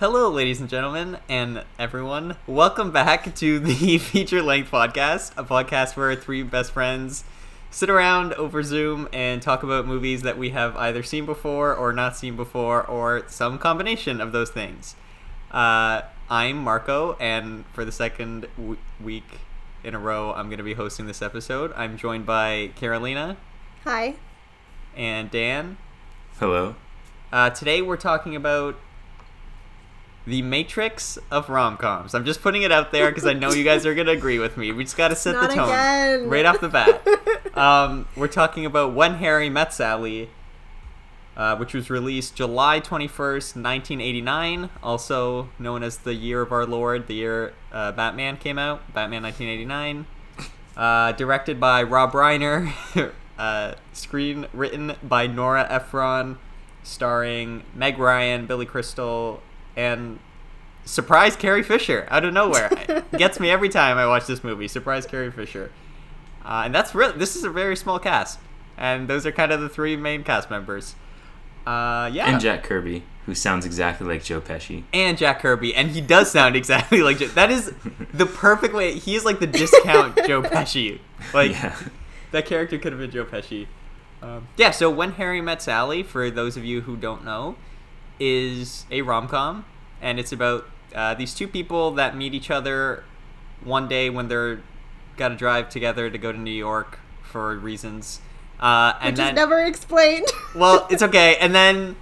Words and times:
Hello, 0.00 0.30
ladies 0.30 0.60
and 0.60 0.70
gentlemen, 0.70 1.18
and 1.28 1.62
everyone. 1.78 2.36
Welcome 2.46 2.90
back 2.90 3.34
to 3.34 3.58
the 3.58 3.98
feature 3.98 4.40
length 4.40 4.70
podcast, 4.70 5.32
a 5.36 5.44
podcast 5.44 5.94
where 5.94 6.16
three 6.16 6.42
best 6.42 6.72
friends 6.72 7.22
sit 7.70 7.90
around 7.90 8.32
over 8.32 8.62
Zoom 8.62 9.10
and 9.12 9.42
talk 9.42 9.62
about 9.62 9.86
movies 9.86 10.22
that 10.22 10.38
we 10.38 10.50
have 10.50 10.74
either 10.76 11.02
seen 11.02 11.26
before 11.26 11.74
or 11.74 11.92
not 11.92 12.16
seen 12.16 12.34
before, 12.34 12.82
or 12.82 13.24
some 13.28 13.58
combination 13.58 14.22
of 14.22 14.32
those 14.32 14.48
things. 14.48 14.94
Uh, 15.50 16.00
I'm 16.30 16.56
Marco, 16.56 17.18
and 17.20 17.66
for 17.74 17.84
the 17.84 17.92
second 17.92 18.46
w- 18.56 18.78
week 19.04 19.40
in 19.84 19.94
a 19.94 19.98
row, 19.98 20.32
I'm 20.32 20.46
going 20.46 20.56
to 20.56 20.64
be 20.64 20.72
hosting 20.72 21.08
this 21.08 21.20
episode. 21.20 21.74
I'm 21.76 21.98
joined 21.98 22.24
by 22.24 22.70
Carolina 22.74 23.36
Hi. 23.84 24.14
and 24.96 25.30
Dan. 25.30 25.76
Hello. 26.38 26.76
Uh, 27.30 27.50
today 27.50 27.82
we're 27.82 27.98
talking 27.98 28.34
about 28.34 28.76
the 30.26 30.42
matrix 30.42 31.18
of 31.30 31.48
rom-coms. 31.48 32.14
I'm 32.14 32.24
just 32.24 32.42
putting 32.42 32.62
it 32.62 32.70
out 32.70 32.92
there 32.92 33.10
because 33.10 33.26
I 33.26 33.32
know 33.32 33.52
you 33.52 33.64
guys 33.64 33.86
are 33.86 33.94
going 33.94 34.06
to 34.06 34.12
agree 34.12 34.38
with 34.38 34.56
me. 34.56 34.70
We 34.72 34.84
just 34.84 34.96
got 34.96 35.08
to 35.08 35.16
set 35.16 35.32
Not 35.32 35.50
the 35.50 35.56
tone 35.56 35.68
again. 35.68 36.28
right 36.28 36.44
off 36.44 36.60
the 36.60 36.68
bat. 36.68 37.06
um, 37.56 38.06
we're 38.16 38.28
talking 38.28 38.66
about 38.66 38.92
When 38.92 39.14
Harry 39.14 39.48
Met 39.48 39.72
Sally, 39.72 40.30
uh, 41.36 41.56
which 41.56 41.72
was 41.72 41.88
released 41.88 42.34
July 42.36 42.80
21st, 42.80 43.56
1989, 43.56 44.68
also 44.82 45.48
known 45.58 45.82
as 45.82 45.98
the 45.98 46.14
year 46.14 46.42
of 46.42 46.52
our 46.52 46.66
Lord, 46.66 47.06
the 47.06 47.14
year 47.14 47.54
uh, 47.72 47.92
Batman 47.92 48.36
came 48.36 48.58
out, 48.58 48.92
Batman 48.92 49.22
1989. 49.22 50.06
Uh, 50.76 51.12
directed 51.12 51.58
by 51.58 51.82
Rob 51.82 52.12
Reiner, 52.12 52.72
uh, 53.38 53.74
screen 53.92 54.46
written 54.52 54.96
by 55.02 55.26
Nora 55.26 55.66
Ephron, 55.70 56.38
starring 56.82 57.64
Meg 57.74 57.98
Ryan, 57.98 58.46
Billy 58.46 58.64
Crystal, 58.66 59.42
and 59.76 60.18
surprise 60.84 61.36
Carrie 61.36 61.62
Fisher 61.62 62.06
out 62.10 62.24
of 62.24 62.32
nowhere. 62.34 62.70
Gets 63.16 63.38
me 63.40 63.50
every 63.50 63.68
time 63.68 63.98
I 63.98 64.06
watch 64.06 64.26
this 64.26 64.42
movie. 64.44 64.68
Surprise 64.68 65.06
Carrie 65.06 65.30
Fisher, 65.30 65.70
uh, 66.44 66.62
and 66.64 66.74
that's 66.74 66.94
real. 66.94 67.12
This 67.12 67.36
is 67.36 67.44
a 67.44 67.50
very 67.50 67.76
small 67.76 67.98
cast, 67.98 68.38
and 68.76 69.08
those 69.08 69.26
are 69.26 69.32
kind 69.32 69.52
of 69.52 69.60
the 69.60 69.68
three 69.68 69.96
main 69.96 70.24
cast 70.24 70.50
members. 70.50 70.94
Uh, 71.66 72.08
yeah, 72.12 72.30
And 72.30 72.40
Jack 72.40 72.64
Kirby, 72.64 73.02
who 73.26 73.34
sounds 73.34 73.66
exactly 73.66 74.06
like 74.06 74.24
Joe 74.24 74.40
Pesci. 74.40 74.84
and 74.94 75.18
Jack 75.18 75.40
Kirby, 75.40 75.74
and 75.74 75.90
he 75.90 76.00
does 76.00 76.30
sound 76.30 76.56
exactly 76.56 77.02
like 77.02 77.18
Joe. 77.18 77.26
That 77.28 77.50
is 77.50 77.72
the 78.14 78.26
perfect 78.26 78.74
way. 78.74 78.94
He 78.98 79.14
is 79.14 79.24
like 79.24 79.40
the 79.40 79.46
discount 79.46 80.16
Joe 80.26 80.42
Pesci. 80.42 81.00
Like 81.34 81.52
yeah. 81.52 81.76
that 82.32 82.46
character 82.46 82.78
could 82.78 82.92
have 82.92 83.00
been 83.00 83.10
Joe 83.10 83.26
Pesci. 83.26 83.66
Um, 84.22 84.48
yeah. 84.56 84.70
So 84.70 84.90
when 84.90 85.12
Harry 85.12 85.40
met 85.42 85.60
Sally, 85.62 86.02
for 86.02 86.30
those 86.30 86.56
of 86.56 86.64
you 86.64 86.80
who 86.82 86.96
don't 86.96 87.24
know, 87.24 87.56
is 88.20 88.84
a 88.90 89.02
rom 89.02 89.26
com, 89.26 89.64
and 90.00 90.20
it's 90.20 90.30
about 90.30 90.66
uh, 90.94 91.14
these 91.14 91.34
two 91.34 91.48
people 91.48 91.92
that 91.92 92.16
meet 92.16 92.34
each 92.34 92.50
other 92.50 93.02
one 93.64 93.88
day 93.88 94.10
when 94.10 94.28
they're 94.28 94.60
got 95.16 95.28
to 95.28 95.36
drive 95.36 95.68
together 95.68 96.08
to 96.10 96.18
go 96.18 96.30
to 96.30 96.38
New 96.38 96.50
York 96.50 96.98
for 97.22 97.56
reasons. 97.56 98.20
Uh, 98.58 98.92
and 99.00 99.12
Which 99.12 99.16
then, 99.16 99.28
is 99.28 99.36
never 99.36 99.64
explained. 99.64 100.26
well, 100.54 100.86
it's 100.90 101.02
okay. 101.02 101.36
And 101.36 101.54
then 101.54 101.96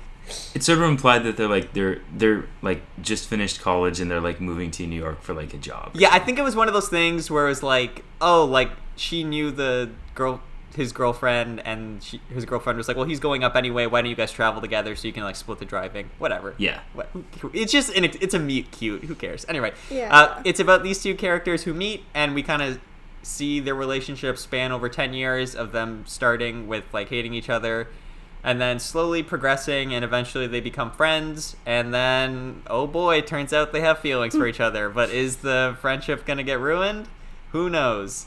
It's 0.55 0.67
sort 0.67 0.79
of 0.79 0.85
implied 0.85 1.23
that 1.25 1.37
they're 1.37 1.49
like 1.49 1.73
they're 1.73 2.01
they're 2.13 2.47
like 2.63 2.83
just 3.01 3.29
finished 3.29 3.61
college 3.61 4.01
and 4.01 4.11
they're 4.11 4.21
like 4.21 4.41
moving 4.41 4.71
to 4.73 4.87
New 4.87 4.99
York 5.01 5.23
for 5.23 5.35
like 5.35 5.55
a 5.55 5.59
job. 5.59 5.93
Yeah, 5.95 6.09
I 6.13 6.19
think 6.19 6.39
it 6.39 6.43
was 6.43 6.57
one 6.57 6.69
of 6.69 6.75
those 6.75 6.89
things 6.89 7.31
where 7.31 7.47
it 7.47 7.51
was 7.51 7.63
like, 7.63 8.05
oh, 8.21 8.45
like 8.45 8.71
she 8.97 9.23
knew 9.25 9.51
the 9.51 9.91
girl, 10.15 10.41
his 10.79 10.93
girlfriend, 10.93 11.61
and 11.67 12.03
she, 12.03 12.21
his 12.33 12.47
girlfriend 12.47 12.79
was 12.79 12.89
like, 12.89 12.97
well, 12.97 13.05
he's 13.07 13.21
going 13.21 13.45
up 13.45 13.55
anyway. 13.55 13.85
Why 13.87 14.01
don't 14.01 14.09
you 14.09 14.17
guys 14.17 14.33
travel 14.33 14.63
together 14.63 14.97
so 14.97 15.07
you 15.07 15.13
can 15.13 15.23
like 15.25 15.37
split 15.37 15.59
the 15.59 15.67
driving? 15.67 16.09
Whatever. 16.19 16.55
Yeah. 16.57 16.81
What, 16.95 17.09
who- 17.13 17.25
who- 17.41 17.51
it's 17.53 17.71
just 17.73 17.91
an, 17.95 18.05
it's 18.05 18.33
a 18.35 18.39
meet 18.39 18.71
cute. 18.71 19.05
Who 19.05 19.15
cares? 19.15 19.45
Anyway, 19.49 19.73
Yeah. 19.91 20.17
uh, 20.17 20.43
it's 20.47 20.61
about 20.61 20.83
these 20.83 21.03
two 21.03 21.15
characters 21.15 21.65
who 21.65 21.75
meet, 21.75 22.05
and 22.15 22.35
we 22.35 22.43
kind 22.43 22.63
of 22.63 22.81
see 23.23 23.61
their 23.61 23.75
relationship 23.75 24.39
span 24.39 24.73
over 24.73 24.89
ten 24.89 25.13
years 25.13 25.55
of 25.55 25.73
them 25.73 26.05
starting 26.07 26.67
with 26.69 26.85
like 26.95 27.11
hating 27.11 27.35
each 27.35 27.51
other. 27.51 27.89
And 28.45 28.61
then 28.61 28.79
slowly 28.79 29.25
progressing, 29.25 29.93
and 29.93 30.05
eventually 30.05 30.47
they 30.47 30.61
become 30.61 30.93
friends. 30.93 31.57
And 31.67 31.93
then, 31.93 32.63
oh 32.69 32.87
boy, 32.87 33.21
turns 33.21 33.53
out 33.53 33.73
they 33.73 33.81
have 33.81 33.99
feelings 33.99 34.35
for 34.37 34.47
each 34.47 34.61
other. 34.69 34.89
But 34.89 35.11
is 35.11 35.39
the 35.39 35.77
friendship 35.81 36.25
gonna 36.25 36.45
get 36.45 36.61
ruined? 36.61 37.09
Who 37.51 37.69
knows? 37.69 38.27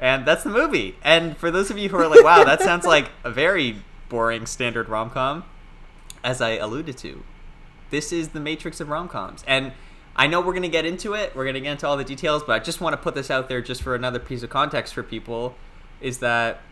And 0.00 0.26
that's 0.26 0.42
the 0.42 0.50
movie. 0.50 0.96
And 1.02 1.36
for 1.36 1.50
those 1.50 1.70
of 1.70 1.76
you 1.78 1.90
who 1.90 1.98
are 1.98 2.08
like, 2.08 2.24
wow, 2.24 2.42
that 2.42 2.62
sounds 2.62 2.86
like 2.86 3.10
a 3.22 3.30
very 3.30 3.76
boring 4.08 4.46
standard 4.46 4.88
rom 4.88 5.10
com, 5.10 5.44
as 6.24 6.40
I 6.40 6.52
alluded 6.52 6.96
to, 6.98 7.22
this 7.90 8.12
is 8.12 8.30
the 8.30 8.40
matrix 8.40 8.80
of 8.80 8.88
rom 8.88 9.08
coms. 9.08 9.44
And 9.46 9.72
I 10.16 10.26
know 10.26 10.40
we're 10.40 10.52
going 10.52 10.62
to 10.62 10.68
get 10.68 10.86
into 10.86 11.12
it, 11.12 11.36
we're 11.36 11.44
going 11.44 11.54
to 11.54 11.60
get 11.60 11.72
into 11.72 11.86
all 11.86 11.96
the 11.96 12.04
details, 12.04 12.42
but 12.42 12.52
I 12.54 12.64
just 12.64 12.80
want 12.80 12.94
to 12.94 12.96
put 12.96 13.14
this 13.14 13.30
out 13.30 13.48
there 13.48 13.60
just 13.60 13.82
for 13.82 13.94
another 13.94 14.18
piece 14.18 14.42
of 14.42 14.50
context 14.50 14.94
for 14.94 15.02
people 15.02 15.54
is 16.00 16.18
that 16.18 16.62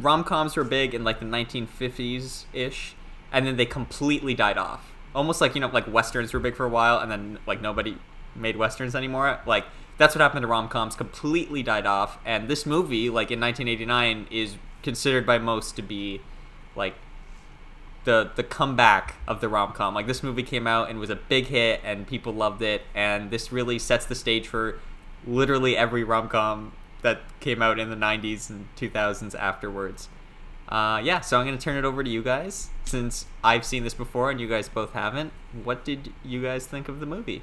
rom 0.00 0.24
coms 0.24 0.56
were 0.56 0.64
big 0.64 0.94
in 0.94 1.04
like 1.04 1.20
the 1.20 1.26
1950s 1.26 2.44
ish, 2.52 2.96
and 3.32 3.46
then 3.46 3.56
they 3.56 3.66
completely 3.66 4.34
died 4.34 4.58
off. 4.58 4.92
Almost 5.14 5.40
like, 5.40 5.54
you 5.54 5.60
know, 5.60 5.68
like 5.68 5.86
westerns 5.86 6.32
were 6.32 6.40
big 6.40 6.56
for 6.56 6.66
a 6.66 6.68
while, 6.68 6.98
and 6.98 7.10
then 7.10 7.38
like 7.46 7.60
nobody 7.60 7.96
made 8.34 8.56
westerns 8.56 8.96
anymore. 8.96 9.38
Like, 9.46 9.64
that's 9.96 10.14
what 10.14 10.20
happened 10.20 10.42
to 10.42 10.48
rom 10.48 10.68
coms, 10.68 10.96
completely 10.96 11.62
died 11.62 11.86
off. 11.86 12.18
And 12.24 12.48
this 12.48 12.66
movie, 12.66 13.08
like 13.10 13.30
in 13.30 13.40
1989, 13.40 14.26
is 14.30 14.56
considered 14.82 15.24
by 15.26 15.38
most 15.38 15.76
to 15.76 15.82
be 15.82 16.20
like 16.76 16.94
the 18.04 18.30
the 18.34 18.42
comeback 18.42 19.14
of 19.26 19.40
the 19.40 19.48
rom 19.48 19.72
com. 19.72 19.94
Like 19.94 20.06
this 20.06 20.22
movie 20.22 20.42
came 20.42 20.66
out 20.66 20.90
and 20.90 20.98
was 20.98 21.10
a 21.10 21.16
big 21.16 21.46
hit, 21.46 21.80
and 21.84 22.06
people 22.06 22.32
loved 22.32 22.62
it, 22.62 22.82
and 22.94 23.30
this 23.30 23.52
really 23.52 23.78
sets 23.78 24.06
the 24.06 24.14
stage 24.14 24.46
for 24.46 24.78
literally 25.26 25.76
every 25.76 26.04
rom 26.04 26.28
com 26.28 26.72
that 27.02 27.20
came 27.40 27.62
out 27.62 27.78
in 27.78 27.90
the 27.90 27.96
'90s 27.96 28.50
and 28.50 28.68
2000s 28.76 29.34
afterwards. 29.34 30.08
Uh, 30.68 31.00
yeah, 31.02 31.20
so 31.20 31.38
I'm 31.38 31.46
gonna 31.46 31.58
turn 31.58 31.76
it 31.76 31.84
over 31.84 32.02
to 32.02 32.10
you 32.10 32.22
guys 32.22 32.70
since 32.84 33.26
I've 33.42 33.64
seen 33.64 33.84
this 33.84 33.94
before 33.94 34.30
and 34.30 34.40
you 34.40 34.48
guys 34.48 34.68
both 34.68 34.92
haven't. 34.92 35.32
What 35.62 35.84
did 35.84 36.12
you 36.24 36.42
guys 36.42 36.66
think 36.66 36.88
of 36.88 37.00
the 37.00 37.06
movie? 37.06 37.42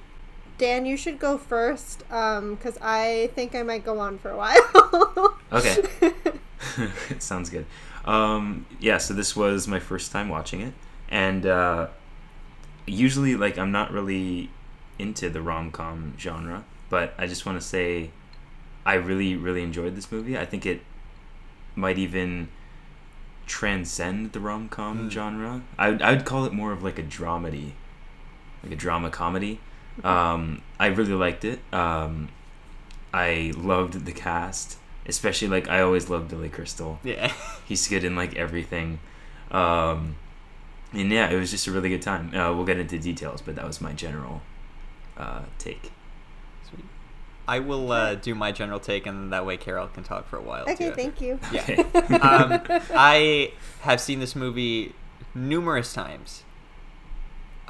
Dan, 0.62 0.86
you 0.86 0.96
should 0.96 1.18
go 1.18 1.40
first, 1.40 2.00
because 2.08 2.78
I 2.84 3.32
think 3.34 3.56
I 3.56 3.64
might 3.64 3.84
go 3.84 3.98
on 4.00 4.20
for 4.20 4.30
a 4.30 4.38
while. 4.38 5.38
Okay. 5.52 5.76
Sounds 7.20 7.50
good. 7.50 7.66
Um, 8.06 8.68
yeah, 8.80 9.00
so 9.00 9.14
this 9.16 9.36
was 9.36 9.68
my 9.68 9.80
first 9.80 10.12
time 10.12 10.30
watching 10.30 10.62
it, 10.62 10.74
and 11.10 11.46
uh, 11.48 11.88
usually, 12.86 13.36
like, 13.36 13.58
I'm 13.58 13.72
not 13.72 13.92
really 13.92 14.50
into 15.00 15.30
the 15.32 15.42
rom 15.42 15.72
com 15.72 16.14
genre, 16.18 16.64
but 16.92 17.16
I 17.18 17.26
just 17.26 17.44
want 17.46 17.60
to 17.60 17.66
say 17.68 18.12
I 18.86 18.94
really, 18.94 19.36
really 19.36 19.64
enjoyed 19.64 19.96
this 19.96 20.12
movie. 20.12 20.38
I 20.38 20.46
think 20.46 20.66
it 20.66 20.82
might 21.76 21.98
even 21.98 22.48
transcend 23.48 24.32
the 24.32 24.40
rom 24.40 24.70
com 24.70 25.10
Mm. 25.10 25.12
genre. 25.12 25.62
I 25.78 25.90
would, 25.90 26.02
I 26.02 26.12
would 26.12 26.24
call 26.26 26.46
it 26.46 26.54
more 26.54 26.72
of 26.72 26.82
like 26.84 27.00
a 27.00 27.04
dramedy, 27.04 27.72
like 28.64 28.72
a 28.72 28.76
drama 28.76 29.10
comedy. 29.10 29.60
Um, 30.04 30.62
I 30.80 30.88
really 30.88 31.14
liked 31.14 31.46
it. 31.46 31.60
Um, 31.74 32.30
I 33.14 33.54
loved 33.56 34.06
the 34.06 34.12
cast, 34.12 34.78
especially 35.06 35.48
like 35.48 35.70
I 35.70 35.82
always 35.82 36.10
loved 36.10 36.30
Billy 36.30 36.50
Crystal. 36.50 37.00
Yeah. 37.04 37.34
He's 37.68 37.88
good 37.88 38.04
in 38.04 38.16
like 38.16 38.36
everything. 38.36 39.00
Um, 39.52 40.16
and 40.94 41.12
yeah, 41.12 41.30
it 41.30 41.38
was 41.38 41.52
just 41.52 41.68
a 41.68 41.72
really 41.72 41.90
good 41.90 42.02
time. 42.02 42.34
Uh, 42.36 42.54
we'll 42.54 42.66
get 42.66 42.78
into 42.78 42.98
details, 43.00 43.42
but 43.42 43.56
that 43.56 43.66
was 43.66 43.82
my 43.82 43.94
general 43.94 44.42
uh, 45.18 45.42
take. 45.58 45.92
Sweet. 46.70 46.86
I 47.48 47.60
will 47.60 47.92
uh, 47.92 48.16
do 48.16 48.36
my 48.36 48.52
general 48.52 48.80
take, 48.80 49.06
and 49.06 49.32
that 49.32 49.46
way 49.46 49.58
Carol 49.58 49.88
can 49.88 50.04
talk 50.04 50.28
for 50.28 50.38
a 50.38 50.42
while. 50.42 50.64
okay, 50.64 50.90
too. 50.90 50.96
thank 50.96 51.22
you. 51.22 51.40
Yeah. 51.52 51.62
Okay. 51.62 52.16
um, 52.16 52.62
I 52.94 53.54
have 53.82 54.02
seen 54.02 54.20
this 54.20 54.36
movie 54.36 54.94
numerous 55.34 55.94
times, 55.94 56.44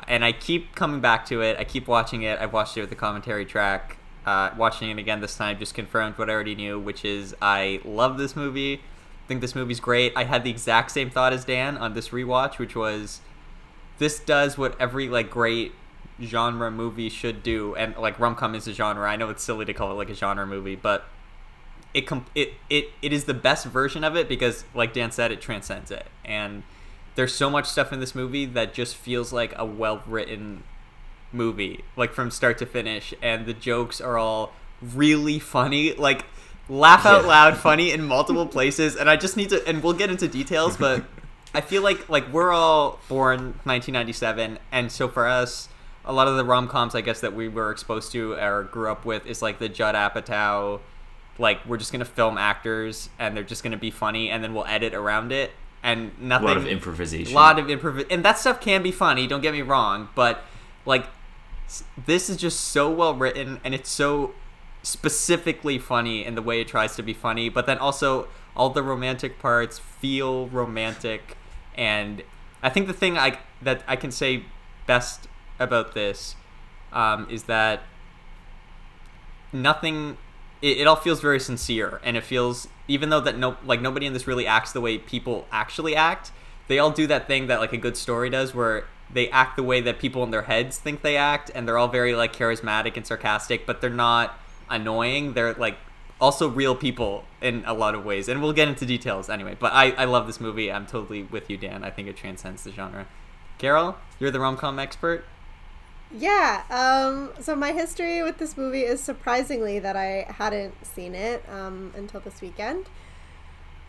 and 0.07 0.23
I 0.23 0.31
keep 0.31 0.75
coming 0.75 1.01
back 1.01 1.25
to 1.27 1.41
it. 1.41 1.57
I 1.57 1.63
keep 1.63 1.87
watching 1.87 2.23
it. 2.23 2.39
I've 2.39 2.53
watched 2.53 2.77
it 2.77 2.81
with 2.81 2.89
the 2.89 2.95
commentary 2.95 3.45
track. 3.45 3.97
Uh, 4.25 4.51
watching 4.55 4.89
it 4.91 4.99
again 4.99 5.19
this 5.19 5.35
time 5.35 5.57
just 5.57 5.73
confirmed 5.73 6.17
what 6.17 6.29
I 6.29 6.33
already 6.33 6.55
knew, 6.55 6.79
which 6.79 7.03
is 7.03 7.35
I 7.41 7.81
love 7.83 8.17
this 8.17 8.35
movie. 8.35 8.81
Think 9.27 9.41
this 9.41 9.55
movie's 9.55 9.79
great. 9.79 10.13
I 10.15 10.25
had 10.25 10.43
the 10.43 10.51
exact 10.51 10.91
same 10.91 11.09
thought 11.09 11.33
as 11.33 11.45
Dan 11.45 11.77
on 11.77 11.93
this 11.93 12.09
rewatch, 12.09 12.59
which 12.59 12.75
was 12.75 13.21
this 13.97 14.19
does 14.19 14.57
what 14.57 14.79
every 14.79 15.09
like 15.09 15.29
great 15.29 15.73
genre 16.21 16.69
movie 16.69 17.09
should 17.09 17.41
do, 17.41 17.75
and 17.75 17.95
like 17.97 18.19
rom 18.19 18.35
com 18.35 18.53
is 18.53 18.67
a 18.67 18.73
genre. 18.73 19.09
I 19.09 19.15
know 19.15 19.29
it's 19.29 19.43
silly 19.43 19.65
to 19.65 19.73
call 19.73 19.91
it 19.91 19.95
like 19.95 20.09
a 20.09 20.15
genre 20.15 20.45
movie, 20.45 20.75
but 20.75 21.05
it 21.93 22.07
com- 22.07 22.25
it 22.35 22.53
it 22.69 22.89
it 23.01 23.11
is 23.11 23.25
the 23.25 23.33
best 23.33 23.65
version 23.65 24.03
of 24.03 24.15
it 24.15 24.29
because 24.29 24.65
like 24.73 24.93
Dan 24.93 25.11
said 25.11 25.31
it 25.31 25.41
transcends 25.41 25.91
it 25.91 26.07
and 26.23 26.63
there's 27.15 27.33
so 27.33 27.49
much 27.49 27.67
stuff 27.67 27.91
in 27.91 27.99
this 27.99 28.15
movie 28.15 28.45
that 28.45 28.73
just 28.73 28.95
feels 28.95 29.33
like 29.33 29.53
a 29.57 29.65
well 29.65 30.01
written 30.05 30.63
movie 31.33 31.83
like 31.95 32.13
from 32.13 32.29
start 32.29 32.57
to 32.57 32.65
finish 32.65 33.13
and 33.21 33.45
the 33.45 33.53
jokes 33.53 34.01
are 34.01 34.17
all 34.17 34.53
really 34.81 35.39
funny 35.39 35.93
like 35.93 36.25
laugh 36.67 37.05
out 37.05 37.25
loud 37.25 37.57
funny 37.67 37.91
in 37.91 38.03
multiple 38.03 38.45
places 38.45 38.95
and 38.95 39.09
I 39.09 39.15
just 39.15 39.37
need 39.37 39.49
to 39.49 39.65
and 39.67 39.81
we'll 39.81 39.93
get 39.93 40.09
into 40.09 40.27
details 40.27 40.77
but 40.77 41.03
I 41.53 41.61
feel 41.61 41.81
like 41.81 42.09
like 42.09 42.31
we're 42.31 42.51
all 42.51 42.99
born 43.07 43.39
1997 43.63 44.59
and 44.71 44.91
so 44.91 45.07
for 45.07 45.27
us 45.27 45.69
a 46.03 46.11
lot 46.11 46.27
of 46.27 46.35
the 46.35 46.43
rom 46.43 46.67
coms 46.67 46.95
I 46.95 47.01
guess 47.01 47.21
that 47.21 47.33
we 47.33 47.47
were 47.47 47.71
exposed 47.71 48.11
to 48.13 48.33
or 48.33 48.63
grew 48.63 48.89
up 48.91 49.05
with 49.05 49.25
is 49.25 49.41
like 49.41 49.59
the 49.59 49.69
Judd 49.69 49.95
Apatow, 49.95 50.79
like 51.37 51.65
we're 51.65 51.77
just 51.77 51.91
gonna 51.91 52.05
film 52.05 52.37
actors 52.37 53.09
and 53.19 53.37
they're 53.37 53.43
just 53.43 53.63
gonna 53.63 53.77
be 53.77 53.91
funny 53.91 54.29
and 54.29 54.43
then 54.43 54.53
we'll 54.53 54.65
edit 54.65 54.93
around 54.93 55.31
it 55.31 55.51
and 55.83 56.11
nothing. 56.19 56.47
A 56.47 56.51
lot 56.51 56.57
of 56.57 56.67
improvisation. 56.67 57.33
A 57.33 57.35
lot 57.35 57.59
of 57.59 57.67
improv, 57.67 58.05
and 58.09 58.23
that 58.23 58.37
stuff 58.37 58.61
can 58.61 58.83
be 58.83 58.91
funny. 58.91 59.27
Don't 59.27 59.41
get 59.41 59.53
me 59.53 59.61
wrong, 59.61 60.09
but 60.15 60.43
like 60.85 61.05
this 62.05 62.29
is 62.29 62.37
just 62.37 62.59
so 62.59 62.89
well 62.89 63.15
written, 63.15 63.59
and 63.63 63.73
it's 63.73 63.89
so 63.89 64.33
specifically 64.83 65.77
funny 65.77 66.25
in 66.25 66.35
the 66.35 66.41
way 66.41 66.59
it 66.61 66.67
tries 66.67 66.95
to 66.95 67.03
be 67.03 67.13
funny. 67.13 67.49
But 67.49 67.65
then 67.65 67.77
also 67.77 68.27
all 68.55 68.69
the 68.69 68.83
romantic 68.83 69.39
parts 69.39 69.79
feel 69.79 70.47
romantic, 70.47 71.37
and 71.75 72.23
I 72.61 72.69
think 72.69 72.87
the 72.87 72.93
thing 72.93 73.17
I 73.17 73.39
that 73.61 73.83
I 73.87 73.95
can 73.95 74.11
say 74.11 74.45
best 74.85 75.27
about 75.59 75.93
this 75.93 76.35
um, 76.91 77.27
is 77.29 77.43
that 77.43 77.81
nothing 79.53 80.17
it, 80.61 80.79
it 80.79 80.87
all 80.87 80.95
feels 80.95 81.21
very 81.21 81.39
sincere 81.39 81.99
and 82.03 82.17
it 82.17 82.23
feels 82.23 82.67
even 82.91 83.09
though 83.09 83.21
that 83.21 83.37
no 83.37 83.57
like 83.65 83.81
nobody 83.81 84.05
in 84.05 84.13
this 84.13 84.27
really 84.27 84.45
acts 84.45 84.71
the 84.71 84.81
way 84.81 84.97
people 84.97 85.47
actually 85.51 85.95
act 85.95 86.31
they 86.67 86.79
all 86.79 86.91
do 86.91 87.07
that 87.07 87.27
thing 87.27 87.47
that 87.47 87.59
like 87.59 87.73
a 87.73 87.77
good 87.77 87.97
story 87.97 88.29
does 88.29 88.53
where 88.53 88.85
they 89.13 89.29
act 89.29 89.55
the 89.55 89.63
way 89.63 89.81
that 89.81 89.99
people 89.99 90.23
in 90.23 90.31
their 90.31 90.43
heads 90.43 90.77
think 90.77 91.01
they 91.01 91.17
act 91.17 91.51
and 91.53 91.67
they're 91.67 91.77
all 91.77 91.87
very 91.87 92.15
like 92.15 92.35
charismatic 92.35 92.95
and 92.95 93.05
sarcastic 93.05 93.65
but 93.65 93.81
they're 93.81 93.89
not 93.89 94.39
annoying. 94.69 95.33
They're 95.33 95.53
like 95.53 95.77
also 96.19 96.47
real 96.47 96.75
people 96.75 97.25
in 97.41 97.63
a 97.65 97.73
lot 97.73 97.95
of 97.95 98.05
ways 98.05 98.29
and 98.29 98.41
we'll 98.41 98.53
get 98.53 98.67
into 98.67 98.85
details 98.85 99.27
anyway 99.27 99.57
but 99.59 99.73
i, 99.73 99.91
I 99.91 100.05
love 100.05 100.27
this 100.27 100.39
movie. 100.39 100.71
I'm 100.71 100.85
totally 100.85 101.23
with 101.23 101.49
you 101.49 101.57
dan. 101.57 101.83
I 101.83 101.89
think 101.89 102.07
it 102.07 102.15
transcends 102.15 102.63
the 102.63 102.71
genre. 102.71 103.07
Carol 103.57 103.97
you're 104.19 104.31
the 104.31 104.39
rom-com 104.39 104.79
expert 104.79 105.25
Yeah. 106.13 106.63
Um, 106.69 107.31
so 107.41 107.55
my 107.55 107.71
history 107.71 108.21
with 108.21 108.37
this 108.37 108.57
movie 108.57 108.81
is 108.81 109.01
surprisingly 109.01 109.79
that 109.79 109.95
I 109.95 110.25
hadn't 110.29 110.85
seen 110.85 111.15
it 111.15 111.43
um, 111.49 111.93
until 111.95 112.19
this 112.19 112.41
weekend. 112.41 112.87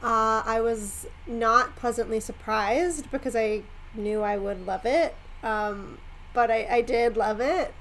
Uh, 0.02 0.42
I 0.44 0.60
was 0.60 1.06
not 1.26 1.76
pleasantly 1.76 2.20
surprised 2.20 3.10
because 3.10 3.36
I 3.36 3.62
knew 3.94 4.22
I 4.22 4.36
would 4.36 4.66
love 4.66 4.84
it, 4.84 5.14
um, 5.42 5.98
but 6.32 6.50
I, 6.50 6.66
I 6.70 6.80
did 6.82 7.16
love 7.16 7.40
it. 7.40 7.74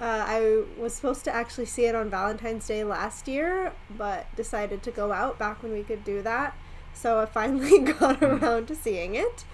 Uh, 0.00 0.24
I 0.26 0.62
was 0.78 0.94
supposed 0.94 1.24
to 1.24 1.34
actually 1.34 1.66
see 1.66 1.84
it 1.86 1.94
on 1.94 2.08
Valentine's 2.08 2.66
Day 2.66 2.84
last 2.84 3.26
year, 3.26 3.72
but 3.96 4.26
decided 4.36 4.82
to 4.84 4.90
go 4.92 5.12
out 5.12 5.38
back 5.38 5.62
when 5.62 5.72
we 5.72 5.82
could 5.82 6.04
do 6.04 6.22
that. 6.22 6.56
So 6.94 7.20
I 7.20 7.26
finally 7.40 7.78
got 7.92 8.22
around 8.22 8.68
to 8.68 8.76
seeing 8.76 9.14
it, 9.16 9.44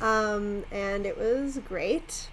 um, 0.00 0.64
and 0.70 1.06
it 1.06 1.18
was 1.18 1.58
great 1.66 2.28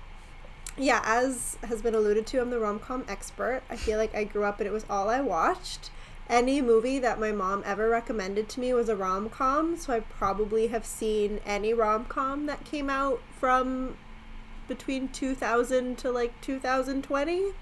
yeah, 0.77 1.01
as 1.05 1.57
has 1.63 1.81
been 1.81 1.95
alluded 1.95 2.25
to, 2.27 2.41
I'm 2.41 2.49
the 2.49 2.59
rom 2.59 2.79
com 2.79 3.05
expert. 3.07 3.61
I 3.69 3.75
feel 3.75 3.97
like 3.97 4.13
I 4.15 4.23
grew 4.23 4.43
up 4.43 4.59
and 4.59 4.67
it 4.67 4.73
was 4.73 4.85
all 4.89 5.09
I 5.09 5.21
watched. 5.21 5.89
Any 6.27 6.59
movie 6.61 6.97
that 6.99 7.19
my 7.19 7.31
mom 7.31 7.61
ever 7.65 7.87
recommended 7.87 8.49
to 8.49 8.59
me 8.59 8.73
was 8.73 8.89
a 8.89 8.95
rom 8.95 9.29
com, 9.29 9.77
so 9.77 9.93
I 9.93 9.99
probably 9.99 10.67
have 10.67 10.85
seen 10.85 11.39
any 11.45 11.73
rom 11.73 12.05
com 12.05 12.47
that 12.47 12.65
came 12.65 12.89
out 12.89 13.21
from 13.39 13.95
between 14.67 15.09
2000 15.09 15.97
to 15.99 16.11
like 16.11 16.39
2020. 16.41 17.53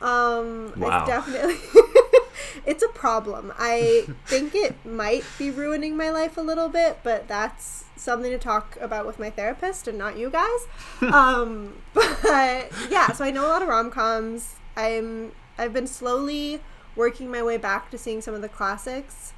Um, 0.00 0.72
Wow. 0.76 1.04
I 1.04 1.06
definitely. 1.06 1.56
it's 2.66 2.82
a 2.82 2.88
problem. 2.88 3.52
I 3.58 4.06
think 4.26 4.54
it 4.54 4.84
might 4.84 5.24
be 5.38 5.50
ruining 5.50 5.96
my 5.96 6.10
life 6.10 6.36
a 6.36 6.42
little 6.42 6.68
bit, 6.68 6.98
but 7.02 7.28
that's 7.28 7.81
something 8.02 8.30
to 8.30 8.38
talk 8.38 8.76
about 8.80 9.06
with 9.06 9.18
my 9.18 9.30
therapist 9.30 9.88
and 9.88 9.96
not 9.96 10.16
you 10.18 10.30
guys. 10.30 10.66
um, 11.12 11.74
but 11.94 12.70
yeah, 12.90 13.12
so 13.12 13.24
I 13.24 13.30
know 13.30 13.46
a 13.46 13.48
lot 13.48 13.62
of 13.62 13.68
rom 13.68 13.90
coms. 13.90 14.56
I'm 14.76 15.32
I've 15.58 15.72
been 15.72 15.86
slowly 15.86 16.60
working 16.96 17.30
my 17.30 17.42
way 17.42 17.56
back 17.56 17.90
to 17.90 17.98
seeing 17.98 18.20
some 18.20 18.34
of 18.34 18.42
the 18.42 18.48
classics. 18.48 19.32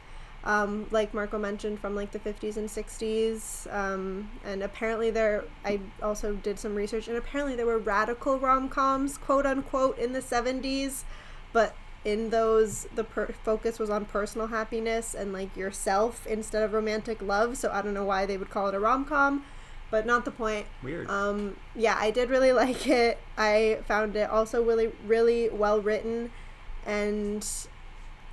Um, 0.44 0.87
like 0.90 1.14
Marco 1.14 1.38
mentioned 1.38 1.81
from 1.81 1.94
like 1.96 2.11
the 2.11 2.19
50s 2.19 2.58
and 2.58 2.69
60s 2.69 3.72
um, 3.75 4.31
and 4.44 4.62
apparently 4.62 5.11
there 5.11 5.44
I 5.64 5.81
also 6.02 6.34
did 6.34 6.58
some 6.58 6.75
research 6.75 7.08
and 7.08 7.16
apparently 7.16 7.56
there 7.56 7.64
were 7.64 7.78
radical 7.78 8.38
rom-coms 8.38 9.16
quote 9.16 9.46
unquote 9.46 9.99
in 9.99 10.12
the 10.12 10.20
70s 10.20 11.05
but 11.55 11.75
in 12.04 12.30
those 12.30 12.86
the 12.94 13.04
per- 13.04 13.32
focus 13.44 13.78
was 13.78 13.88
on 13.90 14.04
personal 14.04 14.48
happiness 14.48 15.14
and 15.14 15.32
like 15.32 15.56
yourself 15.56 16.26
instead 16.26 16.62
of 16.62 16.72
romantic 16.72 17.22
love 17.22 17.56
so 17.56 17.70
i 17.72 17.80
don't 17.80 17.94
know 17.94 18.04
why 18.04 18.26
they 18.26 18.36
would 18.36 18.50
call 18.50 18.68
it 18.68 18.74
a 18.74 18.80
rom-com 18.80 19.44
but 19.90 20.06
not 20.06 20.24
the 20.24 20.30
point 20.32 20.66
weird 20.82 21.08
um, 21.08 21.56
yeah, 21.76 21.96
I 21.98 22.10
did 22.10 22.28
really 22.28 22.52
like 22.64 22.86
it. 22.88 23.18
I 23.38 23.78
found 23.86 24.16
it 24.16 24.28
also 24.28 24.60
really, 24.60 24.90
really 25.06 25.48
well 25.48 25.80
written, 25.80 26.32
and 26.84 27.46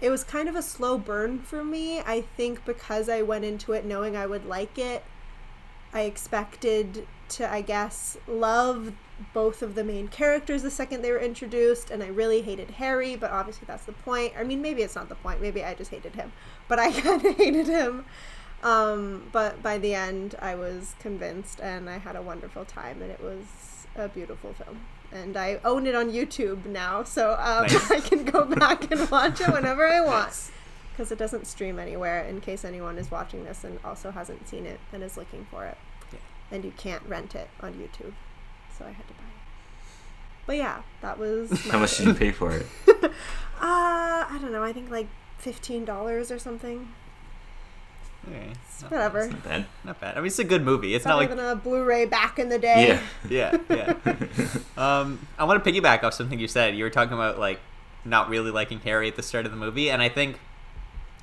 it 0.01 0.09
was 0.09 0.23
kind 0.23 0.49
of 0.49 0.55
a 0.55 0.63
slow 0.63 0.97
burn 0.97 1.39
for 1.39 1.63
me. 1.63 1.99
I 1.99 2.21
think 2.21 2.65
because 2.65 3.09
I 3.09 3.21
went 3.21 3.45
into 3.45 3.73
it 3.73 3.85
knowing 3.85 4.15
I 4.15 4.25
would 4.25 4.45
like 4.45 4.79
it, 4.79 5.03
I 5.93 6.01
expected 6.01 7.07
to, 7.29 7.51
I 7.51 7.61
guess, 7.61 8.17
love 8.27 8.93
both 9.33 9.61
of 9.61 9.75
the 9.75 9.83
main 9.83 10.07
characters 10.07 10.63
the 10.63 10.71
second 10.71 11.01
they 11.01 11.11
were 11.11 11.19
introduced, 11.19 11.91
and 11.91 12.01
I 12.03 12.07
really 12.07 12.41
hated 12.41 12.71
Harry, 12.71 13.15
but 13.15 13.31
obviously 13.31 13.65
that's 13.67 13.85
the 13.85 13.91
point. 13.91 14.33
I 14.37 14.43
mean, 14.43 14.61
maybe 14.61 14.81
it's 14.81 14.95
not 14.95 15.09
the 15.09 15.15
point. 15.15 15.41
Maybe 15.41 15.63
I 15.63 15.73
just 15.73 15.91
hated 15.91 16.15
him, 16.15 16.31
but 16.67 16.79
I 16.79 16.91
kind 17.01 17.25
of 17.25 17.35
hated 17.37 17.67
him. 17.67 18.05
Um, 18.63 19.29
but 19.31 19.63
by 19.63 19.77
the 19.77 19.95
end, 19.95 20.35
I 20.39 20.55
was 20.55 20.95
convinced, 20.99 21.59
and 21.59 21.89
I 21.89 21.97
had 21.97 22.15
a 22.15 22.21
wonderful 22.21 22.65
time, 22.65 23.01
and 23.01 23.11
it 23.11 23.21
was 23.21 23.45
a 23.95 24.07
beautiful 24.07 24.53
film. 24.53 24.81
And 25.11 25.35
I 25.35 25.59
own 25.65 25.87
it 25.87 25.95
on 25.95 26.11
YouTube 26.11 26.65
now, 26.65 27.03
so 27.03 27.33
um, 27.39 27.63
Nice. 27.63 27.91
I 27.91 27.99
can 27.99 28.23
go 28.23 28.45
back 28.55 28.91
and 28.91 29.09
watch 29.09 29.41
it 29.41 29.49
whenever 29.49 29.87
I 29.87 30.01
want. 30.01 30.51
Because 30.91 31.11
it 31.11 31.17
doesn't 31.17 31.47
stream 31.47 31.79
anywhere, 31.79 32.23
in 32.23 32.41
case 32.41 32.63
anyone 32.63 32.97
is 32.97 33.09
watching 33.09 33.43
this 33.43 33.63
and 33.63 33.79
also 33.83 34.11
hasn't 34.11 34.47
seen 34.47 34.65
it 34.65 34.79
and 34.93 35.01
is 35.03 35.17
looking 35.17 35.47
for 35.49 35.65
it. 35.65 35.77
Yeah. 36.11 36.19
And 36.51 36.63
you 36.63 36.71
can't 36.77 37.03
rent 37.07 37.33
it 37.33 37.49
on 37.61 37.73
YouTube, 37.73 38.13
so 38.81 38.87
I 38.87 38.91
had 38.91 39.07
to 39.07 39.13
buy 39.13 39.19
it. 39.19 40.45
But 40.45 40.57
yeah, 40.57 40.81
that 41.01 41.17
was. 41.19 41.51
How 41.71 41.79
much 41.79 41.97
did 41.97 42.07
you 42.07 42.13
pay 42.25 42.31
for 42.31 42.51
it? 42.51 42.65
Uh, 42.87 43.09
I 43.61 44.39
don't 44.41 44.51
know. 44.51 44.63
I 44.63 44.73
think 44.73 44.89
like 44.89 45.07
fifteen 45.37 45.85
dollars 45.85 46.31
or 46.31 46.39
something. 46.39 46.89
Okay. 48.27 48.53
Not, 48.83 48.91
Whatever. 48.91 49.27
Not 49.27 49.43
bad. 49.43 49.65
not 49.83 49.99
bad. 49.99 50.15
I 50.15 50.19
mean, 50.19 50.27
it's 50.27 50.39
a 50.39 50.43
good 50.43 50.63
movie. 50.63 50.93
It's 50.93 51.05
not 51.05 51.19
Better 51.19 51.35
like 51.35 51.37
than 51.37 51.45
a 51.45 51.55
Blu-ray 51.55 52.05
back 52.05 52.37
in 52.37 52.49
the 52.49 52.59
day. 52.59 52.87
Yeah. 52.87 53.01
yeah, 53.67 53.95
yeah. 54.05 54.45
um, 54.77 55.27
I 55.39 55.43
want 55.43 55.63
to 55.63 55.71
piggyback 55.71 56.03
off 56.03 56.13
something 56.13 56.39
you 56.39 56.47
said. 56.47 56.75
You 56.75 56.83
were 56.83 56.91
talking 56.91 57.13
about 57.13 57.39
like 57.39 57.59
not 58.05 58.29
really 58.29 58.51
liking 58.51 58.79
Harry 58.81 59.07
at 59.07 59.15
the 59.15 59.23
start 59.23 59.45
of 59.45 59.51
the 59.51 59.57
movie, 59.57 59.89
and 59.89 60.01
I 60.01 60.09
think 60.09 60.39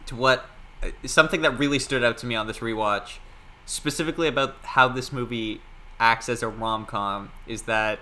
to 0.06 0.16
what 0.16 0.46
uh, 0.82 0.90
something 1.06 1.42
that 1.42 1.58
really 1.58 1.78
stood 1.78 2.02
out 2.02 2.18
to 2.18 2.26
me 2.26 2.34
on 2.34 2.48
this 2.48 2.58
rewatch, 2.58 3.18
specifically 3.66 4.26
about 4.26 4.56
how 4.62 4.88
this 4.88 5.12
movie 5.12 5.60
acts 6.00 6.28
as 6.28 6.42
a 6.42 6.48
rom 6.48 6.86
com, 6.86 7.30
is 7.46 7.62
that 7.62 7.98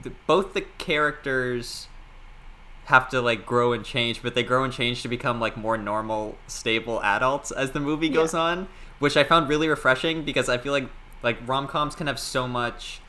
the, 0.00 0.12
both 0.26 0.54
the 0.54 0.62
characters 0.78 1.88
have 2.86 3.08
to 3.10 3.20
like 3.20 3.44
grow 3.44 3.72
and 3.72 3.84
change, 3.84 4.22
but 4.22 4.34
they 4.34 4.42
grow 4.42 4.64
and 4.64 4.72
change 4.72 5.02
to 5.02 5.08
become 5.08 5.40
like 5.40 5.56
more 5.56 5.76
normal, 5.76 6.36
stable 6.46 7.02
adults 7.02 7.50
as 7.50 7.72
the 7.72 7.80
movie 7.80 8.08
goes 8.08 8.32
Yeah. 8.32 8.40
on, 8.40 8.68
which 8.98 9.16
I 9.16 9.24
found 9.24 9.48
really 9.48 9.68
refreshing 9.68 10.22
because 10.24 10.48
I 10.48 10.58
feel 10.58 10.72
like 10.72 10.88
like 11.22 11.36
rom 11.46 11.66
coms 11.66 11.94
can 11.94 12.06
have 12.06 12.18
so 12.18 12.46
much. 12.46 13.00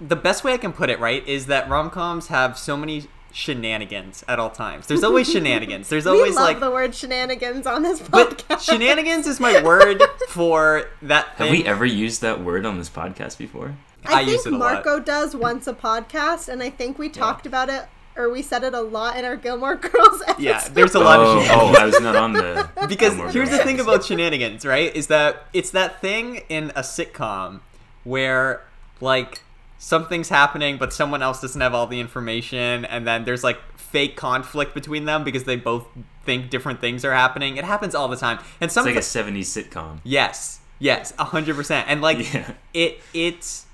The 0.00 0.16
best 0.16 0.44
way 0.44 0.52
I 0.54 0.58
can 0.58 0.72
put 0.72 0.90
it, 0.90 1.00
right, 1.00 1.26
is 1.26 1.46
that 1.46 1.68
rom 1.68 1.90
coms 1.90 2.28
have 2.28 2.56
so 2.56 2.76
many 2.76 3.06
shenanigans 3.36 4.24
at 4.26 4.38
all 4.38 4.48
times. 4.48 4.86
There's 4.86 5.04
always 5.04 5.30
shenanigans. 5.30 5.90
There's 5.90 6.04
we 6.06 6.10
always 6.10 6.34
love 6.34 6.44
like, 6.44 6.60
the 6.60 6.70
word 6.70 6.94
shenanigans 6.94 7.66
on 7.66 7.82
this 7.82 8.00
but 8.00 8.38
podcast. 8.38 8.62
shenanigans 8.62 9.26
is 9.26 9.38
my 9.38 9.62
word 9.64 10.02
for 10.28 10.88
that. 11.02 11.26
Have 11.36 11.50
we 11.50 11.64
ever 11.66 11.84
used 11.84 12.22
that 12.22 12.42
word 12.42 12.64
on 12.64 12.78
this 12.78 12.88
podcast 12.88 13.36
before? 13.36 13.76
I, 14.06 14.22
use 14.22 14.44
think 14.44 14.54
it 14.54 14.56
a 14.56 14.58
lot. 14.58 14.84
Marco 14.84 15.00
does 15.00 15.36
once 15.36 15.66
a 15.66 15.74
podcast, 15.74 16.48
and 16.48 16.62
I 16.62 16.70
think 16.70 16.98
we 16.98 17.08
talked 17.08 17.44
about 17.44 17.68
it 17.68 17.86
or 18.16 18.30
we 18.30 18.40
said 18.40 18.64
it 18.64 18.72
a 18.72 18.80
lot 18.80 19.18
in 19.18 19.26
our 19.26 19.36
Gilmore 19.36 19.76
Girls 19.76 20.22
episode. 20.22 20.42
Yeah, 20.42 20.66
there's 20.68 20.94
a 20.94 21.00
lot 21.00 21.20
oh, 21.20 21.36
of 21.36 21.42
shenanigans. 21.44 21.76
oh. 21.76 21.82
I 21.82 21.84
was 21.84 22.00
not 22.00 22.16
on 22.16 22.32
the. 22.32 22.70
because 22.88 23.10
Gilmore 23.14 23.30
here's 23.30 23.50
the 23.50 23.58
thing 23.58 23.80
about 23.80 24.06
shenanigans, 24.06 24.64
right? 24.64 24.94
Is 24.96 25.08
that 25.08 25.46
it's 25.52 25.70
that 25.70 26.00
thing 26.00 26.42
in 26.48 26.70
a 26.70 26.80
sitcom 26.80 27.60
where 28.04 28.62
like 29.02 29.42
something's 29.78 30.28
happening 30.28 30.76
but 30.78 30.92
someone 30.92 31.22
else 31.22 31.40
doesn't 31.40 31.60
have 31.60 31.74
all 31.74 31.86
the 31.86 32.00
information 32.00 32.84
and 32.86 33.06
then 33.06 33.24
there's 33.24 33.44
like 33.44 33.58
fake 33.76 34.16
conflict 34.16 34.74
between 34.74 35.04
them 35.04 35.22
because 35.24 35.44
they 35.44 35.56
both 35.56 35.86
think 36.24 36.50
different 36.50 36.80
things 36.80 37.04
are 37.04 37.12
happening. 37.12 37.56
It 37.56 37.64
happens 37.64 37.94
all 37.94 38.08
the 38.08 38.16
time. 38.16 38.38
And 38.60 38.66
It's 38.68 38.74
some 38.74 38.84
like 38.84 38.92
of 38.94 38.98
a 38.98 39.00
'70s 39.00 39.42
sitcom. 39.46 40.00
Yes. 40.02 40.60
Yes, 40.78 41.14
a 41.18 41.24
hundred 41.24 41.56
percent. 41.56 41.86
And 41.88 42.02
like 42.02 42.34
Yeah. 42.34 42.52
it 42.74 43.00
it's 43.14 43.66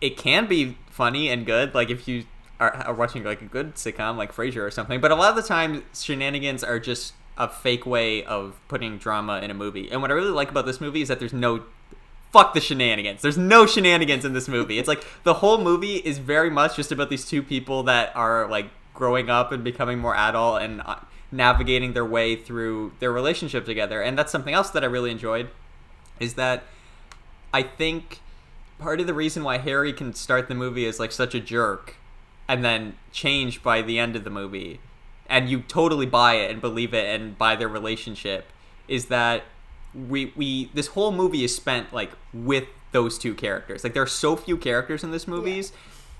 it 0.00 0.16
can 0.16 0.46
be 0.46 0.76
funny 0.90 1.28
and 1.28 1.46
good, 1.46 1.74
like 1.74 1.90
if 1.90 2.08
you 2.08 2.24
are, 2.58 2.74
are 2.74 2.94
watching 2.94 3.22
like 3.22 3.42
a 3.42 3.44
good 3.44 3.74
sitcom 3.74 4.16
like 4.16 4.34
Frasier 4.34 4.66
or 4.66 4.70
something. 4.70 5.00
But 5.00 5.10
a 5.12 5.14
lot 5.14 5.30
of 5.30 5.36
the 5.36 5.42
time 5.46 5.84
shenanigans 5.94 6.64
are 6.64 6.80
just 6.80 7.12
a 7.38 7.48
fake 7.48 7.84
way 7.84 8.24
of 8.24 8.58
putting 8.66 8.96
drama 8.98 9.40
in 9.40 9.50
a 9.50 9.54
movie. 9.54 9.90
And 9.90 10.00
what 10.00 10.10
I 10.10 10.14
really 10.14 10.30
like 10.30 10.50
about 10.50 10.64
this 10.64 10.80
movie 10.80 11.02
is 11.02 11.08
that 11.08 11.18
there's 11.18 11.34
no 11.34 11.64
fuck 12.36 12.52
the 12.52 12.60
shenanigans. 12.60 13.22
There's 13.22 13.38
no 13.38 13.64
shenanigans 13.64 14.26
in 14.26 14.34
this 14.34 14.46
movie. 14.46 14.78
It's 14.78 14.88
like 14.88 15.06
the 15.22 15.34
whole 15.34 15.56
movie 15.56 15.96
is 15.96 16.18
very 16.18 16.50
much 16.50 16.76
just 16.76 16.92
about 16.92 17.08
these 17.08 17.24
two 17.24 17.42
people 17.42 17.82
that 17.84 18.14
are 18.14 18.46
like 18.48 18.66
growing 18.92 19.30
up 19.30 19.52
and 19.52 19.64
becoming 19.64 19.98
more 19.98 20.14
adult 20.14 20.60
and 20.60 20.82
uh, 20.82 20.96
navigating 21.32 21.94
their 21.94 22.04
way 22.04 22.36
through 22.36 22.92
their 23.00 23.10
relationship 23.10 23.64
together. 23.64 24.02
And 24.02 24.18
that's 24.18 24.30
something 24.30 24.52
else 24.52 24.68
that 24.70 24.84
I 24.84 24.86
really 24.86 25.10
enjoyed 25.10 25.48
is 26.20 26.34
that 26.34 26.64
I 27.54 27.62
think 27.62 28.20
part 28.78 29.00
of 29.00 29.06
the 29.06 29.14
reason 29.14 29.42
why 29.42 29.56
Harry 29.56 29.94
can 29.94 30.12
start 30.12 30.48
the 30.48 30.54
movie 30.54 30.84
as 30.84 31.00
like 31.00 31.12
such 31.12 31.34
a 31.34 31.40
jerk 31.40 31.96
and 32.46 32.62
then 32.62 32.96
change 33.12 33.62
by 33.62 33.80
the 33.80 33.98
end 33.98 34.14
of 34.14 34.24
the 34.24 34.30
movie 34.30 34.78
and 35.26 35.48
you 35.48 35.60
totally 35.62 36.06
buy 36.06 36.34
it 36.34 36.50
and 36.50 36.60
believe 36.60 36.92
it 36.92 37.06
and 37.06 37.38
buy 37.38 37.56
their 37.56 37.68
relationship 37.68 38.46
is 38.88 39.06
that 39.06 39.42
we 39.96 40.32
we 40.36 40.70
this 40.74 40.88
whole 40.88 41.12
movie 41.12 41.44
is 41.44 41.54
spent 41.54 41.92
like 41.92 42.12
with 42.32 42.64
those 42.92 43.18
two 43.18 43.34
characters. 43.34 43.82
Like 43.84 43.94
there 43.94 44.02
are 44.02 44.06
so 44.06 44.36
few 44.36 44.56
characters 44.56 45.02
in 45.02 45.10
this 45.10 45.26
movies. 45.26 45.72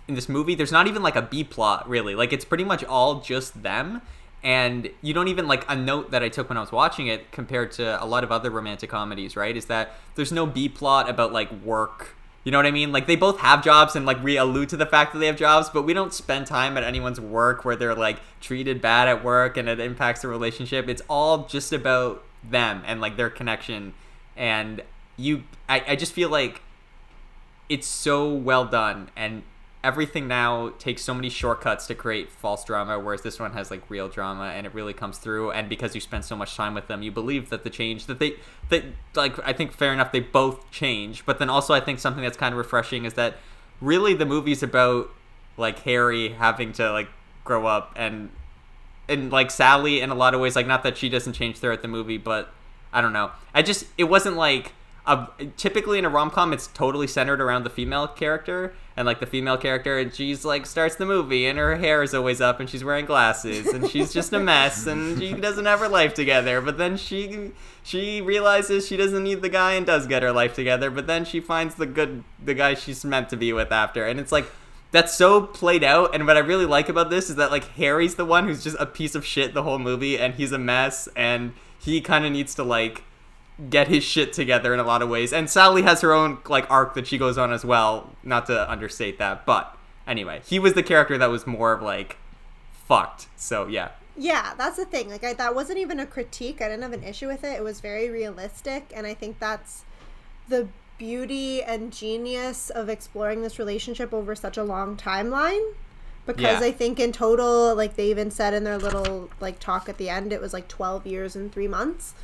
In 0.09 0.15
this 0.15 0.29
movie, 0.29 0.55
there's 0.55 0.73
not 0.73 0.87
even 0.87 1.03
like 1.03 1.17
a 1.17 1.23
B 1.23 1.45
plot 1.45 1.89
really. 1.89 2.15
Like 2.15 2.33
it's 2.33 2.45
pretty 2.45 2.65
much 2.65 2.85
all 2.85 3.21
just 3.21 3.63
them. 3.63 4.03
And 4.43 4.91
you 5.03 5.13
don't 5.13 5.29
even 5.29 5.49
like 5.49 5.65
a 5.69 5.75
note 5.75 6.13
that 6.13 6.23
I 6.23 6.29
took 6.29 6.49
when 6.49 6.57
I 6.57 6.61
was 6.61 6.71
watching 6.71 7.09
it 7.09 7.33
compared 7.33 7.73
to 7.73 8.03
a 8.03 8.07
lot 8.07 8.23
of 8.23 8.31
other 8.31 8.51
romantic 8.51 8.91
comedies, 8.91 9.35
right? 9.35 9.57
Is 9.57 9.67
that 9.67 9.95
there's 10.15 10.31
no 10.31 10.47
B 10.47 10.69
plot 10.69 11.09
about 11.11 11.33
like 11.33 11.51
work. 11.65 12.15
You 12.45 12.53
know 12.53 12.59
what 12.59 12.67
I 12.67 12.71
mean? 12.71 12.93
Like 12.93 13.09
they 13.09 13.17
both 13.17 13.41
have 13.41 13.65
jobs 13.65 13.97
and 13.97 14.07
like 14.07 14.23
we 14.23 14.37
allude 14.37 14.69
to 14.69 14.77
the 14.77 14.87
fact 14.87 15.13
that 15.13 15.19
they 15.19 15.27
have 15.27 15.37
jobs, 15.37 15.69
but 15.69 15.83
we 15.83 15.93
don't 15.93 16.15
spend 16.15 16.47
time 16.47 16.77
at 16.77 16.85
anyone's 16.85 17.21
work 17.21 17.65
where 17.65 17.75
they're 17.75 17.95
like 17.95 18.21
treated 18.41 18.81
bad 18.81 19.09
at 19.09 19.25
work 19.25 19.57
and 19.57 19.69
it 19.69 19.81
impacts 19.81 20.23
the 20.23 20.29
relationship. 20.29 20.89
It's 20.89 21.03
all 21.09 21.47
just 21.47 21.73
about 21.73 22.23
them 22.43 22.83
and 22.87 23.01
like 23.01 23.17
their 23.17 23.31
connection. 23.31 23.95
And 24.37 24.83
you 25.17 25.45
I, 25.69 25.83
I 25.89 25.97
just 25.97 26.13
feel 26.13 26.29
like 26.29 26.63
it's 27.69 27.87
so 27.87 28.33
well 28.33 28.65
done. 28.65 29.11
And 29.17 29.43
everything 29.85 30.27
now 30.27 30.71
takes 30.79 31.03
so 31.03 31.15
many 31.15 31.29
shortcuts 31.29 31.87
to 31.87 31.95
create 31.95 32.29
false 32.29 32.65
drama 32.65 32.99
whereas 32.99 33.23
this 33.23 33.39
one 33.39 33.53
has 33.53 33.71
like 33.71 33.89
real 33.89 34.09
drama 34.09 34.47
and 34.47 34.67
it 34.67 34.75
really 34.75 34.93
comes 34.93 35.19
through. 35.19 35.51
And 35.53 35.69
because 35.69 35.95
you 35.95 36.01
spend 36.01 36.25
so 36.25 36.37
much 36.37 36.57
time 36.57 36.75
with 36.75 36.89
them 36.89 37.03
you 37.03 37.13
believe 37.13 37.51
that 37.51 37.65
the 37.65 37.71
change 37.71 38.07
that 38.07 38.19
they 38.19 38.35
that 38.69 38.85
like 39.15 39.39
i 39.47 39.53
think 39.53 39.73
fair 39.73 39.93
enough 39.93 40.13
they 40.13 40.21
both 40.21 40.71
change. 40.71 41.25
But 41.25 41.39
then 41.39 41.49
also 41.49 41.73
i 41.73 41.81
think 41.81 41.99
something 41.99 42.23
that's 42.23 42.37
kind 42.37 42.53
of 42.53 42.59
refreshing 42.59 43.05
is 43.05 43.15
that 43.15 43.37
really 43.81 44.15
the 44.15 44.27
movie's 44.27 44.63
about 44.63 45.11
like 45.59 45.81
harry 45.81 46.31
having 46.31 46.73
to 46.73 46.91
like 46.91 47.09
grow 47.45 47.67
up 47.67 47.93
and 47.97 48.31
and 49.09 49.31
like 49.31 49.51
Sally 49.51 50.01
in 50.01 50.11
a 50.11 50.15
lot 50.15 50.35
of 50.35 50.41
ways, 50.41 50.57
like 50.57 50.67
not 50.67 50.83
that 50.83 50.97
she 50.97 51.09
doesn't 51.09 51.33
change 51.33 51.59
throughout 51.59 51.83
the 51.83 51.89
movie, 51.89 52.19
but 52.19 52.53
I 52.93 53.01
don't 53.01 53.13
know. 53.13 53.31
I 53.55 53.63
just 53.63 53.87
it 53.99 54.05
wasn't 54.05 54.37
like 54.37 54.73
a, 55.07 55.29
typically 55.57 55.99
in 55.99 56.05
a 56.05 56.09
rom 56.09 56.31
com, 56.31 56.53
it's 56.53 56.67
totally 56.67 57.07
centered 57.07 57.41
around 57.41 57.63
the 57.63 57.71
female 57.71 58.09
character 58.09 58.75
and 58.97 59.07
like 59.07 59.21
the 59.21 59.27
female 59.27 59.57
character, 59.57 59.99
and 59.99 60.13
she's 60.13 60.45
like 60.45 60.67
starts 60.67 60.97
the 60.97 61.07
movie 61.07 61.47
and 61.47 61.59
her 61.59 61.77
hair 61.77 62.03
is 62.03 62.15
always 62.15 62.41
up 62.41 62.59
and 62.59 62.69
she's 62.69 62.83
wearing 62.83 63.05
glasses 63.05 63.69
and 63.69 63.89
she's 63.89 64.13
just 64.13 64.33
a 64.33 64.41
mess 64.41 64.87
and 64.87 65.19
she 65.19 65.33
doesn't 65.35 65.67
have 65.67 65.79
her 65.79 65.89
life 65.89 66.15
together. 66.15 66.61
But 66.61 66.79
then 66.79 66.97
she 66.97 67.53
she 67.83 68.21
realizes 68.21 68.87
she 68.87 68.97
doesn't 68.97 69.23
need 69.23 69.43
the 69.43 69.49
guy 69.49 69.75
and 69.75 69.87
does 69.87 70.07
get 70.07 70.23
her 70.23 70.33
life 70.33 70.55
together. 70.55 70.91
But 70.91 71.07
then 71.07 71.25
she 71.25 71.41
finds 71.41 71.77
the 71.77 71.87
good 71.87 72.25
the 72.45 72.55
guy 72.55 72.75
she's 72.75 73.05
meant 73.05 73.29
to 73.29 73.37
be 73.37 73.53
with 73.53 73.71
after, 73.71 74.05
and 74.07 74.19
it's 74.19 74.33
like 74.33 74.51
that's 74.97 75.15
so 75.15 75.43
played 75.43 75.85
out 75.85 76.15
and 76.15 76.27
what 76.27 76.39
i 76.39 76.41
really 76.41 76.65
like 76.65 76.89
about 76.89 77.11
this 77.11 77.29
is 77.29 77.37
that 77.37 77.51
like 77.51 77.65
harry's 77.73 78.15
the 78.15 78.25
one 78.25 78.49
who's 78.49 78.65
just 78.65 78.77
a 78.81 78.87
piece 78.87 79.15
of 79.15 79.27
shit 79.27 79.53
the 79.53 79.63
whole 79.63 79.79
movie 79.79 80.19
and 80.19 80.35
he's 80.37 80.53
a 80.53 80.59
mess 80.59 81.07
and 81.15 81.53
he 81.79 82.01
kind 82.01 82.25
of 82.25 82.33
needs 82.33 82.55
to 82.55 82.63
like 82.63 83.03
get 83.69 83.89
his 83.89 84.03
shit 84.03 84.33
together 84.33 84.75
in 84.75 84.81
a 84.81 84.83
lot 84.83 85.03
of 85.03 85.09
ways. 85.09 85.33
And 85.33 85.49
sally 85.49 85.83
has 85.83 86.01
her 86.01 86.13
own 86.13 86.39
like 86.49 86.71
arc 86.71 86.95
that 86.95 87.07
she 87.07 87.19
goes 87.19 87.37
on 87.37 87.53
as 87.53 87.65
well 87.65 88.11
not 88.23 88.47
to 88.47 88.71
understate 88.71 89.19
that 89.19 89.45
but 89.45 89.77
anyway 90.07 90.41
he 90.47 90.59
was 90.59 90.73
the 90.73 90.83
character 90.83 91.19
that 91.19 91.31
was 91.31 91.47
more 91.47 91.73
of 91.73 91.83
like 91.83 92.17
fucked 92.73 93.27
so 93.37 93.67
yeah. 93.67 93.91
Yeah 94.17 94.55
that's 94.57 94.79
the 94.79 94.87
thing 94.87 95.11
like 95.11 95.25
I, 95.25 95.35
that 95.35 95.55
wasn't 95.55 95.79
even 95.79 96.01
a 96.01 96.07
critique 96.07 96.63
i 96.63 96.69
didn't 96.69 96.83
have 96.83 96.95
an 96.95 97.05
issue 97.05 97.27
with 97.27 97.45
it 97.45 97.53
it 97.53 97.63
was 97.63 97.81
very 97.81 98.09
realistic 98.09 98.93
and 98.95 99.07
i 99.07 99.13
think 99.13 99.39
that's 99.39 99.85
the 100.49 100.69
beauty 100.99 101.63
and 101.63 101.93
genius 101.93 102.71
of 102.71 102.89
exploring 102.89 103.43
this 103.43 103.59
relationship 103.59 104.13
over 104.15 104.35
such 104.35 104.57
a 104.57 104.65
long 104.65 104.97
timeline 104.97 105.75
because 106.27 106.61
Yeah. 106.61 106.67
I 106.67 106.73
think 106.73 106.99
in 106.99 107.13
total, 107.13 107.75
like 107.75 107.97
they 107.97 108.11
even 108.11 108.31
said 108.31 108.53
in 108.55 108.65
their 108.65 108.79
little 108.79 109.31
like 109.41 109.59
talk 109.59 109.89
at 109.89 109.97
the 109.99 110.09
end, 110.09 110.33
it 110.33 110.41
was 110.41 110.53
like 110.53 110.69
twelve 110.69 111.07
years 111.07 111.37
and 111.37 111.53
three 111.53 111.69
months. 111.69 112.15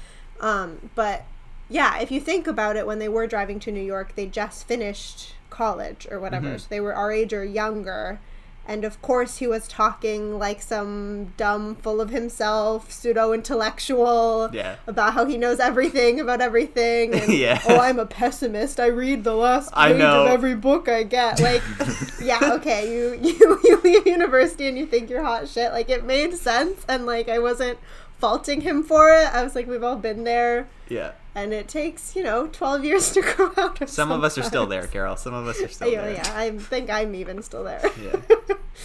Um, 0.41 0.91
but 0.95 1.25
yeah, 1.69 1.99
if 2.01 2.11
you 2.11 2.21
think 2.21 2.47
about 2.47 2.77
it, 2.77 2.87
when 2.87 2.99
they 2.99 3.09
were 3.09 3.27
driving 3.27 3.61
to 3.61 3.71
New 3.73 3.83
York, 3.83 4.15
they 4.17 4.27
just 4.27 4.67
finished 4.67 5.35
college 5.51 6.07
or 6.11 6.19
whatever, 6.19 6.59
so 6.59 6.67
they 6.69 6.81
were 6.81 6.95
our 6.95 7.13
age 7.13 7.33
or 7.33 7.45
younger. 7.45 8.21
And 8.67 8.85
of 8.85 9.03
course, 9.03 9.39
he 9.39 9.47
was 9.49 9.67
talking 9.67 10.39
like 10.39 10.63
some 10.63 11.33
dumb, 11.37 11.75
full 11.77 12.01
of 12.01 12.11
himself, 12.11 12.93
pseudo 12.93 13.33
intellectual 13.33 14.51
Yeah. 14.53 14.77
about 14.87 15.15
how 15.15 15.25
he 15.25 15.37
knows 15.37 15.59
everything 15.61 16.21
about 16.21 16.41
everything. 16.41 17.15
And, 17.21 17.33
Yeah. 17.33 17.61
Oh, 17.69 17.79
I'm 17.81 17.99
a 17.99 18.07
pessimist. 18.07 18.79
I 18.79 18.87
read 18.87 19.25
the 19.25 19.35
last 19.35 19.73
page 19.75 20.01
of 20.01 20.29
every 20.29 20.55
book 20.55 20.89
I 20.89 21.03
get. 21.03 21.41
Like, 21.41 21.63
yeah, 22.23 22.39
okay, 22.55 22.93
you, 22.93 23.19
you 23.23 23.61
you 23.65 23.81
leave 23.83 24.07
university 24.07 24.67
and 24.69 24.79
you 24.79 24.87
think 24.87 25.11
you're 25.11 25.23
hot 25.25 25.49
shit. 25.49 25.73
Like, 25.73 25.91
it 25.91 26.05
made 26.05 26.35
sense, 26.35 26.85
and 26.89 27.05
like 27.07 27.29
I 27.29 27.39
wasn't 27.41 27.79
faulting 28.23 28.61
him 28.63 28.83
for 28.85 29.11
it. 29.13 29.27
I 29.35 29.43
was 29.43 29.55
like, 29.57 29.67
we've 29.67 29.83
all 29.83 29.97
been 29.97 30.23
there, 30.25 30.69
yeah 30.89 31.13
and 31.35 31.55
it 31.55 31.67
takes 31.67 32.15
you 32.15 32.23
know 32.23 32.47
12 32.47 32.85
years 32.85 33.11
to 33.13 33.23
grow 33.37 33.51
out 33.57 33.81
of. 33.81 33.89
some 33.89 34.13
of 34.13 34.23
us 34.23 34.37
are 34.37 34.43
still 34.43 34.67
there 34.67 34.87
carol 34.87 35.17
some 35.17 35.33
of 35.33 35.47
us 35.47 35.59
are 35.63 35.69
still 35.69 35.89
Yeah, 35.89 36.03
there 36.03 36.13
yeah, 36.21 36.33
I 36.37 36.51
think 36.51 36.91
I'm 36.91 37.15
even 37.15 37.43
still 37.43 37.65
there. 37.65 37.81
yeah 38.07 38.17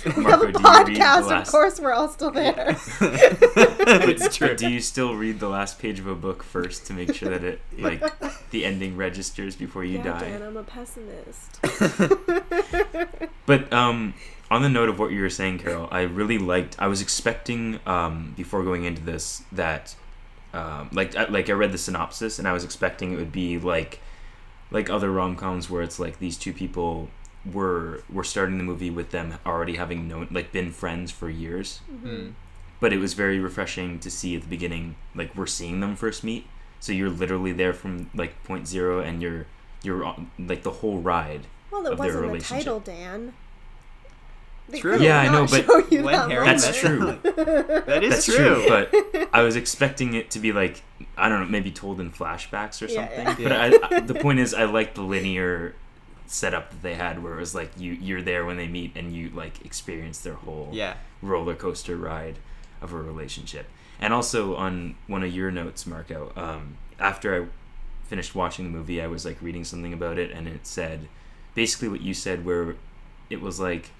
we 0.15 0.23
have 0.23 0.39
Marco, 0.41 0.51
do 0.51 0.59
you 0.61 0.65
a 0.65 0.85
read 0.85 0.85
the 0.95 0.99
podcast, 1.01 1.19
of 1.19 1.25
last- 1.27 1.51
course. 1.51 1.79
We're 1.81 1.91
all 1.93 2.07
still 2.07 2.31
there. 2.31 2.77
it's 3.01 4.23
But 4.23 4.31
true 4.33 4.55
do 4.55 4.69
you 4.69 4.79
still 4.79 5.13
read 5.15 5.39
the 5.41 5.49
last 5.49 5.77
page 5.79 5.99
of 5.99 6.07
a 6.07 6.15
book 6.15 6.41
first 6.43 6.85
to 6.87 6.93
make 6.93 7.13
sure 7.15 7.29
that 7.29 7.43
it 7.43 7.59
like 7.77 8.01
the 8.51 8.63
ending 8.63 8.95
registers 8.95 9.55
before 9.57 9.83
you 9.83 9.97
yeah, 9.97 10.03
die? 10.03 10.19
Dan, 10.31 10.41
I'm 10.43 10.55
a 10.57 10.63
pessimist. 10.63 11.59
But 13.45 13.71
um, 13.73 14.13
on 14.49 14.61
the 14.61 14.69
note 14.69 14.89
of 14.89 14.97
what 14.99 15.11
you 15.11 15.21
were 15.21 15.29
saying, 15.29 15.59
Carol, 15.59 15.87
I 15.91 16.01
really 16.01 16.37
liked. 16.37 16.75
I 16.79 16.87
was 16.87 17.01
expecting 17.01 17.79
um, 17.85 18.33
before 18.37 18.63
going 18.63 18.85
into 18.85 19.01
this 19.01 19.43
that 19.51 19.95
um, 20.53 20.89
like 20.93 21.15
I, 21.15 21.25
like 21.25 21.49
I 21.49 21.53
read 21.53 21.71
the 21.71 21.77
synopsis 21.77 22.39
and 22.39 22.47
I 22.47 22.53
was 22.53 22.63
expecting 22.63 23.11
it 23.13 23.17
would 23.17 23.31
be 23.31 23.57
like 23.59 23.99
like 24.71 24.89
other 24.89 25.11
rom 25.11 25.35
coms 25.35 25.69
where 25.69 25.81
it's 25.81 25.99
like 25.99 26.19
these 26.19 26.37
two 26.37 26.53
people 26.53 27.09
were 27.51 28.03
were 28.11 28.23
starting 28.23 28.57
the 28.57 28.63
movie 28.63 28.89
with 28.89 29.11
them 29.11 29.35
already 29.45 29.75
having 29.75 30.07
known 30.07 30.27
like 30.31 30.51
been 30.51 30.71
friends 30.71 31.11
for 31.11 31.29
years. 31.29 31.81
Mm. 31.91 32.33
But 32.79 32.93
it 32.93 32.99
was 32.99 33.13
very 33.15 33.39
refreshing 33.39 33.99
to 33.99 34.11
see 34.11 34.35
at 34.35 34.43
the 34.43 34.47
beginning 34.47 34.95
like 35.15 35.35
we're 35.35 35.47
seeing 35.47 35.79
them 35.79 35.95
first 35.95 36.23
meet. 36.23 36.45
So 36.79 36.91
you're 36.91 37.09
literally 37.09 37.51
there 37.51 37.73
from 37.73 38.09
like 38.13 38.43
point 38.43 38.67
zero 38.67 38.99
and 39.01 39.21
you're 39.21 39.45
you're 39.83 40.05
on 40.05 40.31
like 40.39 40.63
the 40.63 40.71
whole 40.71 40.99
ride. 40.99 41.41
Well, 41.71 41.85
it 41.85 41.91
Of 41.93 41.97
their 41.97 42.07
wasn't 42.07 42.21
the 42.23 42.27
relationship. 42.27 42.65
title, 42.65 42.79
Dan. 42.79 43.33
They 44.69 44.79
True. 44.81 44.99
Yeah, 44.99 45.19
I 45.19 45.31
know, 45.31 45.45
but 45.47 45.65
when 45.89 46.03
that 46.05 46.29
Harry 46.29 46.45
moment. 46.45 46.61
That's 46.61 46.77
true. 46.79 47.19
that 47.85 48.03
is 48.03 48.09
That's 48.13 48.25
true, 48.25 48.35
true, 48.35 48.65
but 48.67 49.29
I 49.33 49.41
was 49.43 49.55
expecting 49.55 50.13
it 50.13 50.29
to 50.31 50.39
be 50.39 50.51
like 50.51 50.83
I 51.17 51.29
don't 51.29 51.39
know, 51.41 51.47
maybe 51.47 51.71
told 51.71 51.99
in 52.01 52.11
flashbacks 52.11 52.81
or 52.81 52.91
Yeah, 52.91 53.07
something. 53.07 53.45
yeah. 53.45 53.49
But 53.79 53.91
I, 53.93 53.97
I, 53.97 53.99
the 54.01 54.15
point 54.15 54.39
is, 54.39 54.53
I 54.53 54.65
like 54.65 54.93
the 54.95 55.01
linear 55.03 55.73
setup 56.25 56.69
that 56.71 56.81
they 56.81 56.95
had, 56.95 57.23
where 57.23 57.35
it 57.35 57.39
was 57.39 57.55
like 57.55 57.71
you 57.77 57.93
you're 57.93 58.21
there 58.21 58.45
when 58.45 58.57
they 58.57 58.67
meet 58.67 58.91
and 58.95 59.13
you 59.15 59.29
like 59.29 59.63
experience 59.65 60.19
their 60.19 60.33
whole 60.33 60.69
yeah 60.73 60.95
roller 61.21 61.55
coaster 61.55 61.95
ride 61.95 62.35
of 62.81 62.91
a 62.93 62.97
relationship. 62.97 63.67
And 64.01 64.13
also 64.13 64.55
on 64.57 64.95
one 65.07 65.23
of 65.23 65.33
your 65.33 65.49
notes, 65.49 65.87
Marco, 65.87 66.31
um, 66.35 66.77
after 66.99 67.43
I 67.43 67.47
finished 68.07 68.35
watching 68.35 68.65
the 68.65 68.77
movie, 68.77 69.01
I 69.01 69.07
was 69.07 69.23
like 69.25 69.41
reading 69.41 69.63
something 69.63 69.93
about 69.93 70.17
it, 70.19 70.29
and 70.31 70.47
it 70.47 70.67
said 70.67 71.07
basically 71.55 71.87
what 71.87 72.01
you 72.01 72.13
said, 72.13 72.43
where 72.45 72.75
it 73.29 73.41
was 73.41 73.59
like 73.59 73.91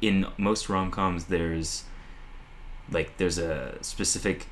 in 0.00 0.26
most 0.38 0.68
rom 0.68 0.90
coms, 0.90 1.26
there's 1.26 1.84
like 2.90 3.16
there's 3.18 3.38
a 3.38 3.78
specific 3.82 4.46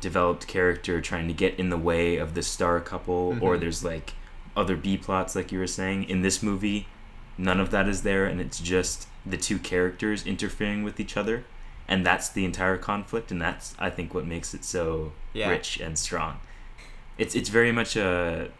developed 0.00 0.46
character 0.46 1.00
trying 1.00 1.28
to 1.28 1.34
get 1.34 1.58
in 1.58 1.70
the 1.70 1.76
way 1.78 2.16
of 2.16 2.34
the 2.34 2.42
star 2.42 2.80
couple, 2.80 3.36
or 3.40 3.56
Mhm. 3.56 3.60
there's 3.60 3.84
like 3.84 4.14
other 4.56 4.76
B 4.76 4.96
plots, 4.96 5.34
like 5.36 5.52
you 5.52 5.58
were 5.58 5.66
saying. 5.66 6.04
In 6.04 6.22
this 6.22 6.42
movie, 6.42 6.86
none 7.38 7.60
of 7.60 7.70
that 7.70 7.88
is 7.88 8.02
there, 8.02 8.26
and 8.26 8.40
it's 8.40 8.60
just 8.60 9.06
the 9.24 9.36
two 9.36 9.58
characters 9.58 10.26
interfering 10.26 10.82
with 10.82 10.98
each 10.98 11.16
other, 11.16 11.44
and 11.86 12.04
that's 12.04 12.28
the 12.28 12.44
entire 12.44 12.76
conflict, 12.78 13.30
and 13.30 13.40
that's 13.40 13.74
I 13.78 13.90
think 13.90 14.12
what 14.14 14.26
makes 14.26 14.52
it 14.54 14.64
so 14.64 15.12
Yeah. 15.32 15.50
rich 15.50 15.78
and 15.78 15.98
strong. 15.98 16.40
It's 17.18 17.34
it's 17.34 17.48
very 17.48 17.72
much 17.72 17.94
a 17.96 18.50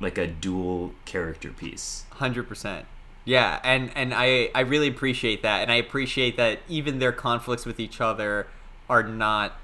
like 0.00 0.18
a 0.18 0.26
dual 0.26 0.94
character 1.04 1.50
piece. 1.50 2.04
Hundred 2.10 2.48
percent. 2.48 2.86
Yeah, 3.24 3.60
and 3.62 3.90
and 3.94 4.12
I 4.12 4.50
I 4.54 4.60
really 4.60 4.88
appreciate 4.88 5.42
that, 5.42 5.62
and 5.62 5.70
I 5.70 5.76
appreciate 5.76 6.36
that 6.36 6.60
even 6.68 6.98
their 6.98 7.12
conflicts 7.12 7.64
with 7.64 7.78
each 7.78 8.00
other 8.00 8.48
are 8.88 9.02
not 9.02 9.56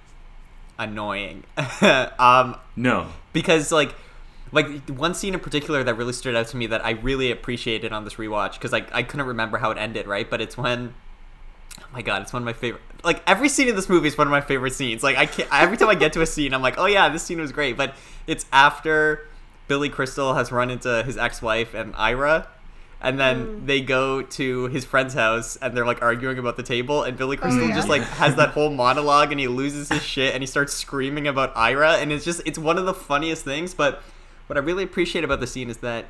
annoying. 0.79 1.45
um, 2.19 2.57
No, 2.77 3.09
because 3.33 3.73
like 3.73 3.95
like 4.53 4.89
one 4.89 5.15
scene 5.15 5.35
in 5.35 5.41
particular 5.41 5.85
that 5.85 5.95
really 5.95 6.13
stood 6.13 6.35
out 6.35 6.47
to 6.49 6.57
me 6.57 6.67
that 6.69 6.85
I 6.85 6.91
really 6.91 7.31
appreciated 7.31 7.93
on 7.93 8.05
this 8.05 8.15
rewatch 8.15 8.55
because 8.55 8.73
like 8.73 8.93
I 8.95 9.03
couldn't 9.03 9.27
remember 9.27 9.59
how 9.59 9.71
it 9.71 9.79
ended, 9.79 10.07
right? 10.07 10.29
But 10.29 10.41
it's 10.41 10.57
when 10.57 10.95
oh 11.81 11.85
my 11.93 12.03
god, 12.03 12.23
it's 12.23 12.33
one 12.33 12.43
of 12.43 12.47
my 12.47 12.53
favorite. 12.53 12.83
Like 13.05 13.23
every 13.27 13.49
scene 13.49 13.69
in 13.69 13.77
this 13.77 13.89
movie 13.89 14.09
is 14.09 14.17
one 14.17 14.27
of 14.27 14.31
my 14.31 14.41
favorite 14.41 14.73
scenes. 14.73 15.03
Like 15.03 15.17
I 15.17 15.27
can't. 15.27 15.49
Every 15.53 15.77
time 15.77 15.89
I 15.89 15.95
get 15.95 16.13
to 16.15 16.23
a 16.23 16.27
scene, 16.27 16.55
I'm 16.55 16.63
like, 16.63 16.79
oh 16.79 16.87
yeah, 16.87 17.09
this 17.09 17.23
scene 17.23 17.41
was 17.41 17.53
great. 17.53 17.77
But 17.77 17.95
it's 18.27 18.47
after 18.53 19.27
Billy 19.67 19.89
Crystal 19.89 20.35
has 20.35 20.51
run 20.51 20.71
into 20.71 21.03
his 21.03 21.17
ex-wife 21.19 21.75
and 21.75 21.95
Ira. 21.97 22.49
And 23.01 23.19
then 23.21 23.47
Mm. 23.47 23.67
they 23.67 23.81
go 23.81 24.23
to 24.23 24.65
his 24.67 24.85
friend's 24.85 25.15
house 25.15 25.57
and 25.63 25.77
they're 25.77 25.87
like 25.87 26.03
arguing 26.03 26.37
about 26.39 26.57
the 26.57 26.65
table 26.65 27.05
and 27.05 27.17
Billy 27.17 27.37
Crystal 27.37 27.63
Oh, 27.65 27.69
yeah. 27.69 27.75
just 27.77 27.89
like 27.89 28.03
has 28.03 28.35
that 28.35 28.51
whole 28.51 28.71
monologue 28.71 29.31
and 29.31 29.39
he 29.41 29.47
loses 29.47 29.89
his 29.89 30.03
shit 30.03 30.35
and 30.35 30.43
he 30.43 30.47
starts 30.49 30.75
screaming 30.75 31.29
about 31.29 31.53
Ira 31.57 31.93
and 31.93 32.11
it's 32.13 32.25
just 32.25 32.43
it's 32.45 32.59
one 32.59 32.77
of 32.77 32.87
the 32.87 32.95
funniest 32.95 33.45
things 33.45 33.73
but 33.73 34.03
what 34.49 34.57
I 34.57 34.61
really 34.61 34.83
appreciate 34.83 35.23
about 35.23 35.39
the 35.39 35.47
scene 35.47 35.71
is 35.71 35.77
that 35.77 36.07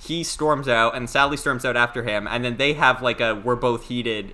he 0.00 0.22
storms 0.22 0.68
out 0.68 0.94
and 0.94 1.10
Sally 1.10 1.36
storms 1.36 1.64
out 1.64 1.76
after 1.76 2.04
him 2.04 2.28
and 2.28 2.44
then 2.44 2.56
they 2.56 2.74
have 2.74 3.02
like 3.02 3.20
a 3.20 3.34
we're 3.34 3.56
both 3.56 3.88
heated 3.88 4.32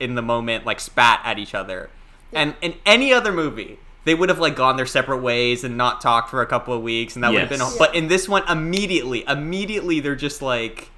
in 0.00 0.14
the 0.14 0.22
moment 0.22 0.64
like 0.64 0.80
spat 0.80 1.20
at 1.24 1.38
each 1.38 1.54
other. 1.54 1.90
And 2.32 2.54
in 2.62 2.74
any 2.86 3.12
other 3.12 3.32
movie 3.32 3.78
they 4.06 4.14
would 4.14 4.30
have 4.30 4.38
like 4.38 4.56
gone 4.56 4.76
their 4.76 4.86
separate 4.86 5.18
ways 5.18 5.62
and 5.62 5.76
not 5.76 6.00
talked 6.00 6.30
for 6.30 6.40
a 6.40 6.46
couple 6.46 6.72
of 6.72 6.80
weeks 6.82 7.16
and 7.16 7.22
that 7.22 7.32
would 7.32 7.40
have 7.40 7.50
been 7.50 7.58
Yes. 7.60 7.74
a, 7.76 7.78
but 7.78 7.94
in 7.94 8.08
this 8.08 8.30
one 8.30 8.48
immediately 8.48 9.24
immediately 9.28 10.00
they're 10.00 10.16
just 10.16 10.40
like 10.40 10.88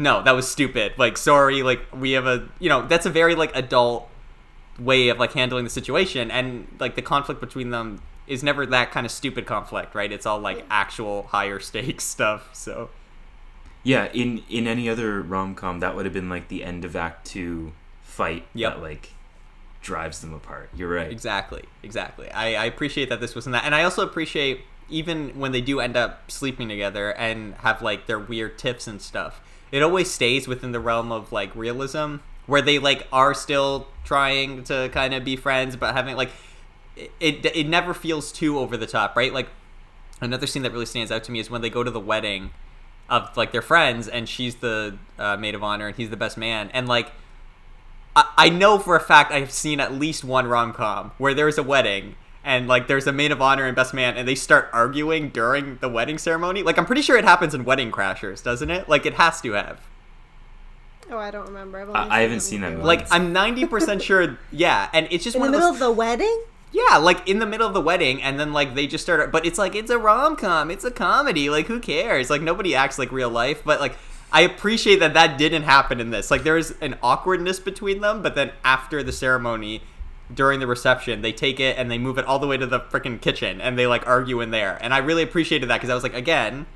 no, 0.00 0.22
that 0.22 0.32
was 0.32 0.48
stupid. 0.50 0.94
Like, 0.96 1.18
sorry, 1.18 1.62
like 1.62 1.80
we 1.94 2.12
have 2.12 2.26
a, 2.26 2.48
you 2.58 2.68
know, 2.68 2.86
that's 2.86 3.04
a 3.06 3.10
very 3.10 3.34
like 3.34 3.54
adult 3.54 4.08
way 4.78 5.08
of 5.10 5.18
like 5.18 5.32
handling 5.32 5.64
the 5.64 5.70
situation, 5.70 6.30
and 6.30 6.66
like 6.80 6.94
the 6.96 7.02
conflict 7.02 7.40
between 7.40 7.70
them 7.70 8.00
is 8.26 8.42
never 8.42 8.64
that 8.64 8.90
kind 8.92 9.04
of 9.04 9.12
stupid 9.12 9.44
conflict, 9.44 9.94
right? 9.94 10.10
It's 10.10 10.24
all 10.24 10.38
like 10.38 10.64
actual 10.70 11.24
higher 11.24 11.60
stakes 11.60 12.04
stuff. 12.16 12.48
So 12.54 12.88
Yeah, 13.82 14.06
in 14.12 14.42
in 14.48 14.66
any 14.66 14.88
other 14.88 15.20
rom 15.20 15.54
com, 15.54 15.80
that 15.80 15.94
would 15.94 16.06
have 16.06 16.14
been 16.14 16.28
like 16.30 16.48
the 16.48 16.64
end 16.64 16.84
of 16.84 16.96
Act 16.96 17.26
Two 17.26 17.72
fight 18.02 18.44
Yep. 18.54 18.74
that 18.74 18.82
like 18.82 19.10
drives 19.82 20.20
them 20.20 20.32
apart. 20.32 20.70
You're 20.74 20.90
right. 20.94 21.10
exactly, 21.10 21.64
exactly. 21.82 22.30
I, 22.30 22.54
I 22.54 22.64
appreciate 22.66 23.08
that 23.10 23.20
this 23.20 23.34
wasn't 23.34 23.52
that, 23.52 23.64
and 23.64 23.74
I 23.74 23.82
also 23.84 24.02
appreciate 24.02 24.62
even 24.88 25.38
when 25.38 25.52
they 25.52 25.60
do 25.60 25.78
end 25.80 25.96
up 25.96 26.30
sleeping 26.30 26.68
together 26.68 27.12
and 27.14 27.54
have 27.56 27.80
like 27.82 28.06
their 28.06 28.18
weird 28.18 28.58
tips 28.58 28.86
and 28.86 29.00
stuff. 29.02 29.40
It 29.72 29.82
always 29.82 30.10
stays 30.10 30.48
within 30.48 30.72
the 30.72 30.80
realm 30.80 31.12
of 31.12 31.32
like 31.32 31.54
realism, 31.54 32.16
where 32.46 32.62
they 32.62 32.78
like 32.78 33.06
are 33.12 33.34
still 33.34 33.88
trying 34.04 34.64
to 34.64 34.88
kind 34.92 35.14
of 35.14 35.24
be 35.24 35.36
friends, 35.36 35.76
but 35.76 35.94
having 35.94 36.16
like 36.16 36.30
it, 36.96 37.44
it 37.44 37.68
never 37.68 37.94
feels 37.94 38.32
too 38.32 38.58
over 38.58 38.76
the 38.76 38.86
top, 38.86 39.16
right? 39.16 39.32
Like 39.32 39.48
another 40.20 40.46
scene 40.46 40.62
that 40.62 40.72
really 40.72 40.86
stands 40.86 41.10
out 41.10 41.24
to 41.24 41.32
me 41.32 41.38
is 41.38 41.50
when 41.50 41.62
they 41.62 41.70
go 41.70 41.82
to 41.82 41.90
the 41.90 42.00
wedding 42.00 42.50
of 43.08 43.36
like 43.36 43.52
their 43.52 43.62
friends, 43.62 44.08
and 44.08 44.28
she's 44.28 44.56
the 44.56 44.98
uh, 45.18 45.36
maid 45.36 45.54
of 45.54 45.62
honor, 45.62 45.88
and 45.88 45.96
he's 45.96 46.10
the 46.10 46.16
best 46.16 46.36
man, 46.36 46.70
and 46.72 46.88
like 46.88 47.12
I, 48.16 48.24
I 48.36 48.48
know 48.48 48.78
for 48.78 48.96
a 48.96 49.00
fact 49.00 49.32
I've 49.32 49.52
seen 49.52 49.80
at 49.80 49.92
least 49.92 50.24
one 50.24 50.46
rom 50.46 50.72
com 50.72 51.12
where 51.18 51.34
there's 51.34 51.58
a 51.58 51.62
wedding 51.62 52.16
and 52.44 52.66
like 52.68 52.86
there's 52.88 53.06
a 53.06 53.12
maid 53.12 53.32
of 53.32 53.42
honor 53.42 53.66
and 53.66 53.76
best 53.76 53.92
man 53.92 54.16
and 54.16 54.26
they 54.26 54.34
start 54.34 54.68
arguing 54.72 55.28
during 55.30 55.76
the 55.78 55.88
wedding 55.88 56.18
ceremony. 56.18 56.62
Like 56.62 56.78
I'm 56.78 56.86
pretty 56.86 57.02
sure 57.02 57.16
it 57.16 57.24
happens 57.24 57.54
in 57.54 57.64
Wedding 57.64 57.90
Crashers, 57.92 58.42
doesn't 58.42 58.70
it? 58.70 58.88
Like 58.88 59.04
it 59.06 59.14
has 59.14 59.40
to 59.42 59.52
have. 59.52 59.80
Oh, 61.10 61.18
I 61.18 61.30
don't 61.30 61.46
remember. 61.46 61.78
I've 61.80 61.90
I- 61.90 61.98
only 62.04 62.10
I 62.10 62.20
haven't 62.20 62.40
seen 62.40 62.60
that 62.60 62.68
movie 62.72 62.76
movie. 62.82 62.86
Like 62.86 63.06
I'm 63.12 63.34
90% 63.34 64.00
sure, 64.02 64.38
yeah. 64.52 64.88
And 64.92 65.08
it's 65.10 65.24
just 65.24 65.34
In 65.36 65.40
one 65.40 65.50
the 65.50 65.58
of 65.58 65.60
middle 65.60 65.72
those, 65.72 65.80
of 65.82 65.86
the 65.88 65.92
wedding? 65.92 66.42
yeah, 66.72 66.98
like 66.98 67.28
in 67.28 67.40
the 67.40 67.46
middle 67.46 67.66
of 67.66 67.74
the 67.74 67.80
wedding, 67.80 68.22
and 68.22 68.38
then 68.38 68.52
like 68.52 68.74
they 68.76 68.86
just 68.86 69.02
start. 69.04 69.32
But 69.32 69.44
it's 69.44 69.58
like 69.58 69.74
it's 69.74 69.90
a 69.90 69.98
rom 69.98 70.36
com, 70.36 70.70
it's 70.70 70.84
a 70.84 70.90
comedy. 70.90 71.50
Like 71.50 71.66
who 71.66 71.80
cares? 71.80 72.30
Like 72.30 72.42
nobody 72.42 72.74
acts 72.76 72.96
like 72.98 73.10
real 73.10 73.28
life. 73.30 73.62
But 73.64 73.80
like 73.80 73.96
I 74.32 74.42
appreciate 74.42 75.00
that 75.00 75.14
that 75.14 75.36
didn't 75.36 75.64
happen 75.64 75.98
in 76.00 76.10
this. 76.10 76.30
Like 76.30 76.44
there's 76.44 76.70
an 76.80 76.96
awkwardness 77.02 77.58
between 77.58 78.00
them, 78.02 78.22
but 78.22 78.36
then 78.36 78.52
after 78.64 79.02
the 79.02 79.10
ceremony, 79.12 79.82
during 80.34 80.60
the 80.60 80.66
reception, 80.66 81.22
they 81.22 81.32
take 81.32 81.58
it 81.60 81.76
and 81.78 81.90
they 81.90 81.98
move 81.98 82.18
it 82.18 82.24
all 82.24 82.38
the 82.38 82.46
way 82.46 82.56
to 82.56 82.66
the 82.66 82.80
freaking 82.80 83.20
kitchen, 83.20 83.60
and 83.60 83.78
they 83.78 83.86
like 83.86 84.06
argue 84.06 84.40
in 84.40 84.50
there. 84.50 84.78
And 84.80 84.94
I 84.94 84.98
really 84.98 85.22
appreciated 85.22 85.68
that 85.68 85.76
because 85.78 85.90
I 85.90 85.94
was 85.94 86.02
like, 86.02 86.14
again. 86.14 86.66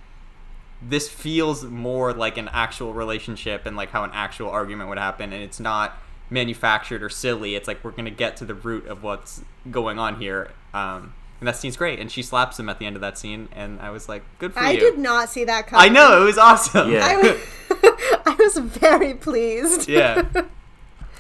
This 0.86 1.08
feels 1.08 1.64
more 1.64 2.12
like 2.12 2.36
an 2.36 2.50
actual 2.52 2.92
relationship 2.92 3.64
and 3.64 3.74
like 3.74 3.88
how 3.90 4.04
an 4.04 4.10
actual 4.12 4.50
argument 4.50 4.90
would 4.90 4.98
happen, 4.98 5.32
and 5.32 5.42
it's 5.42 5.58
not 5.58 5.96
manufactured 6.28 7.02
or 7.02 7.08
silly. 7.08 7.54
It's 7.54 7.66
like 7.66 7.82
we're 7.82 7.92
gonna 7.92 8.10
get 8.10 8.36
to 8.38 8.44
the 8.44 8.54
root 8.54 8.86
of 8.86 9.02
what's 9.02 9.42
going 9.70 9.98
on 9.98 10.20
here. 10.20 10.50
Um, 10.74 11.14
and 11.40 11.48
that 11.48 11.56
scene's 11.56 11.76
great. 11.76 12.00
And 12.00 12.10
she 12.10 12.22
slaps 12.22 12.58
him 12.58 12.68
at 12.68 12.78
the 12.78 12.86
end 12.86 12.96
of 12.96 13.02
that 13.02 13.16
scene, 13.16 13.48
and 13.52 13.80
I 13.80 13.90
was 13.90 14.08
like, 14.08 14.24
"Good 14.38 14.52
for 14.52 14.60
I 14.60 14.72
you." 14.72 14.76
I 14.76 14.80
did 14.80 14.98
not 14.98 15.30
see 15.30 15.44
that 15.44 15.66
coming. 15.66 15.90
I 15.90 15.92
know 15.92 16.22
it 16.22 16.24
was 16.24 16.38
awesome. 16.38 16.90
Yeah. 16.90 17.06
I 17.06 17.16
was, 17.16 17.40
I 18.26 18.36
was 18.38 18.58
very 18.58 19.14
pleased. 19.14 19.88
yeah. 19.88 20.26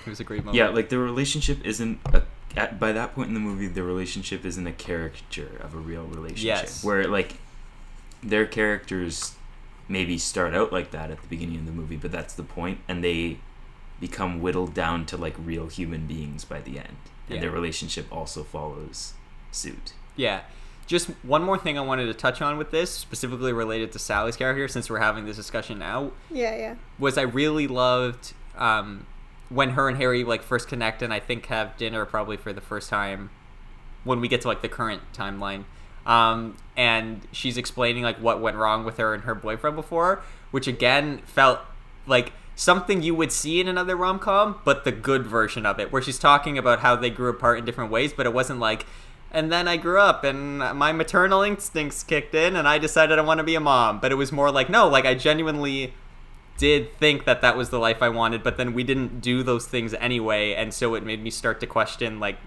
It 0.06 0.10
was 0.10 0.20
a 0.20 0.24
great 0.24 0.40
moment. 0.44 0.56
Yeah, 0.56 0.68
like 0.68 0.88
the 0.88 0.98
relationship 0.98 1.64
isn't 1.64 1.98
a 2.12 2.22
at, 2.56 2.78
by 2.78 2.92
that 2.92 3.14
point 3.14 3.28
in 3.28 3.34
the 3.34 3.40
movie, 3.40 3.66
the 3.66 3.82
relationship 3.82 4.44
isn't 4.44 4.66
a 4.66 4.72
caricature 4.72 5.56
of 5.60 5.74
a 5.74 5.78
real 5.78 6.04
relationship. 6.04 6.44
Yes. 6.44 6.84
Where 6.84 7.04
like 7.08 7.34
their 8.22 8.46
characters 8.46 9.34
maybe 9.88 10.16
start 10.18 10.54
out 10.54 10.72
like 10.72 10.90
that 10.92 11.10
at 11.10 11.20
the 11.20 11.26
beginning 11.28 11.58
of 11.58 11.66
the 11.66 11.72
movie, 11.72 11.96
but 11.96 12.12
that's 12.12 12.32
the 12.34 12.42
point, 12.42 12.78
and 12.88 13.02
they 13.02 13.38
become 14.00 14.40
whittled 14.40 14.72
down 14.74 15.04
to 15.06 15.16
like 15.16 15.34
real 15.38 15.66
human 15.68 16.06
beings 16.06 16.44
by 16.44 16.60
the 16.60 16.78
end, 16.78 16.96
and 17.28 17.36
Yeah. 17.36 17.40
their 17.42 17.50
relationship 17.50 18.06
also 18.12 18.44
follows 18.44 19.14
suit. 19.50 19.92
Yeah. 20.16 20.42
Just 20.86 21.08
one 21.22 21.42
more 21.42 21.56
thing 21.58 21.78
I 21.78 21.80
wanted 21.80 22.06
to 22.06 22.14
touch 22.14 22.40
on 22.42 22.56
with 22.58 22.70
this, 22.70 22.90
specifically 22.90 23.52
related 23.52 23.90
to 23.92 23.98
Sally's 23.98 24.36
character, 24.36 24.68
since 24.68 24.88
we're 24.90 24.98
having 25.00 25.24
this 25.24 25.36
discussion 25.36 25.78
now, 25.78 26.12
Yeah, 26.30 26.54
yeah. 26.56 26.74
was 26.98 27.16
I 27.18 27.22
really 27.22 27.66
loved 27.66 28.34
um, 28.56 29.06
when 29.54 29.70
her 29.70 29.88
and 29.88 29.96
Harry 29.96 30.24
like 30.24 30.42
first 30.42 30.68
connect 30.68 31.00
and 31.00 31.12
I 31.12 31.20
think 31.20 31.46
have 31.46 31.76
dinner 31.76 32.04
probably 32.04 32.36
for 32.36 32.52
the 32.52 32.60
first 32.60 32.90
time 32.90 33.30
when 34.02 34.20
we 34.20 34.26
get 34.26 34.40
to 34.42 34.48
like 34.48 34.62
the 34.62 34.68
current 34.68 35.02
timeline. 35.14 35.64
Um, 36.04 36.56
and 36.76 37.26
she's 37.32 37.56
explaining 37.56 38.02
like 38.02 38.18
what 38.18 38.40
went 38.40 38.56
wrong 38.56 38.84
with 38.84 38.98
her 38.98 39.14
and 39.14 39.22
her 39.22 39.34
boyfriend 39.34 39.76
before, 39.76 40.22
which 40.50 40.66
again 40.66 41.22
felt 41.24 41.60
like 42.06 42.32
something 42.56 43.02
you 43.02 43.14
would 43.14 43.32
see 43.32 43.60
in 43.60 43.68
another 43.68 43.96
rom 43.96 44.18
com, 44.18 44.60
but 44.64 44.84
the 44.84 44.92
good 44.92 45.26
version 45.26 45.64
of 45.64 45.78
it, 45.78 45.92
where 45.92 46.02
she's 46.02 46.18
talking 46.18 46.58
about 46.58 46.80
how 46.80 46.96
they 46.96 47.10
grew 47.10 47.30
apart 47.30 47.58
in 47.58 47.64
different 47.64 47.90
ways, 47.90 48.12
but 48.12 48.26
it 48.26 48.34
wasn't 48.34 48.58
like, 48.60 48.84
and 49.30 49.50
then 49.50 49.66
I 49.66 49.76
grew 49.76 49.98
up 49.98 50.24
and 50.24 50.58
my 50.58 50.92
maternal 50.92 51.42
instincts 51.42 52.02
kicked 52.02 52.34
in 52.34 52.54
and 52.56 52.68
I 52.68 52.78
decided 52.78 53.18
I 53.18 53.22
want 53.22 53.38
to 53.38 53.44
be 53.44 53.54
a 53.54 53.60
mom. 53.60 53.98
But 53.98 54.12
it 54.12 54.16
was 54.16 54.30
more 54.30 54.50
like, 54.50 54.68
no, 54.68 54.88
like 54.88 55.06
I 55.06 55.14
genuinely 55.14 55.94
did 56.56 56.96
think 56.98 57.24
that 57.24 57.40
that 57.40 57.56
was 57.56 57.70
the 57.70 57.78
life 57.78 58.02
I 58.02 58.08
wanted, 58.08 58.42
but 58.42 58.56
then 58.56 58.74
we 58.74 58.84
didn't 58.84 59.20
do 59.20 59.42
those 59.42 59.66
things 59.66 59.94
anyway, 59.94 60.54
and 60.54 60.72
so 60.72 60.94
it 60.94 61.04
made 61.04 61.22
me 61.22 61.30
start 61.30 61.60
to 61.60 61.66
question 61.66 62.20
like, 62.20 62.38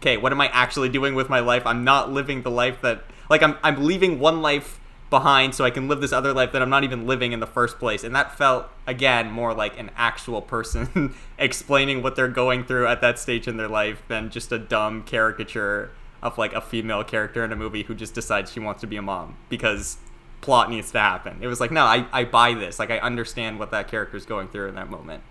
okay, 0.00 0.16
what 0.16 0.32
am 0.32 0.40
I 0.40 0.48
actually 0.48 0.88
doing 0.88 1.14
with 1.14 1.28
my 1.28 1.40
life? 1.40 1.66
I'm 1.66 1.84
not 1.84 2.10
living 2.12 2.42
the 2.42 2.50
life 2.50 2.80
that 2.82 3.04
like 3.28 3.42
I'm 3.42 3.56
I'm 3.62 3.84
leaving 3.84 4.20
one 4.20 4.42
life 4.42 4.80
behind 5.10 5.54
so 5.54 5.64
I 5.64 5.70
can 5.70 5.88
live 5.88 6.00
this 6.00 6.12
other 6.12 6.32
life 6.32 6.52
that 6.52 6.60
I'm 6.60 6.68
not 6.68 6.84
even 6.84 7.06
living 7.06 7.32
in 7.32 7.40
the 7.40 7.46
first 7.46 7.78
place. 7.78 8.04
And 8.04 8.14
that 8.14 8.36
felt 8.36 8.66
again 8.86 9.30
more 9.30 9.54
like 9.54 9.78
an 9.78 9.90
actual 9.96 10.42
person 10.42 11.14
explaining 11.38 12.02
what 12.02 12.14
they're 12.16 12.28
going 12.28 12.64
through 12.64 12.86
at 12.86 13.00
that 13.00 13.18
stage 13.18 13.48
in 13.48 13.56
their 13.56 13.68
life 13.68 14.02
than 14.08 14.30
just 14.30 14.52
a 14.52 14.58
dumb 14.58 15.02
caricature 15.02 15.90
of 16.22 16.36
like 16.36 16.52
a 16.52 16.60
female 16.60 17.04
character 17.04 17.44
in 17.44 17.52
a 17.52 17.56
movie 17.56 17.84
who 17.84 17.94
just 17.94 18.14
decides 18.14 18.52
she 18.52 18.60
wants 18.60 18.80
to 18.80 18.86
be 18.86 18.96
a 18.96 19.02
mom 19.02 19.36
because 19.48 19.98
plot 20.40 20.70
needs 20.70 20.90
to 20.92 20.98
happen. 20.98 21.38
It 21.40 21.46
was 21.46 21.60
like, 21.60 21.70
no, 21.70 21.84
I, 21.84 22.06
I 22.12 22.24
buy 22.24 22.54
this. 22.54 22.78
Like 22.78 22.90
I 22.90 22.98
understand 22.98 23.58
what 23.58 23.70
that 23.72 23.88
character's 23.88 24.24
going 24.26 24.48
through 24.48 24.68
in 24.68 24.74
that 24.76 24.90
moment. 24.90 25.22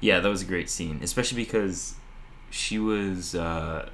Yeah, 0.00 0.20
that 0.20 0.28
was 0.28 0.42
a 0.42 0.46
great 0.46 0.68
scene, 0.68 1.00
especially 1.02 1.42
because 1.42 1.94
she 2.50 2.78
was 2.78 3.34
uh, 3.34 3.88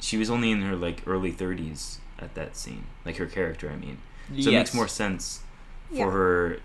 she 0.00 0.16
was 0.16 0.28
only 0.30 0.50
in 0.50 0.62
her 0.62 0.76
like 0.76 1.02
early 1.06 1.32
thirties 1.32 1.98
at 2.18 2.34
that 2.34 2.56
scene, 2.56 2.84
like 3.04 3.16
her 3.16 3.26
character. 3.26 3.70
I 3.70 3.76
mean, 3.76 3.98
so 4.42 4.50
it 4.50 4.54
makes 4.54 4.74
more 4.74 4.88
sense 4.88 5.40
for 5.90 5.96
Yeah. 5.96 6.10
her. 6.10 6.60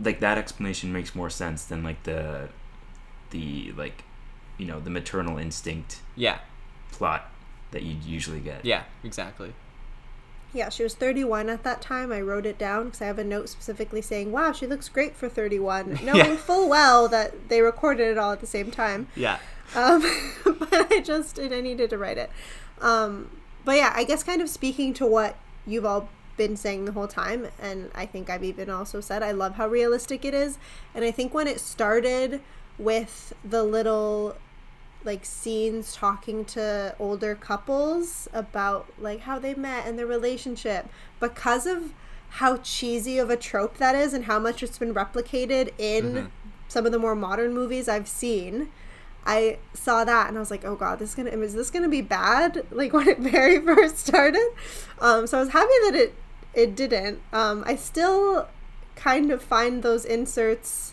Like 0.00 0.20
that 0.20 0.38
explanation 0.38 0.92
makes 0.92 1.14
more 1.14 1.28
sense 1.28 1.64
than 1.64 1.82
like 1.82 2.02
the 2.04 2.48
the 3.30 3.72
like 3.76 4.04
you 4.56 4.66
know 4.66 4.80
the 4.80 4.90
maternal 4.90 5.36
instinct 5.38 6.00
Yeah, 6.16 6.38
plot 6.92 7.30
that 7.72 7.82
you'd 7.82 8.04
usually 8.04 8.40
get. 8.40 8.64
yeah, 8.64 8.84
exactly. 9.04 9.52
Yeah, 10.54 10.70
she 10.70 10.82
was 10.82 10.94
31 10.94 11.48
at 11.50 11.62
that 11.64 11.82
time. 11.82 12.10
I 12.10 12.20
wrote 12.22 12.46
it 12.46 12.58
down 12.58 12.86
because 12.86 13.02
I 13.02 13.06
have 13.06 13.18
a 13.18 13.24
note 13.24 13.48
specifically 13.50 14.00
saying, 14.00 14.32
wow, 14.32 14.52
she 14.52 14.66
looks 14.66 14.88
great 14.88 15.14
for 15.14 15.28
31, 15.28 16.00
knowing 16.04 16.16
Yeah. 16.16 16.36
full 16.36 16.68
well 16.68 17.06
that 17.08 17.48
they 17.48 17.60
recorded 17.60 18.10
it 18.12 18.18
all 18.18 18.32
at 18.32 18.40
the 18.40 18.46
same 18.46 18.70
time. 18.70 19.08
Yeah, 19.14 19.38
Um, 19.74 20.02
but 20.44 20.90
I 20.92 21.00
just, 21.00 21.38
and 21.38 21.54
I 21.54 21.60
needed 21.60 21.90
to 21.90 21.98
write 21.98 22.16
it. 22.18 22.30
Um, 22.80 23.30
but 23.64 23.76
yeah, 23.76 23.92
I 23.94 24.04
guess 24.04 24.22
kind 24.22 24.40
of 24.40 24.48
speaking 24.48 24.94
to 24.94 25.06
what 25.06 25.36
you've 25.66 25.84
all 25.84 26.08
been 26.38 26.56
saying 26.56 26.86
the 26.86 26.92
whole 26.92 27.08
time, 27.08 27.48
and 27.60 27.90
I 27.94 28.06
think 28.06 28.30
I've 28.30 28.44
even 28.44 28.70
also 28.70 29.00
said, 29.00 29.22
I 29.22 29.32
love 29.32 29.56
how 29.56 29.68
realistic 29.68 30.24
it 30.24 30.32
is. 30.32 30.56
And 30.94 31.04
I 31.04 31.10
think 31.10 31.34
when 31.34 31.46
it 31.46 31.60
started 31.60 32.40
with 32.78 33.32
the 33.44 33.62
little 33.64 34.36
like 35.04 35.24
scenes 35.24 35.94
talking 35.94 36.44
to 36.44 36.94
older 36.98 37.34
couples 37.34 38.28
about 38.32 38.86
like 38.98 39.20
how 39.20 39.38
they 39.38 39.54
met 39.54 39.86
and 39.86 39.98
their 39.98 40.06
relationship 40.06 40.88
because 41.20 41.66
of 41.66 41.92
how 42.30 42.56
cheesy 42.58 43.18
of 43.18 43.30
a 43.30 43.36
trope 43.36 43.78
that 43.78 43.94
is 43.94 44.12
and 44.12 44.24
how 44.26 44.38
much 44.38 44.62
it's 44.62 44.76
been 44.78 44.92
replicated 44.92 45.72
in 45.78 46.04
Mhm. 46.14 46.30
some 46.68 46.84
of 46.84 46.92
the 46.92 46.98
more 46.98 47.14
modern 47.14 47.54
movies 47.54 47.88
I've 47.88 48.08
seen. 48.08 48.70
I 49.24 49.58
saw 49.74 50.04
that 50.04 50.28
and 50.28 50.36
I 50.36 50.40
was 50.40 50.50
like, 50.50 50.64
"Oh 50.64 50.74
God, 50.74 50.98
this 50.98 51.10
is 51.10 51.14
gonna 51.14 51.30
is 51.30 51.54
this 51.54 51.70
gonna 51.70 51.88
be 51.88 52.00
bad?" 52.02 52.66
Like 52.70 52.92
when 52.96 53.08
it 53.08 53.18
very 53.18 53.60
first 53.64 53.98
started. 53.98 54.48
Um, 55.00 55.26
so 55.26 55.38
I 55.38 55.40
was 55.40 55.50
happy 55.50 55.72
that 55.84 55.94
it 55.94 56.14
it 56.54 56.74
didn't. 56.74 57.20
Um, 57.32 57.62
I 57.66 57.76
still 57.76 58.48
kind 58.96 59.30
of 59.30 59.42
find 59.42 59.82
those 59.82 60.04
inserts. 60.04 60.92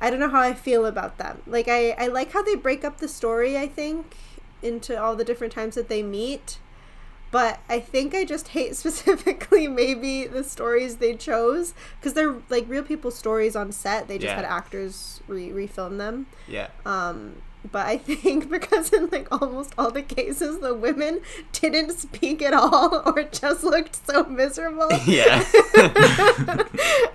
I 0.00 0.10
don't 0.10 0.20
know 0.20 0.28
how 0.28 0.40
I 0.40 0.52
feel 0.54 0.84
about 0.86 1.18
them. 1.18 1.42
Like 1.46 1.68
I 1.68 1.90
I 1.92 2.06
like 2.08 2.32
how 2.32 2.42
they 2.42 2.54
break 2.54 2.84
up 2.84 2.98
the 2.98 3.08
story. 3.08 3.56
I 3.56 3.66
think 3.66 4.16
into 4.62 5.00
all 5.00 5.16
the 5.16 5.24
different 5.24 5.52
times 5.52 5.74
that 5.74 5.88
they 5.88 6.02
meet. 6.02 6.58
But 7.32 7.58
I 7.68 7.80
think 7.80 8.14
I 8.14 8.24
just 8.24 8.48
hate 8.48 8.76
specifically 8.82 9.66
maybe 9.68 10.26
the 10.26 10.44
stories 10.44 10.96
they 10.96 11.14
chose 11.14 11.74
because 11.98 12.14
they're 12.14 12.36
like 12.48 12.64
real 12.68 12.82
people's 12.84 13.16
stories 13.16 13.56
on 13.56 13.72
set. 13.72 14.06
They 14.08 14.16
just 14.18 14.28
Yeah. 14.28 14.36
had 14.36 14.44
actors 14.44 15.20
re- 15.26 15.50
refilm 15.50 15.98
them. 15.98 16.26
Yeah. 16.46 16.68
Um, 16.84 17.42
but 17.72 17.86
I 17.86 17.98
think 17.98 18.50
because 18.56 18.92
in 18.92 19.08
like 19.08 19.28
almost 19.30 19.72
all 19.78 19.90
the 19.90 20.02
cases, 20.02 20.60
the 20.60 20.74
women 20.74 21.20
didn't 21.52 21.98
speak 21.98 22.42
at 22.42 22.54
all 22.54 23.02
or 23.06 23.22
just 23.24 23.64
looked 23.64 24.06
so 24.06 24.24
miserable. 24.24 24.88
Yeah. 25.06 25.44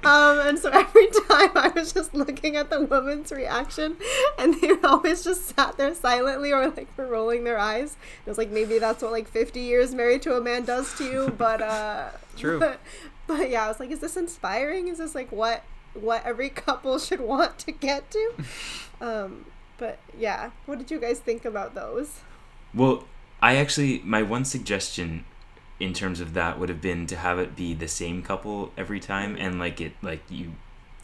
um, 0.04 0.40
and 0.40 0.58
so 0.58 0.70
every 0.70 1.08
time 1.08 1.52
I 1.56 1.72
was 1.76 1.92
just 1.94 2.14
looking 2.14 2.56
at 2.56 2.70
the 2.70 2.82
woman's 2.82 3.32
reaction, 3.32 3.98
and 4.38 4.60
they 4.62 4.72
always 4.84 5.24
just 5.24 5.56
sat 5.56 5.78
there 5.78 5.94
silently 5.94 6.52
or 6.52 6.70
like 6.70 6.88
were 6.98 7.06
rolling 7.08 7.44
their 7.44 7.58
eyes. 7.58 7.98
It 8.26 8.30
was 8.30 8.38
like 8.38 8.50
maybe 8.50 8.80
that's 8.80 9.04
what 9.04 9.12
like 9.12 9.28
50 9.28 9.60
years 9.60 9.94
married 9.94 10.22
to 10.24 10.36
a 10.36 10.42
man 10.42 10.64
does 10.64 10.94
to 10.98 11.04
you, 11.04 11.34
but 11.38 11.62
uh, 11.62 12.10
True. 12.38 12.60
But, 12.60 12.80
but 13.28 13.50
yeah, 13.50 13.66
I 13.66 13.68
was 13.68 13.80
like, 13.80 13.92
is 13.92 14.00
this 14.00 14.18
inspiring? 14.18 14.88
Is 14.88 14.98
this 15.00 15.16
like 15.16 15.32
what 15.32 15.64
what 15.94 16.26
every 16.26 16.50
couple 16.50 16.98
should 17.00 17.20
want 17.22 17.60
to 17.60 17.72
get 17.72 18.10
to? 18.12 18.32
um, 19.02 19.46
but 19.82 19.98
yeah, 20.18 20.52
what 20.68 20.78
did 20.78 20.92
you 20.92 21.00
guys 21.00 21.20
think 21.20 21.44
about 21.44 21.74
those? 21.76 22.20
Well, 22.74 23.04
I 23.42 23.56
actually 23.58 24.00
my 24.06 24.22
one 24.22 24.46
suggestion 24.46 25.26
in 25.80 25.92
terms 25.94 26.20
of 26.20 26.36
that 26.36 26.60
would 26.60 26.70
have 26.70 26.80
been 26.82 27.08
to 27.08 27.16
have 27.16 27.40
it 27.40 27.56
be 27.56 27.74
the 27.74 27.88
same 27.88 28.22
couple 28.22 28.72
every 28.78 29.00
time 29.00 29.36
and 29.40 29.58
like 29.58 29.82
it 29.82 29.94
like 30.04 30.22
you 30.30 30.52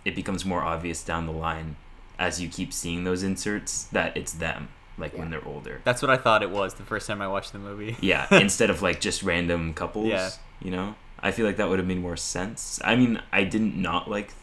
it 0.05 0.13
becomes 0.15 0.45
more 0.45 0.61
obvious 0.61 1.03
down 1.03 1.25
the 1.25 1.31
line 1.31 1.75
as 2.19 2.39
you 2.39 2.47
keep 2.47 2.71
seeing 2.71 3.03
those 3.03 3.23
inserts 3.23 3.85
that 3.85 4.15
it's 4.15 4.33
them 4.33 4.69
like 4.97 5.17
when 5.17 5.29
they're 5.31 5.45
older. 5.45 5.81
That's 5.83 6.01
what 6.03 6.11
I 6.11 6.17
thought 6.17 6.43
it 6.43 6.51
was 6.51 6.75
the 6.75 6.83
first 6.83 7.07
time 7.07 7.21
I 7.21 7.27
watched 7.27 7.53
the 7.53 7.59
movie. 7.59 7.97
Yeah, 8.01 8.27
instead 8.31 8.69
of 8.69 8.81
like 8.83 8.99
just 8.99 9.23
random 9.23 9.73
couples, 9.73 10.07
Yeah. 10.07 10.29
you 10.61 10.71
know? 10.71 10.95
I 11.19 11.31
feel 11.31 11.45
like 11.47 11.57
that 11.57 11.67
would 11.69 11.79
have 11.79 11.87
made 11.87 11.99
more 11.99 12.17
sense. 12.17 12.79
I 12.83 12.95
mean, 12.95 13.21
I 13.33 13.43
didn't 13.43 13.75
not 13.75 14.07
like 14.09 14.33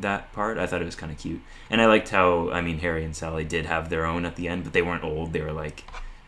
that 0.00 0.32
part. 0.32 0.58
I 0.58 0.66
thought 0.66 0.80
it 0.82 0.86
was 0.86 0.96
kind 0.96 1.12
of 1.12 1.18
cute. 1.18 1.40
And 1.70 1.80
I 1.80 1.86
liked 1.86 2.08
how 2.10 2.50
I 2.50 2.60
mean 2.60 2.78
Harry 2.78 3.04
and 3.04 3.14
Sally 3.14 3.44
did 3.44 3.66
have 3.66 3.88
their 3.90 4.06
own 4.06 4.24
at 4.24 4.36
the 4.36 4.48
end, 4.48 4.64
but 4.64 4.72
they 4.72 4.82
weren't 4.82 5.04
old. 5.04 5.32
They 5.32 5.40
were 5.42 5.52
like 5.52 5.84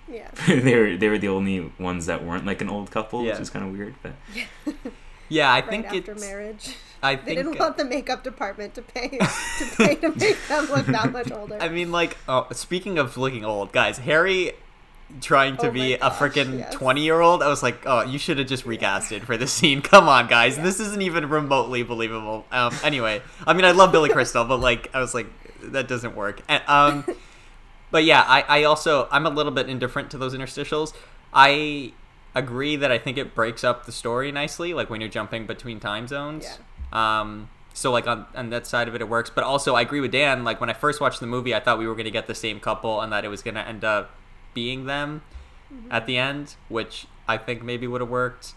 Yeah, 0.08 0.28
they 0.46 0.76
were 0.78 0.96
they 0.96 1.08
were 1.08 1.18
the 1.18 1.28
only 1.28 1.72
ones 1.78 2.06
that 2.06 2.24
weren't 2.24 2.46
like 2.46 2.60
an 2.60 2.68
old 2.68 2.90
couple, 2.90 3.24
Yeah. 3.24 3.32
which 3.32 3.40
is 3.40 3.50
kind 3.50 3.64
of 3.64 3.72
weird, 3.72 3.94
but 4.02 4.12
Yeah, 4.34 4.44
yeah 5.28 5.50
I 5.52 5.60
right 5.60 5.68
think 5.70 5.86
after 5.86 6.12
it's. 6.12 6.20
marriage, 6.20 6.76
I 7.02 7.14
they 7.16 7.22
think. 7.34 7.36
didn't 7.38 7.58
want 7.58 7.76
the 7.76 7.84
makeup 7.84 8.22
department 8.22 8.74
to 8.74 8.82
pay 8.82 9.08
to 9.08 9.66
pay 9.76 9.94
to 9.96 10.10
make 10.14 10.38
them 10.48 10.66
look 10.66 10.86
that 10.86 11.10
much 11.12 11.32
older. 11.32 11.58
I 11.60 11.68
mean, 11.68 11.90
like, 11.92 12.16
oh, 12.28 12.46
speaking 12.52 12.98
of 12.98 13.16
looking 13.16 13.44
old, 13.44 13.72
guys, 13.72 13.98
Harry 13.98 14.52
trying 15.20 15.56
to 15.58 15.68
Oh 15.68 15.70
be 15.70 15.96
my 15.96 16.08
a 16.08 16.10
freaking 16.10 16.58
yes. 16.58 16.74
20 16.74 17.02
year 17.02 17.20
old, 17.20 17.42
I 17.42 17.48
was 17.48 17.62
like, 17.62 17.82
oh, 17.86 18.02
you 18.02 18.18
should 18.18 18.38
have 18.38 18.46
just 18.46 18.64
recasted 18.64 19.22
for 19.22 19.36
this 19.36 19.52
scene. 19.52 19.82
Come 19.82 20.08
on, 20.08 20.26
guys. 20.26 20.56
This 20.56 20.80
isn't 20.80 21.02
even 21.02 21.28
remotely 21.28 21.82
believable. 21.82 22.46
Um, 22.50 22.74
anyway, 22.82 23.22
I 23.46 23.52
mean, 23.52 23.64
I 23.64 23.72
love 23.72 23.92
Billy 23.92 24.10
Crystal, 24.10 24.44
but, 24.44 24.58
like, 24.58 24.90
I 24.94 25.00
was 25.00 25.14
like, 25.14 25.26
that 25.62 25.88
doesn't 25.88 26.14
work. 26.14 26.42
And, 26.48 26.62
um, 26.66 27.04
but 27.90 28.04
yeah, 28.04 28.24
I, 28.26 28.60
I 28.60 28.64
also, 28.64 29.08
I'm 29.10 29.26
a 29.26 29.30
little 29.30 29.52
bit 29.52 29.68
indifferent 29.68 30.10
to 30.12 30.18
those 30.18 30.34
interstitials. 30.34 30.94
I 31.32 31.92
agree 32.34 32.76
that 32.76 32.90
I 32.90 32.98
think 32.98 33.16
it 33.16 33.34
breaks 33.34 33.64
up 33.64 33.86
the 33.86 33.92
story 33.92 34.32
nicely, 34.32 34.74
like 34.74 34.90
when 34.90 35.00
you're 35.00 35.10
jumping 35.10 35.46
between 35.46 35.80
time 35.80 36.08
zones. 36.08 36.44
Yeah. 36.92 37.20
Um, 37.20 37.48
so 37.72 37.90
like 37.90 38.06
on, 38.06 38.26
on 38.34 38.50
that 38.50 38.66
side 38.66 38.88
of 38.88 38.94
it, 38.94 39.00
it 39.00 39.08
works. 39.08 39.30
But 39.30 39.44
also, 39.44 39.74
I 39.74 39.82
agree 39.82 40.00
with 40.00 40.12
Dan. 40.12 40.44
Like 40.44 40.60
when 40.60 40.70
I 40.70 40.74
first 40.74 41.00
watched 41.00 41.20
the 41.20 41.26
movie, 41.26 41.54
I 41.54 41.60
thought 41.60 41.78
we 41.78 41.86
were 41.86 41.94
going 41.94 42.04
to 42.04 42.10
get 42.10 42.26
the 42.26 42.34
same 42.34 42.60
couple 42.60 43.00
and 43.00 43.12
that 43.12 43.24
it 43.24 43.28
was 43.28 43.42
going 43.42 43.54
to 43.56 43.66
end 43.66 43.84
up 43.84 44.10
being 44.54 44.86
them 44.86 45.22
at 45.90 46.06
the 46.06 46.16
end, 46.16 46.54
which 46.68 47.06
I 47.28 47.36
think 47.36 47.62
maybe 47.62 47.86
would 47.86 48.00
have 48.00 48.10
worked. 48.10 48.54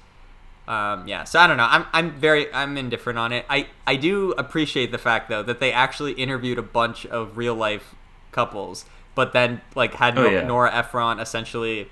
Um, 0.67 1.07
yeah, 1.07 1.23
so 1.23 1.39
I 1.39 1.47
don't 1.47 1.57
know. 1.57 1.67
I'm 1.69 1.85
I'm 1.93 2.11
very 2.19 2.53
I'm 2.53 2.77
indifferent 2.77 3.17
on 3.17 3.31
it. 3.31 3.45
I 3.49 3.67
I 3.85 3.95
do 3.95 4.31
appreciate 4.37 4.91
the 4.91 4.97
fact 4.97 5.29
though 5.29 5.41
that 5.43 5.59
they 5.59 5.71
actually 5.71 6.11
interviewed 6.13 6.57
a 6.57 6.63
bunch 6.63 7.05
of 7.05 7.37
real 7.37 7.55
life 7.55 7.95
couples, 8.31 8.85
but 9.15 9.31
then 9.33 9.61
like 9.75 9.93
had 9.95 10.17
Oh, 10.17 10.23
No- 10.23 10.29
yeah. 10.29 10.45
Nora 10.45 10.73
Ephron 10.75 11.19
essentially 11.19 11.89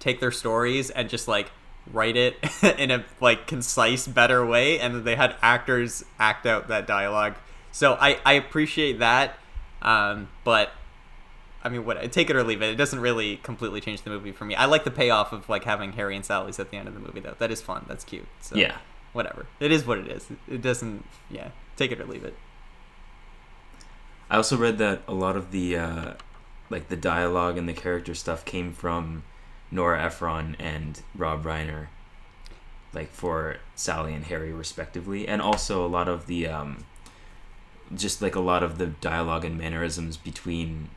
take 0.00 0.18
their 0.18 0.32
stories 0.32 0.90
and 0.90 1.08
just 1.08 1.28
like 1.28 1.52
write 1.92 2.16
it 2.16 2.36
in 2.78 2.90
a 2.90 3.04
like 3.20 3.46
concise 3.46 4.06
better 4.08 4.44
way 4.44 4.78
and 4.80 4.94
then 4.96 5.04
they 5.04 5.14
had 5.16 5.34
actors 5.42 6.04
act 6.18 6.44
out 6.46 6.68
that 6.68 6.86
dialogue 6.86 7.34
so 7.72 7.94
i 8.00 8.18
i 8.24 8.34
appreciate 8.34 9.00
that 9.00 9.36
um 9.82 10.28
but 10.44 10.70
i 11.62 11.68
mean 11.68 11.84
what 11.84 12.12
take 12.12 12.30
it 12.30 12.36
or 12.36 12.42
leave 12.42 12.62
it. 12.62 12.70
It 12.70 12.76
doesn't 12.76 13.00
really 13.00 13.36
completely 13.38 13.80
change 13.80 14.02
the 14.02 14.10
movie 14.10 14.32
for 14.32 14.44
me. 14.44 14.54
I 14.54 14.66
like 14.66 14.84
the 14.84 14.90
payoff 14.90 15.32
of 15.32 15.48
like 15.48 15.64
having 15.64 15.92
harry 15.92 16.16
and 16.16 16.24
sally's 16.24 16.58
at 16.58 16.70
the 16.70 16.76
end 16.76 16.88
of 16.88 16.94
the 16.94 17.00
movie 17.00 17.20
though. 17.20 17.36
That 17.38 17.50
is 17.50 17.60
fun. 17.60 17.84
That's 17.88 18.04
cute. 18.04 18.26
So 18.40 18.56
yeah. 18.56 18.78
whatever. 19.12 19.46
It 19.60 19.72
is 19.72 19.86
what 19.86 19.98
it 19.98 20.08
is. 20.08 20.28
It 20.48 20.62
doesn't 20.62 21.04
yeah. 21.30 21.50
Take 21.76 21.90
it 21.92 22.00
or 22.00 22.04
leave 22.04 22.24
it. 22.24 22.34
I 24.32 24.36
also 24.36 24.56
read 24.56 24.78
that 24.78 25.02
a 25.06 25.12
lot 25.12 25.36
of 25.36 25.50
the 25.50 25.76
uh, 25.76 26.12
like 26.70 26.88
the 26.88 26.96
dialogue 26.96 27.58
and 27.58 27.68
the 27.68 27.74
character 27.74 28.14
stuff 28.14 28.44
came 28.44 28.72
from 28.72 29.24
Nora 29.70 30.02
Ephron 30.04 30.56
and 30.58 31.02
Rob 31.14 31.44
Reiner, 31.44 31.88
like 32.94 33.10
for 33.10 33.58
Sally 33.74 34.14
and 34.14 34.24
Harry 34.24 34.52
respectively, 34.52 35.28
and 35.28 35.42
also 35.42 35.84
a 35.84 35.88
lot 35.88 36.08
of 36.08 36.26
the 36.26 36.46
um, 36.46 36.86
just 37.94 38.22
like 38.22 38.34
a 38.34 38.40
lot 38.40 38.62
of 38.62 38.78
the 38.78 38.86
dialogue 38.86 39.44
and 39.44 39.58
mannerisms 39.58 40.16
between 40.16 40.88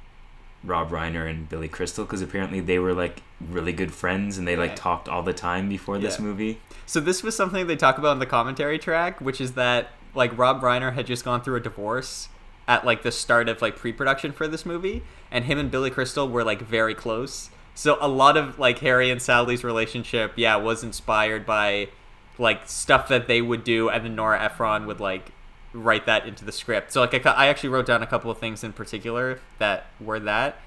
Rob 0.66 0.90
Reiner 0.90 1.30
and 1.30 1.48
Billy 1.48 1.68
Crystal, 1.68 2.06
because 2.06 2.22
apparently 2.22 2.60
they 2.60 2.80
were 2.80 2.94
like 2.94 3.22
really 3.50 3.74
good 3.74 3.94
friends 3.94 4.38
and 4.38 4.48
they 4.48 4.56
like 4.56 4.76
talked 4.76 5.08
all 5.08 5.24
the 5.24 5.34
time 5.34 5.70
before 5.70 5.98
this 5.98 6.18
Yeah. 6.18 6.26
movie. 6.26 6.60
So 6.86 7.00
this 7.00 7.24
was 7.24 7.36
something 7.36 7.68
they 7.68 7.76
talk 7.76 7.98
about 7.98 8.14
in 8.14 8.20
the 8.20 8.26
commentary 8.26 8.80
track, 8.80 9.20
which 9.22 9.40
is 9.42 9.54
that 9.54 9.90
like 10.14 10.36
Rob 10.38 10.62
Reiner 10.62 10.94
had 10.94 11.06
just 11.08 11.26
gone 11.26 11.42
through 11.42 11.58
a 11.58 11.60
divorce 11.60 12.30
at 12.68 12.86
like 12.86 13.04
the 13.04 13.12
start 13.12 13.48
of 13.50 13.62
like 13.62 13.76
pre-production 13.76 14.32
for 14.32 14.48
this 14.48 14.66
movie, 14.66 15.04
and 15.32 15.46
him 15.46 15.60
and 15.60 15.70
Billy 15.70 15.90
Crystal 15.92 16.28
were 16.28 16.44
like 16.44 16.62
very 16.62 16.96
close. 16.96 17.50
So 17.76 17.98
a 18.00 18.08
lot 18.08 18.38
of 18.38 18.58
like 18.58 18.80
Harry 18.80 19.12
and 19.12 19.22
Sally's 19.22 19.64
relationship, 19.64 20.34
yeah, 20.36 20.56
was 20.56 20.84
inspired 20.84 21.46
by 21.46 21.90
like 22.38 22.68
stuff 22.68 23.08
that 23.10 23.28
they 23.28 23.42
would 23.42 23.64
do, 23.64 23.90
and 23.90 24.04
then 24.06 24.16
Nora 24.16 24.42
Ephron 24.42 24.88
would 24.88 25.00
like 25.00 25.32
write 25.76 26.06
that 26.06 26.26
into 26.26 26.46
the 26.46 26.52
script. 26.52 26.92
So 26.92 27.02
like 27.02 27.26
I, 27.26 27.32
I 27.32 27.48
actually 27.48 27.70
wrote 27.70 27.86
down 27.86 28.02
a 28.02 28.08
couple 28.08 28.32
of 28.32 28.38
things 28.38 28.64
in 28.64 28.74
particular 28.74 29.40
that 29.60 29.86
were 30.00 30.20
that. 30.22 30.58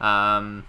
Um, 0.00 0.64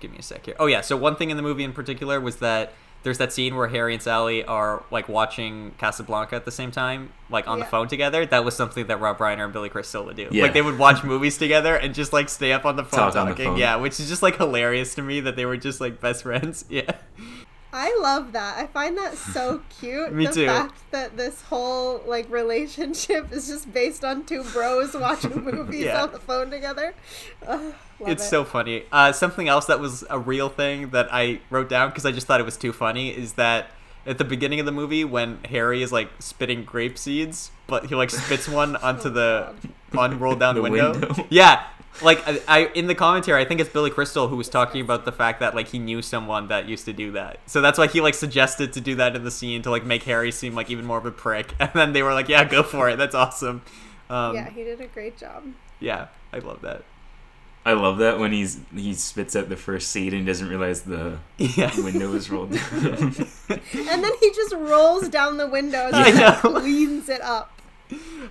give 0.00 0.10
me 0.10 0.18
a 0.18 0.22
sec 0.22 0.46
here. 0.46 0.54
Oh 0.58 0.66
yeah, 0.66 0.80
so 0.80 0.96
one 0.96 1.16
thing 1.16 1.30
in 1.30 1.36
the 1.36 1.42
movie 1.42 1.64
in 1.64 1.72
particular 1.72 2.20
was 2.20 2.36
that 2.36 2.72
there's 3.02 3.18
that 3.18 3.32
scene 3.32 3.56
where 3.56 3.66
Harry 3.66 3.94
and 3.94 4.02
Sally 4.02 4.44
are 4.44 4.84
like 4.92 5.08
watching 5.08 5.72
Casablanca 5.76 6.36
at 6.36 6.44
the 6.44 6.52
same 6.52 6.70
time, 6.70 7.12
like 7.30 7.48
on 7.48 7.58
the 7.58 7.64
phone 7.64 7.88
together. 7.88 8.24
That 8.24 8.44
was 8.44 8.54
something 8.54 8.86
that 8.86 9.00
Rob 9.00 9.18
Reiner 9.18 9.42
and 9.42 9.52
Billy 9.52 9.68
Crystal 9.68 10.04
would 10.04 10.14
do. 10.14 10.28
Yeah. 10.30 10.44
Like 10.44 10.52
they 10.52 10.62
would 10.62 10.78
watch 10.78 11.02
movies 11.02 11.36
together 11.36 11.74
and 11.74 11.94
just 11.94 12.12
like 12.12 12.28
stay 12.28 12.52
up 12.52 12.64
on 12.64 12.76
the 12.76 12.84
phone 12.84 13.10
Talk 13.12 13.16
on 13.16 13.26
the 13.26 13.32
talking. 13.32 13.44
phone. 13.46 13.56
Yeah, 13.58 13.74
which 13.76 13.98
is 13.98 14.08
just 14.08 14.22
like 14.22 14.36
hilarious 14.36 14.94
to 14.94 15.02
me 15.02 15.18
that 15.20 15.34
they 15.34 15.44
were 15.46 15.56
just 15.56 15.80
like 15.80 16.00
best 16.00 16.22
friends. 16.22 16.64
Yeah. 16.70 16.92
I 17.72 17.96
love 18.02 18.32
that. 18.32 18.58
I 18.58 18.66
find 18.66 18.98
that 18.98 19.16
so 19.16 19.62
cute. 19.80 20.12
Me 20.12 20.26
the 20.26 20.32
too. 20.32 20.46
fact 20.46 20.74
that 20.90 21.16
this 21.16 21.40
whole 21.42 22.02
like 22.06 22.30
relationship 22.30 23.32
is 23.32 23.48
just 23.48 23.72
based 23.72 24.04
on 24.04 24.24
two 24.24 24.42
bros 24.44 24.94
watching 24.98 25.42
movies 25.44 25.84
Yeah. 25.86 26.02
on 26.02 26.12
the 26.12 26.18
phone 26.18 26.50
together. 26.50 26.94
Ugh, 27.46 27.74
it's 28.00 28.24
it. 28.24 28.28
so 28.28 28.44
funny. 28.44 28.84
Uh, 28.92 29.12
something 29.12 29.48
else 29.48 29.66
that 29.66 29.80
was 29.80 30.04
a 30.10 30.18
real 30.18 30.48
thing 30.48 30.90
that 30.90 31.08
I 31.12 31.40
wrote 31.50 31.68
down 31.68 31.88
because 31.90 32.04
I 32.04 32.12
just 32.12 32.26
thought 32.26 32.40
it 32.40 32.44
was 32.46 32.56
too 32.56 32.72
funny 32.72 33.08
is 33.10 33.34
that 33.34 33.70
at 34.04 34.18
the 34.18 34.24
beginning 34.24 34.58
of 34.60 34.66
the 34.66 34.72
movie 34.72 35.04
when 35.04 35.38
Harry 35.44 35.82
is 35.82 35.92
like 35.92 36.10
spitting 36.18 36.64
grape 36.64 36.98
seeds, 36.98 37.52
but 37.68 37.86
he 37.86 37.94
like 37.94 38.10
spits 38.10 38.48
one 38.48 38.76
onto 38.88 39.08
the 39.08 39.54
unrolled 39.92 40.40
down 40.40 40.56
The 40.56 40.62
window. 40.62 40.92
window. 40.92 41.26
Yeah. 41.30 41.64
Like 42.00 42.26
I, 42.26 42.40
I 42.48 42.58
in 42.74 42.86
the 42.86 42.94
commentary, 42.94 43.42
I 43.42 43.44
think 43.44 43.60
it's 43.60 43.68
Billy 43.70 43.90
Crystal 43.90 44.28
who 44.28 44.36
was 44.36 44.48
talking 44.48 44.80
about 44.80 45.04
the 45.04 45.12
fact 45.12 45.40
that 45.40 45.54
like 45.54 45.68
he 45.68 45.78
knew 45.78 46.00
someone 46.00 46.48
that 46.48 46.66
used 46.68 46.84
to 46.86 46.92
do 46.92 47.12
that. 47.12 47.38
So 47.46 47.60
that's 47.60 47.78
why 47.78 47.86
he 47.86 48.00
like 48.00 48.14
suggested 48.14 48.72
to 48.72 48.80
do 48.80 48.94
that 48.96 49.14
in 49.14 49.24
the 49.24 49.30
scene 49.30 49.60
to 49.62 49.70
like 49.70 49.84
make 49.84 50.04
Harry 50.04 50.32
seem 50.32 50.54
like 50.54 50.70
even 50.70 50.84
more 50.86 50.98
of 50.98 51.06
a 51.06 51.10
prick. 51.12 51.54
And 51.60 51.70
then 51.74 51.92
they 51.92 52.02
were 52.02 52.14
like, 52.14 52.28
"Yeah, 52.28 52.44
go 52.44 52.62
for 52.62 52.88
it. 52.88 52.96
That's 52.96 53.14
awesome." 53.14 53.62
Um, 54.08 54.34
yeah, 54.34 54.48
he 54.50 54.64
did 54.64 54.80
a 54.80 54.86
great 54.86 55.16
job. 55.18 55.44
yeah, 55.80 56.06
I 56.32 56.38
love 56.38 56.62
that. 56.62 56.82
I 57.64 57.74
love 57.74 57.98
that 57.98 58.18
when 58.18 58.32
he's 58.32 58.58
he 58.74 58.92
spits 58.94 59.36
out 59.36 59.48
the 59.48 59.56
first 59.56 59.90
seed 59.90 60.12
and 60.14 60.26
doesn't 60.26 60.48
realize 60.48 60.82
the 60.82 61.18
Yeah. 61.38 61.70
window 61.80 62.12
is 62.14 62.28
rolled 62.30 62.50
down. 62.72 63.14
And 63.48 64.02
then 64.02 64.10
he 64.18 64.30
just 64.34 64.52
rolls 64.54 65.08
down 65.08 65.36
the 65.36 65.46
window 65.46 65.86
and 65.86 65.94
I 65.96 66.10
know. 66.10 66.32
cleans 66.60 67.08
it 67.08 67.20
up. 67.20 67.60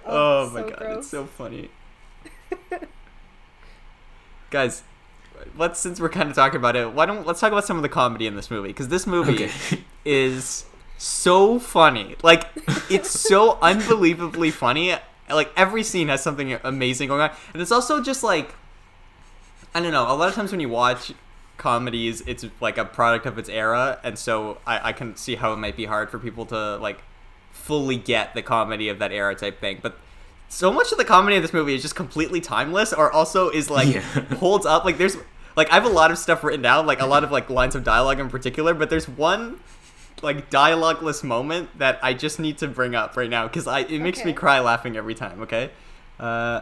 Oh, 0.06 0.45
it's 0.45 0.54
my 0.54 0.62
so 0.62 0.69
god, 0.69 0.78
gross. 0.80 0.97
it's 0.97 1.08
so 1.08 1.26
funny. 1.28 1.69
Guys, 4.52 4.84
let's 5.58 5.80
since 5.80 6.00
we're 6.00 6.10
kind 6.10 6.30
of 6.30 6.36
talking 6.36 6.58
about 6.58 6.76
it, 6.76 6.94
why 6.94 7.06
don't 7.06 7.26
let's 7.26 7.40
talk 7.40 7.52
about 7.52 7.66
some 7.66 7.78
of 7.78 7.84
the 7.84 7.90
comedy 7.90 8.28
in 8.28 8.36
this 8.36 8.52
movie 8.52 8.68
because 8.68 8.90
this 8.90 9.08
movie 9.08 9.46
okay. 9.46 9.52
is 10.06 10.66
so 10.98 11.58
funny. 11.58 12.16
Like 12.22 12.48
it's 12.90 13.10
so 13.10 13.58
unbelievably 13.62 14.52
funny. 14.52 14.96
Like 15.30 15.52
every 15.56 15.84
scene 15.84 16.10
has 16.10 16.22
something 16.22 16.60
amazing 16.64 17.08
going 17.08 17.22
on, 17.22 17.32
and 17.54 17.62
it's 17.62 17.72
also 17.72 18.04
just 18.04 18.24
like 18.24 18.54
I 19.74 19.80
don't 19.80 19.94
know. 19.94 20.04
A 20.04 20.14
lot 20.14 20.28
of 20.28 20.36
times 20.36 20.52
when 20.52 20.60
you 20.60 20.70
watch 20.70 21.14
comedies, 21.58 22.22
it's 22.28 22.46
like 22.60 22.78
a 22.78 22.84
product 22.84 23.26
of 23.26 23.38
its 23.38 23.48
era, 23.48 24.00
and 24.04 24.20
so 24.20 24.58
I, 24.68 24.90
I 24.90 24.94
can 24.94 25.16
see 25.16 25.36
how 25.36 25.54
it 25.54 25.58
might 25.58 25.78
be 25.78 25.86
hard 25.86 26.10
for 26.10 26.20
people 26.20 26.46
to 26.48 26.76
like 26.76 27.02
fully 27.52 27.96
get 27.96 28.34
the 28.34 28.42
comedy 28.42 28.90
of 28.90 29.00
that 29.00 29.14
era 29.14 29.34
type 29.34 29.62
thing. 29.62 29.80
But 29.82 29.98
so 30.52 30.72
much 30.72 30.92
of 30.92 30.98
the 30.98 31.06
comedy 31.06 31.38
of 31.38 31.42
this 31.42 31.54
movie 31.54 31.74
is 31.74 31.82
just 31.82 31.96
completely 31.96 32.42
timeless, 32.42 32.92
or 32.92 33.12
also 33.12 33.50
is 33.50 33.70
like 33.70 33.88
Yeah. 33.88 34.02
holds 34.36 34.66
up. 34.66 34.84
Like 34.84 34.98
there's 34.98 35.16
like 35.56 35.72
I 35.72 35.76
have 35.76 35.86
a 35.86 35.90
lot 35.90 36.12
of 36.12 36.18
stuff 36.18 36.44
written 36.44 36.62
down, 36.62 36.86
like 36.86 37.02
a 37.02 37.06
lot 37.06 37.24
of 37.24 37.32
like 37.32 37.50
lines 37.50 37.74
of 37.74 37.84
dialogue 37.84 38.20
in 38.20 38.30
particular, 38.30 38.74
but 38.74 38.90
there's 38.90 39.08
one 39.08 39.62
like 40.22 40.52
dialogueless 40.52 41.24
moment 41.24 41.78
that 41.80 42.00
I 42.04 42.14
just 42.14 42.38
need 42.40 42.58
to 42.60 42.68
bring 42.68 42.96
up 42.96 43.16
right 43.16 43.30
now 43.30 43.48
because 43.48 43.66
I 43.66 43.80
it 43.80 44.02
makes 44.02 44.24
me 44.26 44.34
cry 44.34 44.60
laughing 44.60 44.98
every 44.98 45.16
time. 45.16 45.42
Okay, 45.42 45.72
uh, 46.20 46.62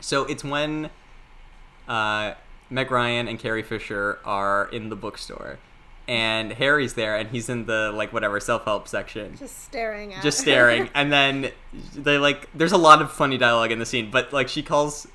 so 0.00 0.24
it's 0.26 0.44
when 0.44 0.90
uh, 1.88 2.34
Meg 2.70 2.90
Ryan 2.90 3.26
and 3.28 3.38
Carrie 3.38 3.62
Fisher 3.64 4.20
are 4.24 4.68
in 4.68 4.88
the 4.90 4.96
bookstore, 4.96 5.58
and 6.06 6.52
Harry's 6.52 6.94
there, 6.94 7.16
and 7.16 7.30
he's 7.30 7.48
in 7.48 7.66
the 7.66 7.90
like 7.94 8.12
whatever 8.12 8.38
self 8.40 8.64
help 8.64 8.88
section. 8.88 9.36
Just 9.36 9.64
staring 9.64 10.12
at 10.12 10.22
just 10.22 10.38
staring 10.38 10.88
and 10.94 11.12
then 11.12 11.50
they 11.94 12.18
like 12.18 12.48
there's 12.54 12.72
a 12.72 12.78
lot 12.78 13.00
of 13.02 13.10
funny 13.12 13.38
dialogue 13.38 13.72
in 13.72 13.78
the 13.78 13.86
scene 13.86 14.10
but 14.10 14.32
like 14.32 14.48
she 14.48 14.62
calls 14.62 15.06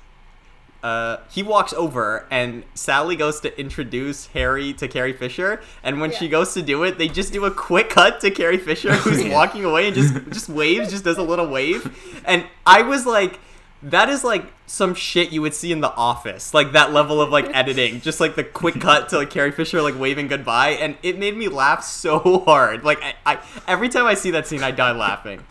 uh 0.82 1.18
he 1.30 1.42
walks 1.42 1.72
over 1.74 2.26
and 2.30 2.64
Sally 2.74 3.14
goes 3.14 3.38
to 3.40 3.60
introduce 3.60 4.28
Harry 4.28 4.72
to 4.74 4.88
Carrie 4.88 5.12
Fisher 5.12 5.60
and 5.82 6.00
when 6.00 6.10
she 6.10 6.26
goes 6.28 6.54
to 6.54 6.62
do 6.62 6.82
it 6.84 6.96
they 6.96 7.06
just 7.06 7.32
do 7.34 7.44
a 7.44 7.50
quick 7.50 7.90
cut 7.90 8.20
to 8.20 8.30
Carrie 8.30 8.56
Fisher 8.56 8.94
who's 8.94 9.22
Yeah. 9.22 9.32
walking 9.34 9.64
away 9.64 9.86
and 9.88 9.94
just 9.94 10.14
just 10.30 10.48
waves 10.48 10.90
just 10.90 11.04
does 11.04 11.18
a 11.18 11.22
little 11.22 11.46
wave. 11.46 12.22
And 12.24 12.46
I 12.66 12.80
was 12.82 13.04
like 13.04 13.38
that 13.82 14.08
is 14.08 14.24
like 14.24 14.44
some 14.66 14.94
shit 14.94 15.30
you 15.30 15.42
would 15.42 15.54
see 15.54 15.72
in 15.72 15.80
the 15.80 15.92
office. 15.94 16.52
Like 16.52 16.72
that 16.72 16.92
level 16.92 17.20
of 17.20 17.30
like 17.30 17.46
editing. 17.54 18.00
Just 18.00 18.20
like 18.20 18.36
the 18.36 18.44
quick 18.44 18.80
cut 18.80 19.08
to 19.10 19.18
like 19.18 19.30
carrie 19.30 19.52
fisher 19.52 19.80
like 19.82 19.98
waving 19.98 20.28
goodbye 20.28 20.70
and 20.70 20.96
it 21.02 21.18
made 21.18 21.36
me 21.36 21.48
laugh 21.48 21.82
so 21.82 22.40
hard. 22.40 22.84
Like 22.84 23.02
I, 23.02 23.14
I 23.26 23.38
every 23.66 23.88
time 23.88 24.06
i 24.06 24.14
see 24.14 24.30
that 24.32 24.46
scene 24.46 24.62
i 24.62 24.70
die 24.70 24.92
laughing. 24.92 25.42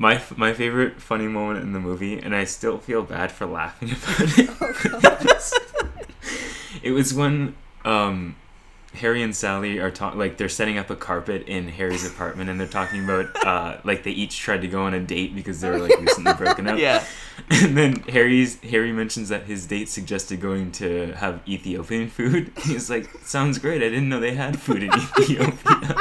My 0.00 0.14
f- 0.14 0.38
my 0.38 0.52
favorite 0.52 1.00
funny 1.02 1.26
moment 1.26 1.64
in 1.64 1.72
the 1.72 1.80
movie, 1.80 2.20
and 2.20 2.32
I 2.32 2.44
still 2.44 2.78
feel 2.78 3.02
bad 3.02 3.32
for 3.32 3.46
laughing 3.46 3.90
about 3.90 4.38
it. 4.38 4.48
Oh, 4.60 5.90
it 6.84 6.92
was 6.92 7.12
when 7.12 7.56
um, 7.84 8.36
Harry 8.98 9.22
and 9.22 9.34
Sally 9.34 9.78
are 9.78 9.90
talking, 9.90 10.18
like 10.18 10.36
they're 10.36 10.48
setting 10.48 10.78
up 10.78 10.90
a 10.90 10.96
carpet 10.96 11.48
in 11.48 11.68
Harry's 11.68 12.06
apartment, 12.06 12.50
and 12.50 12.60
they're 12.60 12.66
talking 12.66 13.04
about 13.04 13.46
uh, 13.46 13.78
like 13.84 14.02
they 14.02 14.10
each 14.10 14.38
tried 14.38 14.62
to 14.62 14.68
go 14.68 14.82
on 14.82 14.94
a 14.94 15.00
date 15.00 15.34
because 15.34 15.60
they 15.60 15.70
were 15.70 15.78
like 15.78 15.98
recently 16.00 16.32
broken 16.34 16.68
up. 16.68 16.78
yeah 16.88 17.04
And 17.50 17.76
then 17.76 17.94
Harry's 18.08 18.60
Harry 18.62 18.92
mentions 18.92 19.28
that 19.28 19.44
his 19.44 19.66
date 19.66 19.88
suggested 19.88 20.40
going 20.40 20.72
to 20.72 21.12
have 21.12 21.40
Ethiopian 21.48 22.08
food. 22.08 22.52
He's 22.64 22.90
like, 22.90 23.08
"Sounds 23.24 23.58
great. 23.58 23.82
I 23.82 23.88
didn't 23.88 24.08
know 24.08 24.20
they 24.20 24.34
had 24.34 24.60
food 24.60 24.82
in 24.82 24.92
Ethiopia." 24.92 25.54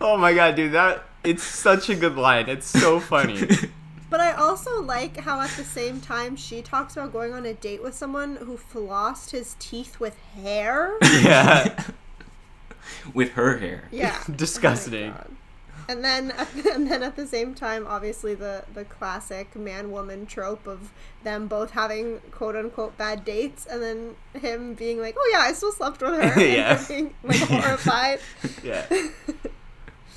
oh 0.00 0.16
my 0.16 0.32
god 0.32 0.54
dude 0.54 0.72
that 0.72 1.04
it's 1.24 1.42
such 1.42 1.90
a 1.90 1.94
good 1.94 2.16
line 2.16 2.48
it's 2.48 2.66
so 2.66 3.00
funny 3.00 3.46
But 4.08 4.20
I 4.20 4.32
also 4.32 4.80
like 4.82 5.16
how 5.18 5.40
at 5.40 5.50
the 5.50 5.64
same 5.64 6.00
time 6.00 6.36
she 6.36 6.62
talks 6.62 6.96
about 6.96 7.12
going 7.12 7.32
on 7.32 7.44
a 7.44 7.54
date 7.54 7.82
with 7.82 7.94
someone 7.94 8.36
who 8.36 8.56
flossed 8.56 9.30
his 9.32 9.56
teeth 9.58 9.98
with 9.98 10.16
hair. 10.34 10.94
yeah 11.02 11.82
With 13.14 13.32
her 13.32 13.58
hair. 13.58 13.88
Yeah. 13.90 14.16
Oh 14.28 14.32
Disgusting. 14.36 15.12
Oh 15.12 15.24
and 15.88 16.04
then 16.04 16.32
and 16.72 16.90
then 16.90 17.02
at 17.02 17.14
the 17.16 17.26
same 17.26 17.54
time, 17.54 17.86
obviously 17.86 18.34
the 18.34 18.64
the 18.74 18.84
classic 18.84 19.54
man 19.56 19.90
woman 19.90 20.26
trope 20.26 20.66
of 20.66 20.92
them 21.22 21.46
both 21.46 21.70
having 21.72 22.20
quote 22.32 22.56
unquote 22.56 22.96
bad 22.98 23.24
dates, 23.24 23.66
and 23.66 23.82
then 23.82 24.16
him 24.40 24.74
being 24.74 25.00
like, 25.00 25.14
"Oh 25.18 25.30
yeah, 25.32 25.40
I 25.40 25.52
still 25.52 25.70
slept 25.72 26.00
with 26.02 26.14
her," 26.14 26.40
and 26.40 26.52
Yeah. 26.52 26.84
being 26.88 27.14
like 27.22 27.38
horrified. 27.38 28.18
yeah 28.64 28.84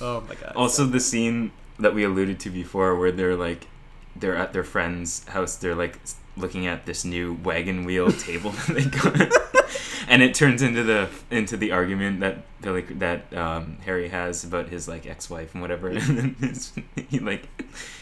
oh 0.01 0.21
my 0.27 0.35
god 0.35 0.53
Also, 0.55 0.85
the 0.85 0.99
scene 0.99 1.51
that 1.77 1.93
we 1.93 2.03
alluded 2.03 2.39
to 2.41 2.49
before, 2.49 2.95
where 2.95 3.11
they're 3.11 3.35
like, 3.37 3.67
they're 4.15 4.35
at 4.35 4.53
their 4.53 4.63
friend's 4.63 5.27
house, 5.27 5.55
they're 5.55 5.75
like 5.75 5.99
looking 6.37 6.67
at 6.67 6.85
this 6.85 7.03
new 7.03 7.33
wagon 7.43 7.83
wheel 7.83 8.11
table 8.11 8.51
that 8.51 8.75
they 8.75 8.85
got, 8.85 9.69
and 10.07 10.21
it 10.21 10.33
turns 10.33 10.61
into 10.61 10.83
the 10.83 11.09
into 11.31 11.57
the 11.57 11.71
argument 11.71 12.19
that 12.21 12.37
Billy 12.61 12.81
that 12.81 13.33
um, 13.35 13.77
Harry 13.85 14.09
has 14.09 14.43
about 14.43 14.69
his 14.69 14.87
like 14.87 15.05
ex-wife 15.05 15.53
and 15.53 15.61
whatever, 15.61 15.87
and 15.89 16.01
then 16.01 16.35
his, 16.39 16.73
he 17.09 17.19
like. 17.19 17.47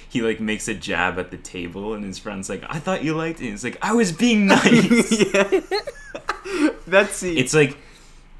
He 0.10 0.22
like 0.22 0.40
makes 0.40 0.70
a 0.70 0.74
jab 0.74 1.20
at 1.20 1.32
the 1.32 1.38
table, 1.38 1.94
and 1.94 2.02
his 2.06 2.18
friend's 2.18 2.48
like, 2.48 2.64
"I 2.70 2.80
thought 2.80 3.04
you 3.04 3.14
liked 3.14 3.42
it." 3.42 3.50
He's 3.50 3.66
like, 3.66 3.78
"I 3.82 3.92
was 3.92 4.14
being 4.14 4.48
nice." 4.48 5.34
yeah 5.34 5.60
that 6.88 7.12
scene 7.12 7.38
it's 7.38 7.54
like 7.54 7.78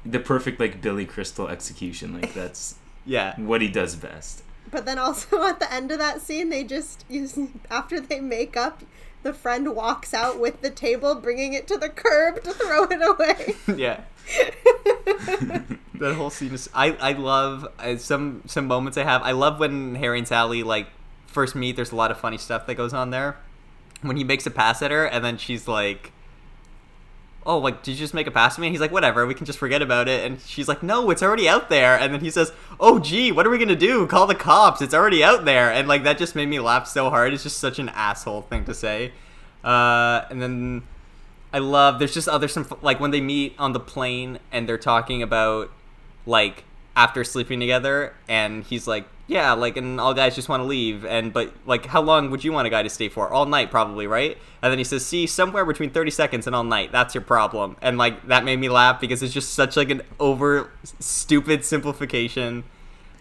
the 0.04 0.18
perfect 0.18 0.58
like 0.58 0.80
Billy 0.80 1.04
Crystal 1.04 1.48
execution. 1.48 2.20
Like 2.20 2.34
that's 2.34 2.76
yeah 3.04 3.38
what 3.38 3.60
he 3.60 3.68
does 3.68 3.94
best. 3.96 4.42
But 4.70 4.86
then 4.86 4.98
also 4.98 5.42
at 5.44 5.60
the 5.60 5.72
end 5.72 5.90
of 5.90 5.98
that 5.98 6.20
scene, 6.20 6.50
they 6.50 6.64
just 6.64 7.04
use 7.08 7.38
after 7.70 8.00
they 8.00 8.20
make 8.20 8.56
up. 8.56 8.82
The 9.24 9.34
friend 9.34 9.74
walks 9.74 10.14
out 10.14 10.38
with 10.38 10.62
the 10.62 10.70
table, 10.70 11.16
bringing 11.16 11.52
it 11.52 11.66
to 11.66 11.76
the 11.76 11.88
curb 11.88 12.44
to 12.44 12.52
throw 12.52 12.84
it 12.84 13.02
away. 13.02 13.56
yeah 13.76 14.02
that 15.94 16.14
whole 16.14 16.30
scene 16.30 16.52
is 16.52 16.68
i 16.74 16.92
i 17.00 17.12
love 17.12 17.66
uh, 17.78 17.96
some 17.96 18.42
some 18.46 18.66
moments 18.66 18.98
i 18.98 19.04
have 19.04 19.22
i 19.22 19.32
love 19.32 19.58
when 19.58 19.94
harry 19.94 20.18
and 20.18 20.28
sally 20.28 20.62
like 20.62 20.86
first 21.26 21.54
meet 21.54 21.76
there's 21.76 21.92
a 21.92 21.96
lot 21.96 22.10
of 22.10 22.18
funny 22.18 22.38
stuff 22.38 22.66
that 22.66 22.74
goes 22.74 22.92
on 22.92 23.10
there 23.10 23.36
when 24.02 24.16
he 24.16 24.24
makes 24.24 24.46
a 24.46 24.50
pass 24.50 24.82
at 24.82 24.90
her 24.90 25.06
and 25.06 25.24
then 25.24 25.36
she's 25.36 25.66
like 25.66 26.12
oh 27.48 27.58
like 27.58 27.82
did 27.82 27.92
you 27.92 27.96
just 27.96 28.14
make 28.14 28.28
a 28.28 28.30
pass 28.30 28.54
to 28.54 28.60
me? 28.60 28.68
And 28.68 28.74
he's 28.74 28.80
like 28.80 28.92
whatever 28.92 29.26
we 29.26 29.34
can 29.34 29.46
just 29.46 29.58
forget 29.58 29.82
about 29.82 30.06
it. 30.06 30.24
And 30.24 30.40
she's 30.42 30.68
like 30.68 30.82
no 30.82 31.10
it's 31.10 31.22
already 31.22 31.48
out 31.48 31.68
there. 31.68 31.98
And 31.98 32.14
then 32.14 32.20
he 32.20 32.30
says 32.30 32.52
oh 32.78 33.00
gee 33.00 33.32
what 33.32 33.46
are 33.46 33.50
we 33.50 33.58
gonna 33.58 33.74
do? 33.74 34.06
Call 34.06 34.26
the 34.28 34.36
cops. 34.36 34.80
It's 34.80 34.94
already 34.94 35.24
out 35.24 35.44
there. 35.44 35.72
And 35.72 35.88
like 35.88 36.04
that 36.04 36.18
just 36.18 36.36
made 36.36 36.46
me 36.46 36.60
laugh 36.60 36.86
so 36.86 37.10
hard. 37.10 37.34
It's 37.34 37.42
just 37.42 37.58
such 37.58 37.80
an 37.80 37.88
asshole 37.88 38.42
thing 38.42 38.64
to 38.66 38.74
say. 38.74 39.12
Uh, 39.64 40.24
and 40.30 40.40
then 40.40 40.82
I 41.52 41.58
love. 41.58 41.98
There's 41.98 42.14
just 42.14 42.28
other 42.28 42.48
some 42.48 42.66
like 42.82 43.00
when 43.00 43.10
they 43.10 43.20
meet 43.20 43.54
on 43.58 43.72
the 43.72 43.80
plane 43.80 44.38
and 44.52 44.68
they're 44.68 44.78
talking 44.78 45.22
about 45.22 45.70
like 46.26 46.64
after 46.94 47.24
sleeping 47.24 47.60
together, 47.60 48.14
and 48.28 48.64
he's 48.64 48.86
like, 48.86 49.06
"Yeah, 49.28 49.52
like, 49.52 49.76
and 49.76 50.00
all 50.00 50.14
guys 50.14 50.34
just 50.34 50.48
want 50.48 50.62
to 50.62 50.64
leave, 50.66 51.04
and 51.04 51.32
but 51.32 51.52
like, 51.66 51.86
how 51.86 52.02
long 52.02 52.30
would 52.30 52.42
you 52.42 52.50
want 52.50 52.66
a 52.66 52.70
guy 52.70 52.82
to 52.82 52.90
stay 52.90 53.08
for? 53.08 53.28
All 53.30 53.46
night, 53.46 53.70
probably, 53.70 54.08
right?" 54.08 54.36
And 54.62 54.72
then 54.72 54.78
he 54.78 54.84
says, 54.84 55.06
"See, 55.06 55.26
somewhere 55.28 55.64
between 55.64 55.90
thirty 55.90 56.10
seconds 56.10 56.46
and 56.46 56.56
all 56.56 56.64
night. 56.64 56.90
That's 56.90 57.14
your 57.14 57.22
problem." 57.22 57.76
And 57.80 57.98
like 57.98 58.26
that 58.26 58.42
made 58.44 58.58
me 58.58 58.68
laugh 58.68 59.00
because 59.00 59.22
it's 59.22 59.32
just 59.32 59.52
such 59.52 59.76
like 59.76 59.90
an 59.90 60.02
over 60.18 60.70
stupid 60.98 61.64
simplification. 61.64 62.64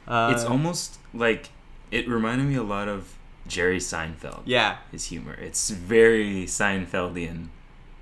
Uh, 0.08 0.32
it's 0.34 0.46
almost 0.46 0.98
like 1.14 1.50
it 1.92 2.08
reminded 2.08 2.48
me 2.48 2.56
a 2.56 2.64
lot 2.64 2.88
of 2.88 3.14
Jerry 3.48 3.80
Seinfeld. 3.80 4.42
yeah, 4.46 4.78
His 4.92 5.06
humor. 5.06 5.34
It's 5.34 5.70
very 5.70 6.46
Seinfeldian, 6.46 7.48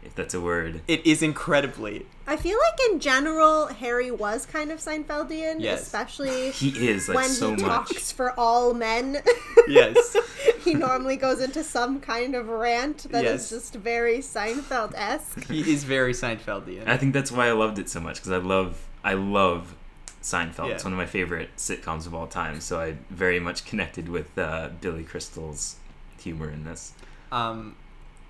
if 0.06 0.16
that's 0.16 0.34
a 0.34 0.42
word. 0.42 0.82
it 0.88 1.06
is 1.06 1.22
incredibly 1.22 2.06
I 2.28 2.38
feel 2.38 2.58
like 2.58 2.92
in 2.92 3.00
general, 3.00 3.68
Harry 3.68 4.10
was 4.10 4.48
kind 4.48 4.72
of 4.72 4.80
Seinfeldian, 4.80 5.58
Yes. 5.60 5.84
especially 5.84 6.50
He 6.64 6.88
is 6.90 7.08
like 7.08 7.18
when 7.18 7.30
so 7.30 7.52
he 7.56 7.62
much. 7.62 7.90
talks 7.90 8.12
for 8.12 8.32
all 8.40 8.74
men. 8.74 9.22
Yes. 9.68 10.16
he 10.64 10.74
normally 10.74 11.18
goes 11.18 11.40
into 11.40 11.64
some 11.64 12.00
kind 12.00 12.34
of 12.36 12.48
rant 12.50 13.06
that 13.12 13.26
is 13.26 13.42
Yes. 13.42 13.50
just 13.52 13.74
very 13.76 14.20
Seinfeld 14.20 14.94
esque. 14.96 15.46
he 15.52 15.72
is 15.72 15.84
very 15.84 16.14
Seinfeldian. 16.14 16.88
I 16.88 16.98
think 16.98 17.14
that's 17.14 17.32
why 17.32 17.48
I 17.48 17.52
loved 17.52 17.78
it 17.80 17.90
so 17.90 18.00
much 18.00 18.16
because 18.18 18.32
I 18.32 18.38
love 18.38 18.88
I 19.04 19.14
love 19.14 19.76
Seinfeld. 20.24 20.72
It's 20.72 20.84
one 20.84 20.94
of 20.94 20.98
my 20.98 21.06
favorite 21.06 21.50
sitcoms 21.58 22.08
of 22.08 22.16
all 22.16 22.26
time. 22.26 22.60
So 22.60 22.80
I 22.80 22.96
very 23.12 23.40
much 23.40 23.66
connected 23.66 24.10
with 24.10 24.36
uh, 24.38 24.70
Billy 24.82 25.04
Crystal's 25.04 25.76
humor 26.20 26.50
in 26.50 26.64
this. 26.64 26.94
Um, 27.32 27.76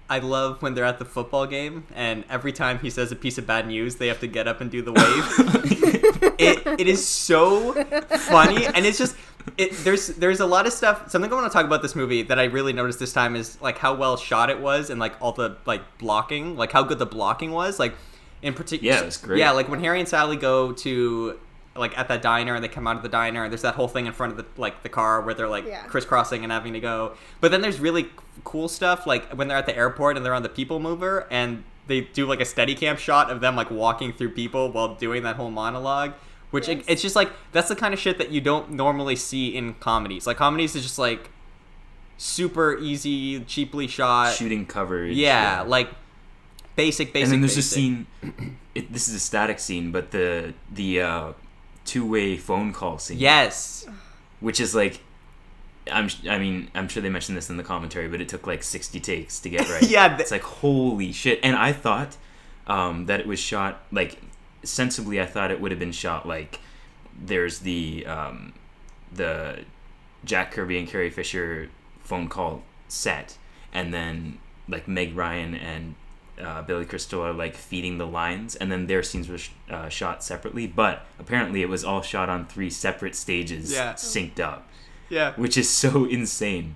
I 0.09 0.19
love 0.19 0.61
when 0.61 0.75
they're 0.75 0.85
at 0.85 0.99
the 0.99 1.05
football 1.05 1.47
game, 1.47 1.85
and 1.95 2.23
every 2.29 2.51
time 2.51 2.79
he 2.79 2.89
says 2.91 3.11
a 3.11 3.15
piece 3.15 3.37
of 3.39 3.47
bad 3.47 3.67
news, 3.67 3.95
they 3.95 4.07
have 4.07 4.19
to 4.19 4.27
get 4.27 4.47
up 4.47 4.61
and 4.61 4.69
do 4.69 4.81
the 4.83 4.91
wave. 4.91 6.35
it, 6.39 6.79
it 6.79 6.87
is 6.87 7.05
so 7.07 7.73
funny, 7.73 8.65
and 8.67 8.85
it's 8.85 8.97
just 8.97 9.15
it, 9.57 9.71
there's 9.83 10.07
there's 10.07 10.39
a 10.39 10.45
lot 10.45 10.67
of 10.67 10.73
stuff. 10.73 11.09
Something 11.09 11.31
I 11.31 11.35
want 11.35 11.51
to 11.51 11.55
talk 11.55 11.65
about 11.65 11.81
this 11.81 11.95
movie 11.95 12.21
that 12.23 12.37
I 12.39 12.45
really 12.45 12.73
noticed 12.73 12.99
this 12.99 13.13
time 13.13 13.35
is 13.35 13.59
like 13.61 13.77
how 13.77 13.93
well 13.95 14.17
shot 14.17 14.49
it 14.49 14.59
was 14.59 14.89
and 14.89 14.99
like 14.99 15.13
all 15.21 15.31
the 15.31 15.57
like 15.65 15.81
blocking, 15.97 16.55
like 16.55 16.71
how 16.71 16.83
good 16.83 16.99
the 16.99 17.05
blocking 17.05 17.51
was. 17.51 17.79
Like 17.79 17.95
in 18.41 18.53
particular, 18.53 18.95
Yeah, 18.95 19.03
it's 19.05 19.17
great. 19.17 19.39
Yeah, 19.39 19.51
like 19.51 19.69
when 19.69 19.79
Harry 19.79 19.99
and 19.99 20.07
Sally 20.09 20.35
go 20.35 20.71
to 20.73 21.39
like 21.75 21.97
at 21.97 22.07
that 22.07 22.21
diner 22.21 22.55
and 22.55 22.63
they 22.63 22.67
come 22.69 22.87
out 22.87 22.95
of 22.95 23.01
the 23.03 23.09
diner 23.09 23.43
and 23.43 23.51
there's 23.51 23.63
that 23.63 23.75
whole 23.75 23.87
thing 23.89 24.05
in 24.05 24.13
front 24.13 24.31
of 24.31 24.37
the 24.37 24.45
like 24.61 24.81
the 24.83 24.89
car 24.89 25.21
where 25.21 25.33
they're 25.33 25.49
like 25.49 25.65
Yeah. 25.65 25.83
crisscrossing 25.83 26.43
and 26.43 26.51
having 26.51 26.73
to 26.73 26.79
go. 26.79 27.13
But 27.41 27.51
then 27.51 27.61
there's 27.61 27.79
really 27.79 28.07
cool 28.43 28.67
stuff 28.67 29.07
like 29.07 29.31
when 29.31 29.47
they're 29.47 29.57
at 29.57 29.65
the 29.65 29.75
airport 29.75 30.17
and 30.17 30.25
they're 30.25 30.33
on 30.33 30.43
the 30.43 30.49
people 30.49 30.79
mover 30.79 31.27
and 31.31 31.63
they 31.87 32.01
do 32.01 32.25
like 32.25 32.41
a 32.41 32.45
steady 32.45 32.75
cam 32.75 32.97
shot 32.97 33.29
of 33.29 33.41
them 33.41 33.55
like 33.55 33.69
walking 33.69 34.11
through 34.11 34.31
people 34.31 34.71
while 34.71 34.95
doing 34.95 35.23
that 35.23 35.35
whole 35.35 35.51
monologue. 35.51 36.13
Which 36.51 36.69
it, 36.69 36.83
it's 36.87 37.01
just 37.01 37.15
like 37.15 37.31
that's 37.51 37.69
the 37.69 37.75
kind 37.75 37.93
of 37.93 37.99
shit 37.99 38.17
that 38.17 38.31
you 38.31 38.41
don't 38.41 38.71
normally 38.71 39.15
see 39.15 39.55
in 39.55 39.73
comedies. 39.75 40.25
Like 40.25 40.37
comedies 40.37 40.75
is 40.75 40.83
just 40.83 40.97
like 40.97 41.29
super 42.17 42.77
easy, 42.77 43.41
cheaply 43.41 43.87
shot. 43.87 44.33
Shooting 44.33 44.65
coverage. 44.65 45.17
yeah, 45.17 45.63
like 45.65 45.89
basic, 46.75 47.13
basic. 47.13 47.25
and 47.25 47.33
then 47.33 47.41
there's 47.41 47.55
basic. 47.55 47.71
a 47.71 47.75
scene. 47.75 48.07
It, 48.75 48.91
this 48.91 49.07
is 49.07 49.13
a 49.15 49.21
static 49.21 49.59
scene, 49.59 49.93
but 49.93 50.11
the 50.11 50.53
the 50.69 50.99
uh, 50.99 51.31
two 51.85 52.05
way 52.05 52.35
phone 52.35 52.73
call 52.73 52.99
scene. 52.99 53.17
Yes. 53.17 53.87
which 54.41 54.59
is 54.59 54.75
like 54.75 54.99
I'm 55.91 56.09
I 56.29 56.37
mean 56.39 56.69
I'm 56.73 56.87
sure 56.87 57.01
they 57.03 57.09
mentioned 57.09 57.37
this 57.37 57.49
in 57.49 57.57
the 57.57 57.63
commentary, 57.63 58.07
but 58.07 58.21
it 58.21 58.27
took 58.29 58.47
like 58.47 58.63
60 58.63 58.99
takes 58.99 59.39
to 59.41 59.49
get 59.49 59.69
right. 59.69 59.83
Yeah, 59.83 60.07
th- 60.09 60.19
it's 60.21 60.31
like 60.31 60.41
holy 60.43 61.11
shit. 61.11 61.39
And 61.43 61.55
I 61.55 61.73
thought 61.73 62.17
um, 62.67 63.05
that 63.05 63.19
it 63.19 63.27
was 63.27 63.39
shot 63.39 63.83
like 63.91 64.19
sensibly. 64.63 65.21
I 65.21 65.25
thought 65.25 65.51
it 65.51 65.61
would 65.61 65.71
have 65.71 65.79
been 65.79 65.91
shot 65.91 66.27
like 66.27 66.59
there's 67.19 67.59
the 67.59 68.05
um, 68.07 68.53
the 69.13 69.63
Jack 70.23 70.51
Kirby 70.51 70.77
and 70.79 70.87
Carrie 70.87 71.09
Fisher 71.11 71.69
phone 72.01 72.27
call 72.27 72.63
set, 72.87 73.37
and 73.73 73.93
then 73.93 74.39
like 74.67 74.87
Meg 74.87 75.15
Ryan 75.15 75.53
and 75.55 75.95
uh, 76.41 76.61
Billy 76.63 76.85
Crystal 76.85 77.21
are 77.21 77.31
like 77.33 77.55
feeding 77.55 77.97
the 77.99 78.07
lines, 78.07 78.55
and 78.55 78.71
then 78.71 78.87
their 78.87 79.03
scenes 79.03 79.29
were 79.29 79.37
sh- 79.37 79.51
uh, 79.69 79.87
shot 79.89 80.23
separately. 80.23 80.65
But 80.67 81.05
apparently, 81.19 81.61
it 81.61 81.69
was 81.69 81.83
all 81.85 82.01
shot 82.01 82.27
on 82.29 82.45
three 82.47 82.69
separate 82.71 83.15
stages, 83.15 83.71
Yeah. 83.71 83.93
synced 83.93 84.39
up, 84.39 84.67
Yeah. 85.09 85.33
which 85.35 85.57
is 85.57 85.69
so 85.69 86.05
insane. 86.05 86.75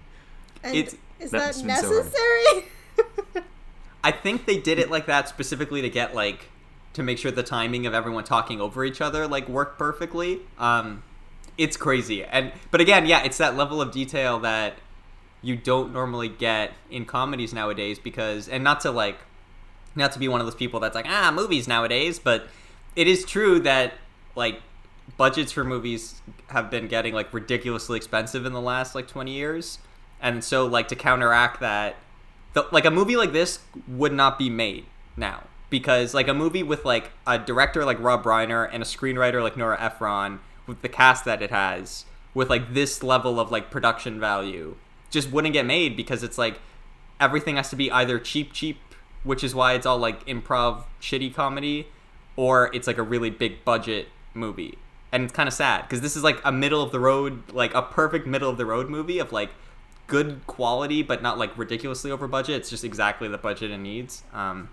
And 0.63 0.75
It's- 0.75 0.95
is 1.19 1.31
that 1.31 1.53
been 1.53 1.53
so 1.53 1.65
necessary? 1.65 2.65
I 4.03 4.11
think 4.11 4.45
they 4.45 4.57
did 4.57 4.79
it 4.79 4.89
like 4.89 5.05
that 5.07 5.27
specifically 5.27 5.81
to 5.81 5.89
get 5.89 6.15
like 6.15 6.49
to 6.93 7.03
make 7.03 7.17
sure 7.17 7.31
the 7.31 7.43
timing 7.43 7.85
of 7.85 7.93
everyone 7.93 8.23
talking 8.23 8.61
over 8.61 8.83
each 8.85 9.01
other 9.01 9.27
like 9.27 9.47
worked 9.49 9.77
perfectly. 9.77 10.39
Um, 10.57 11.03
it's 11.57 11.75
crazy, 11.75 12.23
and 12.23 12.53
but 12.71 12.79
again, 12.79 13.05
yeah, 13.05 13.23
it's 13.23 13.37
that 13.37 13.57
level 13.57 13.81
of 13.81 13.91
detail 13.91 14.39
that 14.39 14.75
you 15.41 15.55
don't 15.57 15.91
normally 15.91 16.29
get 16.29 16.71
in 16.89 17.05
comedies 17.05 17.53
nowadays 17.53 17.99
because, 17.99 18.47
and 18.47 18.63
not 18.63 18.79
to 18.81 18.91
like, 18.91 19.17
not 19.95 20.11
to 20.13 20.19
be 20.19 20.27
one 20.29 20.39
of 20.39 20.47
those 20.47 20.55
people 20.55 20.79
that's 20.79 20.95
like 20.95 21.05
ah 21.07 21.31
movies 21.35 21.67
nowadays, 21.67 22.17
but 22.19 22.47
it 22.95 23.07
is 23.07 23.25
true 23.25 23.59
that 23.59 23.93
like 24.35 24.61
budgets 25.17 25.51
for 25.51 25.63
movies 25.63 26.21
have 26.47 26.69
been 26.69 26.87
getting 26.87 27.13
like 27.13 27.33
ridiculously 27.33 27.97
expensive 27.97 28.45
in 28.45 28.53
the 28.53 28.61
last 28.61 28.95
like 28.95 29.07
20 29.07 29.31
years. 29.31 29.79
And 30.21 30.43
so 30.43 30.65
like 30.65 30.87
to 30.89 30.95
counteract 30.95 31.59
that 31.61 31.95
the, 32.53 32.67
like 32.71 32.85
a 32.85 32.91
movie 32.91 33.15
like 33.15 33.31
this 33.31 33.59
would 33.87 34.13
not 34.13 34.37
be 34.37 34.49
made 34.49 34.85
now. 35.15 35.43
Because 35.69 36.13
like 36.13 36.27
a 36.27 36.33
movie 36.33 36.63
with 36.63 36.83
like 36.83 37.11
a 37.27 37.37
director 37.37 37.85
like 37.85 37.99
Rob 37.99 38.23
Reiner 38.23 38.67
and 38.71 38.81
a 38.81 38.85
screenwriter 38.85 39.43
like 39.43 39.55
Nora 39.55 39.79
Ephron 39.79 40.39
with 40.65 40.81
the 40.81 40.89
cast 40.89 41.25
that 41.25 41.41
it 41.41 41.51
has 41.51 42.05
with 42.33 42.49
like 42.49 42.73
this 42.73 43.03
level 43.03 43.39
of 43.39 43.51
like 43.51 43.69
production 43.69 44.19
value 44.19 44.75
just 45.09 45.31
wouldn't 45.31 45.53
get 45.53 45.65
made 45.65 45.97
because 45.97 46.23
it's 46.23 46.37
like 46.37 46.59
everything 47.19 47.55
has 47.55 47.69
to 47.69 47.75
be 47.75 47.91
either 47.91 48.19
cheap 48.19 48.53
cheap 48.53 48.79
which 49.23 49.43
is 49.43 49.53
why 49.53 49.73
it's 49.73 49.85
all 49.85 49.97
like 49.97 50.25
improv 50.25 50.83
shitty 51.01 51.33
comedy 51.33 51.87
or 52.35 52.73
it's 52.73 52.87
like 52.87 52.97
a 52.97 53.03
really 53.03 53.29
big 53.29 53.65
budget 53.65 54.07
movie 54.33 54.77
and 55.11 55.23
it's 55.23 55.33
kind 55.33 55.47
of 55.47 55.53
sad 55.53 55.83
because 55.83 56.01
this 56.01 56.15
is 56.15 56.23
like 56.23 56.39
a 56.43 56.51
middle 56.51 56.81
of 56.81 56.91
the 56.91 56.99
road 56.99 57.51
like 57.51 57.73
a 57.73 57.81
perfect 57.81 58.27
middle 58.27 58.49
of 58.49 58.57
the 58.57 58.65
road 58.65 58.89
movie 58.89 59.19
of 59.19 59.31
like 59.31 59.49
good 60.07 60.45
quality 60.47 61.01
but 61.03 61.21
not 61.21 61.37
like 61.37 61.55
ridiculously 61.57 62.11
over 62.11 62.27
budget. 62.27 62.57
It's 62.57 62.69
just 62.69 62.83
exactly 62.83 63.27
the 63.27 63.37
budget 63.37 63.71
it 63.71 63.77
needs. 63.77 64.23
Um, 64.33 64.69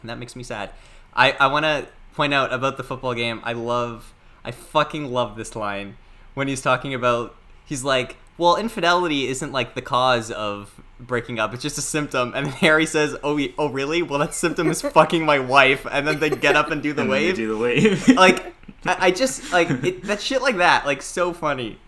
and 0.00 0.10
that 0.10 0.18
makes 0.18 0.36
me 0.36 0.42
sad. 0.42 0.70
I, 1.14 1.32
I 1.32 1.46
want 1.46 1.64
to 1.64 1.88
point 2.14 2.32
out 2.34 2.52
about 2.52 2.78
the 2.78 2.82
football 2.82 3.12
game 3.12 3.42
i 3.44 3.52
love 3.52 4.14
i 4.42 4.50
fucking 4.50 5.12
love 5.12 5.36
this 5.36 5.54
line 5.54 5.98
when 6.32 6.48
he's 6.48 6.62
talking 6.62 6.94
about 6.94 7.36
he's 7.66 7.84
like 7.84 8.16
well 8.38 8.56
infidelity 8.56 9.28
isn't 9.28 9.52
like 9.52 9.74
the 9.74 9.82
cause 9.82 10.30
of 10.30 10.80
breaking 10.98 11.38
up 11.38 11.52
it's 11.52 11.62
just 11.62 11.76
a 11.76 11.82
symptom. 11.82 12.32
And 12.34 12.46
harry 12.64 12.86
says 12.86 13.16
oh 13.22 13.38
oh 13.58 13.68
really? 13.68 14.00
Well 14.02 14.18
that 14.20 14.32
symptom 14.32 14.70
is 14.70 14.80
fucking 14.98 15.26
my 15.26 15.38
wife. 15.38 15.86
And 15.90 16.08
then 16.08 16.18
they 16.18 16.30
get 16.30 16.56
up 16.56 16.70
and 16.70 16.82
do 16.82 16.94
the 16.94 17.02
And 17.02 17.10
wave. 17.10 17.36
do 17.36 17.48
the 17.48 17.58
wave. 17.58 18.08
like 18.08 18.54
I, 18.84 19.06
I 19.06 19.10
just 19.10 19.52
like 19.52 19.70
it, 19.70 20.02
that 20.04 20.20
shit 20.20 20.42
like 20.42 20.56
that 20.56 20.86
like 20.86 21.02
so 21.02 21.32
funny 21.32 21.78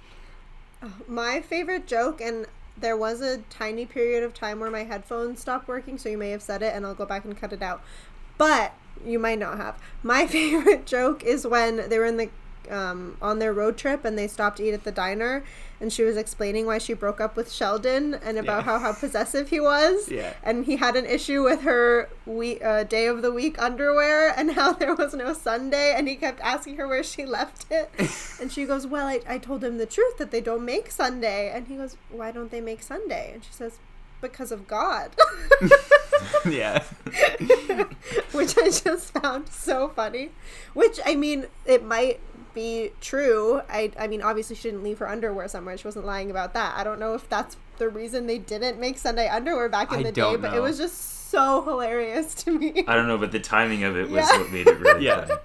My 1.07 1.41
favorite 1.41 1.87
joke, 1.87 2.21
and 2.21 2.47
there 2.77 2.97
was 2.97 3.21
a 3.21 3.39
tiny 3.51 3.87
period 3.87 4.23
of 4.23 4.35
time 4.35 4.61
where 4.61 4.71
my 4.71 4.85
headphones 4.85 5.41
stopped 5.41 5.67
working, 5.67 5.99
so 5.99 6.09
you 6.09 6.19
may 6.19 6.31
have 6.31 6.43
said 6.43 6.63
it, 6.63 6.75
and 6.75 6.87
I'll 6.87 6.95
go 6.95 7.07
back 7.07 7.25
and 7.25 7.37
cut 7.37 7.53
it 7.53 7.63
out. 7.63 7.83
But 8.37 8.75
you 9.05 9.19
might 9.19 9.39
not 9.39 9.57
have. 9.57 9.79
My 10.03 10.27
favorite 10.29 10.87
joke 10.87 11.25
is 11.25 11.47
when 11.47 11.89
they 11.89 11.99
were 11.99 12.07
in 12.07 12.17
the 12.17 12.31
um, 12.71 13.17
on 13.23 13.39
their 13.39 13.53
road 13.53 13.77
trip 13.77 14.05
and 14.05 14.17
they 14.19 14.29
stopped 14.29 14.59
to 14.59 14.65
eat 14.65 14.73
at 14.75 14.85
the 14.85 14.93
diner, 14.93 15.45
and 15.81 15.93
she 15.93 16.03
was 16.03 16.17
explaining 16.17 16.67
why 16.67 16.79
she 16.79 16.93
broke 16.93 17.21
up 17.21 17.37
with 17.37 17.53
Sheldon 17.53 18.15
and 18.15 18.37
about 18.39 18.59
Yeah. 18.65 18.73
how 18.73 18.79
how 18.81 18.93
possessive 18.93 19.49
he 19.51 19.61
was. 19.61 20.11
Yeah. 20.11 20.33
And 20.43 20.65
he 20.65 20.77
had 20.77 20.97
an 20.97 21.07
issue 21.07 21.43
with 21.45 21.63
her 21.63 22.09
week, 22.27 22.65
uh, 22.65 22.83
day 22.85 23.07
of 23.07 23.23
the 23.23 23.31
week 23.33 23.61
underwear 23.63 24.35
and 24.37 24.53
how 24.53 24.73
there 24.73 24.95
was 24.95 25.15
no 25.15 25.33
Sunday, 25.33 25.95
and 25.97 26.09
he 26.09 26.17
kept 26.17 26.41
asking 26.41 26.77
her 26.77 26.89
where 26.89 27.05
she 27.05 27.25
left 27.25 27.67
it. 27.71 27.91
And 28.41 28.53
she 28.53 28.65
goes, 28.67 28.87
Well, 28.87 29.07
I, 29.07 29.21
I 29.29 29.39
told 29.39 29.65
him 29.65 29.79
the 29.79 29.87
truth 29.87 30.19
that 30.19 30.31
they 30.31 30.41
don't 30.41 30.65
make 30.65 30.91
Sunday. 30.91 31.51
And 31.53 31.67
he 31.67 31.77
goes, 31.77 31.97
Why 32.11 32.31
don't 32.31 32.51
they 32.51 32.61
make 32.61 32.83
Sunday? 32.83 33.33
And 33.35 33.43
she 33.45 33.53
says, 33.53 33.79
Because 34.21 34.53
of 34.53 34.69
God. 34.69 35.11
yeah 36.49 36.83
Which 38.33 38.57
I 38.59 38.71
just 38.71 39.13
found 39.13 39.49
so 39.49 39.89
funny. 39.89 40.31
Which, 40.75 40.99
I 41.05 41.15
mean, 41.15 41.47
it 41.67 41.85
might 41.85 42.21
be 42.55 42.93
true. 43.01 43.61
I, 43.69 43.91
I 43.99 44.07
mean, 44.09 44.23
obviously, 44.23 44.57
she 44.57 44.71
didn't 44.71 44.83
leave 44.83 44.99
her 44.99 45.09
underwear 45.09 45.49
somewhere. 45.49 45.77
She 45.77 45.87
wasn't 45.87 46.07
lying 46.07 46.31
about 46.31 46.55
that. 46.55 46.75
I 46.77 46.85
don't 46.85 46.99
know 47.01 47.15
if 47.15 47.29
that's 47.29 47.57
the 47.79 47.89
reason 47.89 48.27
they 48.27 48.39
didn't 48.39 48.79
make 48.81 48.99
Sunday 48.99 49.29
underwear 49.29 49.69
back 49.69 49.93
in 49.93 50.01
I 50.01 50.03
the 50.05 50.13
day, 50.13 50.21
don't 50.21 50.41
but 50.43 50.55
it 50.55 50.61
was 50.61 50.79
just 50.79 51.31
so 51.31 51.63
hilarious 51.63 52.35
to 52.35 52.59
me. 52.59 52.85
I 52.87 52.95
don't 52.95 53.07
know, 53.07 53.19
but 53.19 53.33
the 53.33 53.41
timing 53.41 53.85
of 53.85 53.97
it 53.97 54.09
was 54.11 54.27
Yeah. 54.31 54.39
what 54.39 54.51
made 54.51 54.67
it 54.67 54.79
really 54.79 55.05
Yeah. 55.05 55.25
funny. 55.27 55.41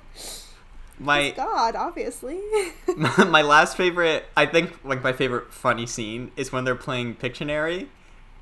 my 0.99 1.31
God, 1.31 1.75
obviously. 1.75 2.39
my 2.97 3.41
last 3.41 3.75
favorite 3.75 4.25
i 4.37 4.45
think 4.45 4.71
like 4.85 5.03
my 5.03 5.11
favorite 5.11 5.51
funny 5.51 5.85
scene 5.87 6.31
is 6.35 6.51
when 6.51 6.63
they're 6.63 6.75
playing 6.75 7.15
pictionary 7.15 7.87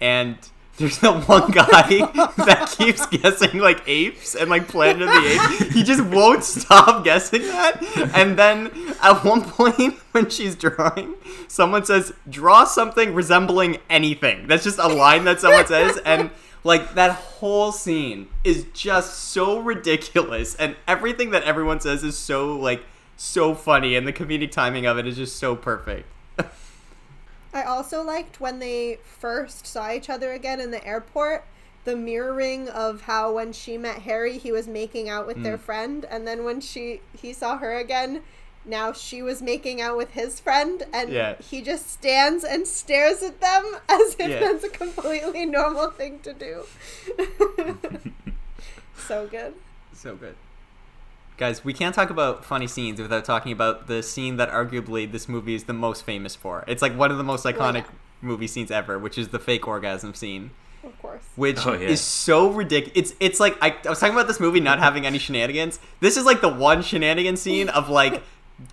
and 0.01 0.37
there's 0.81 0.97
the 0.97 1.13
one 1.13 1.51
guy 1.51 1.65
that 2.37 2.73
keeps 2.77 3.05
guessing 3.05 3.59
like 3.59 3.81
apes 3.87 4.35
and 4.35 4.49
like 4.49 4.67
planet 4.67 5.01
of 5.03 5.07
the 5.07 5.59
apes. 5.59 5.73
He 5.73 5.83
just 5.83 6.03
won't 6.03 6.43
stop 6.43 7.03
guessing 7.03 7.43
that. 7.43 7.81
And 8.13 8.37
then 8.37 8.71
at 9.01 9.23
one 9.23 9.43
point 9.43 9.93
when 10.11 10.29
she's 10.29 10.55
drawing 10.55 11.15
someone 11.47 11.85
says 11.85 12.13
draw 12.29 12.63
something 12.63 13.13
resembling 13.13 13.77
anything. 13.89 14.47
That's 14.47 14.63
just 14.63 14.79
a 14.79 14.87
line 14.87 15.25
that 15.25 15.39
someone 15.39 15.67
says. 15.67 15.97
And 16.05 16.31
like 16.63 16.95
that 16.95 17.11
whole 17.11 17.71
scene 17.71 18.27
is 18.43 18.65
just 18.73 19.13
so 19.15 19.59
ridiculous. 19.59 20.55
And 20.55 20.75
everything 20.87 21.31
that 21.31 21.43
everyone 21.43 21.79
says 21.79 22.03
is 22.03 22.17
so 22.17 22.57
like 22.57 22.83
so 23.17 23.53
funny. 23.53 23.95
And 23.95 24.07
the 24.07 24.13
comedic 24.13 24.51
timing 24.51 24.85
of 24.85 24.97
it 24.97 25.07
is 25.07 25.17
just 25.17 25.37
so 25.37 25.55
perfect 25.55 26.07
I 27.53 27.63
also 27.63 28.01
liked 28.03 28.39
when 28.39 28.59
they 28.59 28.99
first 29.03 29.65
saw 29.67 29.91
each 29.91 30.09
other 30.09 30.31
again 30.31 30.59
in 30.61 30.71
the 30.71 30.85
airport, 30.85 31.45
the 31.83 31.95
mirroring 31.95 32.69
of 32.69 33.01
how 33.01 33.33
when 33.33 33.51
she 33.53 33.77
met 33.77 34.03
Harry, 34.03 34.37
he 34.37 34.51
was 34.51 34.67
making 34.67 35.09
out 35.09 35.25
with 35.27 35.37
Mm. 35.37 35.43
their 35.43 35.57
friend, 35.57 36.05
and 36.09 36.27
then 36.27 36.43
when 36.43 36.61
she 36.61 37.01
he 37.19 37.33
saw 37.33 37.57
her 37.57 37.75
again, 37.75 38.21
now 38.63 38.93
she 38.93 39.21
was 39.23 39.41
making 39.41 39.81
out 39.81 39.97
with 39.97 40.11
his 40.11 40.39
friend, 40.39 40.83
and 40.93 41.09
Yeah. 41.11 41.35
he 41.41 41.61
just 41.61 41.89
stands 41.89 42.43
and 42.43 42.67
stares 42.67 43.23
at 43.23 43.41
them 43.41 43.63
as 43.89 44.15
if 44.19 44.29
Yeah. 44.29 44.39
that's 44.39 44.63
a 44.63 44.69
completely 44.69 45.45
normal 45.45 45.89
thing 45.89 46.19
to 46.19 46.33
do. 46.33 46.63
so 49.07 49.27
good. 49.27 49.53
so 49.93 50.15
good 50.15 50.35
guys 51.41 51.65
we 51.65 51.73
can't 51.73 51.95
talk 51.95 52.11
about 52.11 52.45
funny 52.45 52.67
scenes 52.67 53.01
without 53.01 53.25
talking 53.25 53.51
about 53.51 53.87
the 53.87 54.03
scene 54.03 54.37
that 54.37 54.49
arguably 54.51 55.11
this 55.11 55.27
movie 55.27 55.55
is 55.55 55.63
the 55.63 55.73
most 55.73 56.03
famous 56.03 56.35
for 56.35 56.63
it's 56.67 56.83
like 56.83 56.95
one 56.95 57.09
of 57.09 57.17
the 57.17 57.23
most 57.23 57.43
iconic 57.45 57.83
yeah. 57.85 57.91
movie 58.21 58.45
scenes 58.45 58.69
ever 58.69 58.99
which 58.99 59.17
is 59.17 59.29
the 59.29 59.39
fake 59.39 59.67
orgasm 59.67 60.13
scene 60.13 60.51
Of 60.83 61.01
course. 61.01 61.23
which 61.35 61.65
Oh, 61.65 61.73
yeah. 61.73 61.89
is 61.89 61.99
so 61.99 62.51
ridiculous. 62.51 62.93
It's 62.95 63.13
it's 63.19 63.39
like 63.39 63.57
I, 63.59 63.75
I 63.85 63.89
was 63.89 63.99
talking 63.99 64.13
about 64.15 64.27
this 64.27 64.39
movie 64.39 64.59
not 64.59 64.77
having 64.77 65.05
any 65.07 65.17
shenanigans. 65.17 65.79
This 65.99 66.15
is 66.15 66.25
like 66.25 66.41
the 66.41 66.53
one 66.69 66.83
shenanigan 66.83 67.37
scene 67.37 67.69
of 67.69 67.89
like 67.89 68.21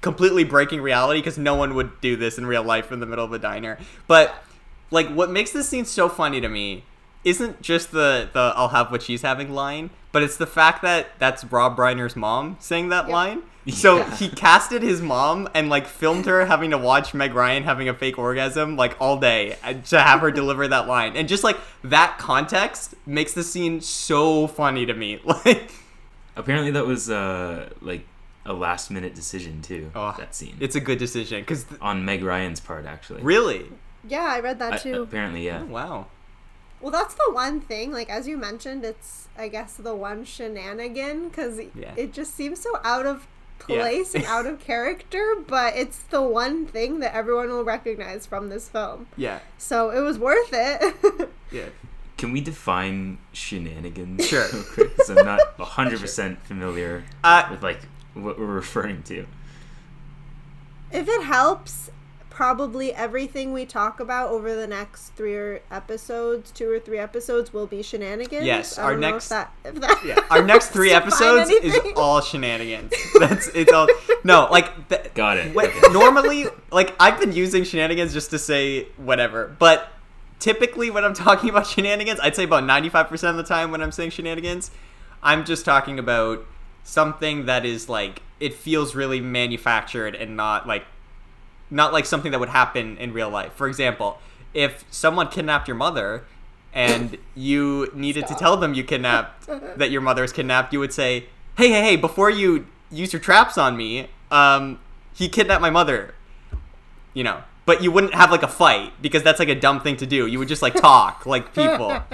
completely 0.03 0.45
breaking 0.45 0.83
reality 0.83 1.21
because 1.21 1.39
no 1.39 1.55
one 1.55 1.75
would 1.75 2.01
do 2.03 2.17
this 2.17 2.37
in 2.39 2.45
real 2.47 2.63
life 2.63 2.93
in 2.93 3.01
the 3.01 3.07
middle 3.07 3.25
of 3.25 3.33
a 3.33 3.39
diner. 3.39 3.79
But 4.07 4.35
like, 4.91 5.09
what 5.09 5.31
makes 5.31 5.51
this 5.53 5.69
scene 5.69 5.85
so 5.87 6.09
funny 6.09 6.41
to 6.41 6.49
me 6.49 6.85
isn't 7.29 7.63
just 7.63 7.93
the 7.93 8.29
the 8.33 8.53
"I'll 8.57 8.69
have 8.69 8.91
what 8.91 9.03
she's 9.03 9.23
having" 9.23 9.53
line, 9.53 9.91
but 10.13 10.23
it's 10.23 10.37
the 10.37 10.47
fact 10.47 10.83
that 10.83 11.09
that's 11.19 11.45
Rob 11.45 11.77
Reiner's 11.77 12.17
mom 12.17 12.57
saying 12.61 12.89
that 12.91 13.05
Yep. 13.05 13.13
line. 13.13 13.43
So 13.71 13.99
Yeah. 13.99 14.17
he 14.17 14.29
casted 14.31 14.83
his 14.83 15.03
mom 15.03 15.47
and 15.53 15.69
like 15.69 15.87
filmed 15.87 16.25
her 16.25 16.47
having 16.47 16.71
to 16.71 16.79
watch 16.79 17.13
Meg 17.13 17.35
Ryan 17.35 17.65
having 17.65 17.87
a 17.89 17.93
fake 17.93 18.19
orgasm 18.19 18.77
like 18.77 18.97
all 18.99 19.19
day 19.19 19.57
to 19.91 20.01
have 20.01 20.21
her 20.21 20.31
deliver 20.31 20.67
that 20.69 20.87
line. 20.89 21.15
And 21.17 21.29
just 21.29 21.45
like 21.45 21.59
that 21.85 22.17
context 22.19 22.95
makes 23.05 23.35
the 23.35 23.43
scene 23.43 23.83
so 23.83 24.47
funny 24.47 24.87
to 24.87 24.95
me. 24.95 25.21
Like 25.45 25.71
Apparently, 26.35 26.71
that 26.71 26.87
was 26.87 27.11
uh, 27.11 27.69
like 27.83 28.07
a 28.47 28.53
last 28.55 28.91
minute 28.91 29.15
decision 29.15 29.61
too. 29.61 29.91
Oh, 29.95 30.15
that 30.17 30.35
scene. 30.35 30.57
it's 30.61 30.77
a 30.77 30.81
good 30.81 30.99
decision 30.99 31.41
because 31.41 31.67
on 31.83 32.05
Meg 32.07 32.23
Ryan's 32.23 32.61
part, 32.61 32.87
actually. 32.87 33.23
really, 33.23 33.67
Yeah, 34.09 34.23
I 34.23 34.41
read 34.41 34.59
that 34.61 34.75
I- 34.75 34.79
too. 34.79 35.03
apparently, 35.03 35.45
yeah. 35.45 35.61
Oh, 35.63 35.67
wow. 35.67 36.07
Well, 36.81 36.93
that's 36.93 37.15
the 37.15 37.31
one 37.33 37.61
thing. 37.61 37.93
Like 37.93 38.09
as 38.09 38.29
you 38.29 38.37
mentioned, 38.37 38.85
it's 38.85 39.29
I 39.37 39.49
guess 39.49 39.75
the 39.75 39.95
one 39.95 40.25
shenanigan 40.25 41.29
because 41.29 41.59
Yeah. 41.75 41.93
it 41.97 42.13
just 42.13 42.35
seems 42.35 42.61
so 42.61 42.79
out 42.85 43.07
of 43.07 43.27
Yeah. 43.69 43.81
place 43.83 44.15
and 44.15 44.25
out 44.25 44.47
of 44.47 44.61
character. 44.71 45.35
But 45.47 45.77
it's 45.77 45.99
the 46.11 46.23
one 46.23 46.67
thing 46.67 47.01
that 47.01 47.15
everyone 47.15 47.49
will 47.49 47.65
recognize 47.65 48.27
from 48.27 48.49
this 48.49 48.69
film. 48.69 49.07
Yeah, 49.17 49.41
So 49.59 49.91
it 49.91 50.01
was 50.01 50.19
worth 50.19 50.51
it. 50.53 51.31
yeah. 51.53 51.67
Can 52.17 52.33
we 52.33 52.41
define 52.41 53.19
shenanigans? 53.33 54.27
Sure. 54.29 54.47
real 54.53 54.63
quick? 54.65 54.97
'Cause 54.97 55.11
I'm 55.11 55.25
not 55.25 55.41
100% 55.59 56.39
familiar 56.43 57.05
Uh, 57.23 57.47
with 57.51 57.63
like 57.63 57.81
what 58.15 58.39
we're 58.39 58.47
referring 58.47 59.03
to. 59.05 59.27
if 60.91 61.09
it 61.09 61.23
helps, 61.23 61.91
probably 62.39 62.95
everything 62.95 63.53
we 63.53 63.67
talk 63.67 63.99
about 63.99 64.31
over 64.31 64.55
the 64.55 64.65
next 64.69 65.09
three 65.17 65.35
or 65.35 65.61
episodes, 65.73 66.53
two 66.53 66.71
or 66.71 66.79
three 66.79 66.97
episodes, 67.01 67.53
will 67.53 67.67
be 67.67 67.83
shenanigans. 67.83 68.47
Yes, 68.47 68.79
our 68.79 68.93
don't 68.93 69.03
if 69.03 69.11
next- 69.15 69.29
that, 69.31 69.53
if 69.65 69.75
that 69.81 70.05
Yeah, 70.05 70.21
our 70.31 70.41
next 70.45 70.69
three 70.77 70.93
episodes 70.93 71.51
is 71.51 71.77
all 71.97 72.21
shenanigans. 72.21 72.93
That's 73.19 73.49
it's 73.49 73.73
all 73.73 73.89
no 74.23 74.47
like 74.53 74.89
th- 74.89 75.13
Got 75.15 75.39
it. 75.39 75.53
when- 75.53 75.67
Okay. 75.67 75.93
normally 75.93 76.47
like 76.71 76.95
I've 77.01 77.19
been 77.19 77.33
using 77.33 77.65
shenanigans 77.65 78.13
just 78.13 78.31
to 78.31 78.39
say 78.39 78.85
whatever, 78.99 79.57
but 79.59 79.89
typically 80.39 80.91
when 80.91 81.05
I'm 81.05 81.15
talking 81.15 81.51
about 81.51 81.67
shenanigans, 81.67 82.21
I'd 82.21 82.37
say 82.37 82.45
about 82.45 82.63
95% 82.63 83.31
of 83.31 83.37
the 83.37 83.43
time 83.43 83.73
when 83.73 83.83
I'm 83.83 83.91
saying 83.91 84.11
shenanigans, 84.11 84.71
I'm 85.25 85.45
just 85.45 85.65
talking 85.65 85.99
about 85.99 86.47
something 86.85 87.47
that 87.47 87.67
is 87.67 87.89
like 87.89 88.23
it 88.39 88.55
feels 88.55 88.95
really 88.95 89.21
manufactured 89.21 90.15
and 90.15 90.37
not 90.37 90.69
like 90.69 90.85
not 91.71 91.93
like 91.93 92.07
something 92.07 92.33
that 92.33 92.41
would 92.41 92.49
happen 92.49 92.97
in 92.99 93.13
real 93.13 93.31
life. 93.31 93.53
For 93.55 93.69
example, 93.69 94.19
if 94.55 94.85
someone 94.91 95.29
kidnapped 95.29 95.69
your 95.69 95.77
mother 95.77 96.25
and 96.73 97.17
you 97.35 97.91
needed 97.95 98.27
Stop. 98.27 98.39
to 98.39 98.45
tell 98.45 98.57
them 98.57 98.75
you 98.75 98.85
kidnapped 98.85 99.47
that 99.47 99.91
your 99.91 100.01
mother 100.01 100.25
is 100.25 100.33
kidnapped, 100.33 100.73
you 100.73 100.81
would 100.81 100.93
say, 100.93 101.27
"Hey, 101.57 101.69
hey, 101.71 101.83
hey! 101.83 101.97
Before 101.97 102.31
you 102.31 102.67
use 102.91 103.13
your 103.13 103.21
traps 103.21 103.59
on 103.59 103.77
me, 103.77 104.09
um, 104.31 104.79
he 105.15 105.29
kidnapped 105.29 105.63
my 105.63 105.71
mother." 105.71 106.15
You 107.15 107.25
know, 107.25 107.43
but 107.69 107.83
you 107.83 107.91
wouldn't 107.93 108.15
have 108.15 108.31
like 108.31 108.43
a 108.43 108.49
fight 108.49 108.91
because 109.03 109.23
that's 109.23 109.39
like 109.39 109.51
a 109.51 109.55
dumb 109.55 109.79
thing 109.81 109.97
to 109.99 110.07
do. 110.07 110.27
You 110.27 110.39
would 110.39 110.49
just 110.49 110.63
like 110.63 110.75
talk 110.75 111.27
like 111.27 111.55
people. 111.55 111.93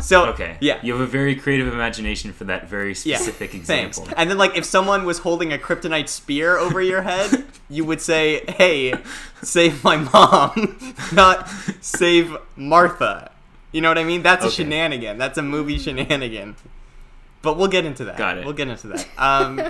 So 0.00 0.26
Okay. 0.26 0.56
yeah, 0.60 0.78
You 0.82 0.92
have 0.92 1.00
a 1.02 1.06
very 1.20 1.34
creative 1.34 1.66
imagination 1.68 2.32
for 2.32 2.44
that 2.44 2.68
very 2.68 2.94
yeah. 3.04 3.16
specific 3.18 3.50
Thanks. 3.50 3.98
example. 3.98 4.14
And 4.16 4.30
then 4.30 4.38
like 4.38 4.56
if 4.56 4.64
someone 4.64 5.04
was 5.04 5.18
holding 5.18 5.52
a 5.52 5.58
kryptonite 5.58 6.08
spear 6.08 6.56
over 6.56 6.80
your 6.80 7.02
head, 7.02 7.44
you 7.68 7.84
would 7.84 8.00
say, 8.00 8.44
"Hey, 8.60 8.94
save 9.42 9.82
my 9.84 9.96
mom, 9.96 10.78
not 11.12 11.48
save 11.80 12.34
Martha." 12.56 13.30
You 13.72 13.80
know 13.82 13.88
what 13.88 13.98
I 13.98 14.04
mean? 14.04 14.22
That's 14.22 14.44
a 14.44 14.50
shenanigan. 14.50 15.18
That's 15.18 15.36
a 15.38 15.42
movie 15.42 15.76
shenanigan. 15.78 16.56
But 17.42 17.56
we'll 17.58 17.68
get 17.76 17.84
into 17.84 18.04
that. 18.06 18.16
Got 18.16 18.38
it. 18.38 18.44
We'll 18.44 18.54
get 18.62 18.68
into 18.68 18.86
that. 18.88 19.06
Um, 19.18 19.60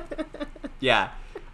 yeah. 0.81 1.11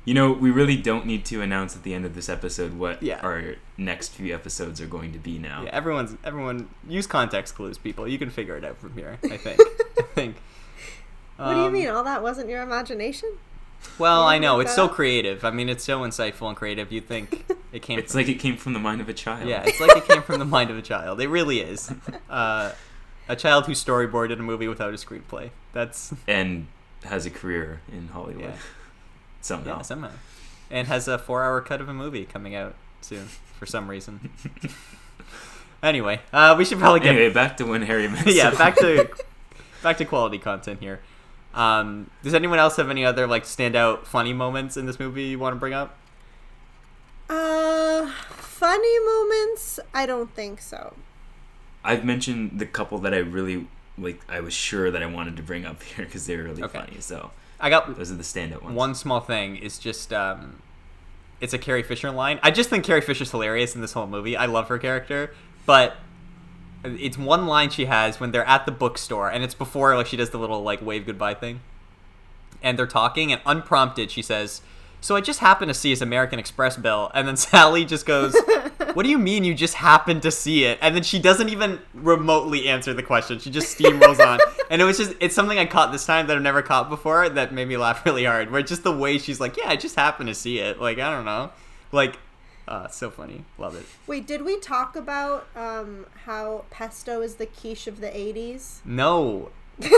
You 0.06 0.14
know, 0.14 0.32
we 0.32 0.50
really 0.50 0.76
don't 0.76 1.04
need 1.04 1.24
to 1.26 1.42
announce 1.42 1.76
at 1.76 1.82
the 1.82 1.92
end 1.92 2.04
of 2.06 2.14
this 2.14 2.28
episode 2.30 2.74
what 2.78 3.02
Yeah. 3.02 3.20
our 3.22 3.56
next 3.76 4.10
few 4.14 4.32
episodes 4.34 4.80
are 4.80 4.86
going 4.86 5.12
to 5.12 5.18
be 5.18 5.36
now. 5.38 5.64
Yeah, 5.64 5.70
everyone's 5.72 6.16
everyone 6.24 6.70
use 6.88 7.06
context 7.06 7.54
clues, 7.56 7.76
people. 7.76 8.06
You 8.08 8.16
can 8.18 8.30
figure 8.30 8.56
it 8.56 8.64
out 8.64 8.78
from 8.78 8.94
here. 8.94 9.18
I 9.24 9.36
think. 9.36 9.60
I 9.60 10.02
think. 10.14 10.36
What 11.36 11.52
do 11.54 11.60
you 11.60 11.66
Um, 11.66 11.72
mean? 11.74 11.88
All 11.88 12.04
that 12.04 12.22
wasn't 12.22 12.48
your 12.48 12.62
imagination? 12.62 13.36
Well, 13.98 14.22
You 14.22 14.28
I 14.28 14.38
know 14.38 14.60
it's 14.60 14.74
so 14.74 14.86
up? 14.86 14.92
creative. 14.92 15.44
I 15.44 15.50
mean, 15.50 15.68
it's 15.68 15.84
so 15.84 16.00
insightful 16.00 16.48
and 16.48 16.56
creative. 16.56 16.90
You 16.90 17.00
think 17.02 17.44
it 17.72 17.82
came? 17.82 17.98
It's 17.98 18.14
like 18.14 18.28
it 18.28 18.36
came 18.38 18.56
from 18.56 18.72
the 18.72 18.78
mind 18.78 19.00
of 19.02 19.08
a 19.08 19.12
child. 19.14 19.48
yeah, 19.48 19.64
it's 19.66 19.80
like 19.80 19.96
it 19.96 20.06
came 20.08 20.22
from 20.22 20.38
the 20.38 20.44
mind 20.46 20.70
of 20.70 20.78
a 20.78 20.82
child. 20.82 21.20
It 21.20 21.28
really 21.28 21.60
is. 21.60 21.92
Uh, 22.30 22.72
a 23.28 23.34
child 23.36 23.66
who 23.66 23.72
storyboarded 23.72 24.38
a 24.38 24.42
movie 24.42 24.68
without 24.68 24.90
a 24.94 24.96
screenplay. 24.96 25.50
That's 25.72 26.12
and 26.28 26.68
has 27.04 27.26
a 27.26 27.30
career 27.30 27.80
in 27.92 28.08
Hollywood. 28.08 28.44
Yeah. 28.44 28.56
Somehow. 29.46 29.76
yeah, 29.76 29.82
somehow, 29.82 30.10
and 30.70 30.88
has 30.88 31.06
a 31.08 31.18
four-hour 31.18 31.60
cut 31.62 31.80
of 31.80 31.88
a 31.88 31.94
movie 31.94 32.24
coming 32.24 32.54
out 32.54 32.74
soon 33.00 33.26
for 33.58 33.66
some 33.66 33.88
reason. 33.88 34.30
anyway, 35.82 36.20
uh, 36.32 36.54
we 36.58 36.64
should 36.64 36.78
probably 36.78 37.00
get 37.00 37.14
Anyway, 37.14 37.32
back 37.32 37.56
to 37.58 37.64
when 37.64 37.82
Harry 37.82 38.08
met 38.08 38.26
yeah, 38.26 38.50
back 38.50 38.76
to 38.78 39.08
back 39.82 39.96
to 39.98 40.04
quality 40.04 40.38
content 40.38 40.80
here. 40.80 41.00
Um, 41.54 42.10
does 42.22 42.34
anyone 42.34 42.58
else 42.58 42.76
have 42.76 42.90
any 42.90 43.04
other 43.04 43.26
like 43.26 43.44
standout 43.44 44.04
funny 44.04 44.32
moments 44.32 44.76
in 44.76 44.86
this 44.86 44.98
movie 44.98 45.24
you 45.24 45.38
want 45.38 45.54
to 45.54 45.60
bring 45.60 45.72
up? 45.72 45.96
Uh, 47.28 48.10
funny 48.36 48.98
moments? 49.04 49.80
I 49.94 50.06
don't 50.06 50.32
think 50.34 50.60
so. 50.60 50.94
I've 51.84 52.04
mentioned 52.04 52.58
the 52.58 52.66
couple 52.66 52.98
that 52.98 53.14
I 53.14 53.18
really 53.18 53.66
like. 53.96 54.20
I 54.28 54.40
was 54.40 54.52
sure 54.52 54.90
that 54.90 55.02
I 55.02 55.06
wanted 55.06 55.36
to 55.36 55.42
bring 55.42 55.64
up 55.64 55.82
here 55.82 56.04
because 56.04 56.26
they 56.26 56.36
were 56.36 56.44
really 56.44 56.62
Okay. 56.62 56.78
funny. 56.78 57.00
So 57.00 57.30
I 57.58 57.70
got 57.70 57.96
those 57.96 58.10
are 58.10 58.16
the 58.16 58.22
standout 58.22 58.62
ones. 58.62 58.76
one 58.76 58.94
small 58.94 59.20
thing. 59.20 59.56
Is 59.56 59.78
just 59.78 60.12
um, 60.12 60.62
it's 61.40 61.52
a 61.52 61.58
Carrie 61.58 61.82
Fisher 61.82 62.10
line. 62.10 62.38
I 62.42 62.50
just 62.50 62.70
think 62.70 62.84
Carrie 62.84 63.00
Fisher's 63.00 63.30
hilarious 63.30 63.74
in 63.74 63.80
this 63.80 63.92
whole 63.92 64.06
movie. 64.06 64.36
I 64.36 64.46
love 64.46 64.68
her 64.68 64.78
character, 64.78 65.34
but 65.64 65.96
it's 66.84 67.18
one 67.18 67.46
line 67.46 67.70
she 67.70 67.86
has 67.86 68.20
when 68.20 68.30
they're 68.30 68.46
at 68.46 68.66
the 68.66 68.72
bookstore, 68.72 69.30
and 69.30 69.42
it's 69.42 69.54
before 69.54 69.96
like 69.96 70.06
she 70.06 70.16
does 70.16 70.30
the 70.30 70.38
little 70.38 70.62
like 70.62 70.84
wave 70.84 71.06
goodbye 71.06 71.34
thing, 71.34 71.60
and 72.62 72.78
they're 72.78 72.86
talking, 72.86 73.32
and 73.32 73.40
unprompted 73.46 74.10
she 74.10 74.22
says. 74.22 74.62
So 75.00 75.14
I 75.14 75.20
just 75.20 75.40
happened 75.40 75.68
to 75.68 75.74
see 75.74 75.90
his 75.90 76.02
American 76.02 76.38
Express 76.38 76.76
bill, 76.76 77.10
and 77.14 77.28
then 77.28 77.36
Sally 77.36 77.84
just 77.84 78.06
goes, 78.06 78.36
"What 78.94 79.04
do 79.04 79.08
you 79.08 79.18
mean 79.18 79.44
you 79.44 79.54
just 79.54 79.74
happened 79.74 80.22
to 80.22 80.30
see 80.30 80.64
it?" 80.64 80.78
And 80.80 80.94
then 80.94 81.02
she 81.02 81.18
doesn't 81.18 81.48
even 81.48 81.80
remotely 81.94 82.68
answer 82.68 82.92
the 82.94 83.02
question. 83.02 83.38
She 83.38 83.50
just 83.50 83.76
steamrolls 83.78 84.24
on, 84.24 84.40
and 84.70 84.82
it 84.82 84.84
was 84.84 84.98
just—it's 84.98 85.34
something 85.34 85.58
I 85.58 85.66
caught 85.66 85.92
this 85.92 86.06
time 86.06 86.26
that 86.26 86.36
I've 86.36 86.42
never 86.42 86.62
caught 86.62 86.88
before 86.88 87.28
that 87.28 87.52
made 87.52 87.68
me 87.68 87.76
laugh 87.76 88.04
really 88.04 88.24
hard. 88.24 88.50
Where 88.50 88.62
just 88.62 88.82
the 88.82 88.96
way 88.96 89.18
she's 89.18 89.40
like, 89.40 89.56
"Yeah, 89.56 89.68
I 89.68 89.76
just 89.76 89.96
happened 89.96 90.28
to 90.28 90.34
see 90.34 90.58
it." 90.58 90.80
Like 90.80 90.98
I 90.98 91.10
don't 91.10 91.24
know, 91.24 91.50
like, 91.92 92.18
uh, 92.68 92.88
so 92.88 93.10
funny. 93.10 93.44
Love 93.58 93.76
it. 93.76 93.86
Wait, 94.06 94.26
did 94.26 94.42
we 94.44 94.58
talk 94.58 94.96
about 94.96 95.46
um, 95.54 96.06
how 96.24 96.64
pesto 96.70 97.20
is 97.22 97.36
the 97.36 97.46
quiche 97.46 97.86
of 97.86 98.00
the 98.00 98.08
80s? 98.08 98.78
No, 98.84 99.50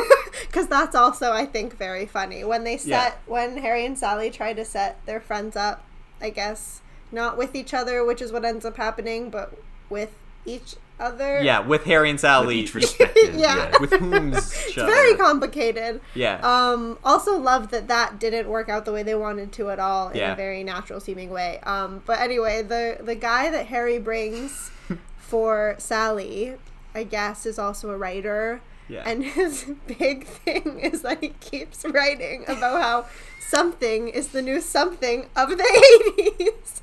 Because 0.47 0.68
that's 0.68 0.95
also, 0.95 1.33
I 1.33 1.45
think, 1.45 1.76
very 1.76 2.07
funny. 2.07 2.43
When 2.43 2.64
they 2.64 2.76
set, 2.79 2.89
Yeah. 2.89 3.12
when 3.26 3.59
Harry 3.59 3.85
and 3.85 3.99
Sally 3.99 4.31
try 4.31 4.53
to 4.55 4.64
set 4.64 5.05
their 5.05 5.20
friends 5.20 5.57
up, 5.57 5.85
I 6.22 6.31
guess, 6.31 6.81
not 7.12 7.37
with 7.37 7.55
each 7.55 7.74
other, 7.74 8.05
which 8.05 8.22
is 8.22 8.33
what 8.33 8.45
ends 8.45 8.64
up 8.64 8.76
happening, 8.76 9.29
but 9.31 9.53
with 9.91 10.11
each 10.47 10.76
other. 10.99 11.41
yeah, 11.43 11.61
with 11.61 11.85
Harry 11.85 12.09
and 12.11 12.16
with 12.16 12.20
Sally, 12.22 12.57
each 12.61 12.74
respective. 12.74 13.35
Yeah. 13.39 13.57
yeah. 13.70 13.79
with 13.81 13.93
whom's 13.93 14.37
It's 14.66 14.74
very 14.74 15.14
complicated. 15.16 16.01
yeah, 16.14 16.41
Um, 16.43 16.99
also 17.05 17.37
love 17.39 17.70
that 17.70 17.87
that 17.89 18.18
didn't 18.18 18.49
work 18.49 18.68
out 18.68 18.85
the 18.85 18.93
way 18.93 19.03
they 19.03 19.14
wanted 19.14 19.53
to 19.53 19.70
at 19.70 19.79
all 19.79 20.09
in 20.09 20.16
Yeah. 20.16 20.33
a 20.33 20.37
very 20.37 20.64
natural 20.64 20.99
seeming 21.01 21.31
way. 21.31 21.61
Um, 21.64 22.03
but 22.07 22.20
anyway, 22.20 22.62
the 22.62 22.99
the 23.01 23.14
guy 23.14 23.51
that 23.51 23.66
Harry 23.66 23.99
brings 23.99 24.70
for 25.18 25.74
Sally, 25.79 26.55
I 26.95 27.05
guess, 27.05 27.45
is 27.47 27.59
also 27.59 27.91
a 27.91 27.97
writer. 27.99 28.61
Yeah. 28.89 29.03
And 29.07 29.24
his 29.24 29.64
big 29.99 30.26
thing 30.26 30.80
is 30.80 31.03
that 31.03 31.20
he 31.20 31.30
keeps 31.41 31.84
writing 31.84 32.45
about 32.49 32.80
how 32.82 33.07
something 33.41 34.09
is 34.09 34.28
the 34.28 34.43
new 34.43 34.61
something 34.61 35.26
of 35.36 35.51
the 35.51 36.32
80s. 36.41 36.80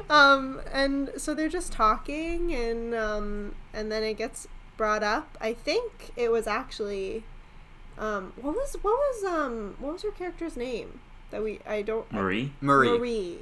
and, 0.00 0.10
um, 0.10 0.60
and 0.72 1.10
so 1.16 1.34
they're 1.34 1.48
just 1.48 1.72
talking, 1.72 2.52
and 2.54 2.94
um, 2.94 3.54
and 3.72 3.90
then 3.90 4.02
it 4.02 4.14
gets 4.14 4.48
brought 4.76 5.02
up. 5.02 5.38
I 5.40 5.52
think 5.52 6.10
it 6.16 6.30
was 6.32 6.46
actually, 6.46 7.24
um, 7.98 8.32
what 8.40 8.54
was 8.54 8.74
what 8.82 8.92
was 8.96 9.24
um 9.24 9.76
what 9.78 9.92
was 9.92 10.02
her 10.02 10.10
character's 10.10 10.56
name 10.56 11.00
that 11.30 11.42
we 11.42 11.60
I 11.66 11.82
don't 11.82 12.10
Marie. 12.12 12.52
Marie. 12.60 12.98
Marie. 12.98 13.38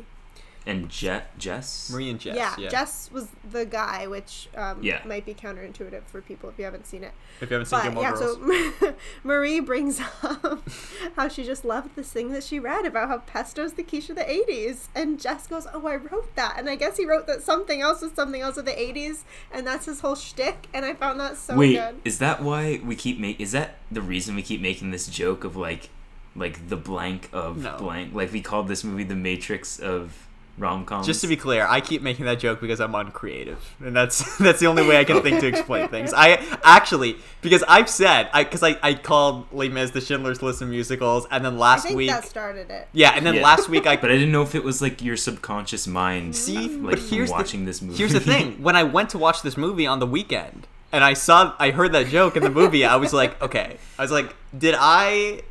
And 0.67 0.89
Je- 0.89 1.23
Jess. 1.39 1.91
Marie 1.93 2.09
and 2.11 2.19
Jess. 2.19 2.37
yeah, 2.37 2.55
Yeah, 2.59 2.69
Jess 2.71 3.11
was 3.13 3.29
the 3.51 3.67
guy, 3.67 4.07
which 4.07 4.49
um, 4.57 4.83
Yeah. 4.83 5.01
might 5.05 5.27
be 5.27 5.35
counterintuitive 5.35 6.05
for 6.07 6.21
people 6.23 6.49
if 6.49 6.59
you 6.59 6.65
haven't 6.65 6.87
seen 6.87 7.05
it. 7.05 7.13
If 7.41 7.51
you 7.51 7.55
haven't 7.55 7.67
seen 7.67 7.79
But 7.79 7.83
Gilmore 7.85 8.03
yeah, 8.03 8.13
Girls. 8.13 8.79
so 8.81 8.95
Marie 9.25 9.61
brings 9.61 10.01
up 10.23 10.63
how 11.17 11.29
she 11.29 11.45
just 11.45 11.65
loved 11.65 11.97
this 11.97 12.11
thing 12.11 12.31
that 12.33 12.45
she 12.45 12.59
read 12.59 12.87
about 12.87 13.09
how 13.09 13.19
pesto's 13.19 13.75
the 13.75 13.83
quiche 13.83 14.09
of 14.11 14.17
the 14.17 14.23
80s. 14.25 14.87
And 14.95 15.21
Jess 15.21 15.47
goes, 15.47 15.67
Oh, 15.73 15.87
I 15.87 15.97
wrote 15.97 16.35
that. 16.37 16.55
And 16.59 16.69
I 16.71 16.77
guess 16.77 16.97
he 16.97 17.05
wrote 17.05 17.27
that 17.27 17.43
something 17.43 17.83
else 17.83 18.01
was 18.01 18.13
something 18.13 18.41
else 18.41 18.57
of 18.57 18.65
the 18.65 18.73
80s. 18.73 19.25
And 19.53 19.67
that's 19.67 19.87
his 19.87 20.01
whole 20.01 20.15
shtick. 20.17 20.69
And 20.73 20.85
I 20.85 20.95
found 20.95 21.21
that 21.21 21.37
so 21.37 21.57
Wait, 21.57 21.75
good. 21.75 22.01
is 22.05 22.19
that 22.21 22.43
why 22.43 22.81
we 22.85 22.97
keep 22.97 23.19
make? 23.19 23.39
Is 23.41 23.53
that 23.53 23.77
the 23.91 24.01
reason 24.03 24.35
we 24.35 24.43
keep 24.43 24.61
making 24.61 24.91
this 24.93 25.07
joke 25.09 25.45
of 25.45 25.57
like, 25.57 25.91
like 26.35 26.69
the 26.69 26.77
blank 26.77 27.29
of 27.33 27.59
No. 27.63 27.77
blank? 27.77 28.15
Like 28.15 28.33
we 28.33 28.41
called 28.41 28.69
this 28.69 28.83
movie 28.83 29.05
the 29.05 29.15
Matrix 29.15 29.79
of 29.79 30.27
rom 30.59 30.85
coms. 30.85 31.07
Just 31.07 31.21
to 31.23 31.27
be 31.27 31.37
clear, 31.37 31.67
I 31.69 31.81
keep 31.81 32.03
making 32.03 32.27
that 32.27 32.39
joke 32.39 32.61
because 32.61 32.81
I'm 32.81 32.95
uncreative, 32.95 33.59
and 33.85 33.95
that's 33.95 34.37
that's 34.39 34.61
the 34.61 34.67
only 34.67 34.87
way 34.87 34.99
I 34.99 35.05
can 35.05 35.23
think 35.23 35.41
to 35.41 35.47
explain 35.47 35.89
things. 35.89 36.13
I 36.15 36.39
actually 36.63 37.17
because 37.41 37.65
I've 37.69 37.89
said 37.89 38.29
I 38.33 38.45
because 38.45 38.63
I, 38.63 38.77
I 38.83 38.95
called 38.95 39.47
Les 39.53 39.69
Mis 39.69 39.91
the 39.91 40.01
Schindler's 40.01 40.43
List 40.43 40.63
of 40.63 40.69
musicals, 40.69 41.27
and 41.31 41.45
then 41.45 41.55
I 41.55 41.59
last 41.59 41.83
think 41.85 41.97
week 41.97 42.11
that 42.11 42.25
started 42.25 42.71
it. 42.71 42.89
yeah, 42.93 43.13
and 43.17 43.27
then 43.27 43.35
Yeah. 43.35 43.43
last 43.43 43.69
week 43.69 43.87
I 43.87 43.97
but 44.05 44.11
I 44.11 44.15
didn't 44.15 44.33
know 44.33 44.43
if 44.43 44.55
it 44.55 44.65
was 44.65 44.81
like 44.81 45.03
your 45.03 45.17
subconscious 45.17 45.87
mind. 45.87 46.37
See, 46.37 46.69
like 46.69 46.91
but 46.91 46.99
from 47.01 47.09
here's 47.09 47.31
the- 47.33 47.65
this 47.65 47.83
movie. 47.83 47.99
Here's 47.99 48.13
the 48.13 48.21
thing: 48.21 48.63
when 48.63 48.77
I 48.77 48.83
went 48.85 49.11
to 49.11 49.19
watch 49.19 49.43
this 49.43 49.57
movie 49.57 49.87
on 49.87 49.99
the 49.99 50.07
weekend, 50.07 50.67
and 50.93 51.03
I 51.03 51.15
saw, 51.15 51.55
I 51.59 51.71
heard 51.73 51.93
that 51.93 52.07
joke 52.07 52.37
in 52.37 52.43
the 52.45 52.51
movie, 52.51 52.85
I 52.85 52.97
was 52.97 53.13
like, 53.13 53.41
okay, 53.43 53.79
I 53.99 54.03
was 54.03 54.11
like, 54.13 54.35
did 54.57 54.75
I 54.79 55.43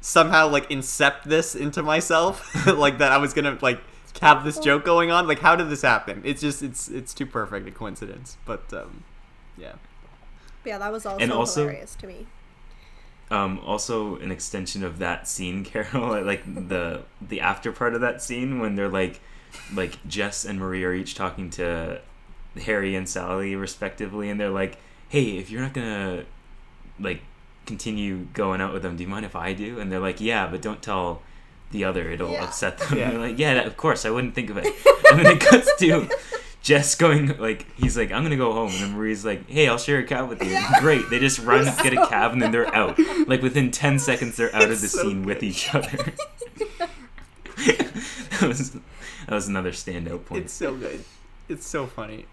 somehow 0.00 0.48
like 0.48 0.68
incept 0.70 1.24
this 1.24 1.54
into 1.54 1.82
myself, 1.82 2.66
like 2.66 2.98
that 2.98 3.10
I 3.10 3.16
was 3.18 3.32
gonna 3.34 3.58
like 3.62 3.80
have 4.20 4.44
this 4.44 4.58
joke 4.58 4.84
going 4.84 5.10
on? 5.10 5.26
Like, 5.26 5.40
how 5.40 5.56
did 5.56 5.68
this 5.70 5.82
happen? 5.82 6.22
It's 6.24 6.40
just, 6.40 6.62
it's, 6.62 6.88
it's 6.88 7.12
too 7.14 7.26
perfect 7.26 7.66
a 7.68 7.70
coincidence. 7.70 8.36
But 8.44 8.72
um, 8.72 9.04
yeah, 9.58 9.74
yeah, 10.64 10.78
that 10.78 10.92
was 10.92 11.06
also, 11.06 11.22
And 11.22 11.32
also- 11.32 11.62
hilarious 11.62 11.94
to 11.96 12.06
me. 12.06 12.26
Um, 13.30 13.58
also, 13.64 14.16
an 14.16 14.30
extension 14.30 14.84
of 14.84 14.98
that 14.98 15.26
scene, 15.26 15.64
Carol, 15.64 16.22
like 16.24 16.44
the 16.44 17.02
the 17.26 17.40
after 17.40 17.72
part 17.72 17.94
of 17.94 18.02
that 18.02 18.22
scene 18.22 18.58
when 18.60 18.76
they're 18.76 18.88
like, 18.88 19.20
like 19.72 20.06
Jess 20.06 20.44
and 20.44 20.58
Marie 20.58 20.84
are 20.84 20.92
each 20.92 21.14
talking 21.14 21.48
to 21.50 22.00
Harry 22.64 22.94
and 22.94 23.08
Sally 23.08 23.56
respectively, 23.56 24.28
and 24.28 24.38
they're 24.38 24.50
like, 24.50 24.76
"Hey, 25.08 25.38
if 25.38 25.50
you're 25.50 25.62
not 25.62 25.72
gonna 25.72 26.24
like 27.00 27.22
continue 27.64 28.26
going 28.34 28.60
out 28.60 28.74
with 28.74 28.82
them, 28.82 28.94
do 28.96 29.02
you 29.02 29.08
mind 29.08 29.24
if 29.24 29.34
I 29.34 29.54
do?" 29.54 29.80
And 29.80 29.90
they're 29.90 30.00
like, 30.00 30.20
"Yeah, 30.20 30.46
but 30.46 30.60
don't 30.60 30.82
tell 30.82 31.22
the 31.70 31.84
other; 31.84 32.10
it'll 32.10 32.30
Yeah. 32.32 32.44
upset 32.44 32.78
them." 32.78 32.98
Yeah. 32.98 33.10
They're 33.10 33.18
like, 33.28 33.38
"Yeah, 33.38 33.54
that- 33.54 33.66
of 33.66 33.76
course, 33.76 34.04
I 34.04 34.10
wouldn't 34.10 34.34
think 34.34 34.50
of 34.50 34.56
it." 34.58 34.66
And 35.10 35.18
then 35.24 35.36
it 35.36 35.40
cuts 35.40 35.70
to 35.78 36.08
Jess 36.62 36.94
going 36.94 37.36
like 37.38 37.66
he's 37.76 37.96
like, 37.96 38.10
I'm 38.10 38.22
gonna 38.22 38.36
go 38.38 38.52
home, 38.52 38.70
and 38.72 38.80
then 38.80 38.92
Marie's 38.96 39.24
like, 39.24 39.48
Hey, 39.48 39.68
I'll 39.68 39.78
share 39.78 39.98
a 39.98 40.02
cab 40.04 40.28
with 40.30 40.42
you. 40.42 40.50
Yeah. 40.50 40.80
Great. 40.80 41.08
They 41.10 41.18
just 41.20 41.38
run, 41.40 41.64
get 41.82 41.92
a 41.92 42.06
cab, 42.06 42.32
and 42.32 42.40
then 42.42 42.50
they're 42.52 42.74
out. 42.74 42.98
Like 43.28 43.42
within 43.42 43.70
ten 43.70 43.98
seconds, 43.98 44.36
they're 44.36 44.54
out 44.56 44.70
of 44.70 44.80
the 44.80 44.88
so 44.88 45.02
scene 45.02 45.24
with 45.24 45.42
each 45.42 45.72
other. 45.74 46.12
that 47.56 48.42
was 48.42 48.70
that 48.72 49.30
was 49.34 49.46
another 49.46 49.70
standout 49.72 50.24
point. 50.24 50.44
it's 50.44 50.52
so 50.54 50.74
good. 50.74 51.04
It's 51.48 51.66
so 51.66 51.86
funny. 51.86 52.24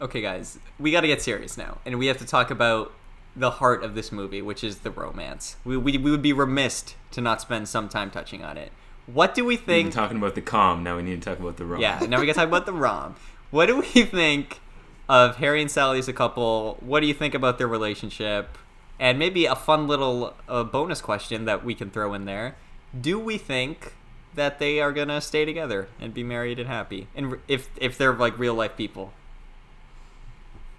Okay, 0.00 0.20
guys, 0.20 0.58
we 0.78 0.90
got 0.90 1.00
to 1.02 1.06
get 1.06 1.22
serious 1.22 1.56
now, 1.56 1.78
and 1.86 1.98
we 1.98 2.06
have 2.06 2.18
to 2.18 2.26
talk 2.26 2.50
about 2.50 2.92
the 3.36 3.52
heart 3.52 3.82
of 3.82 3.94
this 3.94 4.12
movie, 4.12 4.40
which 4.42 4.62
is 4.62 4.78
the 4.78 4.90
romance. 4.90 5.56
We, 5.64 5.76
we, 5.76 5.98
we 5.98 6.10
would 6.10 6.22
be 6.22 6.32
remiss 6.32 6.94
to 7.12 7.20
not 7.20 7.40
spend 7.40 7.68
some 7.68 7.88
time 7.88 8.10
touching 8.10 8.44
on 8.44 8.56
it. 8.56 8.70
What 9.06 9.34
do 9.34 9.44
we 9.44 9.56
We've 9.56 9.66
been 9.66 9.84
think? 9.84 9.94
talking 9.94 10.16
about 10.16 10.34
the 10.34 10.40
com. 10.40 10.82
Now 10.82 10.96
we 10.96 11.02
need 11.02 11.20
to 11.20 11.28
talk 11.30 11.38
about 11.40 11.56
the 11.56 11.64
rom. 11.66 11.80
Yeah, 11.80 11.98
now 12.08 12.20
we 12.20 12.26
got 12.26 12.32
to 12.34 12.38
talk 12.40 12.48
about 12.48 12.64
the 12.66 12.72
rom. 12.72 13.16
What 13.50 13.66
do 13.66 13.78
we 13.80 13.86
think 14.04 14.60
of 15.08 15.36
Harry 15.36 15.60
and 15.60 15.70
Sally 15.70 15.98
as 15.98 16.08
a 16.08 16.12
couple? 16.12 16.78
What 16.80 17.00
do 17.00 17.06
you 17.06 17.14
think 17.14 17.34
about 17.34 17.58
their 17.58 17.68
relationship? 17.68 18.56
And 18.98 19.18
maybe 19.18 19.44
a 19.44 19.56
fun 19.56 19.86
little 19.88 20.34
uh, 20.48 20.64
bonus 20.64 21.00
question 21.02 21.44
that 21.44 21.64
we 21.64 21.74
can 21.74 21.90
throw 21.90 22.14
in 22.14 22.24
there. 22.24 22.54
Do 22.98 23.18
we 23.18 23.36
think 23.38 23.94
that 24.34 24.58
they 24.58 24.80
are 24.80 24.92
gonna 24.92 25.20
stay 25.20 25.44
together 25.44 25.88
and 26.00 26.14
be 26.14 26.22
married 26.22 26.58
and 26.58 26.68
happy? 26.68 27.08
And 27.14 27.38
if 27.48 27.68
if 27.76 27.98
they're 27.98 28.14
like 28.14 28.38
real 28.38 28.54
life 28.54 28.76
people, 28.76 29.12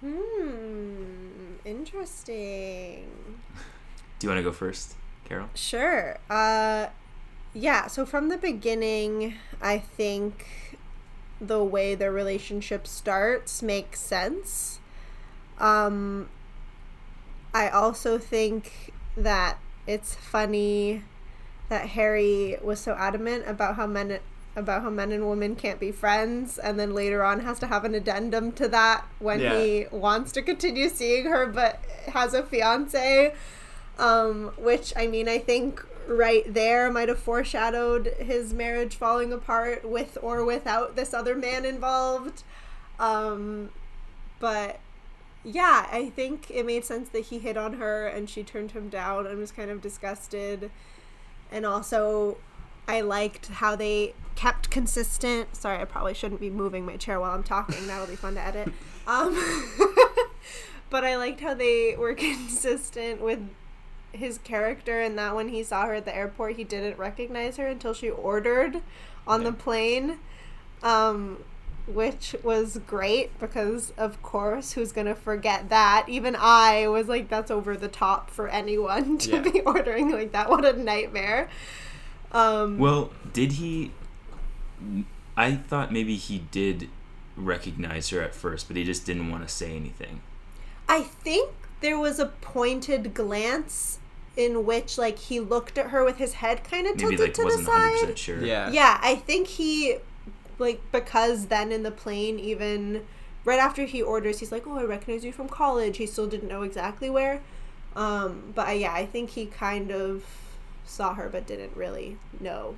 Hmm, 0.00 0.65
interesting. 1.66 3.06
Do 4.18 4.26
you 4.26 4.28
want 4.30 4.38
to 4.38 4.42
go 4.42 4.52
first, 4.52 4.94
Carol? 5.24 5.50
Sure. 5.54 6.18
Uh, 6.30 6.86
yeah. 7.52 7.88
So 7.88 8.06
from 8.06 8.28
the 8.28 8.38
beginning, 8.38 9.34
I 9.60 9.78
think 9.78 10.78
the 11.40 11.62
way 11.62 11.94
their 11.94 12.12
relationship 12.12 12.86
starts 12.86 13.62
makes 13.62 14.00
sense. 14.00 14.78
Um, 15.58 16.28
I 17.52 17.68
also 17.68 18.18
think 18.18 18.92
that 19.16 19.58
it's 19.86 20.14
funny 20.14 21.02
that 21.68 21.88
Harry 21.90 22.56
was 22.62 22.80
so 22.80 22.92
adamant 22.92 23.44
about 23.46 23.76
how 23.76 23.86
men 23.86 24.18
about 24.56 24.82
how 24.82 24.90
men 24.90 25.12
and 25.12 25.28
women 25.28 25.54
can't 25.54 25.78
be 25.78 25.92
friends, 25.92 26.58
and 26.58 26.80
then 26.80 26.94
later 26.94 27.22
on 27.22 27.40
has 27.40 27.58
to 27.60 27.66
have 27.66 27.84
an 27.84 27.94
addendum 27.94 28.50
to 28.52 28.66
that 28.68 29.04
when 29.18 29.40
Yeah. 29.40 29.58
he 29.58 29.86
wants 29.92 30.32
to 30.32 30.42
continue 30.42 30.88
seeing 30.88 31.26
her 31.26 31.46
but 31.46 31.80
has 32.12 32.34
a 32.34 32.42
fiance. 32.42 33.34
Um, 33.98 34.52
which 34.58 34.92
I 34.96 35.06
mean, 35.06 35.28
I 35.28 35.38
think 35.38 35.84
right 36.08 36.44
there 36.52 36.90
might 36.92 37.08
have 37.08 37.18
foreshadowed 37.18 38.06
his 38.18 38.52
marriage 38.52 38.94
falling 38.94 39.32
apart 39.32 39.84
with 39.88 40.18
or 40.22 40.44
without 40.44 40.96
this 40.96 41.12
other 41.14 41.34
man 41.34 41.64
involved. 41.64 42.42
Um, 42.98 43.70
but 44.38 44.78
yeah, 45.44 45.86
I 45.90 46.10
think 46.10 46.50
it 46.50 46.66
made 46.66 46.84
sense 46.84 47.08
that 47.10 47.20
he 47.26 47.38
hit 47.38 47.56
on 47.56 47.74
her 47.74 48.06
and 48.06 48.28
she 48.28 48.42
turned 48.42 48.72
him 48.72 48.88
down 48.88 49.26
and 49.26 49.38
was 49.38 49.50
kind 49.52 49.70
of 49.70 49.80
disgusted. 49.80 50.70
And 51.50 51.64
also, 51.64 52.36
I 52.88 53.00
liked 53.00 53.48
how 53.48 53.76
they 53.76 54.14
kept 54.36 54.70
consistent. 54.70 55.56
Sorry, 55.56 55.78
I 55.80 55.84
probably 55.84 56.14
shouldn't 56.14 56.40
be 56.40 56.50
moving 56.50 56.84
my 56.86 56.96
chair 56.96 57.18
while 57.18 57.32
I'm 57.32 57.42
talking. 57.42 57.86
That'll 57.86 58.06
be 58.06 58.16
fun 58.16 58.34
to 58.34 58.40
edit. 58.40 58.72
Um, 59.06 59.34
but 60.90 61.04
I 61.04 61.16
liked 61.16 61.40
how 61.40 61.54
they 61.54 61.96
were 61.96 62.14
consistent 62.16 63.20
with 63.20 63.40
his 64.12 64.38
character 64.38 65.00
and 65.00 65.18
that 65.18 65.34
when 65.34 65.48
he 65.48 65.62
saw 65.62 65.86
her 65.86 65.94
at 65.94 66.04
the 66.04 66.14
airport, 66.14 66.56
he 66.56 66.64
didn't 66.64 66.98
recognize 66.98 67.56
her 67.56 67.66
until 67.66 67.92
she 67.94 68.08
ordered 68.10 68.82
on 69.26 69.44
the 69.44 69.52
plane. 69.52 70.18
Um, 70.82 71.38
which 71.86 72.34
was 72.42 72.78
great 72.86 73.38
because 73.38 73.92
of 73.96 74.20
course 74.20 74.72
who's 74.72 74.90
gonna 74.90 75.14
forget 75.14 75.68
that 75.68 76.04
even 76.08 76.34
i 76.36 76.88
was 76.88 77.06
like 77.06 77.28
that's 77.28 77.48
over 77.48 77.76
the 77.76 77.86
top 77.86 78.28
for 78.28 78.48
anyone 78.48 79.16
to 79.18 79.30
Yeah. 79.36 79.40
be 79.40 79.60
ordering 79.64 80.10
like 80.10 80.32
that 80.32 80.50
what 80.50 80.64
a 80.64 80.72
nightmare 80.72 81.48
um 82.32 82.78
Well, 82.78 83.10
did 83.32 83.52
he? 83.52 83.92
I 85.36 85.54
thought 85.54 85.92
maybe 85.92 86.16
he 86.16 86.38
did 86.50 86.88
recognize 87.36 88.08
her 88.10 88.22
at 88.22 88.34
first, 88.34 88.68
but 88.68 88.76
he 88.76 88.84
just 88.84 89.04
didn't 89.04 89.30
want 89.30 89.46
to 89.46 89.52
say 89.52 89.74
anything. 89.76 90.20
i 90.88 91.00
think 91.02 91.50
there 91.80 91.98
was 91.98 92.18
a 92.20 92.26
pointed 92.26 93.12
glance 93.12 93.98
in 94.36 94.64
which 94.64 94.96
like 94.98 95.18
he 95.18 95.40
looked 95.40 95.76
at 95.78 95.90
her 95.90 96.04
with 96.04 96.16
his 96.18 96.34
head 96.34 96.62
kind 96.64 96.86
of 96.86 96.96
Maybe 96.96 97.16
tilted 97.16 97.20
like 97.20 97.34
to 97.34 97.40
the 97.42 97.44
wasn't 97.46 97.68
one 97.68 97.76
hundred 97.80 97.96
side 97.98 98.00
percent 98.00 98.18
sure. 98.18 98.44
yeah, 98.44 98.70
yeah 98.70 98.98
i 99.02 99.14
think 99.16 99.48
he 99.48 99.96
like 100.58 100.80
because 100.92 101.46
then 101.46 101.72
in 101.72 101.82
the 101.82 101.90
plane 101.90 102.38
even 102.38 103.04
right 103.44 103.58
after 103.58 103.84
he 103.84 104.00
orders 104.02 104.38
he's 104.38 104.52
like 104.52 104.66
oh 104.66 104.78
i 104.78 104.84
recognize 104.84 105.24
you 105.24 105.32
from 105.32 105.48
college 105.48 105.96
he 105.98 106.06
still 106.06 106.26
didn't 106.26 106.48
know 106.48 106.62
exactly 106.62 107.10
where 107.10 107.42
um 107.96 108.52
but 108.54 108.78
yeah 108.78 108.92
i 108.92 109.04
think 109.04 109.30
he 109.30 109.46
kind 109.46 109.90
of 109.90 110.24
saw 110.86 111.14
her 111.14 111.28
but 111.28 111.46
didn't 111.46 111.76
really 111.76 112.16
know 112.40 112.76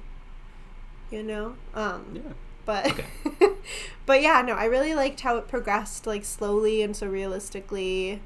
you 1.11 1.22
know 1.22 1.54
um 1.74 2.04
yeah. 2.14 2.32
but 2.64 2.86
Okay. 2.86 3.52
but 4.06 4.22
yeah 4.22 4.42
no 4.42 4.54
i 4.54 4.64
really 4.64 4.94
liked 4.94 5.20
how 5.20 5.36
it 5.36 5.48
progressed 5.48 6.06
like 6.06 6.24
slowly 6.24 6.82
and 6.82 6.96
so 6.96 7.06
realistically 7.06 8.20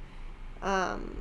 um 0.63 1.21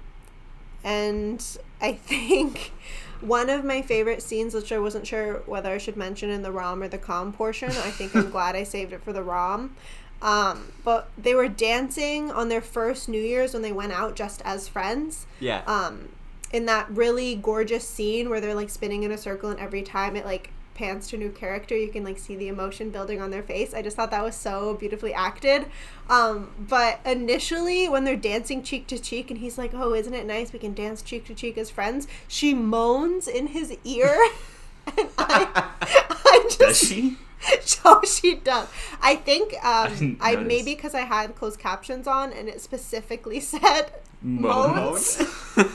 and 0.84 1.58
i 1.82 1.94
think 1.94 2.72
one 3.20 3.50
of 3.50 3.64
my 3.64 3.82
favorite 3.82 4.22
scenes 4.22 4.54
which 4.54 4.72
i 4.72 4.80
wasn't 4.80 5.06
sure 5.06 5.44
whether 5.46 5.72
i 5.72 5.78
should 5.78 5.98
mention 5.98 6.30
in 6.30 6.42
the 6.42 6.52
rom 6.52 6.82
or 6.82 6.88
the 6.88 6.98
com 6.98 7.32
portion 7.32 7.70
i 7.70 7.92
think 7.92 8.16
i'm 8.16 8.30
glad 8.32 8.56
i 8.56 8.64
saved 8.64 8.94
it 8.94 9.04
for 9.04 9.14
the 9.14 9.24
rom 9.24 9.76
um, 10.24 10.72
but 10.84 11.10
they 11.18 11.34
were 11.34 11.48
dancing 11.48 12.30
on 12.30 12.48
their 12.48 12.62
first 12.62 13.10
new 13.10 13.20
year's 13.20 13.54
when 13.54 13.64
they 13.64 13.72
went 13.72 13.92
out 13.92 14.16
just 14.16 14.40
as 14.46 14.68
friends 14.68 15.26
yeah. 15.40 15.64
um 15.66 16.10
in 16.54 16.66
that 16.66 16.90
really 16.90 17.36
gorgeous 17.36 17.88
scene 17.88 18.30
where 18.30 18.42
they're 18.42 18.56
like 18.56 18.70
spinning 18.70 19.04
in 19.04 19.12
a 19.12 19.18
circle 19.18 19.50
and 19.50 19.60
every 19.60 19.82
time 19.82 20.16
it 20.16 20.26
like 20.26 20.52
pans 20.74 21.08
to 21.08 21.16
a 21.16 21.20
new 21.20 21.30
character 21.30 21.76
you 21.76 21.90
can 21.90 22.04
like 22.04 22.18
see 22.18 22.36
the 22.36 22.48
emotion 22.48 22.90
building 22.90 23.22
on 23.22 23.30
their 23.30 23.44
face 23.44 23.74
i 23.74 23.82
just 23.82 23.96
thought 23.96 24.10
that 24.10 24.24
was 24.24 24.36
so 24.36 24.74
beautifully 24.76 25.14
acted 25.14 25.66
um 26.10 26.50
but 26.58 27.00
initially 27.06 27.88
when 27.90 28.04
they're 28.04 28.16
dancing 28.16 28.64
cheek 28.64 28.88
to 28.88 28.98
cheek 28.98 29.30
and 29.30 29.42
he's 29.42 29.58
like 29.58 29.74
oh 29.74 29.94
isn't 29.94 30.14
it 30.14 30.26
nice 30.26 30.54
we 30.54 30.58
can 30.58 30.74
dance 30.74 31.02
cheek 31.02 31.26
to 31.26 31.36
cheek 31.36 31.58
as 31.58 31.70
friends 31.70 32.08
she 32.28 32.54
moans 32.54 33.28
in 33.28 33.48
his 33.48 33.78
ear 33.84 34.18
And 34.98 35.10
I, 35.18 35.72
I 35.82 36.44
just 36.46 36.60
Does 36.60 36.80
she? 36.80 37.18
so 37.62 38.02
she 38.04 38.36
does. 38.36 38.68
I 39.02 39.16
think 39.16 39.54
um, 39.66 39.94
didn't 39.94 40.18
I, 40.22 40.36
maybe 40.36 40.76
because 40.76 40.94
I 40.94 41.02
had 41.02 41.36
closed 41.36 41.60
captions 41.60 42.08
on 42.08 42.32
and 42.34 42.48
it 42.48 42.62
specifically 42.62 43.40
said 43.40 43.92
Moans. 44.22 45.20
moans. 45.20 45.68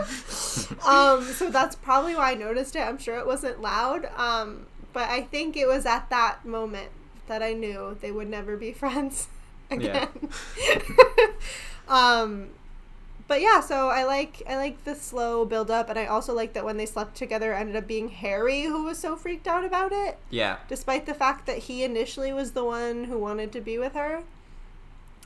um, 0.86 1.24
so 1.24 1.50
that's 1.50 1.76
probably 1.76 2.14
why 2.14 2.32
I 2.32 2.34
noticed 2.34 2.76
it. 2.76 2.80
I'm 2.80 2.98
sure 2.98 3.18
it 3.18 3.26
wasn't 3.26 3.60
loud. 3.60 4.06
Um, 4.16 4.66
but 4.92 5.08
I 5.08 5.22
think 5.22 5.56
it 5.56 5.66
was 5.66 5.86
at 5.86 6.10
that 6.10 6.44
moment 6.44 6.90
that 7.28 7.42
I 7.42 7.52
knew 7.54 7.96
they 8.00 8.10
would 8.12 8.28
never 8.28 8.56
be 8.56 8.72
friends 8.82 9.28
Yeah. 9.70 9.76
again. 9.76 10.08
um, 11.88 12.48
but 13.28 13.40
yeah, 13.40 13.60
so 13.60 13.88
I 13.88 14.04
like 14.04 14.42
I 14.48 14.56
like 14.56 14.84
the 14.84 14.94
slow 14.94 15.44
build 15.46 15.70
up, 15.70 15.88
and 15.88 15.98
I 15.98 16.06
also 16.06 16.34
like 16.34 16.52
that 16.52 16.64
when 16.64 16.76
they 16.76 16.84
slept 16.86 17.16
together, 17.16 17.52
it 17.52 17.56
ended 17.56 17.76
up 17.76 17.86
being 17.86 18.08
Harry 18.10 18.62
who 18.64 18.84
was 18.84 18.98
so 18.98 19.16
freaked 19.16 19.46
out 19.46 19.64
about 19.64 19.92
it 19.92 20.18
yeah. 20.28 20.58
despite 20.68 21.06
the 21.06 21.14
fact 21.14 21.46
that 21.46 21.58
he 21.58 21.82
initially 21.84 22.32
was 22.32 22.52
the 22.52 22.64
one 22.64 23.04
who 23.04 23.16
wanted 23.18 23.52
to 23.52 23.60
be 23.60 23.78
with 23.78 23.94
her. 23.94 24.22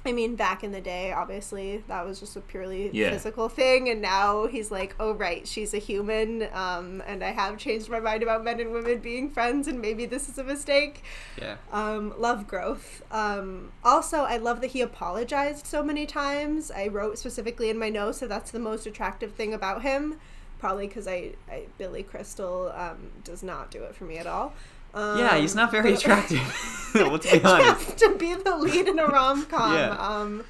I 0.06 0.12
mean, 0.12 0.36
back 0.36 0.62
in 0.62 0.72
the 0.72 0.80
day, 0.80 1.12
obviously, 1.12 1.82
that 1.88 2.06
was 2.06 2.20
just 2.20 2.36
a 2.36 2.40
purely 2.40 2.90
Yeah. 2.92 3.10
physical 3.10 3.48
thing, 3.48 3.88
and 3.88 4.00
now 4.00 4.46
he's 4.46 4.70
like, 4.70 4.94
oh, 5.00 5.12
right, 5.14 5.46
she's 5.46 5.74
a 5.74 5.78
human, 5.78 6.48
um, 6.52 7.02
and 7.06 7.24
I 7.24 7.32
have 7.32 7.58
changed 7.58 7.88
my 7.88 8.00
mind 8.00 8.22
about 8.22 8.44
men 8.44 8.60
and 8.60 8.72
women 8.72 8.98
being 8.98 9.28
friends, 9.30 9.66
and 9.68 9.80
maybe 9.80 10.06
this 10.06 10.28
is 10.28 10.38
a 10.38 10.44
mistake. 10.44 11.02
Yeah. 11.40 11.56
Um, 11.72 12.14
love 12.18 12.46
growth. 12.46 13.02
Um, 13.10 13.72
also, 13.84 14.18
I 14.18 14.36
love 14.36 14.60
that 14.60 14.68
he 14.68 14.80
apologized 14.80 15.66
so 15.66 15.82
many 15.82 16.06
times. 16.06 16.70
I 16.70 16.88
wrote 16.88 17.18
specifically 17.18 17.68
in 17.70 17.78
my 17.78 17.88
notes 17.90 18.20
that 18.20 18.28
that's 18.28 18.50
the 18.50 18.58
most 18.60 18.86
attractive 18.86 19.32
thing 19.32 19.52
about 19.52 19.82
him. 19.82 20.18
Probably 20.58 20.86
because 20.86 21.06
I, 21.06 21.32
I 21.50 21.66
Billy 21.76 22.02
Crystal 22.02 22.72
um, 22.74 23.10
does 23.24 23.42
not 23.42 23.70
do 23.70 23.82
it 23.84 23.94
for 23.94 24.04
me 24.04 24.16
at 24.16 24.26
all. 24.26 24.54
Um, 24.96 25.18
Yeah, 25.18 25.36
he's 25.36 25.54
not 25.54 25.70
very 25.70 25.92
attractive. 25.98 26.40
Let's 26.94 27.30
be 27.30 27.42
honest. 27.44 27.86
Just 27.86 27.98
to 27.98 28.16
be 28.16 28.34
the 28.34 28.56
lead 28.56 28.88
in 28.88 28.98
a 28.98 29.06
rom 29.06 29.44
com. 29.46 29.74
Yeah. 29.74 29.90
Um, 29.90 30.44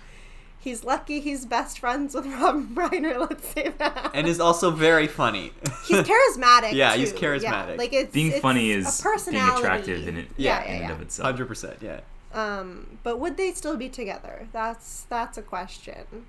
he's 0.61 0.85
lucky 0.85 1.19
he's 1.21 1.45
best 1.45 1.81
friends 1.81 2.15
with 2.15 2.27
Rob 2.27 2.69
Reiner. 2.75 3.19
Let's 3.29 3.49
say 3.49 3.73
that. 3.79 4.13
And 4.15 4.29
is 4.29 4.39
also 4.39 4.71
very 4.71 5.09
funny. 5.09 5.53
he's 5.87 5.99
charismatic. 5.99 6.73
Yeah, 6.73 6.95
he's 6.95 7.13
too. 7.13 7.19
charismatic. 7.19 7.79
Like 7.79 7.93
it's 7.93 8.13
Being 8.13 8.31
it's 8.33 8.41
funny 8.41 8.73
a 8.73 8.79
is 8.79 9.03
being 9.29 9.43
attractive 9.43 10.07
in 10.07 10.17
it 10.19 10.29
Yeah, 10.37 10.63
in 10.65 10.77
yeah, 10.77 10.83
and 10.85 10.93
of 10.93 11.01
itself. 11.03 11.27
Hundred 11.27 11.47
percent. 11.49 11.79
Yeah. 11.83 12.01
Um, 12.33 12.99
but 13.03 13.19
would 13.19 13.37
they 13.37 13.53
still 13.53 13.77
be 13.77 13.89
together? 13.89 14.47
That's 14.53 15.07
that's 15.09 15.37
a 15.39 15.43
question. 15.43 16.27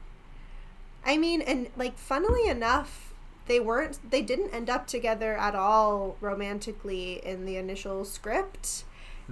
I 1.06 1.18
mean, 1.18 1.42
and 1.42 1.68
like 1.78 1.98
funnily 1.98 2.48
enough, 2.50 3.07
they 3.48 3.60
weren't 3.60 4.00
they 4.10 4.22
didn't 4.22 4.54
end 4.54 4.70
up 4.70 4.88
together 4.88 5.38
at 5.38 5.56
all 5.56 6.18
romantically 6.22 7.26
in 7.26 7.46
the 7.46 7.58
initial 7.58 8.06
script. 8.06 8.84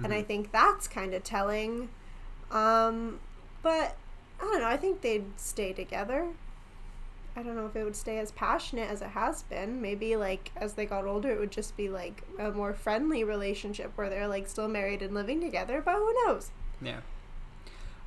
And 0.04 0.12
I 0.12 0.22
think 0.22 0.52
that's 0.52 0.86
kind 0.88 1.14
of 1.14 1.24
telling. 1.24 1.88
Um, 2.50 3.18
but 3.62 3.96
I 4.38 4.42
don't 4.42 4.60
know, 4.60 4.68
I 4.68 4.76
think 4.76 5.00
they'd 5.00 5.24
stay 5.36 5.72
together. 5.72 6.28
I 7.34 7.42
don't 7.42 7.56
know 7.56 7.66
if 7.66 7.76
it 7.76 7.84
would 7.84 7.96
stay 7.96 8.18
as 8.18 8.30
passionate 8.32 8.90
as 8.90 9.02
it 9.02 9.08
has 9.08 9.42
been. 9.42 9.80
Maybe 9.82 10.16
like 10.16 10.52
as 10.56 10.74
they 10.74 10.86
got 10.86 11.04
older, 11.04 11.30
it 11.30 11.38
would 11.38 11.50
just 11.50 11.76
be 11.76 11.88
like 11.88 12.22
a 12.38 12.50
more 12.50 12.72
friendly 12.72 13.24
relationship 13.24 13.92
where 13.96 14.08
they're 14.08 14.28
like 14.28 14.48
still 14.48 14.68
married 14.68 15.02
and 15.02 15.14
living 15.14 15.40
together. 15.40 15.82
But 15.82 15.96
who 15.96 16.14
knows? 16.24 16.50
Yeah. 16.80 17.00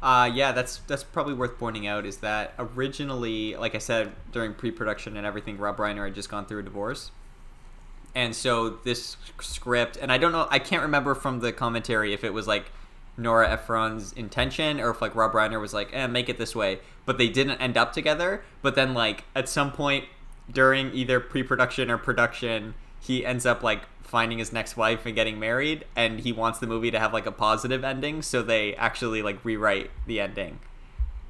Uh, 0.01 0.31
yeah, 0.33 0.53
that's 0.53 0.77
that's 0.87 1.03
probably 1.03 1.33
worth 1.33 1.57
pointing 1.57 1.85
out 1.85 2.05
is 2.05 2.17
that 2.17 2.53
originally, 2.57 3.55
like 3.55 3.75
I 3.75 3.79
said, 3.79 4.13
during 4.31 4.53
pre-production 4.53 5.17
and 5.17 5.25
everything, 5.25 5.57
Rob 5.57 5.77
Reiner 5.77 6.05
had 6.05 6.15
just 6.15 6.29
gone 6.29 6.45
through 6.45 6.59
a 6.59 6.63
divorce, 6.63 7.11
and 8.15 8.33
so 8.33 8.69
this 8.69 9.17
script, 9.41 9.97
and 10.01 10.11
I 10.11 10.17
don't 10.17 10.31
know, 10.31 10.47
I 10.49 10.59
can't 10.59 10.81
remember 10.81 11.15
from 11.15 11.41
the 11.41 11.51
commentary 11.51 12.13
if 12.13 12.23
it 12.23 12.33
was 12.33 12.47
like 12.47 12.71
Nora 13.17 13.49
Ephron's 13.49 14.13
intention 14.13 14.79
or 14.79 14.91
if 14.91 15.01
like 15.01 15.13
Rob 15.15 15.33
Reiner 15.33 15.59
was 15.59 15.73
like, 15.73 15.89
eh, 15.93 16.07
make 16.07 16.29
it 16.29 16.37
this 16.37 16.55
way, 16.55 16.79
but 17.05 17.17
they 17.17 17.27
didn't 17.27 17.59
end 17.61 17.77
up 17.77 17.93
together. 17.93 18.43
But 18.61 18.75
then 18.75 18.93
like 18.93 19.25
at 19.35 19.49
some 19.49 19.71
point 19.71 20.05
during 20.51 20.93
either 20.93 21.19
pre-production 21.19 21.91
or 21.91 21.97
production, 21.97 22.73
he 22.99 23.25
ends 23.25 23.45
up 23.45 23.61
like 23.61 23.81
finding 24.10 24.39
his 24.39 24.51
next 24.51 24.76
wife 24.76 25.05
and 25.05 25.16
getting 25.16 25.39
married 25.39 25.86
and 25.95 26.20
he 26.22 26.32
wants 26.32 26.60
the 26.60 26.68
movie 26.68 26.91
to 26.91 26.99
have 26.99 27.14
like 27.14 27.26
a 27.26 27.32
positive 27.32 27.84
ending 27.84 28.22
so 28.22 28.41
they 28.41 28.76
actually 28.76 29.22
like 29.22 29.43
rewrite 29.45 29.91
the 30.07 30.20
ending. 30.20 30.60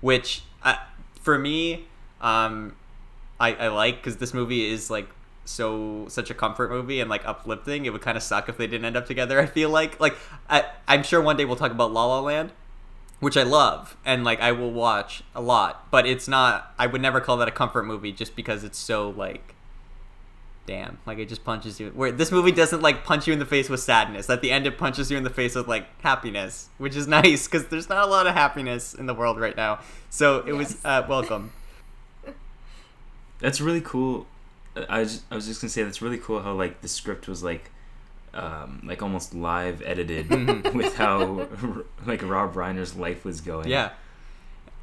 Which 0.02 0.44
uh, 0.64 0.76
for 1.22 1.38
me 1.38 1.86
um 2.22 2.76
i, 3.40 3.54
I 3.54 3.68
like 3.70 3.98
because 3.98 4.18
this 4.18 4.34
movie 4.34 4.70
is 4.70 4.90
like 4.90 5.08
so 5.46 6.06
such 6.10 6.30
a 6.30 6.34
comfort 6.34 6.70
movie 6.70 7.00
and 7.00 7.10
like 7.10 7.26
uplifting. 7.26 7.86
It 7.86 7.92
would 7.92 8.02
kind 8.02 8.16
of 8.16 8.24
suck 8.24 8.50
if 8.50 8.58
they 8.58 8.68
didn't 8.68 8.86
end 8.86 8.96
up 8.96 9.06
together 9.06 9.40
i 9.40 9.46
feel 9.46 9.70
like. 9.70 10.00
Like 10.00 10.16
I, 10.50 10.66
i'm 10.88 11.04
sure 11.04 11.22
one 11.22 11.38
day 11.38 11.46
we'll 11.46 11.56
talk 11.56 11.72
about 11.72 11.92
la 11.92 12.06
la 12.06 12.20
land 12.20 12.52
which 13.20 13.36
i 13.36 13.44
love 13.44 13.98
and 14.06 14.24
like 14.24 14.40
i 14.40 14.52
will 14.52 14.72
watch 14.72 15.24
a 15.36 15.42
lot 15.42 15.88
but 15.92 16.06
it's 16.06 16.28
not 16.28 16.74
i 16.78 16.88
would 16.88 17.02
never 17.02 17.20
call 17.20 17.38
that 17.38 17.48
a 17.48 17.52
comfort 17.52 17.84
movie 17.84 18.12
just 18.12 18.36
because 18.36 18.64
it's 18.64 18.78
so 18.78 19.10
like 19.10 19.56
damn 20.70 21.00
like 21.08 21.18
it 21.18 21.28
just 21.28 21.44
punches 21.44 21.80
you. 21.80 21.90
Where 21.96 22.12
this 22.12 22.32
movie 22.32 22.52
doesn't 22.52 22.82
like 22.82 23.04
punch 23.04 23.26
you 23.26 23.34
in 23.34 23.40
the 23.40 23.46
face 23.46 23.70
with 23.70 23.80
sadness. 23.80 24.30
At 24.30 24.42
the 24.42 24.52
end 24.52 24.68
it 24.68 24.78
punches 24.78 25.10
you 25.10 25.18
in 25.18 25.24
the 25.24 25.30
face 25.32 25.56
with 25.56 25.68
like 25.68 25.88
happiness 26.02 26.70
which 26.78 26.96
is 26.96 27.08
nice 27.20 27.48
because 27.48 27.68
there's 27.68 27.90
not 27.90 28.08
a 28.08 28.10
lot 28.10 28.28
of 28.28 28.34
happiness 28.36 28.94
in 28.94 29.08
the 29.08 29.14
world 29.16 29.40
right 29.40 29.56
now. 29.58 29.80
So 30.12 30.44
it 30.46 30.54
was 30.54 30.78
uh, 30.86 31.06
welcome. 31.10 31.52
That's 33.40 33.60
really 33.62 33.82
cool. 33.82 34.28
I 34.88 35.00
was, 35.00 35.24
I 35.32 35.36
was 35.36 35.48
just 35.48 35.62
gonna 35.62 35.70
say 35.70 35.84
that's 35.84 36.02
really 36.02 36.18
cool 36.20 36.42
how 36.42 36.54
like 36.54 36.82
the 36.82 36.88
script 36.88 37.28
was 37.28 37.44
like 37.44 37.72
um, 38.34 38.82
like 38.86 39.02
almost 39.02 39.34
live 39.34 39.82
edited 39.84 40.28
Mhm. 40.30 40.74
with 40.74 40.96
how 40.96 41.48
like 42.06 42.22
Rob 42.22 42.54
Reiner's 42.54 42.96
life 42.96 43.26
was 43.26 43.42
going. 43.42 43.68
yeah. 43.68 43.90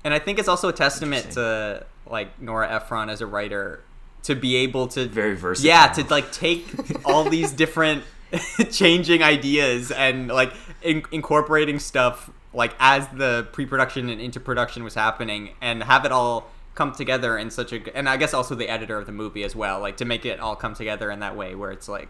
And 0.04 0.12
i 0.14 0.18
think 0.20 0.38
it's 0.38 0.48
also 0.48 0.68
a 0.68 0.72
testament 0.72 1.32
to 1.32 1.84
like 2.06 2.40
nora 2.40 2.70
ephron 2.72 3.08
as 3.10 3.20
a 3.20 3.26
writer 3.26 3.82
to 4.26 4.34
be 4.34 4.56
able 4.56 4.86
to 4.88 5.06
very 5.06 5.34
versatile. 5.34 5.68
yeah 5.68 5.86
to 5.88 6.02
like 6.04 6.30
take 6.32 6.64
all 7.04 7.24
these 7.28 7.52
different 7.62 8.02
changing 8.70 9.22
ideas 9.22 9.90
and 9.90 10.28
like 10.28 10.52
in- 10.82 11.04
incorporating 11.12 11.78
stuff 11.78 12.30
like 12.52 12.74
as 12.80 13.06
the 13.08 13.46
pre-production 13.52 14.08
and 14.08 14.20
into 14.20 14.40
production 14.40 14.82
was 14.84 14.94
happening 14.94 15.50
and 15.60 15.82
have 15.84 16.04
it 16.04 16.12
all 16.12 16.50
come 16.74 16.92
together 16.92 17.38
in 17.38 17.50
such 17.50 17.72
a 17.72 17.96
and 17.96 18.08
i 18.08 18.16
guess 18.16 18.34
also 18.34 18.54
the 18.54 18.68
editor 18.68 18.98
of 18.98 19.06
the 19.06 19.12
movie 19.12 19.44
as 19.44 19.54
well 19.56 19.80
like 19.80 19.96
to 19.96 20.04
make 20.04 20.26
it 20.26 20.38
all 20.40 20.56
come 20.56 20.74
together 20.74 21.10
in 21.10 21.20
that 21.20 21.36
way 21.36 21.54
where 21.54 21.70
it's 21.70 21.88
like 21.88 22.08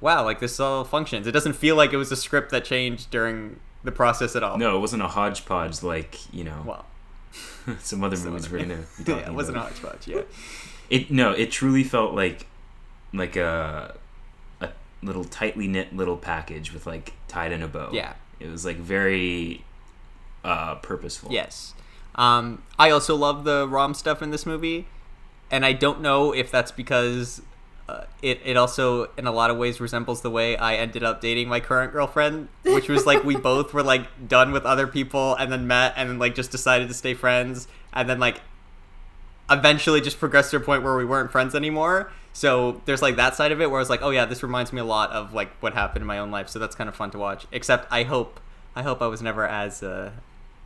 wow 0.00 0.22
like 0.24 0.40
this 0.40 0.60
all 0.60 0.84
functions. 0.84 1.26
It 1.26 1.32
doesn't 1.32 1.54
feel 1.54 1.74
like 1.74 1.92
it 1.92 1.96
was 1.96 2.12
a 2.12 2.16
script 2.16 2.50
that 2.50 2.64
changed 2.66 3.10
during 3.10 3.60
the 3.82 3.90
process 3.92 4.36
at 4.36 4.42
all. 4.42 4.58
No, 4.58 4.76
it 4.76 4.80
wasn't 4.80 5.02
a 5.02 5.08
hodgepodge 5.08 5.82
like 5.82 6.18
you 6.34 6.44
know 6.44 6.62
well. 6.66 6.84
some 7.80 8.04
other 8.04 8.14
some 8.16 8.30
movies 8.30 8.46
other- 8.46 8.58
we're 8.58 8.64
be 8.66 8.74
talking 9.04 9.20
yeah, 9.22 9.26
it 9.30 9.32
wasn't 9.34 9.56
a 9.56 9.60
hodgepodge 9.60 10.06
yeah 10.06 10.20
It 10.90 11.10
no, 11.10 11.32
it 11.32 11.50
truly 11.50 11.84
felt 11.84 12.14
like 12.14 12.46
like 13.12 13.36
a 13.36 13.94
a 14.60 14.68
little 15.02 15.24
tightly 15.24 15.66
knit 15.66 15.94
little 15.94 16.16
package 16.16 16.72
with 16.72 16.86
like 16.86 17.12
tied 17.28 17.52
in 17.52 17.62
a 17.62 17.68
bow. 17.68 17.90
yeah 17.92 18.14
It 18.40 18.48
was 18.48 18.64
like 18.64 18.76
very 18.76 19.64
uh 20.44 20.76
purposeful. 20.76 21.32
Yes. 21.32 21.74
Um, 22.14 22.62
I 22.78 22.90
also 22.90 23.14
love 23.14 23.44
the 23.44 23.68
ROM 23.68 23.92
stuff 23.92 24.22
in 24.22 24.30
this 24.30 24.46
movie, 24.46 24.86
and 25.50 25.66
I 25.66 25.72
don't 25.74 26.00
know 26.00 26.32
if 26.32 26.50
that's 26.50 26.72
because 26.72 27.42
uh, 27.88 28.04
it 28.22 28.40
it 28.44 28.56
also 28.56 29.10
in 29.18 29.26
a 29.26 29.32
lot 29.32 29.50
of 29.50 29.58
ways 29.58 29.80
resembles 29.80 30.22
the 30.22 30.30
way 30.30 30.56
I 30.56 30.76
ended 30.76 31.04
up 31.04 31.20
dating 31.20 31.48
my 31.48 31.60
current 31.60 31.92
girlfriend, 31.92 32.48
which 32.64 32.88
was 32.88 33.04
like 33.06 33.22
we 33.22 33.36
both 33.50 33.74
were 33.74 33.82
like 33.82 34.28
done 34.28 34.50
with 34.50 34.64
other 34.64 34.86
people 34.86 35.34
and 35.34 35.52
then 35.52 35.66
met 35.66 35.92
and 35.96 36.08
then 36.08 36.18
like 36.18 36.34
just 36.34 36.50
decided 36.50 36.88
to 36.88 36.94
stay 36.94 37.12
friends 37.14 37.68
and 37.92 38.08
then 38.08 38.18
like 38.18 38.40
eventually 39.50 40.00
just 40.00 40.18
progressed 40.18 40.50
to 40.52 40.56
a 40.56 40.60
point 40.60 40.82
where 40.82 40.96
we 40.96 41.04
weren't 41.04 41.30
friends 41.30 41.54
anymore. 41.54 42.10
So 42.32 42.82
there's 42.84 43.00
like 43.02 43.16
that 43.16 43.34
side 43.34 43.52
of 43.52 43.60
it 43.60 43.70
where 43.70 43.78
I 43.78 43.82
was 43.82 43.90
like, 43.90 44.02
oh 44.02 44.10
yeah, 44.10 44.24
this 44.26 44.42
reminds 44.42 44.72
me 44.72 44.80
a 44.80 44.84
lot 44.84 45.10
of 45.10 45.32
like 45.32 45.50
what 45.62 45.74
happened 45.74 46.02
in 46.02 46.06
my 46.06 46.18
own 46.18 46.30
life. 46.30 46.48
So 46.48 46.58
that's 46.58 46.74
kind 46.74 46.88
of 46.88 46.94
fun 46.94 47.10
to 47.12 47.18
watch. 47.18 47.46
Except 47.52 47.90
I 47.90 48.02
hope 48.02 48.40
I 48.74 48.82
hope 48.82 49.00
I 49.00 49.06
was 49.06 49.22
never 49.22 49.46
as 49.46 49.82
uh, 49.82 50.10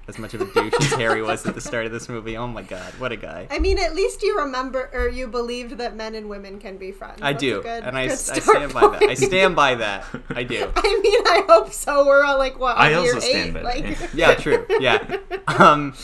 as 0.09 0.19
much 0.19 0.35
of 0.35 0.41
a 0.41 0.47
douche 0.47 0.75
as 0.81 0.93
Harry 0.95 1.23
was 1.23 1.47
at 1.47 1.55
the 1.55 1.61
start 1.61 1.87
of 1.87 1.93
this 1.93 2.09
movie. 2.09 2.37
Oh 2.37 2.49
my 2.49 2.63
god, 2.63 2.93
what 2.99 3.13
a 3.13 3.17
guy! 3.17 3.47
I 3.51 3.61
mean, 3.61 3.79
at 3.79 3.95
least 3.95 4.23
you 4.23 4.37
remember 4.39 4.91
or 4.93 5.09
you 5.09 5.29
believed 5.29 5.79
that 5.79 5.95
men 5.95 6.17
and 6.17 6.29
women 6.29 6.59
can 6.59 6.77
be 6.77 6.91
friends. 6.91 7.21
I 7.23 7.33
That's 7.33 7.41
do, 7.41 7.63
good- 7.63 7.85
and 7.85 7.97
I, 7.97 8.03
I 8.03 8.09
start 8.09 8.43
stand 8.43 8.75
by 8.75 8.89
that. 8.89 9.03
I 9.05 9.15
stand 9.15 9.55
by 9.55 9.75
that. 9.77 10.05
I 10.31 10.43
do. 10.43 10.73
I 10.75 11.01
mean, 11.03 11.23
I 11.27 11.45
hope 11.49 11.73
so. 11.73 12.05
We're 12.05 12.25
all 12.25 12.39
like 12.39 12.59
what? 12.59 12.77
I 12.77 12.95
also 12.95 13.21
stand 13.21 13.57
eight? 13.57 13.63
by 13.63 13.81
that, 13.81 14.15
Yeah, 14.15 14.35
true. 14.35 14.67
Yeah. 14.81 15.19
Um, 15.47 15.95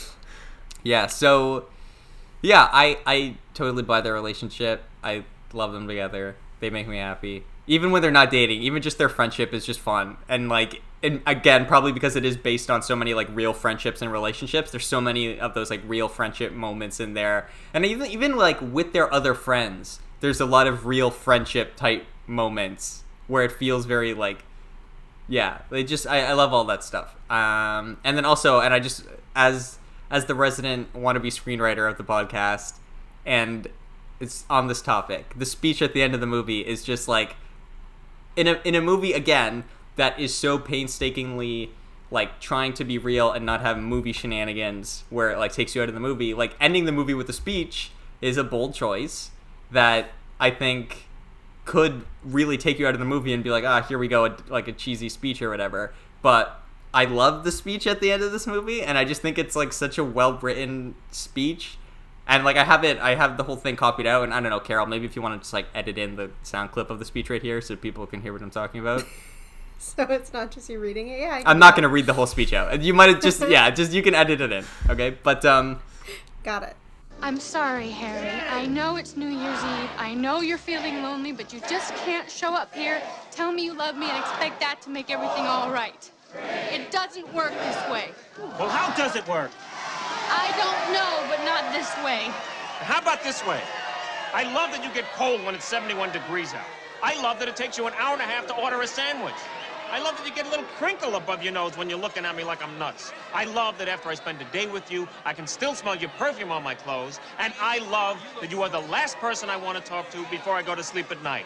yeah. 0.83 1.07
So, 1.07 1.65
yeah, 2.41 2.69
I 2.71 2.97
I 3.05 3.35
totally 3.53 3.83
buy 3.83 4.01
their 4.01 4.13
relationship. 4.13 4.83
I 5.03 5.25
love 5.53 5.73
them 5.73 5.87
together. 5.87 6.35
They 6.59 6.69
make 6.69 6.87
me 6.87 6.97
happy. 6.97 7.43
Even 7.67 7.91
when 7.91 8.01
they're 8.01 8.11
not 8.11 8.31
dating, 8.31 8.61
even 8.61 8.81
just 8.81 8.97
their 8.97 9.09
friendship 9.09 9.53
is 9.53 9.65
just 9.65 9.79
fun. 9.79 10.17
And 10.29 10.47
like, 10.47 10.81
and 11.03 11.21
again, 11.25 11.65
probably 11.65 11.91
because 11.91 12.15
it 12.15 12.23
is 12.23 12.37
based 12.37 12.69
on 12.69 12.81
so 12.81 12.95
many 12.95 13.13
like 13.13 13.27
real 13.33 13.53
friendships 13.53 14.01
and 14.01 14.11
relationships. 14.11 14.71
There's 14.71 14.85
so 14.85 15.01
many 15.01 15.39
of 15.39 15.53
those 15.53 15.69
like 15.69 15.81
real 15.85 16.07
friendship 16.07 16.53
moments 16.53 16.99
in 16.99 17.13
there, 17.13 17.49
and 17.73 17.85
even 17.85 18.09
even 18.09 18.37
like 18.37 18.59
with 18.61 18.93
their 18.93 19.13
other 19.13 19.33
friends, 19.33 19.99
there's 20.21 20.39
a 20.39 20.45
lot 20.45 20.67
of 20.67 20.85
real 20.85 21.11
friendship 21.11 21.75
type 21.75 22.05
moments 22.25 23.03
where 23.27 23.43
it 23.43 23.51
feels 23.51 23.85
very 23.85 24.13
like 24.13 24.43
yeah 25.27 25.59
they 25.69 25.83
just 25.83 26.07
I, 26.07 26.25
I 26.25 26.33
love 26.33 26.53
all 26.53 26.65
that 26.65 26.83
stuff 26.83 27.15
um 27.29 27.97
and 28.03 28.15
then 28.17 28.25
also 28.25 28.59
and 28.59 28.73
i 28.73 28.79
just 28.79 29.03
as 29.35 29.76
as 30.09 30.25
the 30.25 30.35
resident 30.35 30.91
wannabe 30.93 31.27
screenwriter 31.27 31.89
of 31.89 31.97
the 31.97 32.03
podcast 32.03 32.77
and 33.25 33.67
it's 34.19 34.45
on 34.49 34.67
this 34.67 34.81
topic. 34.81 35.33
The 35.37 35.45
speech 35.45 35.81
at 35.81 35.93
the 35.93 36.01
end 36.01 36.15
of 36.15 36.21
the 36.21 36.27
movie 36.27 36.61
is 36.61 36.83
just 36.83 37.07
like 37.07 37.35
in 38.35 38.47
a 38.47 38.59
in 38.63 38.75
a 38.75 38.81
movie 38.81 39.13
again 39.13 39.63
that 39.95 40.19
is 40.19 40.33
so 40.33 40.57
painstakingly 40.57 41.71
like 42.09 42.39
trying 42.39 42.73
to 42.73 42.85
be 42.85 42.97
real 42.97 43.31
and 43.31 43.45
not 43.45 43.61
have 43.61 43.77
movie 43.77 44.13
shenanigans 44.13 45.03
where 45.09 45.31
it 45.31 45.37
like 45.37 45.51
takes 45.51 45.75
you 45.75 45.81
out 45.81 45.89
of 45.89 45.93
the 45.93 45.99
movie. 45.99 46.33
Like 46.33 46.55
ending 46.59 46.85
the 46.85 46.91
movie 46.91 47.13
with 47.13 47.29
a 47.29 47.33
speech 47.33 47.91
is 48.21 48.37
a 48.37 48.43
bold 48.43 48.73
choice 48.73 49.29
that 49.69 50.09
i 50.39 50.49
think 50.49 51.07
could 51.65 52.05
really 52.23 52.57
take 52.57 52.79
you 52.79 52.87
out 52.87 52.93
of 52.93 52.99
the 52.99 53.05
movie 53.05 53.33
and 53.33 53.43
be 53.43 53.49
like 53.51 53.63
ah 53.63 53.81
here 53.81 53.97
we 53.97 54.07
go 54.07 54.35
like 54.47 54.67
a 54.67 54.71
cheesy 54.71 55.09
speech 55.09 55.41
or 55.41 55.49
whatever. 55.49 55.93
But 56.21 56.63
i 56.97 57.05
love 57.05 57.43
the 57.43 57.51
speech 57.51 57.85
at 57.87 57.99
the 58.01 58.11
end 58.11 58.23
of 58.23 58.31
this 58.31 58.47
movie 58.47 58.81
and 58.81 58.97
i 58.97 59.05
just 59.05 59.21
think 59.21 59.37
it's 59.37 59.55
like 59.55 59.71
such 59.71 59.97
a 59.97 60.03
well 60.03 60.37
written 60.39 60.95
speech 61.11 61.77
and 62.27 62.43
like 62.43 62.57
i 62.57 62.63
have 62.63 62.83
it 62.83 62.97
i 62.99 63.15
have 63.15 63.37
the 63.37 63.43
whole 63.43 63.55
thing 63.55 63.75
copied 63.75 64.07
out 64.07 64.23
and 64.23 64.33
i 64.33 64.39
don't 64.39 64.49
know 64.49 64.59
carol 64.59 64.85
maybe 64.85 65.05
if 65.05 65.15
you 65.15 65.21
want 65.21 65.33
to 65.33 65.39
just 65.39 65.53
like 65.53 65.67
edit 65.73 65.97
in 65.97 66.15
the 66.15 66.29
sound 66.43 66.71
clip 66.71 66.89
of 66.89 66.99
the 66.99 67.05
speech 67.05 67.29
right 67.29 67.41
here 67.41 67.61
so 67.61 67.75
people 67.75 68.05
can 68.07 68.21
hear 68.21 68.33
what 68.33 68.41
i'm 68.41 68.51
talking 68.51 68.81
about 68.81 69.05
So 69.79 70.03
it's 70.09 70.33
not 70.33 70.51
just 70.51 70.69
you 70.69 70.79
reading 70.79 71.09
it. 71.09 71.19
Yeah. 71.19 71.41
I 71.45 71.49
I'm 71.49 71.59
not 71.59 71.75
gonna 71.75 71.87
read 71.87 72.07
the 72.07 72.13
whole 72.13 72.25
speech 72.25 72.51
out. 72.51 72.81
You 72.81 72.93
might 72.93 73.09
have 73.09 73.21
just 73.21 73.47
yeah, 73.47 73.69
just 73.69 73.91
you 73.91 74.01
can 74.01 74.15
edit 74.15 74.41
it 74.41 74.51
in, 74.51 74.65
okay? 74.89 75.11
But 75.21 75.45
um, 75.45 75.79
Got 76.43 76.63
it. 76.63 76.75
I'm 77.21 77.39
sorry, 77.39 77.89
Harry. 77.89 78.29
I 78.49 78.67
know 78.67 78.95
it's 78.95 79.17
New 79.17 79.27
Year's 79.27 79.63
Eve. 79.63 79.89
I 79.97 80.13
know 80.13 80.41
you're 80.41 80.57
feeling 80.57 81.01
lonely, 81.01 81.31
but 81.31 81.51
you 81.51 81.59
just 81.67 81.95
can't 81.95 82.29
show 82.29 82.53
up 82.53 82.73
here, 82.75 83.01
tell 83.31 83.51
me 83.51 83.65
you 83.65 83.73
love 83.73 83.97
me, 83.97 84.07
and 84.07 84.17
expect 84.19 84.59
that 84.59 84.81
to 84.83 84.91
make 84.91 85.09
everything 85.09 85.45
all 85.45 85.71
right. 85.71 86.11
It 86.35 86.91
doesn't 86.91 87.33
work 87.33 87.51
this 87.51 87.89
way. 87.89 88.11
Well, 88.59 88.69
how 88.69 88.95
does 88.95 89.15
it 89.15 89.27
work? 89.27 89.51
I 90.29 90.51
don't 90.57 90.93
know, 90.93 91.27
but 91.29 91.43
not 91.45 91.73
this 91.73 91.89
way. 92.03 92.31
How 92.83 92.99
about 92.99 93.23
this 93.23 93.45
way? 93.45 93.61
I 94.33 94.43
love 94.53 94.71
that 94.71 94.83
you 94.83 94.93
get 94.93 95.05
cold 95.13 95.43
when 95.43 95.55
it's 95.55 95.65
71 95.65 96.11
degrees 96.11 96.53
out. 96.53 96.65
I 97.01 97.19
love 97.21 97.39
that 97.39 97.47
it 97.47 97.55
takes 97.55 97.77
you 97.77 97.87
an 97.87 97.93
hour 97.97 98.13
and 98.13 98.21
a 98.21 98.25
half 98.25 98.47
to 98.47 98.55
order 98.55 98.81
a 98.81 98.87
sandwich. 98.87 99.35
I 99.89 99.99
love 99.99 100.17
that 100.17 100.27
you 100.27 100.33
get 100.33 100.45
a 100.45 100.49
little 100.49 100.65
crinkle 100.77 101.15
above 101.15 101.41
your 101.41 101.53
nose 101.53 101.77
when 101.77 101.89
you're 101.89 101.99
looking 101.99 102.25
at 102.25 102.35
me 102.35 102.43
like 102.43 102.61
I'm 102.61 102.77
nuts. 102.77 103.13
I 103.33 103.45
love 103.45 103.77
that 103.77 103.87
after 103.87 104.09
I 104.09 104.15
spend 104.15 104.41
a 104.41 104.45
day 104.45 104.67
with 104.67 104.91
you, 104.91 105.07
I 105.23 105.33
can 105.33 105.47
still 105.47 105.73
smell 105.75 105.95
your 105.95 106.09
perfume 106.17 106.51
on 106.51 106.61
my 106.61 106.75
clothes. 106.75 107.21
And 107.39 107.53
I 107.61 107.79
love 107.89 108.21
that 108.41 108.51
you 108.51 108.61
are 108.63 108.69
the 108.69 108.81
last 108.81 109.17
person 109.17 109.49
I 109.49 109.55
want 109.55 109.77
to 109.77 109.83
talk 109.83 110.09
to 110.09 110.25
before 110.29 110.55
I 110.55 110.61
go 110.61 110.75
to 110.75 110.83
sleep 110.83 111.09
at 111.09 111.23
night. 111.23 111.45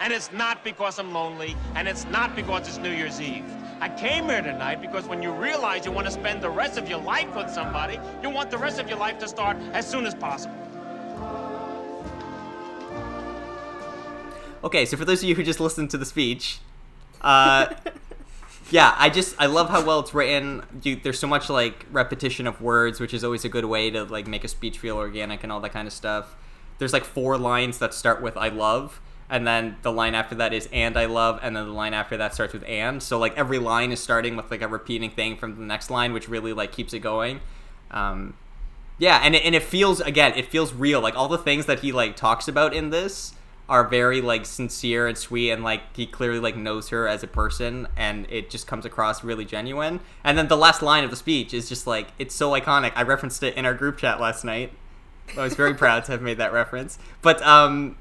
And 0.00 0.12
it's 0.12 0.30
not 0.32 0.62
because 0.62 0.98
I'm 0.98 1.12
lonely, 1.12 1.56
and 1.74 1.88
it's 1.88 2.04
not 2.06 2.36
because 2.36 2.68
it's 2.68 2.78
New 2.78 2.92
Year's 2.92 3.20
Eve. 3.20 3.44
I 3.80 3.88
came 3.88 4.24
here 4.24 4.42
tonight 4.42 4.80
because 4.80 5.06
when 5.06 5.22
you 5.22 5.32
realize 5.32 5.84
you 5.84 5.92
want 5.92 6.06
to 6.06 6.12
spend 6.12 6.42
the 6.42 6.50
rest 6.50 6.78
of 6.78 6.88
your 6.88 7.00
life 7.00 7.34
with 7.34 7.50
somebody, 7.50 7.98
you 8.22 8.30
want 8.30 8.50
the 8.50 8.58
rest 8.58 8.78
of 8.78 8.88
your 8.88 8.98
life 8.98 9.18
to 9.18 9.28
start 9.28 9.56
as 9.72 9.88
soon 9.88 10.06
as 10.06 10.14
possible. 10.14 10.54
okay. 14.64 14.84
So 14.84 14.96
for 14.96 15.04
those 15.04 15.22
of 15.22 15.28
you 15.28 15.34
who 15.34 15.42
just 15.42 15.60
listened 15.60 15.90
to 15.90 15.98
the 15.98 16.04
speech, 16.04 16.58
uh, 17.20 17.74
yeah, 18.70 18.94
I 18.98 19.08
just 19.08 19.34
I 19.38 19.46
love 19.46 19.70
how 19.70 19.84
well 19.84 20.00
it's 20.00 20.14
written. 20.14 20.64
You, 20.82 20.96
there's 20.96 21.18
so 21.18 21.26
much 21.26 21.48
like 21.48 21.86
repetition 21.90 22.46
of 22.46 22.60
words, 22.60 23.00
which 23.00 23.14
is 23.14 23.24
always 23.24 23.44
a 23.44 23.48
good 23.48 23.64
way 23.64 23.90
to 23.90 24.04
like 24.04 24.26
make 24.26 24.44
a 24.44 24.48
speech 24.48 24.78
feel 24.78 24.96
organic 24.96 25.42
and 25.42 25.52
all 25.52 25.60
that 25.60 25.72
kind 25.72 25.86
of 25.86 25.92
stuff. 25.92 26.34
There's 26.78 26.92
like 26.92 27.04
four 27.04 27.38
lines 27.38 27.78
that 27.78 27.94
start 27.94 28.20
with 28.20 28.36
"I 28.36 28.48
love." 28.48 29.00
And 29.28 29.46
then 29.46 29.76
the 29.82 29.90
line 29.90 30.14
after 30.14 30.34
that 30.36 30.52
is 30.52 30.68
"and 30.72 30.96
I 30.96 31.06
love," 31.06 31.40
and 31.42 31.56
then 31.56 31.66
the 31.66 31.72
line 31.72 31.94
after 31.94 32.16
that 32.16 32.34
starts 32.34 32.52
with 32.52 32.64
"and." 32.68 33.02
So 33.02 33.18
like 33.18 33.36
every 33.36 33.58
line 33.58 33.90
is 33.90 34.00
starting 34.00 34.36
with 34.36 34.50
like 34.50 34.62
a 34.62 34.68
repeating 34.68 35.10
thing 35.10 35.36
from 35.36 35.56
the 35.56 35.64
next 35.64 35.90
line, 35.90 36.12
which 36.12 36.28
really 36.28 36.52
like 36.52 36.72
keeps 36.72 36.92
it 36.92 37.00
going. 37.00 37.40
Um, 37.90 38.34
yeah, 38.98 39.20
and 39.22 39.34
it, 39.34 39.44
and 39.44 39.54
it 39.54 39.62
feels 39.62 40.00
again, 40.00 40.32
it 40.36 40.46
feels 40.46 40.72
real. 40.72 41.00
Like 41.00 41.16
all 41.16 41.28
the 41.28 41.38
things 41.38 41.66
that 41.66 41.80
he 41.80 41.92
like 41.92 42.16
talks 42.16 42.48
about 42.48 42.72
in 42.72 42.90
this 42.90 43.34
are 43.68 43.86
very 43.86 44.20
like 44.20 44.46
sincere 44.46 45.06
and 45.06 45.18
sweet, 45.18 45.50
and 45.50 45.64
like 45.64 45.82
he 45.94 46.06
clearly 46.06 46.38
like 46.38 46.56
knows 46.56 46.88
her 46.90 47.06
as 47.08 47.22
a 47.22 47.26
person, 47.26 47.88
and 47.96 48.26
it 48.30 48.48
just 48.48 48.66
comes 48.66 48.84
across 48.84 49.24
really 49.24 49.44
genuine. 49.44 50.00
And 50.24 50.38
then 50.38 50.48
the 50.48 50.56
last 50.56 50.82
line 50.82 51.04
of 51.04 51.10
the 51.10 51.16
speech 51.16 51.52
is 51.52 51.68
just 51.68 51.86
like 51.86 52.08
it's 52.18 52.34
so 52.34 52.52
iconic. 52.52 52.92
I 52.94 53.02
referenced 53.02 53.42
it 53.42 53.54
in 53.54 53.66
our 53.66 53.74
group 53.74 53.98
chat 53.98 54.20
last 54.20 54.44
night. 54.44 54.72
I 55.36 55.42
was 55.42 55.54
very 55.54 55.74
proud 55.82 56.04
to 56.04 56.12
have 56.12 56.22
made 56.22 56.38
that 56.38 56.52
reference. 56.52 56.98
But 57.22 57.42
um, 57.42 57.96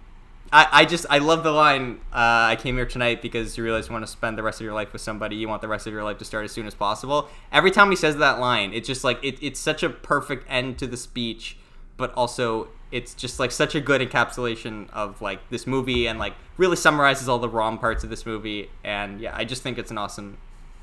I, 0.52 0.68
I 0.72 0.86
just 0.86 1.06
I 1.10 1.18
love 1.18 1.44
the 1.44 1.52
line. 1.52 2.00
Uh, 2.14 2.54
I 2.54 2.58
came 2.58 2.76
here 2.76 2.86
tonight 2.86 3.22
because 3.22 3.58
you 3.58 3.64
realize 3.64 3.88
you 3.88 3.94
want 3.94 4.06
to 4.06 4.12
spend 4.12 4.38
the 4.38 4.44
rest 4.44 4.60
of 4.60 4.66
your 4.66 4.74
life 4.74 4.94
with 4.94 5.02
somebody. 5.02 5.36
You 5.36 5.48
want 5.48 5.62
the 5.62 5.68
rest 5.68 5.88
of 5.88 5.94
your 5.94 6.04
life 6.04 6.18
to 6.20 6.26
start 6.26 6.46
as 6.46 6.52
soon 6.52 6.68
as 6.68 6.76
possible. 6.76 7.30
Every 7.52 7.72
time 7.72 7.90
he 7.90 7.96
says 7.96 8.18
that 8.18 8.40
line, 8.40 8.74
it's 8.74 8.88
just 8.88 9.04
like 9.04 9.24
it, 9.24 9.38
it's 9.42 9.60
such 9.60 9.84
a 9.84 9.90
perfect 9.90 10.46
end 10.50 10.78
to 10.80 10.88
the 10.88 10.98
speech, 10.98 11.58
but 11.98 12.14
also 12.14 12.70
it's 12.92 13.14
just 13.14 13.40
like 13.40 13.52
such 13.52 13.76
a 13.76 13.82
good 13.82 14.02
encapsulation 14.02 14.90
of 14.92 15.22
like 15.22 15.50
this 15.50 15.66
movie 15.66 16.08
and 16.08 16.20
like 16.20 16.34
really 16.58 16.76
summarizes 16.76 17.28
all 17.28 17.40
the 17.40 17.50
rom 17.50 17.78
parts 17.78 18.04
of 18.04 18.10
this 18.10 18.26
movie. 18.26 18.70
And 18.84 19.20
yeah, 19.20 19.36
I 19.36 19.44
just 19.46 19.64
think 19.64 19.78
it's 19.78 19.92
an 19.92 19.98
awesome, 19.98 20.38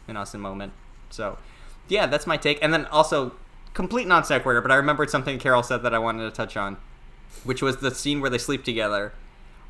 an 0.09 0.17
awesome 0.17 0.41
moment. 0.41 0.73
So 1.11 1.39
yeah, 1.89 2.07
that's 2.07 2.27
my 2.27 2.37
take. 2.37 2.59
And 2.63 2.75
then 2.75 2.87
also 2.87 3.33
complete 3.75 4.07
non 4.07 4.25
sequitur, 4.25 4.61
but 4.61 4.71
I 4.73 4.75
remembered 4.75 5.09
something 5.09 5.39
Carol 5.39 5.63
said 5.63 5.83
that 5.85 5.95
I 5.95 5.99
wanted 5.99 6.25
to 6.25 6.31
touch 6.31 6.57
on, 6.57 6.77
which 7.45 7.63
was 7.63 7.79
the 7.79 7.95
scene 7.95 8.21
where 8.21 8.31
they 8.31 8.39
sleep 8.39 8.65
together. 8.65 9.13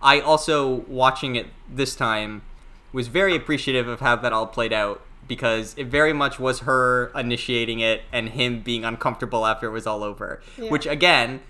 I 0.03 0.21
also 0.21 0.85
watching 0.89 1.37
it 1.37 1.47
this 1.71 1.95
time 1.95 2.43
was 2.93 3.09
very 3.09 3.35
appreciative 3.37 3.89
of 3.89 4.01
how 4.01 4.17
that 4.17 4.33
all 4.33 4.47
played 4.47 4.73
out 4.73 5.01
because 5.29 5.75
it 5.79 5.87
very 5.87 6.13
much 6.13 6.39
was 6.39 6.61
her 6.61 7.13
initiating 7.15 7.81
it 7.81 8.03
and 8.13 8.31
him 8.31 8.61
being 8.61 8.85
uncomfortable 8.85 9.47
after 9.47 9.67
it 9.67 9.71
was 9.71 9.87
all 9.87 10.03
over. 10.03 10.43
Yeah. 10.59 10.69
Which 10.69 10.87
again, 10.87 11.41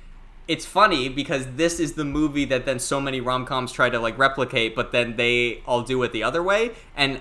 it's 0.47 0.67
funny 0.67 1.09
because 1.09 1.55
this 1.57 1.81
is 1.81 1.95
the 1.95 2.05
movie 2.05 2.45
that 2.47 2.67
then 2.67 2.79
so 2.79 3.01
many 3.01 3.21
rom-coms 3.21 3.73
try 3.73 3.91
to 3.91 3.99
like 3.99 4.19
replicate, 4.19 4.77
but 4.77 4.93
then 4.93 5.17
they 5.17 5.63
all 5.67 5.83
do 5.83 6.03
it 6.03 6.13
the 6.13 6.23
other 6.23 6.43
way. 6.43 6.73
And 6.97 7.21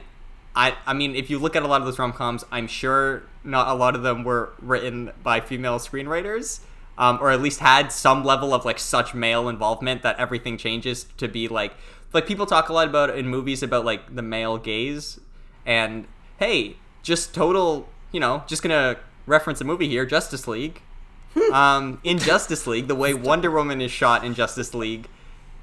I 0.55 0.75
I 0.85 0.93
mean, 0.93 1.15
if 1.15 1.29
you 1.29 1.39
look 1.39 1.55
at 1.55 1.63
a 1.63 1.67
lot 1.67 1.81
of 1.81 1.87
those 1.87 1.97
rom-coms, 1.97 2.43
I'm 2.51 2.67
sure 2.67 3.23
not 3.43 3.67
a 3.67 3.73
lot 3.73 3.95
of 3.95 4.03
them 4.03 4.23
were 4.23 4.49
written 4.59 5.11
by 5.23 5.39
female 5.39 5.79
screenwriters. 5.79 6.59
Um, 7.01 7.17
or 7.19 7.31
at 7.31 7.41
least 7.41 7.61
had 7.61 7.91
some 7.91 8.23
level 8.23 8.53
of 8.53 8.63
like 8.63 8.77
such 8.77 9.15
male 9.15 9.49
involvement 9.49 10.03
that 10.03 10.19
everything 10.19 10.55
changes 10.55 11.07
to 11.17 11.27
be 11.27 11.47
like 11.47 11.73
like 12.13 12.27
people 12.27 12.45
talk 12.45 12.69
a 12.69 12.73
lot 12.73 12.87
about 12.87 13.17
in 13.17 13.27
movies 13.27 13.63
about 13.63 13.83
like 13.83 14.13
the 14.13 14.21
male 14.21 14.59
gaze 14.59 15.19
and 15.65 16.05
hey 16.37 16.75
just 17.01 17.33
total 17.33 17.89
you 18.11 18.19
know 18.19 18.43
just 18.45 18.61
gonna 18.61 18.97
reference 19.25 19.59
a 19.61 19.63
movie 19.63 19.89
here 19.89 20.05
justice 20.05 20.47
league 20.47 20.79
um, 21.51 21.99
in 22.03 22.19
justice 22.19 22.67
league 22.67 22.87
the 22.87 22.93
way 22.93 23.13
wonder 23.29 23.49
woman 23.49 23.81
is 23.81 23.89
shot 23.89 24.23
in 24.23 24.35
justice 24.35 24.75
league 24.75 25.07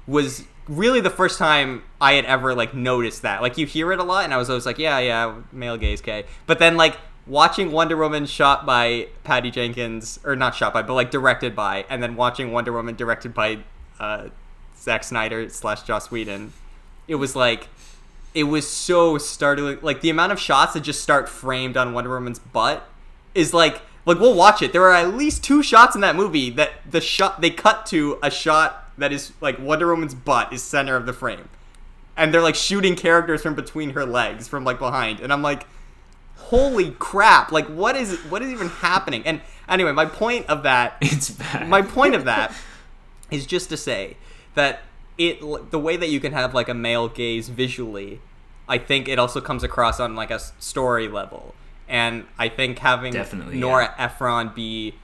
was 0.07 0.43
really 0.69 1.01
the 1.01 1.09
first 1.09 1.37
time 1.37 1.83
I 1.99 2.13
had 2.13 2.25
ever 2.25 2.53
like 2.53 2.73
noticed 2.73 3.23
that. 3.23 3.41
Like 3.41 3.57
you 3.57 3.65
hear 3.65 3.91
it 3.91 3.99
a 3.99 4.03
lot, 4.03 4.23
and 4.23 4.33
I 4.33 4.37
was 4.37 4.49
always 4.49 4.65
like, 4.65 4.77
yeah, 4.77 4.99
yeah, 4.99 5.35
male 5.51 5.77
gaze, 5.77 6.01
okay. 6.01 6.25
But 6.45 6.59
then 6.59 6.77
like 6.77 6.97
watching 7.27 7.71
Wonder 7.71 7.97
Woman 7.97 8.25
shot 8.25 8.65
by 8.65 9.07
Patty 9.23 9.51
Jenkins, 9.51 10.19
or 10.23 10.35
not 10.35 10.55
shot 10.55 10.73
by, 10.73 10.81
but 10.81 10.93
like 10.93 11.11
directed 11.11 11.55
by, 11.55 11.85
and 11.89 12.01
then 12.01 12.15
watching 12.15 12.51
Wonder 12.51 12.71
Woman 12.71 12.95
directed 12.95 13.33
by 13.33 13.59
uh, 13.99 14.29
Zack 14.77 15.03
Snyder 15.03 15.49
slash 15.49 15.83
Joss 15.83 16.11
Whedon, 16.11 16.53
it 17.07 17.15
was 17.15 17.35
like. 17.35 17.67
It 18.35 18.43
was 18.43 18.69
so 18.69 19.17
startling. 19.17 19.79
Like 19.81 20.01
the 20.01 20.11
amount 20.11 20.31
of 20.31 20.39
shots 20.39 20.73
that 20.73 20.81
just 20.81 21.01
start 21.01 21.27
framed 21.27 21.75
on 21.75 21.93
Wonder 21.93 22.11
Woman's 22.11 22.37
butt 22.37 22.87
is 23.33 23.55
like 23.55 23.81
like 24.05 24.19
we'll 24.19 24.35
watch 24.35 24.61
it. 24.61 24.73
There 24.73 24.83
are 24.83 24.93
at 24.93 25.15
least 25.15 25.43
two 25.43 25.61
shots 25.61 25.95
in 25.95 26.01
that 26.01 26.15
movie 26.15 26.49
that 26.51 26.71
the 26.89 27.01
shot 27.01 27.41
they 27.41 27.49
cut 27.49 27.85
to 27.87 28.17
a 28.23 28.31
shot 28.31 28.91
that 28.97 29.11
is 29.11 29.33
like 29.41 29.59
Wonder 29.59 29.87
Woman's 29.87 30.15
butt 30.15 30.51
is 30.51 30.63
center 30.63 30.95
of 30.95 31.05
the 31.05 31.13
frame, 31.13 31.49
and 32.17 32.33
they're 32.33 32.41
like 32.41 32.55
shooting 32.55 32.95
characters 32.95 33.41
from 33.41 33.55
between 33.55 33.91
her 33.91 34.05
legs 34.05 34.47
from 34.47 34.63
like 34.63 34.79
behind, 34.79 35.19
and 35.19 35.31
I'm 35.31 35.41
like, 35.41 35.67
holy 36.47 36.91
crap! 36.91 37.51
Like 37.51 37.67
what 37.67 37.95
is 37.95 38.17
what 38.29 38.41
is 38.41 38.49
even 38.51 38.69
happening? 38.69 39.23
And 39.25 39.41
anyway, 39.67 39.91
my 39.91 40.05
point 40.05 40.47
of 40.47 40.63
that 40.63 40.97
It's 41.01 41.29
bad. 41.29 41.69
my 41.69 41.81
point 41.81 42.15
of 42.15 42.25
that 42.25 42.53
is 43.31 43.45
just 43.45 43.69
to 43.69 43.77
say 43.77 44.17
that 44.55 44.81
it 45.17 45.39
the 45.71 45.79
way 45.79 45.97
that 45.97 46.09
you 46.09 46.19
can 46.19 46.31
have 46.31 46.53
like 46.53 46.69
a 46.69 46.73
male 46.73 47.07
gaze 47.09 47.49
visually 47.49 48.21
i 48.67 48.77
think 48.77 49.07
it 49.07 49.19
also 49.19 49.41
comes 49.41 49.63
across 49.63 49.99
on 49.99 50.15
like 50.15 50.31
a 50.31 50.39
story 50.59 51.07
level 51.07 51.53
and 51.87 52.25
i 52.39 52.47
think 52.47 52.79
having 52.79 53.11
Definitely, 53.13 53.57
nora 53.57 53.93
ephron 53.97 54.51
be 54.55 54.95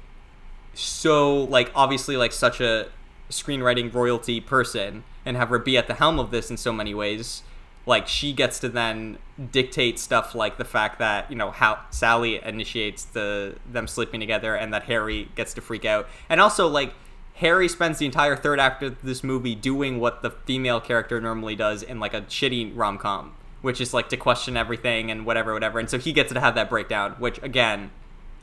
so 0.74 1.44
like 1.44 1.72
obviously 1.76 2.18
like 2.18 2.32
such 2.32 2.62
a 2.62 2.88
screenwriting 3.30 3.94
royalty 3.94 4.40
person 4.40 5.04
and 5.26 5.36
have 5.36 5.50
her 5.50 5.60
be 5.60 5.78
at 5.78 5.88
the 5.88 5.96
helm 5.96 6.18
of 6.20 6.32
this 6.32 6.50
in 6.50 6.58
so 6.58 6.72
many 6.72 6.94
ways 6.94 7.44
like 7.86 8.08
she 8.08 8.34
gets 8.34 8.60
to 8.60 8.70
then 8.70 9.18
dictate 9.52 10.00
stuff 10.00 10.34
like 10.34 10.58
the 10.58 10.66
fact 10.66 11.00
that 11.00 11.30
you 11.30 11.36
know 11.36 11.52
how 11.52 11.80
Sally 11.90 12.42
initiates 12.44 13.06
the 13.06 13.56
them 13.72 13.88
sleeping 13.88 14.20
together 14.20 14.56
and 14.56 14.74
that 14.74 14.84
Harry 14.84 15.30
gets 15.36 15.54
to 15.54 15.62
freak 15.62 15.86
out 15.86 16.08
and 16.30 16.42
also 16.42 16.68
like 16.68 16.94
Harry 17.36 17.68
spends 17.68 17.98
the 17.98 18.06
entire 18.06 18.36
third 18.36 18.60
act 18.60 18.82
of 18.82 19.02
this 19.02 19.24
movie 19.24 19.56
doing 19.56 20.00
what 20.00 20.22
the 20.22 20.32
female 20.32 20.80
character 20.80 21.20
normally 21.20 21.56
does 21.56 21.84
in 21.84 22.00
like 22.00 22.14
a 22.14 22.22
shitty 22.22 22.72
rom 22.74 22.98
com, 22.98 23.34
which 23.62 23.82
is 23.82 23.94
like 23.94 24.08
to 24.10 24.18
question 24.18 24.56
everything 24.56 25.12
and 25.12 25.26
whatever, 25.26 25.54
whatever. 25.54 25.78
And 25.78 25.90
so 25.90 26.00
he 26.00 26.14
gets 26.14 26.32
to 26.32 26.40
have 26.40 26.56
that 26.56 26.70
breakdown, 26.70 27.12
which 27.20 27.42
again, 27.44 27.92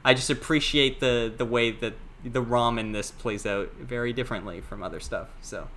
I 0.04 0.12
just 0.12 0.28
appreciate 0.28 1.00
the 1.00 1.32
the 1.34 1.46
way 1.46 1.70
that 1.70 1.94
the 2.22 2.42
rom 2.42 2.78
in 2.78 2.92
this 2.92 3.10
plays 3.10 3.46
out 3.46 3.72
very 3.80 4.12
differently 4.12 4.60
from 4.60 4.82
other 4.82 5.00
stuff. 5.00 5.28
So 5.40 5.68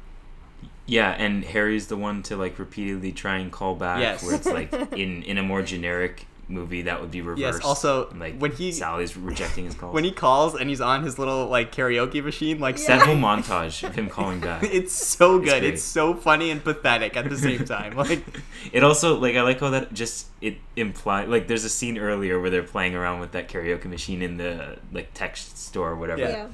Yeah, 0.87 1.09
and 1.11 1.43
Harry's 1.43 1.87
the 1.87 1.97
one 1.97 2.21
to 2.23 2.37
like 2.37 2.59
repeatedly 2.59 3.11
try 3.11 3.37
and 3.37 3.51
call 3.51 3.75
back. 3.75 3.99
Yes. 4.01 4.23
Where 4.23 4.35
it's 4.35 4.45
like 4.45 4.71
in 4.93 5.23
in 5.23 5.37
a 5.37 5.43
more 5.43 5.61
generic 5.61 6.27
movie 6.47 6.83
that 6.83 7.01
would 7.01 7.09
be 7.09 7.21
reversed. 7.21 7.57
Yes. 7.57 7.65
also, 7.65 8.07
like 8.19 8.37
when 8.37 8.51
he- 8.51 8.71
Sally's 8.71 9.17
rejecting 9.17 9.65
his 9.65 9.73
calls. 9.79 9.95
when 9.95 10.03
he 10.03 10.11
calls 10.11 10.53
and 10.53 10.69
he's 10.69 10.79
on 10.79 11.01
his 11.01 11.17
little 11.17 11.47
like 11.47 11.73
karaoke 11.73 12.23
machine, 12.23 12.59
like 12.59 12.77
that 12.85 13.01
whole 13.01 13.15
montage 13.29 13.83
of 13.83 13.95
him 13.95 14.09
calling 14.09 14.39
back. 14.41 14.61
it's 14.63 14.93
so 14.93 15.39
good. 15.39 15.49
great. 15.49 15.63
It's 15.63 15.81
so 15.81 16.13
funny 16.13 16.51
and 16.51 16.63
pathetic 16.63 17.17
at 17.17 17.29
the 17.31 17.37
same 17.37 17.65
time. 17.65 17.95
Like 17.97 18.23
It 18.71 18.83
also 18.83 19.17
like 19.17 19.35
I 19.35 19.41
like 19.41 19.59
how 19.59 19.71
that 19.71 19.91
just 19.95 20.27
it 20.39 20.57
imply 20.75 21.23
like 21.25 21.47
there's 21.47 21.63
a 21.65 21.69
scene 21.69 21.97
earlier 21.97 22.39
where 22.39 22.51
they're 22.51 22.61
playing 22.61 22.93
around 22.93 23.21
with 23.21 23.31
that 23.31 23.49
karaoke 23.49 23.85
machine 23.85 24.21
in 24.21 24.37
the 24.37 24.77
like 24.91 25.09
text 25.15 25.57
store 25.57 25.89
or 25.89 25.95
whatever. 25.95 26.21
Yeah. 26.21 26.47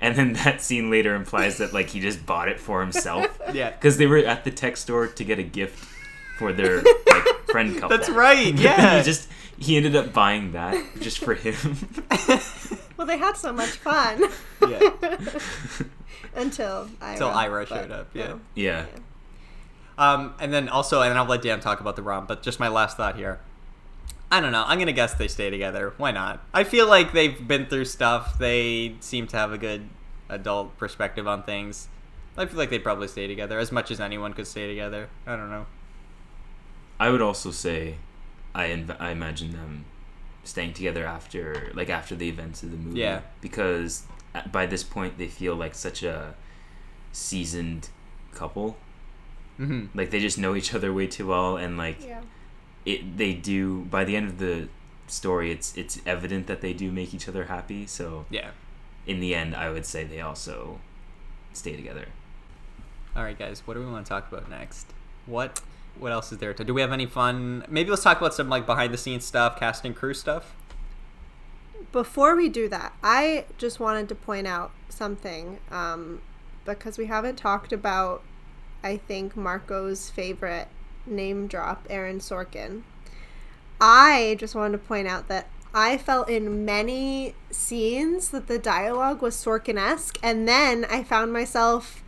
Yeah. 0.00 0.08
And 0.08 0.16
then 0.16 0.32
that 0.44 0.60
scene 0.60 0.90
later 0.90 1.14
implies 1.14 1.58
that 1.58 1.72
like 1.72 1.88
he 1.88 2.00
just 2.00 2.24
bought 2.26 2.48
it 2.48 2.60
for 2.60 2.80
himself. 2.80 3.40
yeah. 3.52 3.70
Because 3.70 3.96
they 3.96 4.06
were 4.06 4.18
at 4.18 4.44
the 4.44 4.50
tech 4.50 4.76
store 4.76 5.06
to 5.06 5.24
get 5.24 5.38
a 5.38 5.42
gift 5.42 5.84
for 6.38 6.52
their 6.52 6.82
like 6.82 7.46
friend 7.48 7.74
couple. 7.74 7.96
That's 7.96 8.10
right. 8.10 8.54
Yeah. 8.58 8.98
he 8.98 9.04
just 9.04 9.28
he 9.58 9.76
ended 9.76 9.96
up 9.96 10.12
buying 10.12 10.52
that 10.52 10.82
just 11.00 11.18
for 11.18 11.34
him. 11.34 11.78
Well, 12.96 13.06
they 13.06 13.18
had 13.18 13.36
so 13.36 13.52
much 13.52 13.70
fun. 13.70 14.24
Yeah. 14.68 14.90
Until 16.34 16.88
Ira. 17.00 17.12
Until 17.12 17.28
Ira 17.28 17.66
but 17.68 17.80
showed 17.82 17.90
up, 17.90 18.10
yeah. 18.14 18.26
no. 18.26 18.40
yeah. 18.54 18.86
Um, 19.96 20.34
and 20.40 20.52
then 20.52 20.68
also, 20.68 21.02
and 21.02 21.16
I'll 21.16 21.24
let 21.24 21.42
Dan 21.42 21.60
talk 21.60 21.80
about 21.80 21.96
the 21.96 22.02
rom, 22.02 22.26
but 22.26 22.42
just 22.42 22.58
my 22.58 22.68
last 22.68 22.96
thought 22.96 23.16
here. 23.16 23.40
I 24.36 24.40
don't 24.40 24.52
know. 24.52 24.64
I'm 24.66 24.78
gonna 24.78 24.92
guess 24.92 25.14
they 25.14 25.28
stay 25.28 25.48
together. 25.50 25.94
Why 25.96 26.10
not? 26.10 26.44
I 26.52 26.64
feel 26.64 26.88
like 26.88 27.12
they've 27.12 27.46
been 27.46 27.66
through 27.66 27.84
stuff. 27.84 28.38
They 28.38 28.96
seem 29.00 29.26
to 29.28 29.36
have 29.36 29.52
a 29.52 29.58
good 29.58 29.88
adult 30.28 30.76
perspective 30.76 31.28
on 31.28 31.42
things. 31.44 31.88
I 32.36 32.46
feel 32.46 32.56
like 32.58 32.70
they'd 32.70 32.82
probably 32.82 33.06
stay 33.08 33.26
together 33.28 33.58
as 33.60 33.70
much 33.70 33.90
as 33.92 34.00
anyone 34.00 34.32
could 34.32 34.46
stay 34.48 34.66
together. 34.66 35.08
I 35.26 35.36
don't 35.36 35.50
know. 35.50 35.66
I 36.98 37.10
would 37.10 37.22
also 37.22 37.50
say 37.52 37.96
I 38.54 38.66
inv- 38.68 38.96
I 39.00 39.10
imagine 39.10 39.52
them 39.52 39.84
staying 40.42 40.72
together 40.72 41.06
after 41.06 41.70
like 41.74 41.88
after 41.88 42.16
the 42.16 42.28
events 42.28 42.62
of 42.64 42.70
the 42.72 42.76
movie. 42.76 43.00
Yeah. 43.00 43.20
Because 43.40 44.02
at- 44.34 44.50
by 44.50 44.66
this 44.66 44.82
point 44.82 45.16
they 45.16 45.28
feel 45.28 45.54
like 45.54 45.74
such 45.76 46.02
a 46.02 46.34
seasoned 47.12 47.88
couple. 48.32 48.76
hmm 49.58 49.86
Like 49.94 50.10
they 50.10 50.18
just 50.18 50.38
know 50.38 50.56
each 50.56 50.74
other 50.74 50.92
way 50.92 51.06
too 51.06 51.28
well 51.28 51.56
and 51.56 51.78
like 51.78 52.04
Yeah. 52.04 52.22
It 52.84 53.16
they 53.16 53.32
do 53.34 53.82
by 53.82 54.04
the 54.04 54.16
end 54.16 54.28
of 54.28 54.38
the 54.38 54.68
story 55.06 55.50
it's 55.50 55.76
it's 55.76 56.00
evident 56.06 56.46
that 56.46 56.60
they 56.60 56.72
do 56.72 56.90
make 56.90 57.14
each 57.14 57.28
other 57.28 57.44
happy. 57.44 57.86
So 57.86 58.26
Yeah. 58.30 58.50
in 59.06 59.20
the 59.20 59.34
end 59.34 59.54
I 59.54 59.70
would 59.70 59.86
say 59.86 60.04
they 60.04 60.20
also 60.20 60.80
stay 61.52 61.76
together. 61.76 62.06
All 63.16 63.22
right, 63.22 63.38
guys. 63.38 63.62
What 63.64 63.74
do 63.74 63.80
we 63.80 63.86
want 63.86 64.04
to 64.06 64.08
talk 64.08 64.30
about 64.30 64.50
next? 64.50 64.92
What 65.26 65.60
What 65.98 66.10
else 66.10 66.32
is 66.32 66.38
there 66.38 66.52
to? 66.54 66.64
Do 66.64 66.74
we 66.74 66.80
have 66.80 66.90
any 66.92 67.06
fun? 67.06 67.64
Maybe 67.68 67.90
let's 67.90 68.02
talk 68.02 68.18
about 68.18 68.34
some 68.34 68.48
like 68.48 68.66
behind 68.66 68.92
the 68.92 68.98
scenes 68.98 69.24
stuff, 69.24 69.58
cast 69.58 69.84
and 69.84 69.94
crew 69.94 70.14
stuff. 70.14 70.54
Before 71.92 72.34
we 72.34 72.48
do 72.48 72.68
that, 72.70 72.92
I 73.04 73.44
just 73.56 73.78
wanted 73.78 74.08
to 74.08 74.14
point 74.16 74.48
out 74.48 74.72
something 74.88 75.60
um, 75.70 76.20
because 76.64 76.98
we 76.98 77.06
haven't 77.06 77.36
talked 77.36 77.72
about, 77.72 78.22
I 78.82 78.96
think, 78.96 79.36
Marco's 79.36 80.10
favorite 80.10 80.66
name 81.06 81.46
drop, 81.46 81.86
Aaron 81.90 82.18
Sorkin. 82.18 82.82
I 83.80 84.36
just 84.38 84.54
wanted 84.54 84.72
to 84.78 84.84
point 84.86 85.08
out 85.08 85.28
that 85.28 85.48
I 85.74 85.98
felt 85.98 86.28
in 86.28 86.64
many 86.64 87.34
scenes 87.50 88.30
that 88.30 88.46
the 88.46 88.58
dialogue 88.58 89.20
was 89.20 89.34
Sorkin 89.34 89.76
esque, 89.76 90.18
and 90.22 90.46
then 90.46 90.84
I 90.88 91.02
found 91.02 91.32
myself 91.32 92.04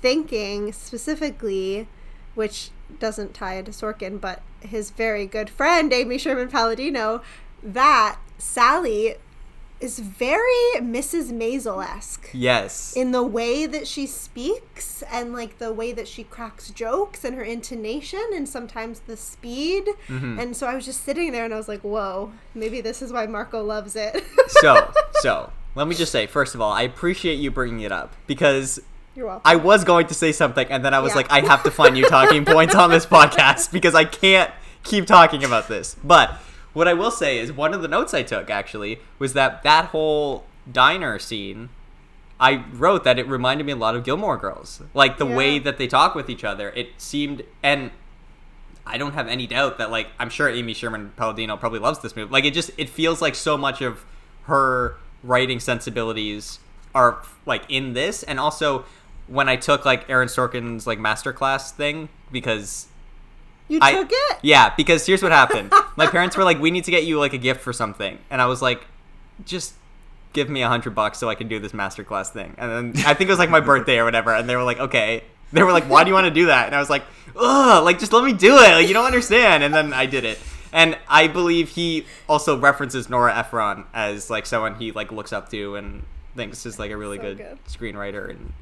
thinking 0.00 0.72
specifically, 0.72 1.88
which 2.34 2.70
doesn't 3.00 3.34
tie 3.34 3.56
into 3.56 3.72
Sorkin, 3.72 4.20
but 4.20 4.42
his 4.60 4.90
very 4.90 5.26
good 5.26 5.50
friend, 5.50 5.92
Amy 5.92 6.18
Sherman 6.18 6.48
Palladino, 6.48 7.22
that 7.62 8.18
Sally 8.38 9.16
is 9.80 9.98
very 10.00 10.64
Mrs. 10.78 11.30
Maisel 11.32 11.84
esque 11.84 12.30
Yes. 12.32 12.94
in 12.96 13.12
the 13.12 13.22
way 13.22 13.64
that 13.66 13.86
she 13.86 14.06
speaks 14.06 15.02
and 15.12 15.32
like 15.32 15.58
the 15.58 15.72
way 15.72 15.92
that 15.92 16.08
she 16.08 16.24
cracks 16.24 16.70
jokes 16.70 17.24
and 17.24 17.36
her 17.36 17.42
intonation 17.44 18.22
and 18.34 18.48
sometimes 18.48 19.00
the 19.00 19.16
speed. 19.16 19.84
Mm-hmm. 20.08 20.38
And 20.40 20.56
so 20.56 20.66
I 20.66 20.74
was 20.74 20.84
just 20.84 21.04
sitting 21.04 21.32
there 21.32 21.44
and 21.44 21.54
I 21.54 21.56
was 21.56 21.68
like, 21.68 21.80
whoa, 21.82 22.32
maybe 22.54 22.80
this 22.80 23.02
is 23.02 23.12
why 23.12 23.26
Marco 23.26 23.62
loves 23.62 23.94
it. 23.96 24.24
so 24.48 24.92
so 25.20 25.52
let 25.74 25.86
me 25.86 25.94
just 25.94 26.10
say 26.12 26.26
first 26.26 26.54
of 26.54 26.60
all, 26.60 26.72
I 26.72 26.82
appreciate 26.82 27.36
you 27.36 27.50
bringing 27.50 27.80
it 27.80 27.92
up 27.92 28.14
because 28.26 28.80
You're. 29.14 29.40
I 29.44 29.54
was 29.56 29.84
going 29.84 30.08
to 30.08 30.14
say 30.14 30.32
something 30.32 30.66
and 30.68 30.84
then 30.84 30.92
I 30.94 30.98
was 30.98 31.10
Yeah. 31.12 31.16
like, 31.18 31.30
I 31.30 31.40
have 31.40 31.62
to 31.62 31.70
find 31.70 31.96
you 31.96 32.04
talking 32.08 32.44
points 32.56 32.74
on 32.74 32.90
this 32.90 33.06
podcast 33.06 33.70
because 33.72 33.94
I 33.94 34.04
can't 34.04 34.50
keep 34.82 35.06
talking 35.06 35.44
about 35.44 35.68
this. 35.68 35.94
But 36.02 36.34
what 36.72 36.88
I 36.88 36.94
will 36.94 37.10
say 37.10 37.38
is 37.38 37.52
one 37.52 37.74
of 37.74 37.82
the 37.82 37.88
notes 37.88 38.14
I 38.14 38.22
took 38.22 38.50
actually 38.50 39.00
was 39.18 39.32
that 39.32 39.62
that 39.62 39.86
whole 39.86 40.44
diner 40.70 41.18
scene. 41.18 41.70
I 42.40 42.64
wrote 42.72 43.02
that 43.02 43.18
it 43.18 43.26
reminded 43.26 43.66
me 43.66 43.72
a 43.72 43.76
lot 43.76 43.96
of 43.96 44.04
Gilmore 44.04 44.36
Girls, 44.36 44.80
like 44.94 45.18
the 45.18 45.26
way 45.26 45.58
that 45.58 45.76
they 45.76 45.88
talk 45.88 46.14
with 46.14 46.30
each 46.30 46.44
other. 46.44 46.70
It 46.70 46.90
seemed, 46.96 47.42
and 47.64 47.90
I 48.86 48.96
don't 48.96 49.14
have 49.14 49.26
any 49.26 49.48
doubt 49.48 49.78
that 49.78 49.90
like 49.90 50.08
I'm 50.20 50.30
sure 50.30 50.48
Amy 50.48 50.72
Sherman 50.72 51.12
Palladino 51.16 51.56
probably 51.56 51.80
loves 51.80 51.98
this 51.98 52.14
movie. 52.14 52.30
Like 52.30 52.44
it 52.44 52.54
just 52.54 52.70
it 52.78 52.88
feels 52.88 53.20
like 53.20 53.34
so 53.34 53.56
much 53.56 53.82
of 53.82 54.04
her 54.44 54.96
writing 55.24 55.58
sensibilities 55.58 56.60
are 56.94 57.22
like 57.44 57.64
in 57.68 57.94
this, 57.94 58.22
and 58.22 58.38
also 58.38 58.84
when 59.26 59.48
I 59.48 59.56
took 59.56 59.84
like 59.84 60.08
Aaron 60.08 60.28
Sorkin's 60.28 60.86
like 60.86 60.98
masterclass 60.98 61.70
thing 61.70 62.08
because 62.32 62.86
you 63.68 63.78
I- 63.82 63.92
took 63.92 64.08
it? 64.10 64.38
yeah, 64.42 64.72
because 64.76 65.06
here's 65.06 65.22
what 65.22 65.32
happened. 65.32 65.72
My 65.96 66.06
parents 66.10 66.36
were 66.36 66.44
like, 66.44 66.60
"We 66.60 66.70
need 66.70 66.84
to 66.84 66.90
get 66.90 67.04
you 67.04 67.18
like 67.18 67.32
a 67.32 67.38
gift 67.38 67.60
for 67.60 67.72
something," 67.72 68.18
and 68.30 68.40
I 68.42 68.46
was 68.46 68.60
like, 68.62 68.86
"Just 69.44 69.74
give 70.32 70.48
me 70.48 70.62
a 70.62 70.68
hundred 70.68 70.94
bucks 70.94 71.18
so 71.18 71.28
I 71.28 71.34
can 71.34 71.48
do 71.48 71.58
this 71.58 71.72
masterclass 71.72 72.28
thing." 72.30 72.54
And 72.58 72.94
then 72.94 73.04
I 73.06 73.14
think 73.14 73.28
it 73.28 73.32
was 73.32 73.38
like 73.38 73.50
my 73.50 73.60
birthday 73.60 73.98
or 73.98 74.04
whatever, 74.04 74.34
and 74.34 74.48
they 74.48 74.56
were 74.56 74.64
like, 74.64 74.78
"Okay." 74.80 75.24
They 75.52 75.62
were 75.62 75.72
like, 75.72 75.84
"Why 75.84 76.04
do 76.04 76.08
you 76.08 76.14
want 76.14 76.26
to 76.26 76.30
do 76.30 76.46
that?" 76.46 76.66
And 76.66 76.74
I 76.74 76.78
was 76.78 76.90
like, 76.90 77.04
"Ugh, 77.34 77.82
like 77.84 77.98
just 77.98 78.12
let 78.12 78.22
me 78.24 78.32
do 78.34 78.56
it. 78.58 78.70
Like 78.72 78.86
you 78.88 78.94
don't 78.94 79.06
understand." 79.06 79.62
And 79.64 79.72
then 79.72 79.92
I 79.94 80.04
did 80.06 80.24
it. 80.24 80.38
And 80.74 80.98
I 81.08 81.26
believe 81.28 81.70
he 81.70 82.04
also 82.28 82.58
references 82.58 83.08
Nora 83.08 83.34
Ephron 83.34 83.84
as 83.94 84.28
like 84.28 84.44
someone 84.44 84.74
he 84.74 84.92
like 84.92 85.10
looks 85.10 85.32
up 85.32 85.48
to 85.50 85.76
and 85.76 86.02
thinks 86.36 86.66
is 86.66 86.78
like 86.78 86.90
a 86.90 86.96
really 86.98 87.16
So 87.16 87.22
good, 87.22 87.38
good. 87.38 87.58
screenwriter 87.66 88.28
and 88.28 88.52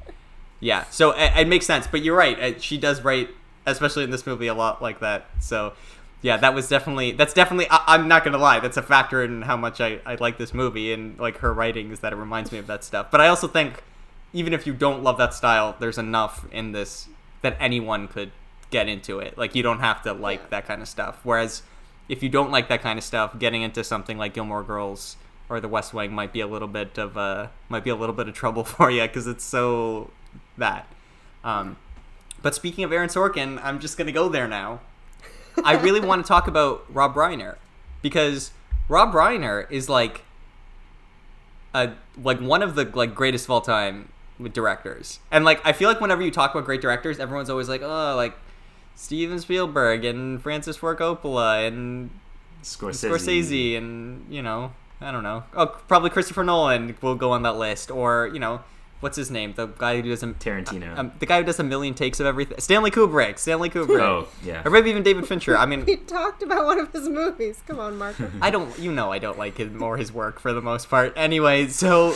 yeah, 0.61 0.85
so 0.89 1.11
it, 1.11 1.31
it 1.35 1.47
makes 1.49 1.65
sense. 1.65 1.85
But 1.87 2.01
you're 2.03 2.15
right. 2.15 2.61
She 2.63 2.77
does 2.77 3.01
write, 3.01 3.29
especially 3.67 4.03
in 4.03 4.09
this 4.11 4.25
movie, 4.25 4.47
a 4.47 4.53
lot 4.53 4.81
like 4.81 4.99
that. 5.01 5.27
So 5.39 5.73
yeah, 6.21 6.37
that 6.37 6.55
was 6.55 6.67
definitely 6.67 7.11
that's 7.11 7.33
definitely. 7.33 7.67
I, 7.69 7.83
I'm 7.87 8.07
not 8.07 8.23
gonna 8.23 8.37
lie, 8.39 8.59
that's 8.59 8.77
a 8.77 8.81
factor 8.81 9.23
in 9.23 9.43
how 9.43 9.55
much 9.57 9.79
I, 9.79 9.99
I 10.05 10.15
like 10.15 10.37
this 10.37 10.53
movie 10.53 10.91
and 10.93 11.19
like 11.19 11.37
her 11.39 11.53
writing 11.53 11.91
is 11.91 11.99
that 11.99 12.11
it 12.13 12.15
reminds 12.15 12.51
me 12.51 12.57
of 12.57 12.67
that 12.67 12.83
stuff. 12.83 13.11
But 13.11 13.21
I 13.21 13.27
also 13.27 13.47
think 13.47 13.83
even 14.33 14.53
if 14.53 14.65
you 14.65 14.73
don't 14.73 15.03
love 15.03 15.17
that 15.19 15.33
style, 15.33 15.75
there's 15.79 15.97
enough 15.97 16.45
in 16.51 16.71
this 16.71 17.07
that 17.43 17.55
anyone 17.59 18.07
could 18.07 18.31
get 18.71 18.87
into 18.89 19.19
it. 19.19 19.37
Like 19.37 19.53
you 19.55 19.63
don't 19.63 19.79
have 19.79 20.01
to 20.03 20.13
like 20.13 20.39
Yeah. 20.41 20.47
that 20.49 20.67
kind 20.67 20.81
of 20.81 20.87
stuff. 20.87 21.19
Whereas 21.23 21.61
if 22.09 22.23
you 22.23 22.29
don't 22.29 22.51
like 22.51 22.67
that 22.69 22.81
kind 22.81 22.97
of 22.97 23.03
stuff, 23.05 23.37
getting 23.37 23.61
into 23.61 23.83
something 23.83 24.17
like 24.17 24.33
Gilmore 24.33 24.63
Girls 24.63 25.17
or 25.49 25.59
The 25.61 25.67
West 25.67 25.93
Wing 25.93 26.11
might 26.13 26.33
be 26.33 26.41
a 26.41 26.47
little 26.47 26.67
bit 26.67 26.97
of 26.97 27.17
uh 27.17 27.47
might 27.69 27.83
be 27.83 27.89
a 27.89 27.95
little 27.95 28.15
bit 28.15 28.27
of 28.27 28.33
trouble 28.33 28.63
for 28.75 28.89
you 28.89 29.01
because 29.03 29.27
it's 29.27 29.43
so 29.43 30.09
that. 30.57 30.87
Um, 31.43 31.77
but 32.41 32.55
speaking 32.55 32.83
of 32.83 32.91
Aaron 32.91 33.09
Sorkin, 33.09 33.59
I'm 33.63 33.79
just 33.79 33.97
gonna 33.97 34.11
go 34.11 34.29
there 34.29 34.47
now. 34.47 34.81
I 35.63 35.73
really 35.73 35.99
want 35.99 36.23
to 36.23 36.27
talk 36.27 36.47
about 36.47 36.85
Rob 36.93 37.15
Reiner 37.15 37.55
because 38.01 38.51
Rob 38.87 39.13
Reiner 39.13 39.69
is 39.71 39.89
like 39.89 40.23
a 41.73 41.91
like 42.21 42.39
one 42.39 42.61
of 42.61 42.75
the 42.75 42.85
like 42.85 43.15
greatest 43.15 43.45
of 43.45 43.51
all 43.51 43.61
time 43.61 44.11
directors. 44.53 45.19
And 45.31 45.45
like 45.45 45.61
I 45.65 45.73
feel 45.73 45.89
like 45.89 45.99
whenever 45.99 46.21
you 46.21 46.31
talk 46.31 46.53
about 46.53 46.65
great 46.65 46.81
directors, 46.81 47.19
everyone's 47.19 47.49
always 47.49 47.69
like, 47.69 47.81
"Oh, 47.81 48.15
like 48.15 48.35
Steven 48.95 49.39
Spielberg 49.39 50.05
and 50.05 50.41
Francis 50.41 50.77
Ford 50.77 50.97
Coppola 50.97 51.67
and 51.67 52.09
Scorsese. 52.63 53.09
Scorsese 53.09 53.77
and 53.77 54.25
you 54.29 54.41
know 54.41 54.73
I 54.99 55.11
don't 55.11 55.23
know. 55.23 55.43
Oh, 55.55 55.67
probably 55.87 56.09
Christopher 56.09 56.43
Nolan 56.43 56.97
will 57.01 57.15
go 57.15 57.31
on 57.31 57.43
that 57.43 57.57
list, 57.57 57.91
or 57.91 58.29
you 58.33 58.39
know 58.39 58.61
what's 58.99 59.17
his 59.17 59.29
name, 59.29 59.53
the 59.55 59.67
guy 59.67 60.01
who 60.01 60.09
does 60.09 60.23
a, 60.23 60.27
Tarantino. 60.27 60.97
um, 60.97 61.11
the 61.19 61.25
guy 61.25 61.39
who 61.39 61.43
does 61.43 61.59
a 61.59 61.63
million 61.63 61.93
takes 61.93 62.19
of 62.19 62.25
everything. 62.25 62.59
Stanley 62.59 62.91
Kubrick. 62.91 63.37
Stanley 63.39 63.69
Kubrick. 63.69 64.01
Oh, 64.01 64.27
yeah. 64.43 64.61
Or 64.65 64.71
maybe 64.71 64.89
even 64.89 65.03
David 65.03 65.27
Fincher. 65.27 65.57
I 65.57 65.65
mean, 65.65 65.85
We 65.85 65.97
talked 65.97 66.41
about 66.43 66.65
one 66.65 66.79
of 66.79 66.91
his 66.91 67.07
movies. 67.09 67.61
Come 67.67 67.79
on, 67.79 67.97
Marco. 67.97 68.29
I 68.41 68.49
don't. 68.49 68.77
You 68.79 68.91
know, 68.91 69.11
I 69.11 69.19
don't 69.19 69.37
like 69.37 69.57
him 69.57 69.81
or 69.81 69.97
his 69.97 70.11
work 70.11 70.39
for 70.39 70.53
the 70.53 70.61
most 70.61 70.89
part. 70.89 71.13
Anyway, 71.15 71.67
so 71.67 72.15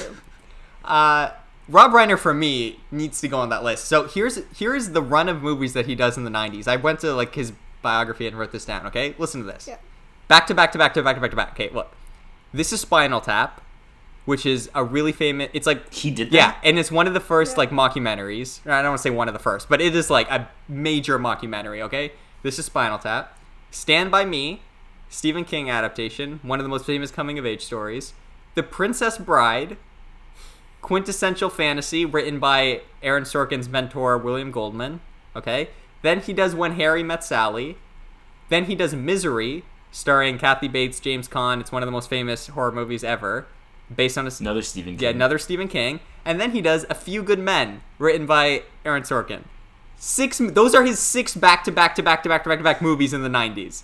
uh, 0.84 1.32
Rob 1.67 1.91
Reiner 1.91 2.17
for 2.17 2.34
me 2.34 2.79
needs 2.91 3.21
to 3.21 3.27
go 3.27 3.38
on 3.39 3.49
that 3.49 3.63
list. 3.63 3.86
So 3.86 4.07
here's 4.07 4.39
here's 4.57 4.89
the 4.89 5.01
run 5.01 5.29
of 5.29 5.41
movies 5.41 5.73
that 5.73 5.86
he 5.86 5.95
does 5.95 6.17
in 6.17 6.23
the 6.23 6.32
90s. 6.32 6.67
I 6.67 6.75
went 6.75 6.99
to 7.01 7.13
like 7.13 7.36
his 7.36 7.53
biography 7.82 8.27
and 8.27 8.38
wrote 8.38 8.51
this 8.51 8.65
down, 8.65 8.86
okay? 8.88 9.15
Listen 9.17 9.41
to 9.41 9.47
this. 9.47 9.67
Yeah. 9.67 9.77
Back 10.27 10.47
to 10.47 10.53
back 10.55 10.71
to 10.73 10.77
back 10.77 10.93
to 10.95 11.03
back 11.03 11.15
to 11.15 11.21
back 11.21 11.32
to 11.32 11.36
back. 11.38 11.51
Okay, 11.51 11.69
look. 11.69 11.91
This 12.53 12.73
is 12.73 12.82
Spinal 12.82 13.21
Tap, 13.21 13.61
which 14.26 14.45
is 14.45 14.69
a 14.76 14.84
really 14.84 15.11
famous 15.11 15.49
it's 15.53 15.67
like 15.67 15.93
He 15.93 16.11
did 16.11 16.30
That? 16.32 16.34
Yeah, 16.36 16.55
and 16.63 16.78
it's 16.78 16.91
one 16.91 17.07
of 17.07 17.13
the 17.13 17.19
first 17.19 17.53
Yeah. 17.53 17.57
like 17.59 17.69
mockumentaries. 17.72 18.59
I 18.67 18.82
don't 18.82 18.91
want 18.91 18.99
to 18.99 19.03
say 19.03 19.09
one 19.09 19.28
of 19.28 19.34
the 19.34 19.39
first, 19.39 19.67
but 19.69 19.82
it 19.82 19.95
is 19.95 20.09
like 20.09 20.30
a 20.30 20.47
major 20.67 21.17
mockumentary, 21.19 21.82
okay? 21.82 22.11
This 22.43 22.57
is 22.59 22.65
Spinal 22.65 22.99
Tap. 22.99 23.38
Stand 23.72 24.11
by 24.11 24.26
Me, 24.26 24.61
Stephen 25.09 25.43
King 25.45 25.69
adaptation, 25.69 26.39
one 26.43 26.59
of 26.59 26.63
the 26.63 26.69
most 26.69 26.86
famous 26.86 27.11
coming 27.11 27.38
of 27.39 27.45
age 27.45 27.63
stories. 27.63 28.13
The 28.55 28.63
Princess 28.63 29.17
Bride, 29.17 29.78
quintessential 30.82 31.49
fantasy 31.49 32.05
written 32.05 32.39
by 32.39 32.82
Aaron 33.03 33.24
Sorkin's 33.24 33.69
mentor 33.69 34.17
William 34.17 34.51
Goldman. 34.51 34.99
Okay, 35.36 35.69
then 36.01 36.19
he 36.19 36.34
does 36.34 36.53
When 36.55 36.74
Harry 36.74 37.03
Met 37.03 37.24
Sally. 37.24 37.78
Then 38.49 38.65
he 38.65 38.76
does 38.76 38.93
Misery, 38.93 39.63
starring 39.91 40.38
Kathy 40.38 40.67
Bates, 40.67 40.99
James 40.99 41.28
Caan. 41.30 41.61
It's 41.61 41.72
one 41.72 41.82
of 41.84 41.88
the 41.88 41.91
most 41.91 42.09
famous 42.09 42.47
horror 42.47 42.72
movies 42.74 43.03
ever, 43.03 43.47
based 43.95 44.17
on 44.17 44.27
a 44.27 44.31
Another 44.39 44.61
Stephen 44.61 44.95
King. 44.95 45.03
yeah 45.03 45.09
another 45.09 45.37
Stephen 45.37 45.67
King. 45.67 45.99
And 46.23 46.39
then 46.39 46.51
he 46.51 46.61
does 46.61 46.85
A 46.89 46.95
Few 46.95 47.23
Good 47.23 47.39
Men, 47.39 47.81
written 47.97 48.25
by 48.25 48.63
Aaron 48.85 49.03
Sorkin. 49.03 49.43
Six. 49.97 50.39
Those 50.39 50.73
are 50.73 50.83
his 50.83 50.99
six 50.99 51.35
back 51.35 51.63
to 51.63 51.71
back 51.71 51.95
to 51.95 52.03
back 52.03 52.23
to 52.23 52.29
back 52.29 52.43
to 52.43 52.49
back 52.49 52.57
to 52.59 52.63
back 52.63 52.81
movies 52.81 53.13
in 53.13 53.21
the 53.23 53.29
'90s. 53.29 53.83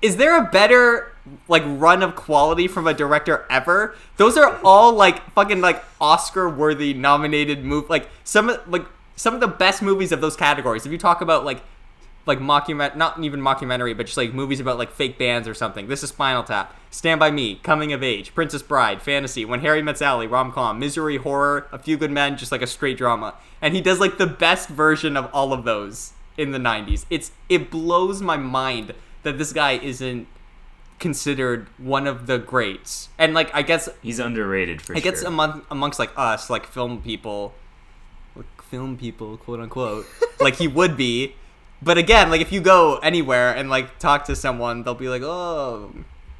Is 0.00 0.16
there 0.16 0.36
a 0.38 0.44
better 0.44 1.12
like 1.48 1.62
run 1.66 2.02
of 2.02 2.14
quality 2.14 2.68
from 2.68 2.86
a 2.86 2.94
director 2.94 3.44
ever? 3.50 3.94
Those 4.16 4.36
are 4.36 4.60
all 4.64 4.92
like 4.92 5.30
fucking 5.32 5.60
like 5.60 5.84
Oscar 6.00 6.48
worthy 6.48 6.94
nominated 6.94 7.64
move 7.64 7.90
like 7.90 8.08
some 8.24 8.48
of 8.48 8.66
like 8.68 8.86
some 9.16 9.34
of 9.34 9.40
the 9.40 9.48
best 9.48 9.82
movies 9.82 10.12
of 10.12 10.20
those 10.20 10.36
categories. 10.36 10.86
If 10.86 10.92
you 10.92 10.98
talk 10.98 11.20
about 11.20 11.44
like 11.44 11.62
like 12.28 12.38
mockument 12.38 12.94
not 12.94 13.18
even 13.24 13.40
mockumentary, 13.40 13.96
but 13.96 14.06
just 14.06 14.18
like 14.18 14.34
movies 14.34 14.60
about 14.60 14.78
like 14.78 14.92
fake 14.92 15.18
bands 15.18 15.48
or 15.48 15.54
something. 15.54 15.88
This 15.88 16.02
is 16.02 16.10
Spinal 16.10 16.44
Tap, 16.44 16.76
Stand 16.90 17.18
by 17.18 17.30
Me, 17.30 17.56
Coming 17.62 17.92
of 17.92 18.02
Age, 18.02 18.34
Princess 18.34 18.62
Bride, 18.62 19.00
Fantasy, 19.02 19.44
When 19.44 19.60
Harry 19.60 19.82
Met 19.82 19.98
Sally, 19.98 20.26
rom 20.26 20.52
com, 20.52 20.78
Misery, 20.78 21.16
Horror, 21.16 21.66
A 21.72 21.78
Few 21.78 21.96
Good 21.96 22.10
Men, 22.10 22.36
just 22.36 22.52
like 22.52 22.62
a 22.62 22.66
straight 22.66 22.98
drama. 22.98 23.34
And 23.62 23.74
he 23.74 23.80
does 23.80 23.98
like 23.98 24.18
the 24.18 24.26
best 24.26 24.68
version 24.68 25.16
of 25.16 25.30
all 25.32 25.52
of 25.54 25.64
those 25.64 26.12
in 26.36 26.52
the 26.52 26.58
'90s. 26.58 27.06
It's 27.10 27.32
it 27.48 27.70
blows 27.70 28.20
my 28.20 28.36
mind 28.36 28.94
that 29.22 29.38
this 29.38 29.52
guy 29.52 29.72
isn't 29.72 30.28
considered 30.98 31.68
one 31.78 32.06
of 32.06 32.26
the 32.26 32.38
greats. 32.38 33.08
And 33.18 33.32
like 33.32 33.50
I 33.54 33.62
guess 33.62 33.88
He's 34.02 34.18
underrated 34.18 34.82
for 34.82 34.94
I 34.94 35.00
sure. 35.00 35.12
guess 35.12 35.22
among 35.22 35.62
amongst 35.70 35.98
like 35.98 36.10
us, 36.16 36.50
like 36.50 36.66
film 36.66 37.00
people, 37.00 37.54
like 38.36 38.62
film 38.62 38.98
people, 38.98 39.38
quote 39.38 39.60
unquote, 39.60 40.06
like 40.40 40.56
he 40.56 40.68
would 40.68 40.96
be. 40.96 41.34
But 41.80 41.98
again, 41.98 42.30
like 42.30 42.40
if 42.40 42.52
you 42.52 42.60
go 42.60 42.98
anywhere 42.98 43.54
and 43.54 43.70
like 43.70 43.98
talk 43.98 44.24
to 44.24 44.36
someone, 44.36 44.82
they'll 44.82 44.94
be 44.94 45.08
like, 45.08 45.22
"Oh, 45.22 45.92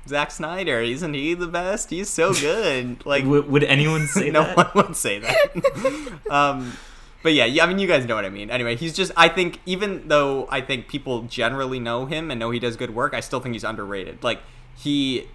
Zack 0.07 0.31
Snyder, 0.31 0.81
isn't 0.81 1.15
he 1.15 1.35
the 1.35 1.47
best? 1.47 1.91
He's 1.91 2.09
so 2.09 2.33
good." 2.33 3.03
Like 3.07 3.25
would, 3.25 3.49
would 3.49 3.65
anyone 3.65 4.07
say 4.07 4.31
no 4.33 4.43
that? 4.43 4.57
one 4.57 4.71
would 4.75 4.97
say 4.97 5.21
that. 5.21 6.19
um, 6.31 6.73
but 7.23 7.33
yeah, 7.35 7.45
yeah, 7.45 7.65
I 7.65 7.67
mean, 7.67 7.79
you 7.79 7.87
guys 7.87 8.05
know 8.07 8.15
what 8.15 8.25
I 8.25 8.31
mean. 8.31 8.51
Anyway, 8.51 8.77
he's 8.77 8.95
just. 8.95 9.13
I 9.17 9.29
think 9.29 9.61
even 9.67 10.09
though 10.09 10.49
I 10.51 10.61
think 10.61 10.89
people 10.89 11.23
generally 11.23 11.79
know 11.79 12.07
him 12.07 12.31
and 12.31 12.39
know 12.41 12.51
he 12.51 12.59
does 12.59 12.77
good 12.77 12.95
work, 12.95 13.15
I 13.15 13.21
still 13.21 13.41
think 13.41 13.55
he's 13.55 13.65
underrated. 13.65 14.23
Like 14.25 14.41
he 14.77 15.29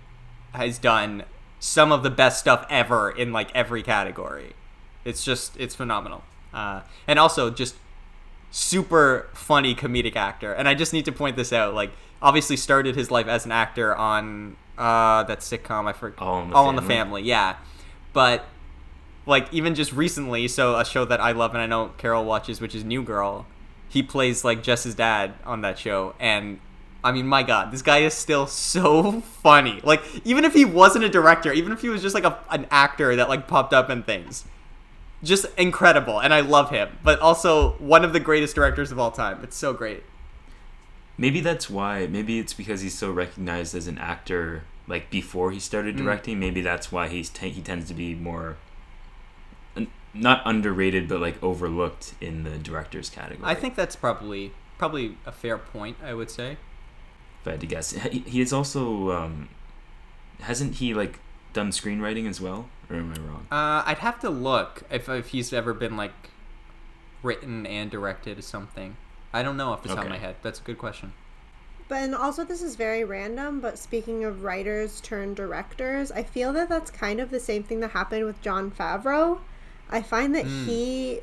has 0.54 0.78
done 0.78 1.24
some 1.60 1.92
of 1.94 2.04
the 2.04 2.10
best 2.10 2.40
stuff 2.40 2.66
ever 2.70 3.10
in 3.10 3.32
like 3.32 3.50
every 3.56 3.82
category. 3.82 4.54
It's 5.06 5.24
just 5.24 5.56
it's 5.58 5.76
phenomenal. 5.76 6.24
Uh, 6.54 6.82
and 7.08 7.18
also 7.18 7.50
just 7.50 7.76
super 8.54 9.30
funny 9.34 9.74
comedic 9.74 10.16
actor. 10.16 10.54
And 10.54 10.70
I 10.70 10.76
just 10.76 10.94
need 10.94 11.06
to 11.06 11.12
point 11.12 11.36
this 11.36 11.52
out. 11.52 11.74
Like 11.74 11.92
obviously 12.22 12.56
started 12.56 12.96
his 12.96 13.10
life 13.10 13.28
as 13.28 13.46
an 13.46 13.52
actor 13.52 13.94
on 13.96 14.56
uh 14.78 15.24
that 15.24 15.40
sitcom 15.40 15.86
I 15.86 15.94
forget 15.94 16.22
All 16.22 16.42
in 16.44 16.50
the 16.50 16.56
All 16.56 16.70
in 16.70 16.76
the 16.76 16.82
Family. 16.82 16.94
Family, 16.94 17.24
yeah. 17.24 17.56
But 18.14 18.46
like 19.26 19.52
even 19.52 19.74
just 19.74 19.92
recently, 19.92 20.48
so 20.48 20.78
a 20.78 20.86
show 20.86 21.04
that 21.04 21.20
I 21.20 21.32
love 21.32 21.54
and 21.54 21.62
I 21.62 21.66
know 21.66 21.90
Carol 21.98 22.26
watches, 22.26 22.62
which 22.62 22.76
is 22.76 22.84
New 22.84 23.02
Girl, 23.02 23.48
he 23.90 24.04
plays 24.04 24.44
like 24.44 24.62
Jess's 24.62 24.94
dad 24.94 25.34
on 25.46 25.62
that 25.62 25.80
show 25.80 26.14
and 26.20 26.60
I 27.04 27.12
mean, 27.12 27.28
my 27.28 27.42
God, 27.44 27.72
this 27.72 27.82
guy 27.82 27.98
is 28.00 28.14
still 28.14 28.48
so 28.48 29.20
funny. 29.20 29.82
Like, 29.84 30.02
even 30.24 30.46
if 30.46 30.54
he 30.54 30.64
wasn't 30.64 31.04
a 31.04 31.10
director, 31.10 31.52
even 31.52 31.74
if 31.74 31.82
he 31.82 31.90
was 31.90 32.02
just 32.02 32.16
like 32.16 32.24
a, 32.24 32.40
an 32.50 32.66
actor 32.72 33.18
that 33.18 33.28
like 33.28 33.46
popped 33.46 33.74
up 33.74 33.90
in 33.90 34.04
things, 34.04 34.46
just 35.24 35.46
incredible. 35.58 36.20
And 36.20 36.34
I 36.34 36.42
love 36.42 36.70
him. 36.70 36.98
But 37.04 37.20
also 37.20 37.72
one 37.74 38.04
of 38.04 38.14
the 38.14 38.20
greatest 38.20 38.56
directors 38.56 38.92
of 38.92 39.00
all 39.00 39.12
time. 39.12 39.40
It's 39.44 39.56
so 39.56 39.74
great. 39.74 40.04
Maybe 41.18 41.40
that's 41.42 41.70
why. 41.70 42.08
Maybe 42.08 42.40
it's 42.40 42.54
because 42.54 42.82
he's 42.82 42.98
so 42.98 43.12
recognized 43.12 43.74
as 43.76 43.88
an 43.88 43.98
actor. 43.98 44.64
Like 44.88 45.10
before 45.10 45.52
he 45.52 45.58
Mm. 45.58 45.62
started 45.62 45.96
directing, 45.96 46.40
maybe 46.40 46.62
that's 46.62 46.92
why 46.92 47.08
he's 47.08 47.30
t- 47.30 47.50
he 47.50 47.62
tends 47.62 47.88
to 47.88 47.94
be 47.94 48.14
more 48.16 48.58
not 50.16 50.42
underrated, 50.46 51.08
but 51.08 51.20
like 51.20 51.42
overlooked 51.42 52.14
in 52.22 52.44
the 52.44 52.58
directors 52.60 53.10
category. 53.10 53.42
I 53.50 53.56
think 53.56 53.76
that's 53.76 53.96
probably 53.96 54.52
probably 54.78 55.18
a 55.26 55.32
fair 55.32 55.58
point. 55.58 55.98
I 56.04 56.14
would 56.14 56.30
say. 56.30 56.58
if 57.42 57.48
I 57.48 57.52
had 57.52 57.62
to 57.62 57.68
guess, 57.68 57.92
he, 57.94 58.20
he 58.20 58.42
is 58.42 58.54
also 58.54 59.12
um, 59.12 59.50
hasn't 60.42 60.76
he 60.76 60.94
like 60.94 61.20
done 61.54 61.70
screenwriting 61.72 62.28
as 62.30 62.40
well, 62.40 62.68
or 62.94 63.00
am 63.00 63.14
I 63.14 63.22
wrong? 63.22 63.48
Uh, 63.52 63.84
I'd 63.86 64.00
have 64.00 64.20
to 64.22 64.30
look 64.30 64.84
if 64.90 65.10
if 65.10 65.30
he's 65.30 65.54
ever 65.54 65.74
been 65.74 65.98
like 65.98 66.32
written 67.22 67.66
and 67.66 67.90
directed 67.90 68.44
something. 68.44 68.98
I 69.34 69.42
don't 69.42 69.58
know 69.58 69.70
off 69.72 69.84
the 69.84 69.90
top 69.90 70.04
of 70.04 70.10
my 70.10 70.18
head. 70.18 70.36
That's 70.42 70.60
a 70.60 70.64
good 70.64 70.78
question. 70.78 71.14
But 71.88 72.04
and 72.04 72.16
also 72.16 72.44
this 72.44 72.62
is 72.62 72.76
very 72.76 73.04
random, 73.04 73.60
but 73.60 73.78
speaking 73.78 74.24
of 74.24 74.44
writers 74.44 75.02
turned 75.02 75.36
directors, 75.36 76.12
I 76.12 76.24
feel 76.24 76.54
that 76.54 76.70
that's 76.70 76.92
kind 76.92 77.20
of 77.20 77.30
the 77.30 77.40
same 77.40 77.64
thing 77.64 77.80
that 77.82 77.92
happened 77.92 78.26
with 78.26 78.42
Jon 78.42 78.72
Favreau. 78.72 79.40
I 79.90 80.02
find 80.02 80.34
that 80.36 80.46
he 80.46 81.22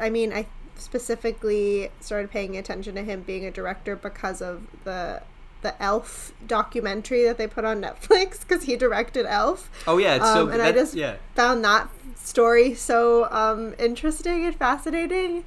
I 0.00 0.10
mean, 0.10 0.32
I 0.32 0.46
specifically 0.76 1.90
started 2.00 2.30
paying 2.30 2.56
attention 2.56 2.94
to 2.94 3.02
him 3.02 3.22
being 3.22 3.44
a 3.44 3.50
director 3.50 3.96
because 3.96 4.40
of 4.40 4.62
the 4.84 5.22
the 5.62 5.80
Elf 5.82 6.32
documentary 6.46 7.24
that 7.24 7.38
they 7.38 7.46
put 7.46 7.64
on 7.64 7.80
Netflix 7.82 8.40
because 8.40 8.64
he 8.64 8.76
directed 8.76 9.26
Elf. 9.26 9.70
Oh 9.86 9.98
yeah, 9.98 10.16
it's 10.16 10.24
so 10.24 10.42
Um, 10.42 10.46
good. 10.46 10.54
and 10.54 10.62
I 10.62 10.72
just 10.72 10.94
yeah. 10.94 11.16
found 11.34 11.64
that 11.64 11.88
story 12.16 12.74
so 12.74 13.30
um, 13.32 13.74
interesting 13.78 14.44
and 14.46 14.54
fascinating. 14.54 15.44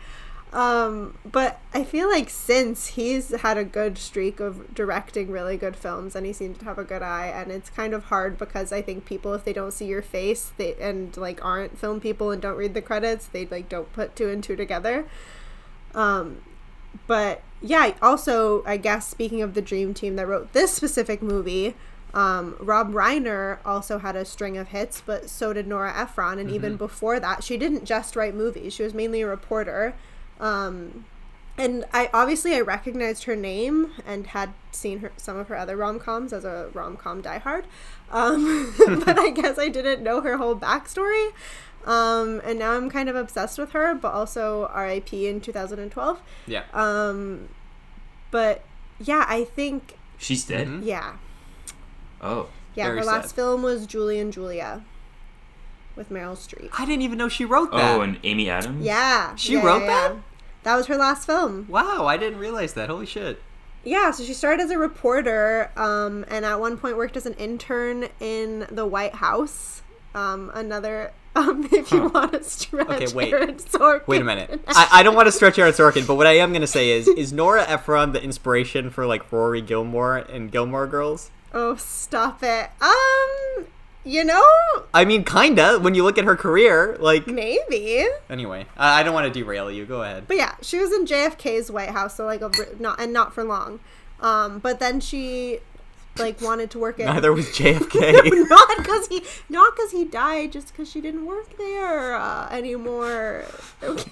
Um, 0.53 1.17
but 1.23 1.61
I 1.73 1.85
feel 1.85 2.09
like 2.09 2.29
since 2.29 2.87
he's 2.87 3.29
had 3.29 3.57
a 3.57 3.63
good 3.63 3.97
streak 3.97 4.41
of 4.41 4.75
directing 4.75 5.31
really 5.31 5.55
good 5.55 5.77
films 5.77 6.13
and 6.13 6.25
he 6.25 6.33
seems 6.33 6.57
to 6.57 6.65
have 6.65 6.77
a 6.77 6.83
good 6.83 7.01
eye 7.01 7.27
and 7.27 7.53
it's 7.53 7.69
kind 7.69 7.93
of 7.93 8.05
hard 8.05 8.37
because 8.37 8.73
I 8.73 8.81
think 8.81 9.05
people 9.05 9.33
if 9.33 9.45
they 9.45 9.53
don't 9.53 9.71
see 9.71 9.85
your 9.85 10.01
face 10.01 10.51
they 10.57 10.73
and 10.73 11.15
like 11.15 11.41
aren't 11.45 11.77
film 11.77 12.01
people 12.01 12.31
and 12.31 12.41
don't 12.41 12.57
read 12.57 12.73
the 12.73 12.81
credits 12.81 13.27
they 13.27 13.45
like 13.45 13.69
don't 13.69 13.93
put 13.93 14.13
two 14.17 14.27
and 14.27 14.43
two 14.43 14.57
together. 14.57 15.05
Um, 15.95 16.41
but 17.07 17.41
yeah, 17.61 17.93
also 18.01 18.63
I 18.65 18.77
guess 18.77 19.07
speaking 19.07 19.41
of 19.41 19.53
the 19.53 19.61
dream 19.61 19.93
team 19.93 20.15
that 20.15 20.27
wrote 20.27 20.53
this 20.53 20.71
specific 20.71 21.21
movie, 21.21 21.75
um, 22.13 22.55
Rob 22.59 22.91
Reiner 22.91 23.59
also 23.65 23.99
had 23.99 24.15
a 24.15 24.25
string 24.25 24.57
of 24.57 24.69
hits, 24.69 25.01
but 25.05 25.29
so 25.29 25.53
did 25.53 25.67
Nora 25.67 25.93
Ephron. 25.95 26.39
And 26.39 26.49
even 26.49 26.75
before 26.75 27.19
that, 27.19 27.43
she 27.43 27.57
didn't 27.57 27.85
just 27.85 28.15
write 28.15 28.35
movies; 28.35 28.73
she 28.73 28.83
was 28.83 28.93
mainly 28.93 29.21
a 29.21 29.27
reporter. 29.27 29.95
Um, 30.39 31.05
and 31.57 31.85
I 31.93 32.09
obviously 32.13 32.55
I 32.55 32.61
recognized 32.61 33.25
her 33.25 33.35
name 33.35 33.91
and 34.05 34.27
had 34.27 34.53
seen 34.71 34.99
her 34.99 35.11
some 35.17 35.37
of 35.37 35.47
her 35.49 35.55
other 35.55 35.75
rom 35.75 35.99
coms 35.99 36.33
as 36.33 36.43
a 36.45 36.69
rom 36.73 36.97
com 36.97 37.21
diehard, 37.21 37.65
um, 38.09 38.73
but 39.05 39.19
I 39.19 39.29
guess 39.29 39.59
I 39.59 39.69
didn't 39.69 40.03
know 40.03 40.21
her 40.21 40.37
whole 40.37 40.55
backstory. 40.55 41.31
Um, 41.85 42.41
and 42.43 42.59
now 42.59 42.73
I'm 42.73 42.89
kind 42.89 43.09
of 43.09 43.15
obsessed 43.15 43.57
with 43.57 43.71
her, 43.71 43.93
but 43.95 44.13
also 44.13 44.67
R.I.P. 44.73 45.27
in 45.27 45.41
2012. 45.41 46.21
Yeah. 46.47 46.63
Um, 46.73 47.49
but 48.29 48.63
yeah, 48.99 49.25
I 49.27 49.43
think 49.45 49.97
She's 50.17 50.43
dead. 50.45 50.67
Mhm. 50.67 50.85
yeah, 50.85 51.13
Oh, 52.21 52.47
yeah. 52.75 52.85
Very 52.85 52.99
her 52.99 53.05
last 53.05 53.35
film 53.35 53.63
was 53.63 53.87
Julie 53.87 54.19
and 54.19 54.31
Julia 54.31 54.83
with 55.95 56.09
Meryl 56.11 56.37
Streep. 56.37 56.69
I 56.77 56.85
didn't 56.85 57.01
even 57.01 57.17
know 57.17 57.27
she 57.27 57.43
wrote 57.45 57.71
that. 57.71 57.95
oh, 57.95 58.01
and 58.01 58.19
Amy 58.23 58.49
Adams. 58.49 58.85
Yeah, 58.85 59.35
She 59.35 59.53
yeah, 59.53 59.65
wrote 59.65 59.81
yeah, 59.81 59.87
that? 59.87 60.13
yeah. 60.13 60.19
That 60.63 60.75
was 60.75 60.85
her 60.87 60.95
last 60.95 61.25
film. 61.25 61.65
Wow, 61.67 62.05
I 62.05 62.17
didn't 62.17 62.37
realize 62.39 62.73
that. 62.75 62.89
Holy 62.89 63.07
shit. 63.07 63.41
Yeah, 63.83 64.11
so 64.11 64.23
she 64.23 64.35
started 64.35 64.61
as 64.61 64.69
a 64.69 64.77
reporter, 64.77 65.71
um, 65.75 66.23
and 66.27 66.45
at 66.45 66.59
one 66.59 66.77
point 66.77 66.97
worked 66.97 67.17
as 67.17 67.25
an 67.25 67.33
intern 67.33 68.09
in 68.19 68.67
the 68.69 68.85
White 68.85 69.15
House. 69.15 69.81
Um, 70.13 70.51
another, 70.53 71.13
um, 71.35 71.67
if 71.71 71.91
you 71.91 72.07
want 72.09 72.33
to 72.33 72.43
stretch 72.43 72.89
Okay, 72.89 73.13
wait. 73.13 73.33
Aaron 73.33 73.55
Sorkin. 73.55 74.07
Wait 74.07 74.21
a 74.21 74.23
minute. 74.25 74.61
I, 74.67 74.87
I 74.91 75.03
don't 75.03 75.15
want 75.15 75.27
to 75.27 75.31
stretch 75.31 75.57
Aaron 75.59 75.73
Sorkin, 75.73 76.05
but 76.05 76.15
what 76.15 76.27
I 76.27 76.33
am 76.37 76.51
going 76.51 76.61
to 76.61 76.67
say 76.67 76.91
is 76.91 77.07
is 77.17 77.31
Nora 77.31 77.63
Ephron 77.67 78.11
the 78.11 78.21
inspiration 78.21 78.89
for 78.89 79.05
like 79.05 79.31
Rory 79.31 79.61
Gilmore 79.61 80.17
and 80.17 80.51
Gilmore 80.51 80.87
Girls? 80.87 81.31
Oh, 81.53 81.75
stop 81.75 82.39
it. 82.43 82.69
Um, 82.81 83.65
You 84.03 84.23
know, 84.23 84.43
I 84.93 85.05
mean, 85.05 85.23
kinda. 85.23 85.77
When 85.79 85.93
you 85.95 86.03
look 86.03 86.17
at 86.17 86.23
her 86.25 86.35
career, 86.35 86.97
like. 86.99 87.27
maybe. 87.27 88.07
Anyway, 88.29 88.65
I, 88.75 89.01
I 89.01 89.03
don't 89.03 89.13
want 89.13 89.31
to 89.31 89.39
derail 89.39 89.69
you. 89.69 89.85
Go 89.85 90.01
ahead. 90.01 90.23
But 90.27 90.37
yeah, 90.37 90.55
she 90.61 90.79
was 90.79 90.91
in 90.91 91.05
JFK's 91.05 91.69
White 91.71 91.89
House, 91.89 92.15
so 92.15 92.25
like 92.25 92.41
a 92.41 92.49
not 92.79 92.99
and 92.99 93.13
not 93.13 93.33
for 93.33 93.43
long. 93.43 93.79
Um, 94.19 94.59
but 94.59 94.79
then 94.79 94.99
she 94.99 95.59
like 96.17 96.41
wanted 96.41 96.69
to 96.71 96.79
work 96.79 96.99
at 96.99 97.05
Neither 97.07 97.31
was 97.33 97.47
JFK. 97.57 98.49
not 98.49 98.77
because 98.77 99.07
he 99.07 99.23
not 99.49 99.75
because 99.75 99.91
he 99.91 100.05
died, 100.05 100.51
just 100.51 100.67
because 100.69 100.89
she 100.91 101.01
didn't 101.01 101.25
work 101.25 101.57
there 101.57 102.15
uh, 102.15 102.49
anymore. 102.51 103.45
Okay. 103.83 104.11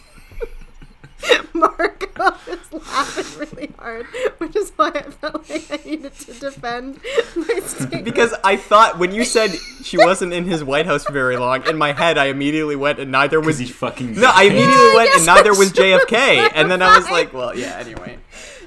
Marco 1.54 2.34
is 2.48 2.72
laughing 2.72 3.40
really 3.40 3.72
hard, 3.78 4.06
which 4.38 4.56
is 4.56 4.72
why 4.78 4.88
I 4.96 5.02
felt 5.02 5.50
like 5.50 5.66
I 5.70 5.78
needed 5.86 6.14
to 6.14 6.34
defend 6.34 7.00
my 7.36 7.60
statement. 7.60 8.06
because 8.06 8.34
I 8.44 8.56
thought 8.56 8.98
when 9.00 9.12
you 9.14 9.26
said 9.26 9.52
she 9.84 9.98
wasn't 9.98 10.32
in 10.32 10.46
his 10.46 10.64
White 10.64 10.86
House 10.86 11.06
very 11.10 11.36
long, 11.36 11.68
in 11.68 11.78
my 11.78 11.92
head 11.92 12.18
I 12.18 12.26
immediately 12.28 12.78
went 12.78 13.00
and 13.00 13.12
neither 13.12 13.42
was. 13.42 13.60
He 13.60 13.66
fucking. 13.66 14.14
No, 14.18 14.32
I 14.34 14.44
immediately 14.44 14.72
I 14.72 14.94
went 14.96 15.10
and 15.18 15.26
neither 15.26 15.50
was 15.52 15.74
JFK, 15.74 16.52
and 16.56 16.72
then 16.72 16.82
I 16.82 16.98
was 16.98 17.10
like, 17.12 17.34
well, 17.34 17.54
yeah. 17.54 17.76
Anyway, 17.78 18.18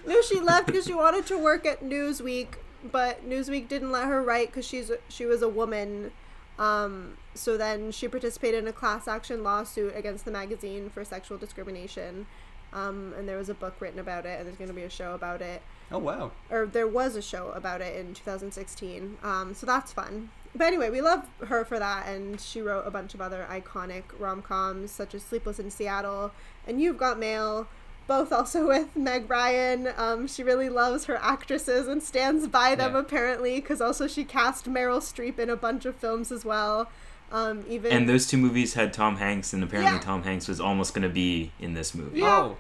No, 0.07 0.21
she 0.21 0.39
left 0.39 0.67
because 0.67 0.85
she 0.85 0.93
wanted 0.95 1.25
to 1.27 1.39
work 1.39 1.65
at 1.65 1.83
Newsweek, 1.83 2.49
but 2.91 3.29
Newsweek 3.29 3.69
didn't 3.69 3.93
let 3.93 4.07
her 4.09 4.23
write 4.23 4.49
because 4.49 4.67
she's 4.67 4.91
she 5.09 5.27
was 5.27 5.43
a 5.43 5.49
woman. 5.49 6.13
Um, 6.59 7.17
so 7.35 7.57
then 7.57 7.93
she 7.93 8.09
participated 8.09 8.63
in 8.63 8.69
a 8.69 8.73
class 8.73 9.09
action 9.09 9.43
lawsuit 9.43 9.97
against 9.97 10.25
the 10.25 10.31
magazine 10.31 10.91
for 10.91 11.05
sexual 11.05 11.39
discrimination. 11.39 12.27
Um, 12.73 13.13
and 13.19 13.29
there 13.29 13.37
was 13.37 13.49
a 13.49 13.55
book 13.55 13.77
written 13.81 13.99
about 13.99 14.25
it, 14.25 14.39
and 14.39 14.47
there's 14.47 14.57
going 14.57 14.69
to 14.69 14.75
be 14.75 14.83
a 14.83 14.91
show 14.91 15.15
about 15.15 15.43
it. 15.43 15.61
oh 15.91 15.99
wow. 15.99 16.33
Or 16.51 16.67
there 16.67 16.87
was 16.87 17.17
a 17.17 17.23
show 17.23 17.51
about 17.51 17.81
it 17.81 17.97
in 17.97 18.15
2016. 18.15 19.19
Um, 19.23 19.55
so 19.55 19.67
that's 19.67 19.93
fun. 19.93 20.31
But 20.55 20.67
anyway, 20.67 20.91
we 20.91 21.01
love 21.01 21.27
her 21.47 21.65
for 21.65 21.79
that, 21.79 22.07
and 22.07 22.41
she 22.41 22.61
wrote 22.61 22.87
a 22.87 22.91
bunch 22.91 23.15
of 23.15 23.21
other 23.21 23.47
iconic 23.51 24.05
rom 24.19 24.43
coms 24.43 24.91
such 24.91 25.15
as 25.15 25.23
Sleepless 25.23 25.59
in 25.59 25.71
Seattle 25.71 26.33
and 26.67 26.81
You've 26.81 26.99
Got 26.99 27.19
Mail, 27.19 27.69
both 28.07 28.33
also 28.33 28.67
with 28.75 28.95
Meg 28.97 29.29
Ryan. 29.31 29.89
Um, 29.97 30.27
she 30.27 30.43
really 30.43 30.69
loves 30.69 31.05
her 31.07 31.17
actresses 31.17 31.89
and 31.89 32.03
stands 32.03 32.47
by 32.49 32.75
them 32.75 32.95
Yeah. 32.95 33.01
apparently, 33.01 33.57
because 33.61 33.81
also 33.81 34.07
she 34.07 34.25
cast 34.25 34.67
Meryl 34.67 34.99
Streep 35.01 35.39
in 35.39 35.49
a 35.51 35.57
bunch 35.57 35.85
of 35.85 35.97
films 35.97 36.31
as 36.33 36.45
well. 36.45 36.91
Um, 37.31 37.65
even 37.69 37.93
And 37.93 38.09
those 38.09 38.27
two 38.27 38.37
movies 38.37 38.75
had 38.75 38.93
Tom 38.93 39.17
Hanks, 39.17 39.53
and 39.55 39.63
apparently 39.65 39.95
Yeah. 39.95 40.01
Tom 40.01 40.23
Hanks 40.23 40.49
was 40.49 40.61
almost 40.61 40.93
going 40.95 41.03
to 41.09 41.09
be 41.15 41.51
in 41.59 41.73
this 41.75 41.95
movie. 41.95 42.21
Yeah. 42.21 42.39
Oh, 42.41 42.57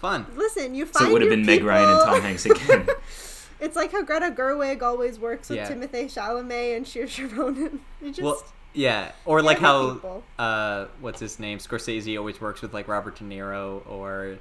fun. 0.00 0.26
listen, 0.34 0.74
you 0.74 0.84
find 0.86 1.04
So 1.04 1.10
it 1.10 1.12
would 1.12 1.22
have 1.22 1.30
your 1.30 1.36
been 1.36 1.46
Meg 1.46 1.62
Ryan 1.62 1.88
and 1.90 2.00
Tom 2.00 2.20
Hanks 2.22 2.44
again. 2.46 2.88
It's 3.58 3.74
like 3.74 3.90
how 3.90 4.02
Greta 4.02 4.30
Gerwig 4.36 4.82
always 4.82 5.18
works 5.18 5.48
with 5.48 5.56
Yeah. 5.56 5.70
Timothée 5.70 6.12
Chalamet 6.12 6.76
and 6.76 6.84
Saoirse 6.84 7.34
Ronan. 7.34 7.80
You 8.02 8.08
just 8.10 8.20
Well, 8.20 8.42
yeah, 8.74 9.12
or 9.24 9.40
like 9.40 9.58
how 9.58 10.22
uh, 10.38 10.86
what's 11.00 11.20
his 11.20 11.38
name? 11.40 11.56
Scorsese 11.56 12.18
always 12.18 12.38
works 12.38 12.60
with 12.60 12.74
like 12.74 12.86
Robert 12.86 13.16
De 13.16 13.24
Niro 13.24 13.80
or 13.90 14.36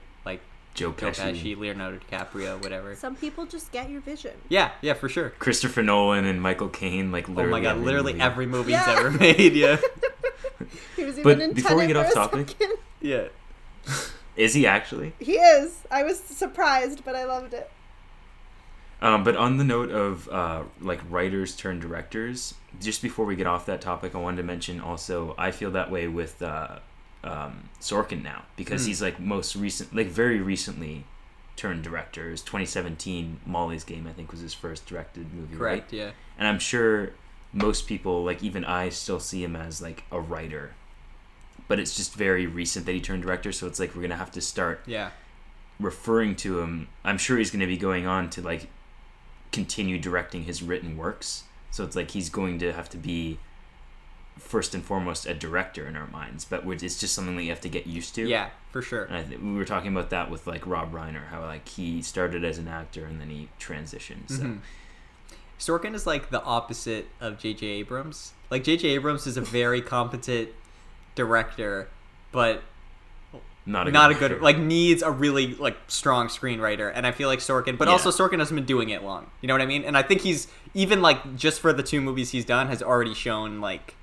like 0.75 0.97
Joe 0.97 1.11
Joe 1.11 1.11
Pesci. 1.11 1.33
Pesci, 1.55 1.57
Leonardo 1.57 1.99
DiCaprio, 2.09 2.61
whatever. 2.61 2.95
some 2.95 3.15
people 3.15 3.45
just 3.45 3.71
get 3.71 3.89
your 3.89 4.01
vision. 4.01 4.33
Yeah, 4.49 4.71
yeah, 4.81 4.93
for 4.93 5.09
sure. 5.09 5.31
Christopher 5.39 5.81
Nolan 5.81 6.25
and 6.25 6.41
Michael 6.41 6.69
Caine, 6.69 7.11
like 7.11 7.29
Oh 7.29 7.33
literally. 7.33 7.51
my 7.51 7.59
god, 7.61 7.71
every 7.77 7.85
literally 7.85 8.13
movie. 8.13 8.23
every 8.23 8.45
movie 8.45 8.71
Yeah. 8.71 8.85
he's 8.85 8.97
ever 8.99 9.11
made. 9.11 9.53
Yeah, 9.53 9.77
He 10.95 11.03
was 11.03 11.13
even 11.19 11.23
But 11.23 11.41
in 11.41 11.53
before 11.53 11.77
we 11.77 11.87
get 11.87 11.95
off 11.97 12.13
topic- 12.13 12.49
second. 12.49 12.77
yeah. 13.01 13.27
Is 14.35 14.53
he 14.53 14.67
actually? 14.67 15.13
He 15.17 15.33
is. 15.37 15.77
I 15.89 16.03
was 16.03 16.19
surprised, 16.19 17.05
but 17.05 17.15
I 17.15 17.23
loved 17.23 17.53
it. 17.53 17.71
Um, 19.01 19.23
but 19.23 19.37
on 19.37 19.55
the 19.57 19.63
note 19.63 19.91
of 19.91 20.27
uh, 20.27 20.63
like 20.81 20.99
writers 21.09 21.55
turned 21.55 21.79
directors, 21.81 22.53
just 22.81 23.01
before 23.01 23.23
we 23.23 23.37
get 23.37 23.47
off 23.47 23.65
that 23.67 23.79
topic, 23.79 24.13
I 24.13 24.17
wanted 24.17 24.37
to 24.37 24.43
mention 24.43 24.81
also 24.81 25.35
I 25.37 25.51
feel 25.51 25.71
that 25.71 25.89
way 25.89 26.09
with 26.09 26.41
uh, 26.41 26.79
um, 27.25 27.69
Sorkin 27.81 28.21
now 28.23 28.43
because 28.55 28.83
Hmm. 28.83 28.87
he's 28.87 29.01
like 29.01 29.19
most 29.19 29.55
recent, 29.55 29.93
like 29.95 30.07
very 30.07 30.39
recently 30.39 31.03
turned 31.55 31.83
director. 31.83 32.27
It 32.27 32.31
was 32.31 32.41
2017 32.41 33.39
Molly's 33.45 33.83
Game, 33.83 34.05
I 34.07 34.13
think, 34.13 34.31
was 34.31 34.41
his 34.41 34.53
first 34.53 34.85
directed 34.85 35.33
movie, 35.33 35.55
right? 35.55 35.79
Correct. 35.79 35.93
Yeah. 35.93 36.11
And 36.37 36.47
I'm 36.47 36.59
sure 36.59 37.11
most 37.51 37.87
people, 37.87 38.23
like 38.23 38.43
even 38.43 38.63
I, 38.63 38.89
still 38.89 39.19
see 39.19 39.43
him 39.43 39.55
as 39.55 39.81
like 39.81 40.03
a 40.11 40.19
writer. 40.19 40.73
But 41.67 41.79
it's 41.79 41.95
just 41.95 42.13
very 42.13 42.45
recent 42.45 42.85
that 42.85 42.91
he 42.91 43.01
turned 43.01 43.23
director, 43.23 43.51
so 43.51 43.65
it's 43.67 43.79
like 43.79 43.95
we're 43.95 44.01
gonna 44.03 44.17
have 44.17 44.31
to 44.33 44.41
start 44.41 44.83
Yeah. 44.85 45.09
referring 45.79 46.35
to 46.37 46.59
him. 46.59 46.89
I'm 47.03 47.17
sure 47.17 47.37
he's 47.37 47.49
gonna 47.51 47.65
be 47.67 47.77
going 47.77 48.05
on 48.05 48.29
to 48.31 48.41
like 48.41 48.69
continue 49.51 49.97
directing 49.97 50.43
his 50.43 50.61
written 50.61 50.97
works. 50.97 51.43
So 51.71 51.83
it's 51.83 51.95
like 51.95 52.11
he's 52.11 52.29
going 52.29 52.59
to 52.59 52.71
have 52.73 52.89
to 52.91 52.97
be 52.97 53.39
first 54.37 54.75
and 54.75 54.83
foremost 54.83 55.25
a 55.25 55.33
director 55.33 55.87
in 55.87 55.95
our 55.95 56.07
minds. 56.07 56.45
But 56.45 56.65
it's 56.65 56.99
just 56.99 57.13
something 57.15 57.35
that 57.37 57.43
you 57.43 57.49
have 57.49 57.61
to 57.61 57.69
get 57.69 57.87
used 57.87 58.15
to. 58.15 58.27
Yeah, 58.27 58.49
for 58.71 58.81
sure. 58.81 59.03
And 59.05 59.15
I 59.15 59.23
th- 59.23 59.39
we 59.39 59.53
were 59.53 59.65
talking 59.65 59.91
about 59.91 60.09
that 60.09 60.29
with 60.29 60.45
like 60.47 60.65
Rob 60.67 60.91
Reiner, 60.93 61.27
how 61.27 61.41
like 61.41 61.67
he 61.67 62.01
started 62.01 62.43
as 62.43 62.57
an 62.57 62.67
actor 62.67 63.05
and 63.05 63.19
then 63.19 63.29
he 63.29 63.49
transitioned. 63.59 64.29
So 64.29 64.43
Mhm. 64.43 64.59
Sorkin 65.59 65.93
is 65.95 66.05
like 66.05 66.29
the 66.31 66.43
opposite 66.43 67.07
of 67.21 67.39
J.J. 67.39 67.65
Abrams. 67.65 68.33
Like 68.49 68.63
J.J. 68.63 68.89
Abrams 68.89 69.25
is 69.25 69.37
a 69.37 69.41
very 69.41 69.81
competent 69.81 70.49
director, 71.15 71.87
but 72.31 72.61
not 73.65 73.87
a 73.87 73.91
not 73.91 74.11
a 74.11 74.13
good, 74.13 74.31
good 74.31 74.41
like 74.41 74.57
needs 74.59 75.01
a 75.01 75.09
really 75.09 75.55
like 75.55 75.77
strong 75.87 76.27
screenwriter. 76.27 76.91
And 76.93 77.07
I 77.07 77.11
feel 77.11 77.29
like 77.29 77.39
Sorkin, 77.39 77.77
but 77.77 77.87
Yeah. 77.87 77.93
also 77.93 78.11
Sorkin 78.11 78.39
hasn't 78.39 78.55
been 78.57 78.65
doing 78.65 78.89
it 78.89 79.01
long. 79.03 79.27
You 79.41 79.47
know 79.47 79.53
what 79.53 79.61
I 79.61 79.65
mean? 79.65 79.83
And 79.85 79.97
I 79.97 80.03
think 80.03 80.21
he's 80.21 80.47
even 80.73 81.01
like 81.01 81.35
just 81.37 81.61
for 81.61 81.73
the 81.73 81.81
two 81.83 82.01
movies 82.01 82.31
he's 82.31 82.45
done 82.45 82.67
has 82.67 82.83
already 82.83 83.13
shown 83.13 83.61
like 83.61 83.95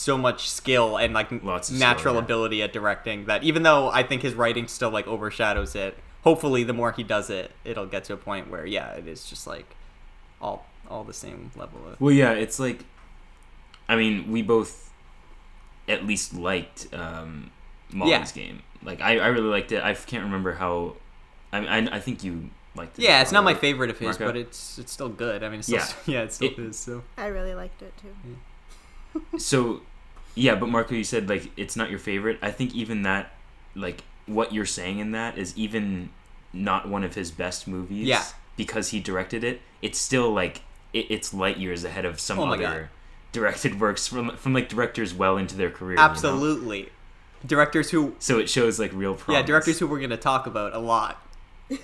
so 0.00 0.16
much 0.18 0.48
skill 0.50 0.96
and 0.96 1.12
like 1.14 1.30
Lots 1.44 1.70
natural 1.70 1.98
skill, 1.98 2.14
yeah. 2.14 2.18
ability 2.20 2.62
at 2.62 2.72
directing 2.72 3.26
that 3.26 3.42
even 3.44 3.62
though 3.62 3.90
I 3.90 4.02
think 4.02 4.22
his 4.22 4.34
writing 4.34 4.66
still 4.68 4.90
like 4.90 5.06
overshadows 5.06 5.74
it, 5.74 5.98
hopefully 6.24 6.64
the 6.64 6.72
more 6.72 6.92
he 6.92 7.02
does 7.02 7.28
it, 7.30 7.50
it'll 7.64 7.86
get 7.86 8.04
to 8.04 8.14
a 8.14 8.16
point 8.16 8.50
where 8.50 8.64
yeah, 8.66 8.90
it 8.92 9.06
is 9.06 9.24
just 9.28 9.46
like 9.46 9.76
all 10.40 10.66
all 10.88 11.04
the 11.04 11.12
same 11.14 11.50
level 11.54 11.80
of 11.88 12.00
Well, 12.00 12.12
yeah, 12.12 12.32
it's 12.32 12.58
like, 12.58 12.84
I 13.88 13.94
mean, 13.96 14.30
we 14.32 14.42
both 14.42 14.90
at 15.88 16.04
least 16.06 16.34
liked 16.34 16.92
um, 16.92 17.50
Molly's 17.92 18.12
Yeah. 18.12 18.42
game. 18.42 18.62
Like, 18.82 19.00
I, 19.00 19.18
I 19.18 19.26
really 19.28 19.48
liked 19.48 19.70
it. 19.72 19.82
I 19.84 19.94
can't 19.94 20.24
remember 20.24 20.54
how. 20.54 20.96
I, 21.52 21.58
I, 21.66 21.78
I 21.96 22.00
think 22.00 22.24
you 22.24 22.50
liked 22.74 22.98
it. 22.98 23.02
Yeah, 23.02 23.20
it's 23.22 23.30
not 23.32 23.44
my 23.44 23.54
favorite 23.54 23.90
of 23.90 23.98
his, 23.98 24.18
Marco? 24.18 24.26
but 24.26 24.36
it's 24.36 24.78
it's 24.78 24.90
still 24.92 25.08
good. 25.10 25.44
I 25.44 25.48
mean, 25.48 25.58
it's 25.60 25.68
still, 25.68 25.78
Yeah. 25.78 25.92
yeah, 26.18 26.22
it 26.22 26.32
still 26.32 26.48
It- 26.50 26.58
is. 26.58 26.78
So 26.78 27.02
I 27.18 27.26
really 27.26 27.54
liked 27.54 27.82
it 27.82 27.92
too. 28.00 29.38
So, 29.38 29.80
yeah, 30.40 30.54
but 30.54 30.68
Marco, 30.68 30.94
you 30.94 31.04
said 31.04 31.28
like 31.28 31.50
it's 31.56 31.76
not 31.76 31.90
your 31.90 31.98
favorite. 31.98 32.38
I 32.42 32.50
think 32.50 32.74
even 32.74 33.02
that, 33.02 33.32
like, 33.74 34.02
what 34.26 34.52
you're 34.54 34.66
saying 34.66 34.98
in 34.98 35.12
that 35.12 35.36
is 35.38 35.56
even 35.56 36.10
not 36.52 36.88
one 36.88 37.04
of 37.04 37.14
his 37.14 37.30
best 37.30 37.68
movies. 37.68 38.06
Yeah. 38.06 38.22
Because 38.56 38.88
he 38.90 39.00
directed 39.00 39.42
it, 39.44 39.60
it's 39.80 39.98
still 39.98 40.30
like 40.32 40.62
it, 40.92 41.06
it's 41.10 41.32
light 41.32 41.56
years 41.58 41.84
ahead 41.84 42.04
of 42.04 42.20
some 42.20 42.38
Oh 42.38 42.46
other 42.52 42.62
God. 42.62 42.88
directed 43.32 43.80
works 43.80 44.06
from 44.06 44.36
from 44.36 44.52
like 44.52 44.68
directors 44.68 45.14
well 45.14 45.36
into 45.36 45.56
their 45.56 45.70
career. 45.70 45.92
you 45.92 45.96
know? 45.96 46.02
absolutely, 46.02 46.88
directors 47.46 47.90
who 47.90 48.14
So 48.18 48.38
it 48.38 48.50
shows 48.50 48.78
like 48.78 48.92
real 48.92 49.14
promise. 49.14 49.40
yeah, 49.40 49.46
directors 49.46 49.78
who 49.78 49.86
we're 49.86 50.00
gonna 50.00 50.16
talk 50.16 50.46
about 50.46 50.74
a 50.74 50.78
lot 50.78 51.22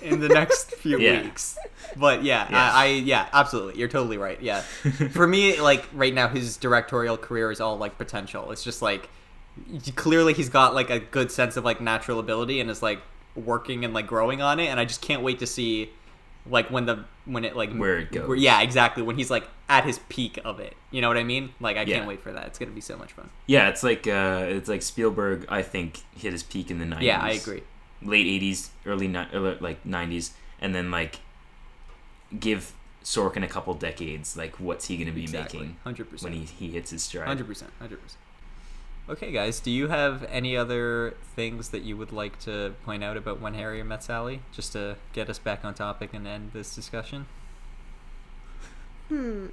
in 0.01 0.19
the 0.19 0.29
next 0.29 0.71
few 0.75 0.99
Yeah. 0.99 1.21
weeks. 1.23 1.57
But 1.95 2.23
yeah, 2.23 2.47
Yeah. 2.49 2.71
I, 2.73 2.83
I 2.83 2.87
yeah, 2.87 3.27
absolutely, 3.33 3.79
you're 3.79 3.87
totally 3.87 4.17
right. 4.17 4.41
Yeah, 4.41 4.61
for 5.11 5.25
me, 5.27 5.59
like 5.59 5.85
right 5.93 6.13
now, 6.13 6.27
his 6.27 6.57
directorial 6.57 7.17
career 7.17 7.51
is 7.51 7.59
all 7.61 7.77
like 7.77 7.97
potential. 7.97 8.51
It's 8.51 8.63
just 8.63 8.81
like 8.81 9.09
clearly 9.95 10.33
he's 10.33 10.49
got 10.49 10.75
like 10.75 10.89
a 10.89 10.99
good 10.99 11.31
sense 11.31 11.57
of 11.57 11.65
like 11.65 11.81
natural 11.81 12.19
ability 12.19 12.59
and 12.59 12.69
is 12.69 12.81
like 12.83 12.99
working 13.35 13.85
and 13.85 13.93
like 13.93 14.07
growing 14.07 14.41
on 14.41 14.59
it. 14.59 14.67
And 14.67 14.79
I 14.79 14.85
just 14.85 15.01
can't 15.01 15.21
wait 15.23 15.39
to 15.39 15.47
see 15.47 15.89
like 16.49 16.69
when 16.69 16.85
the 16.85 17.05
when 17.25 17.43
it 17.43 17.55
like 17.55 17.73
Where 17.73 17.97
it 17.99 18.11
goes. 18.11 18.39
yeah, 18.39 18.61
exactly. 18.61 19.03
When 19.03 19.17
he's 19.17 19.29
like 19.31 19.47
at 19.69 19.83
his 19.83 19.99
peak 20.09 20.39
of 20.45 20.59
it. 20.59 20.75
You 20.91 21.01
know 21.01 21.07
what 21.07 21.17
I 21.17 21.23
mean? 21.23 21.53
Like 21.59 21.77
I 21.77 21.81
Yeah. 21.81 21.95
can't 21.97 22.07
wait 22.07 22.21
for 22.21 22.31
that. 22.31 22.45
It's 22.47 22.59
gonna 22.59 22.71
be 22.71 22.81
so 22.81 22.97
much 22.97 23.13
fun. 23.13 23.29
Yeah, 23.47 23.69
it's 23.69 23.83
like 23.83 24.07
uh, 24.07 24.45
it's 24.47 24.69
like 24.69 24.81
Spielberg. 24.81 25.45
I 25.49 25.61
think 25.61 26.01
hit 26.15 26.33
his 26.33 26.43
peak 26.43 26.69
in 26.69 26.77
the 26.79 26.85
nineties. 26.85 27.07
Yeah, 27.07 27.21
I 27.21 27.31
agree. 27.31 27.63
Late 28.01 28.27
eighties, 28.27 28.69
early 28.85 29.07
ni- 29.07 29.25
like 29.59 29.85
nineties, 29.85 30.33
and 30.61 30.73
then 30.75 30.91
like 30.91 31.19
give 32.39 32.73
Sorkin 33.03 33.43
a 33.43 33.47
couple 33.47 33.73
decades. 33.73 34.35
Like, 34.37 34.59
what's 34.59 34.85
he 34.87 34.97
gonna 34.97 35.11
be 35.11 35.23
Exactly. 35.23 35.59
making 35.59 35.77
Hundred 35.83 36.09
percent. 36.09 36.33
when 36.33 36.41
he, 36.41 36.45
he 36.45 36.71
hits 36.73 36.91
his 36.91 37.03
stride? 37.03 37.27
Hundred 37.27 37.47
percent, 37.47 37.71
hundred 37.79 38.01
percent. 38.03 38.19
Okay, 39.09 39.31
guys, 39.31 39.61
do 39.61 39.71
you 39.71 39.87
have 39.87 40.25
any 40.29 40.57
other 40.57 41.15
things 41.35 41.69
that 41.69 41.83
you 41.83 41.95
would 41.95 42.11
like 42.11 42.37
to 42.39 42.73
point 42.83 43.03
out 43.05 43.15
about 43.15 43.39
When 43.39 43.53
Harry 43.53 43.81
Met 43.81 44.03
Sally, 44.03 44.41
just 44.51 44.73
to 44.73 44.97
get 45.13 45.29
us 45.29 45.39
back 45.39 45.63
on 45.63 45.73
topic 45.73 46.09
and 46.13 46.27
end 46.27 46.51
this 46.53 46.75
discussion? 46.75 47.25
Hmm. 49.07 49.45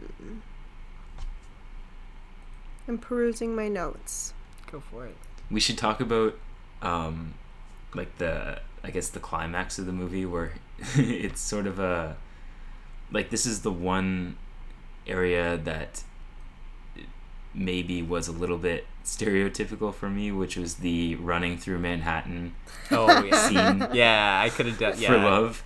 I'm 2.89 2.99
perusing 2.99 3.55
my 3.55 3.69
notes. 3.69 4.35
Go 4.71 4.81
for 4.81 5.07
it. 5.07 5.17
We 5.51 5.61
should 5.61 5.79
talk 5.79 6.01
about 6.01 6.35
um, 6.83 7.35
like 7.95 8.19
the 8.19 8.61
I 8.83 8.91
guess 8.91 9.09
the 9.09 9.21
climax 9.21 9.79
of 9.79 9.87
the 9.87 9.93
movie 9.93 10.27
where 10.27 10.53
it's 10.97 11.41
sort 11.41 11.67
of 11.67 11.79
a 11.79 12.17
like 13.11 13.31
this 13.31 13.47
is 13.47 13.63
the 13.63 13.73
one 13.73 14.37
area 15.07 15.57
that 15.57 16.03
maybe 17.55 18.03
was 18.03 18.27
a 18.27 18.33
little 18.33 18.59
bit 18.59 18.85
stereotypical 19.05 19.95
for 19.95 20.09
me, 20.11 20.33
which 20.33 20.57
was 20.57 20.77
the 20.77 21.15
running 21.17 21.57
through 21.57 21.79
Manhattan 21.79 22.55
Oh 22.91 23.23
yeah. 23.31 23.49
scene 23.49 23.89
Yeah, 23.95 24.41
I 24.45 24.49
could 24.51 24.67
have 24.67 24.79
done. 24.79 24.95
Yeah. 24.99 25.09
for 25.09 25.19
love. 25.19 25.65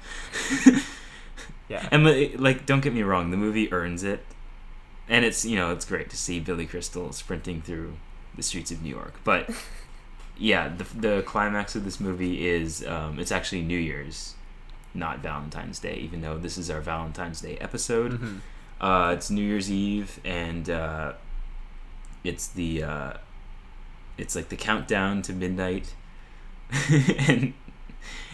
Yeah. 1.68 1.88
And 1.90 2.04
like, 2.40 2.66
don't 2.66 2.80
get 2.80 2.94
me 2.94 3.02
wrong, 3.02 3.30
the 3.30 3.36
movie 3.36 3.72
earns 3.72 4.02
it, 4.02 4.24
and 5.08 5.24
it's 5.24 5.44
you 5.44 5.56
know 5.56 5.72
it's 5.72 5.84
great 5.84 6.10
to 6.10 6.16
see 6.16 6.40
Billy 6.40 6.66
Crystal 6.66 7.12
sprinting 7.12 7.62
through 7.62 7.94
the 8.34 8.42
streets 8.42 8.70
of 8.70 8.82
New 8.82 8.90
York. 8.90 9.14
But 9.24 9.50
yeah, 10.38 10.68
the 10.68 10.84
the 10.98 11.22
climax 11.22 11.74
of 11.76 11.84
this 11.84 11.98
movie 12.00 12.46
is 12.48 12.86
um, 12.86 13.18
it's 13.18 13.32
actually 13.32 13.62
New 13.62 13.78
Year's, 13.78 14.34
not 14.94 15.18
Valentine's 15.18 15.78
Day, 15.78 15.96
even 15.96 16.20
though 16.20 16.38
this 16.38 16.56
is 16.58 16.70
our 16.70 16.80
Valentine's 16.80 17.40
Day 17.40 17.56
episode. 17.58 18.12
Mhm. 18.20 18.40
Uh, 18.80 19.12
it's 19.16 19.28
New 19.30 19.42
Year's 19.42 19.70
Eve, 19.70 20.20
and 20.24 20.70
uh, 20.70 21.12
it's 22.22 22.46
the 22.46 22.82
uh, 22.84 23.12
it's 24.16 24.36
like 24.36 24.48
the 24.48 24.56
countdown 24.56 25.22
to 25.22 25.32
midnight, 25.32 25.94
and 27.28 27.54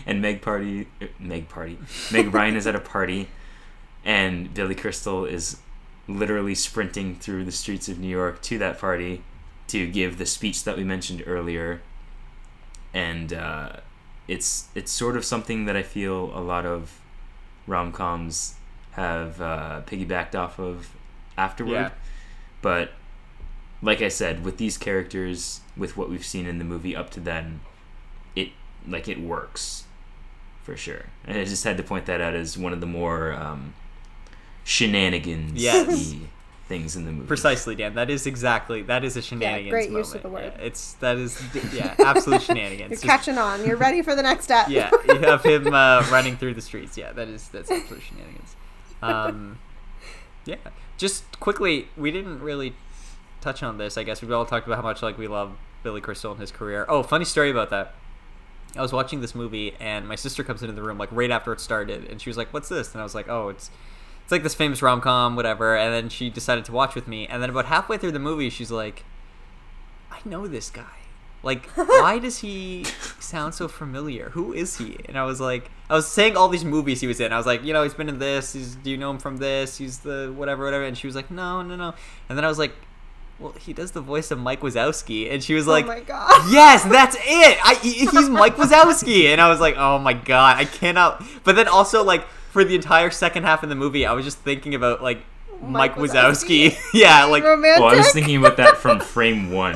and 0.07 0.21
Meg 0.21 0.43
party 0.43 0.89
Meg 1.19 1.49
party 1.49 1.79
Meg 2.13 2.33
Ryan 2.35 2.57
is 2.57 2.67
at 2.67 2.75
a 2.75 2.81
party, 2.81 3.29
and 4.05 4.53
Billy 4.53 4.75
Crystal 4.75 5.25
is 5.25 5.59
literally 6.07 6.55
sprinting 6.55 7.15
through 7.15 7.47
the 7.47 7.53
streets 7.53 7.89
of 7.89 7.99
New 7.99 8.09
York 8.09 8.43
to 8.43 8.59
that 8.59 8.79
party 8.79 9.23
to 9.69 9.87
give 9.91 10.19
the 10.19 10.27
speech 10.27 10.65
that 10.65 10.77
we 10.77 10.85
mentioned 10.85 11.23
earlier, 11.27 11.81
and 12.95 13.33
uh, 13.33 13.77
it's 14.29 14.69
it's 14.75 14.91
sort 14.91 15.17
of 15.17 15.25
something 15.25 15.67
that 15.67 15.77
I 15.77 15.83
feel 15.83 16.31
a 16.37 16.41
lot 16.41 16.65
of 16.65 17.01
rom 17.67 17.93
coms 17.93 18.55
have 18.93 19.41
uh, 19.41 19.83
piggybacked 19.87 20.35
off 20.35 20.59
of 20.59 20.91
afterward. 21.37 21.73
Yeah. 21.73 21.91
But 22.63 22.93
like 23.83 24.01
I 24.01 24.09
said, 24.09 24.45
with 24.45 24.57
these 24.57 24.79
characters, 24.79 25.61
with 25.77 25.97
what 25.97 26.09
we've 26.09 26.25
seen 26.25 26.47
in 26.47 26.59
the 26.59 26.65
movie 26.65 26.97
up 26.97 27.11
to 27.11 27.21
then, 27.21 27.61
it 28.35 28.51
like 28.89 29.09
it 29.09 29.21
works 29.21 29.85
for 30.63 30.77
sure. 30.77 31.07
And 31.27 31.37
I 31.37 31.45
just 31.45 31.65
had 31.65 31.77
to 31.77 31.83
point 31.83 32.07
that 32.07 32.21
out 32.21 32.35
as 32.35 32.57
one 32.57 32.73
of 32.73 32.81
the 32.81 32.87
more 32.87 33.33
um, 33.33 33.75
shenanigans 34.65 35.63
Yes. 35.63 36.15
Things 36.69 36.97
in 36.97 37.05
the 37.05 37.13
movie. 37.13 37.27
Precisely, 37.27 37.75
Dan. 37.75 37.95
That 37.95 38.09
is 38.11 38.27
exactly 38.27 38.83
that 38.83 39.05
is 39.05 39.17
a 39.17 39.23
shenanigans. 39.23 39.71
great 39.71 39.91
use 39.91 40.15
of 40.15 40.23
the 40.23 40.29
word. 40.29 40.53
Yeah, 40.57 40.65
it's 40.65 40.95
that 40.95 41.17
is 41.19 41.43
yeah, 41.73 41.95
absolute 41.99 42.43
shenanigans. 42.49 42.81
You're 42.81 42.89
Just- 42.91 43.03
catching 43.05 43.39
on. 43.39 43.65
You're 43.67 43.77
ready 43.77 44.03
for 44.03 44.15
the 44.15 44.23
next 44.23 44.45
step. 44.45 44.69
yeah, 44.69 44.91
you 45.09 45.19
have 45.21 45.45
him 45.45 45.67
uh, 45.75 46.07
running 46.11 46.37
through 46.37 46.55
the 46.55 46.63
streets. 46.63 46.97
Yeah, 46.97 47.13
that 47.13 47.29
is 47.29 47.49
that's 47.49 47.71
absolute 47.71 48.03
shenanigans. 48.03 48.57
Um, 49.03 49.59
yeah, 50.47 50.57
just 50.97 51.39
quickly, 51.41 51.89
we 51.97 52.11
didn't 52.11 52.41
really 52.41 52.75
touch 53.41 53.63
on 53.63 53.77
this. 53.79 53.99
I 53.99 54.03
guess 54.03 54.23
we've 54.23 54.33
all 54.33 54.47
talked 54.47 54.67
about 54.67 54.77
how 54.77 54.83
much 54.83 55.03
like 55.03 55.19
we 55.19 55.29
love 55.29 55.53
Billy 55.83 56.01
Crystal 56.01 56.33
and 56.33 56.41
his 56.41 56.51
career. 56.51 56.87
Oh, 56.89 57.03
funny 57.03 57.27
story 57.27 57.51
about 57.51 57.69
that. 57.71 57.95
I 58.77 58.81
was 58.83 58.93
watching 58.93 59.21
this 59.21 59.35
movie 59.35 59.75
and 59.79 60.09
my 60.09 60.17
sister 60.17 60.43
comes 60.43 60.63
into 60.63 60.75
the 60.75 60.83
room 60.83 60.99
like 60.99 61.11
right 61.13 61.31
after 61.31 61.53
it 61.53 61.61
started 61.61 62.07
and 62.11 62.21
she 62.21 62.29
was 62.31 62.37
like, 62.37 62.53
"What's 62.53 62.69
this?" 62.69 62.93
And 62.93 63.01
I 63.01 63.05
was 63.05 63.15
like, 63.15 63.29
"Oh, 63.29 63.51
it's 63.51 63.71
it's 64.25 64.33
like 64.33 64.43
this 64.43 64.55
famous 64.55 64.83
rom 64.83 65.01
com, 65.01 65.37
whatever." 65.37 65.77
And 65.77 65.95
then 65.95 66.09
she 66.09 66.29
decided 66.31 66.65
to 66.65 66.73
watch 66.73 66.97
with 66.97 67.07
me. 67.07 67.27
And 67.29 67.41
then 67.41 67.51
about 67.51 67.67
halfway 67.67 67.97
through 67.97 68.13
the 68.13 68.19
movie, 68.19 68.51
she's 68.51 68.73
like, 68.73 69.05
"I 70.11 70.19
know 70.25 70.47
this 70.47 70.71
guy. 70.71 70.99
Like, 71.43 71.67
why 71.77 72.19
does 72.19 72.39
he 72.39 72.85
sound 73.21 73.55
so 73.55 73.69
familiar? 73.69 74.31
Who 74.31 74.53
is 74.53 74.79
he?" 74.79 74.99
And 75.07 75.17
I 75.17 75.25
was 75.25 75.41
like, 75.41 75.71
I 75.89 75.95
was 75.95 76.09
saying 76.09 76.37
all 76.37 76.49
these 76.49 76.65
movies 76.65 77.01
he 77.01 77.07
was 77.07 77.21
in. 77.21 77.33
I 77.33 77.37
was 77.37 77.47
like, 77.47 77.63
you 77.63 77.73
know, 77.73 77.83
he's 77.83 77.95
been 77.95 78.09
in 78.09 78.19
this. 78.19 78.55
He's, 78.55 78.75
do 78.77 78.91
you 78.91 78.97
know 78.97 79.11
him 79.11 79.19
from 79.19 79.37
this? 79.37 79.77
He's 79.77 79.99
the 79.99 80.33
whatever, 80.35 80.65
whatever. 80.65 80.85
And 80.85 80.97
she 80.97 81.07
was 81.07 81.15
like, 81.15 81.31
no, 81.31 81.61
no, 81.61 81.77
no. 81.77 81.95
And 82.29 82.39
then 82.39 82.45
I 82.45 82.49
was 82.49 82.59
like, 82.59 82.73
well, 83.39 83.53
he 83.53 83.75
does 83.75 83.91
the 83.91 84.01
voice 84.01 84.31
of 84.31 84.39
Mike 84.39 84.61
Wazowski. 84.61 85.31
And 85.31 85.45
she 85.45 85.53
was 85.53 85.69
oh 85.69 85.73
like, 85.73 85.85
oh 85.85 85.89
my 85.89 86.01
god. 86.01 86.43
yes, 86.51 86.85
that's 86.85 87.17
it. 87.17 87.59
I, 87.63 87.75
he's 87.83 88.31
Mike 88.31 88.57
Wazowski, 88.57 89.27
and 89.27 89.41
I 89.41 89.49
was 89.49 89.61
like, 89.61 89.77
oh 89.77 89.99
my 89.99 90.15
god, 90.15 90.57
I 90.57 90.65
cannot. 90.65 91.23
But 91.43 91.57
then 91.57 91.69
also 91.69 92.03
like 92.03 92.27
for 92.55 92.63
the 92.63 92.77
entire 92.77 93.11
second 93.11 93.43
half 93.43 93.65
of 93.65 93.69
the 93.69 93.75
movie, 93.75 94.07
I 94.07 94.13
was 94.13 94.25
just 94.25 94.39
thinking 94.39 94.77
about 94.77 95.03
like 95.03 95.19
Mike, 95.61 95.97
Mike 95.97 96.11
Wazowski. 96.11 96.71
Wazowski. 96.71 96.79
yeah, 96.95 97.25
like 97.25 97.43
Romantic. 97.43 97.83
Well, 97.83 97.93
I 97.93 97.97
was 97.97 98.13
thinking 98.13 98.37
about 98.37 98.59
that 98.59 98.77
from 98.77 99.01
frame 99.15 99.51
one. 99.51 99.75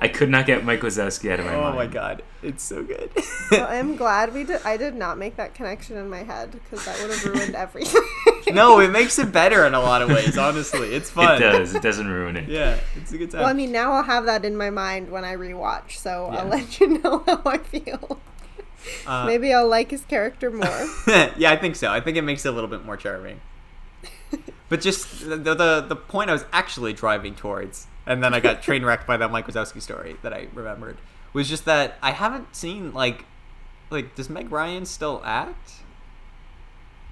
I 0.00 0.10
could 0.12 0.30
not 0.30 0.46
get 0.46 0.64
Mike 0.64 0.80
Wazowski 0.80 1.30
out 1.30 1.40
of 1.40 1.44
my 1.44 1.54
oh 1.54 1.60
mind. 1.60 1.74
Oh 1.74 1.76
my 1.76 1.86
god, 1.86 2.22
it's 2.42 2.62
so 2.62 2.82
good. 2.82 3.10
Well, 3.50 3.66
I'm 3.70 3.96
glad 3.96 4.32
we 4.32 4.44
did. 4.44 4.62
I 4.64 4.78
did 4.78 4.94
not 4.94 5.18
make 5.18 5.36
that 5.36 5.54
connection 5.54 5.98
in 5.98 6.08
my 6.08 6.22
head 6.22 6.52
because 6.52 6.86
that 6.86 6.98
would 7.02 7.10
have 7.10 7.24
ruined 7.26 7.54
everything. 7.54 8.00
no, 8.54 8.80
it 8.80 8.88
makes 8.90 9.18
it 9.18 9.30
better 9.30 9.66
in 9.66 9.74
a 9.74 9.80
lot 9.80 10.00
of 10.00 10.08
ways. 10.08 10.38
Honestly, 10.38 10.88
it's 10.94 11.10
fun. 11.10 11.36
It 11.36 11.40
does. 11.40 11.74
It 11.74 11.82
doesn't 11.82 12.08
ruin 12.08 12.38
it. 12.38 12.48
Yeah, 12.48 12.78
it's 12.96 13.12
a 13.12 13.18
good 13.18 13.30
time. 13.30 13.42
Well, 13.42 13.50
I 13.50 13.52
mean, 13.52 13.72
now 13.72 13.92
I'll 13.92 14.02
have 14.02 14.24
that 14.24 14.46
in 14.46 14.56
my 14.56 14.70
mind 14.70 15.10
when 15.10 15.22
I 15.26 15.36
rewatch, 15.36 15.90
so 15.98 16.30
Yeah. 16.32 16.38
I'll 16.38 16.48
let 16.48 16.80
you 16.80 16.98
know 17.02 17.22
how 17.26 17.42
I 17.44 17.58
feel. 17.58 18.18
Uh, 19.06 19.26
Maybe 19.26 19.52
I'll 19.52 19.68
like 19.68 19.90
his 19.90 20.04
character 20.04 20.50
more. 20.50 20.86
yeah, 21.36 21.50
I 21.50 21.56
think 21.56 21.76
so. 21.76 21.90
I 21.90 22.00
think 22.00 22.16
it 22.16 22.22
makes 22.22 22.44
it 22.44 22.48
a 22.48 22.52
little 22.52 22.68
bit 22.70 22.84
more 22.84 22.96
charming. 22.96 23.40
But 24.70 24.80
just 24.80 25.20
the, 25.28 25.36
the 25.36 25.84
the 25.86 25.94
point 25.94 26.30
I 26.30 26.32
was 26.32 26.44
actually 26.52 26.94
driving 26.94 27.34
towards, 27.34 27.86
and 28.06 28.24
then 28.24 28.32
I 28.34 28.40
got 28.40 28.62
train 28.62 28.84
wrecked 28.84 29.06
by 29.06 29.16
that 29.18 29.30
Mike 29.30 29.46
Wazowski 29.46 29.80
story 29.80 30.16
that 30.22 30.32
I 30.32 30.48
remembered, 30.54 30.96
was 31.34 31.48
just 31.48 31.66
that 31.66 31.96
I 32.02 32.10
haven't 32.12 32.56
seen 32.56 32.92
like, 32.92 33.24
like 33.90 34.14
does 34.16 34.28
Meg 34.30 34.50
Ryan 34.50 34.86
still 34.86 35.20
act? 35.24 35.74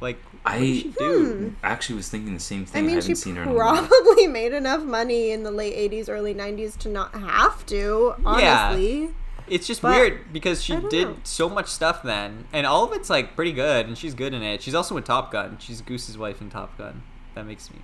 Like, 0.00 0.18
what 0.42 0.54
I- 0.54 0.58
she 0.60 0.92
do? 0.98 1.54
actually 1.62 1.96
was 1.96 2.08
thinking 2.08 2.34
the 2.34 2.40
same 2.40 2.64
thing. 2.66 2.82
I, 2.82 2.86
mean, 2.86 2.96
haven't 2.96 3.08
she 3.10 3.14
seen 3.14 3.36
her 3.36 3.42
in 3.42 3.48
a 3.50 3.54
while. 3.54 3.86
probably 3.86 4.26
made 4.40 4.52
enough 4.52 4.82
money 4.82 5.30
in 5.30 5.44
the 5.44 5.52
late 5.52 5.76
80s, 5.92 6.08
early 6.08 6.34
90s 6.34 6.76
to 6.78 6.88
not 6.88 7.14
have 7.14 7.64
to, 7.66 8.14
Honestly, 8.24 9.02
Yeah. 9.02 9.08
Honestly. 9.42 9.54
It's 9.54 9.66
just 9.66 9.82
But- 9.82 9.90
weird 9.96 10.32
because 10.32 10.62
she 10.62 10.76
did 10.76 11.08
know. 11.08 11.16
so 11.24 11.48
much 11.48 11.68
stuff 11.68 12.02
then, 12.02 12.46
and 12.52 12.66
all 12.66 12.84
of 12.84 12.92
it's 12.92 13.10
like 13.10 13.34
pretty 13.36 13.52
good, 13.52 13.86
and 13.86 13.96
she's 13.98 14.14
good 14.14 14.32
in 14.34 14.42
it. 14.42 14.62
She's 14.62 14.74
also 14.74 14.96
in 14.96 15.02
Top 15.02 15.30
Gun. 15.30 15.56
She's 15.60 15.80
Goose's 15.80 16.16
wife 16.18 16.40
in 16.40 16.50
Top 16.50 16.76
Gun. 16.78 17.02
That 17.34 17.46
makes 17.46 17.70
me, 17.70 17.78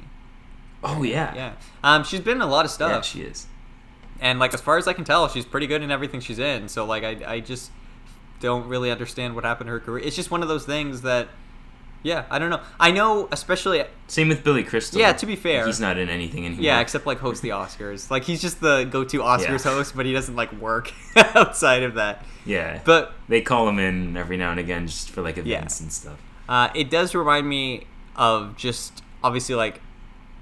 Oh 0.85 1.03
yeah. 1.03 1.35
yeah. 1.35 1.53
Um, 1.83 2.05
she's 2.05 2.21
been 2.21 2.37
in 2.37 2.43
a 2.43 2.47
lot 2.47 2.65
of 2.65 2.71
stuff. 2.71 2.91
Yeah, 2.91 3.01
she 3.01 3.21
is. 3.23 3.47
and 4.21 4.39
like 4.39 4.53
as 4.55 4.61
far 4.61 4.77
as 4.79 4.87
I 4.89 4.93
can 4.93 5.05
tell, 5.05 5.29
she's 5.29 5.45
pretty 5.45 5.67
good 5.67 5.83
in 5.83 5.91
everything 5.91 6.21
she's 6.21 6.39
in. 6.39 6.69
So 6.69 6.85
like 6.85 7.05
I 7.05 7.17
I 7.35 7.41
just 7.41 7.71
don't 8.41 8.67
really 8.69 8.91
understand 8.91 9.35
what 9.35 9.45
happened 9.45 9.67
to 9.69 9.73
her 9.73 9.81
career. 9.81 10.05
It's 10.05 10.15
just 10.17 10.31
one 10.31 10.43
of 10.43 10.49
those 10.49 10.65
things 10.65 11.03
that 11.03 11.29
yeah, 12.03 12.25
I 12.31 12.39
don't 12.39 12.51
know. 12.51 12.61
I 12.79 12.91
know 12.91 13.29
especially 13.33 13.83
Same 14.07 14.29
with 14.29 14.45
Billy 14.45 14.63
Crystal. 14.65 15.01
Yeah, 15.01 15.13
to 15.13 15.27
be 15.27 15.37
fair. 15.37 15.67
he's 15.67 15.81
not 15.81 15.99
in 15.99 16.09
anything 16.09 16.47
anymore. 16.47 16.63
yeah, 16.65 16.81
except 16.81 17.07
like 17.07 17.19
host 17.19 17.43
the 17.43 17.51
Oscars. 17.51 18.11
Like 18.11 18.25
he's 18.25 18.41
just 18.41 18.61
the 18.61 18.85
go-to 18.85 19.19
Oscars 19.19 19.65
Yeah. 19.65 19.73
host, 19.75 19.97
but 19.97 20.07
he 20.07 20.13
doesn't 20.13 20.37
like 20.37 20.53
work 20.53 20.93
outside 21.17 21.83
of 21.83 21.95
that. 21.95 22.25
yeah. 22.45 22.81
But 22.85 23.13
they 23.29 23.41
call 23.41 23.69
him 23.69 23.79
in 23.79 24.17
every 24.17 24.37
now 24.37 24.51
and 24.53 24.61
again 24.61 24.87
just 24.87 25.11
for 25.11 25.23
like 25.23 25.39
events 25.39 25.81
and 25.81 25.93
stuff. 25.93 26.19
Uh, 26.49 26.69
it 26.75 26.89
does 26.91 27.15
remind 27.15 27.49
me 27.49 27.87
of 28.17 28.57
just 28.57 29.03
obviously 29.23 29.55
like, 29.55 29.81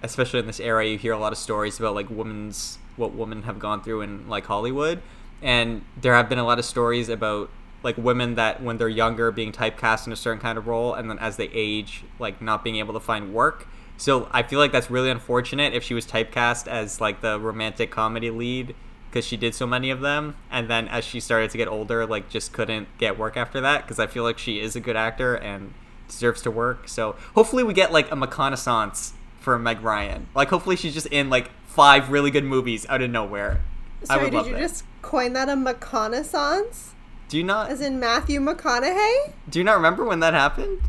especially 0.02 0.40
in 0.40 0.46
this 0.46 0.60
era, 0.60 0.86
you 0.86 0.98
hear 0.98 1.12
a 1.12 1.18
lot 1.18 1.32
of 1.32 1.38
stories 1.38 1.78
about 1.80 1.94
like 1.94 2.08
women's 2.10 2.78
what 2.96 3.12
women 3.12 3.42
have 3.42 3.58
gone 3.58 3.82
through 3.82 4.02
in 4.02 4.28
like 4.28 4.46
Hollywood, 4.46 5.02
and 5.42 5.84
there 6.00 6.14
have 6.14 6.28
been 6.28 6.38
a 6.38 6.44
lot 6.44 6.58
of 6.58 6.64
stories 6.64 7.08
about 7.08 7.50
like 7.86 7.96
women 7.96 8.34
that 8.34 8.60
when 8.60 8.78
they're 8.78 8.88
younger 8.88 9.30
being 9.30 9.52
typecast 9.52 10.08
in 10.08 10.12
a 10.12 10.16
certain 10.16 10.40
kind 10.40 10.58
of 10.58 10.66
role, 10.66 10.92
and 10.92 11.08
then 11.08 11.20
as 11.20 11.36
they 11.36 11.46
age, 11.52 12.02
like 12.18 12.42
not 12.42 12.64
being 12.64 12.76
able 12.76 12.92
to 12.92 13.00
find 13.00 13.32
work. 13.32 13.68
So 13.96 14.28
I 14.32 14.42
feel 14.42 14.58
like 14.58 14.72
that's 14.72 14.90
really 14.90 15.08
unfortunate 15.08 15.72
if 15.72 15.84
she 15.84 15.94
was 15.94 16.04
typecast 16.04 16.66
as 16.66 17.00
like 17.00 17.20
the 17.20 17.38
romantic 17.38 17.92
comedy 17.92 18.28
lead 18.28 18.74
because 19.08 19.24
she 19.24 19.36
did 19.36 19.54
so 19.54 19.68
many 19.68 19.88
of 19.88 20.00
them 20.00 20.34
and 20.50 20.68
then 20.68 20.88
as 20.88 21.04
she 21.04 21.20
started 21.20 21.48
to 21.48 21.56
get 21.56 21.68
older 21.68 22.04
like 22.04 22.28
just 22.28 22.52
couldn't 22.52 22.88
get 22.98 23.16
work 23.16 23.34
after 23.36 23.62
that 23.62 23.82
because 23.82 23.98
i 23.98 24.06
feel 24.06 24.24
like 24.24 24.36
she 24.36 24.60
is 24.60 24.76
a 24.76 24.80
good 24.80 24.96
actor 24.96 25.34
and 25.36 25.72
deserves 26.08 26.42
to 26.42 26.50
work 26.50 26.86
so 26.86 27.14
hopefully 27.34 27.62
we 27.62 27.72
get 27.72 27.90
like 27.92 28.10
a 28.12 28.16
reconnaissance 28.16 29.14
for 29.40 29.58
meg 29.58 29.80
ryan 29.80 30.26
like 30.34 30.48
hopefully 30.48 30.76
she's 30.76 30.92
just 30.92 31.06
in 31.06 31.30
like 31.30 31.50
five 31.66 32.10
really 32.10 32.30
good 32.30 32.44
movies 32.44 32.84
out 32.90 33.00
of 33.00 33.08
nowhere 33.08 33.62
i 34.10 34.16
Sorry, 34.16 34.30
did 34.30 34.46
you 34.46 34.52
that 34.52 34.60
just 34.60 34.84
coin 35.02 35.32
that 35.32 35.48
a 35.48 35.52
McConaissance? 35.52 36.92
Do 37.28 37.36
you 37.38 37.44
not 37.44 37.70
As 37.70 37.80
in 37.80 37.98
Matthew 38.00 38.40
McConaughey? 38.40 39.32
do 39.50 39.58
you 39.58 39.64
not 39.64 39.74
remember 39.76 40.04
when 40.04 40.20
that 40.20 40.34
happened 40.34 40.80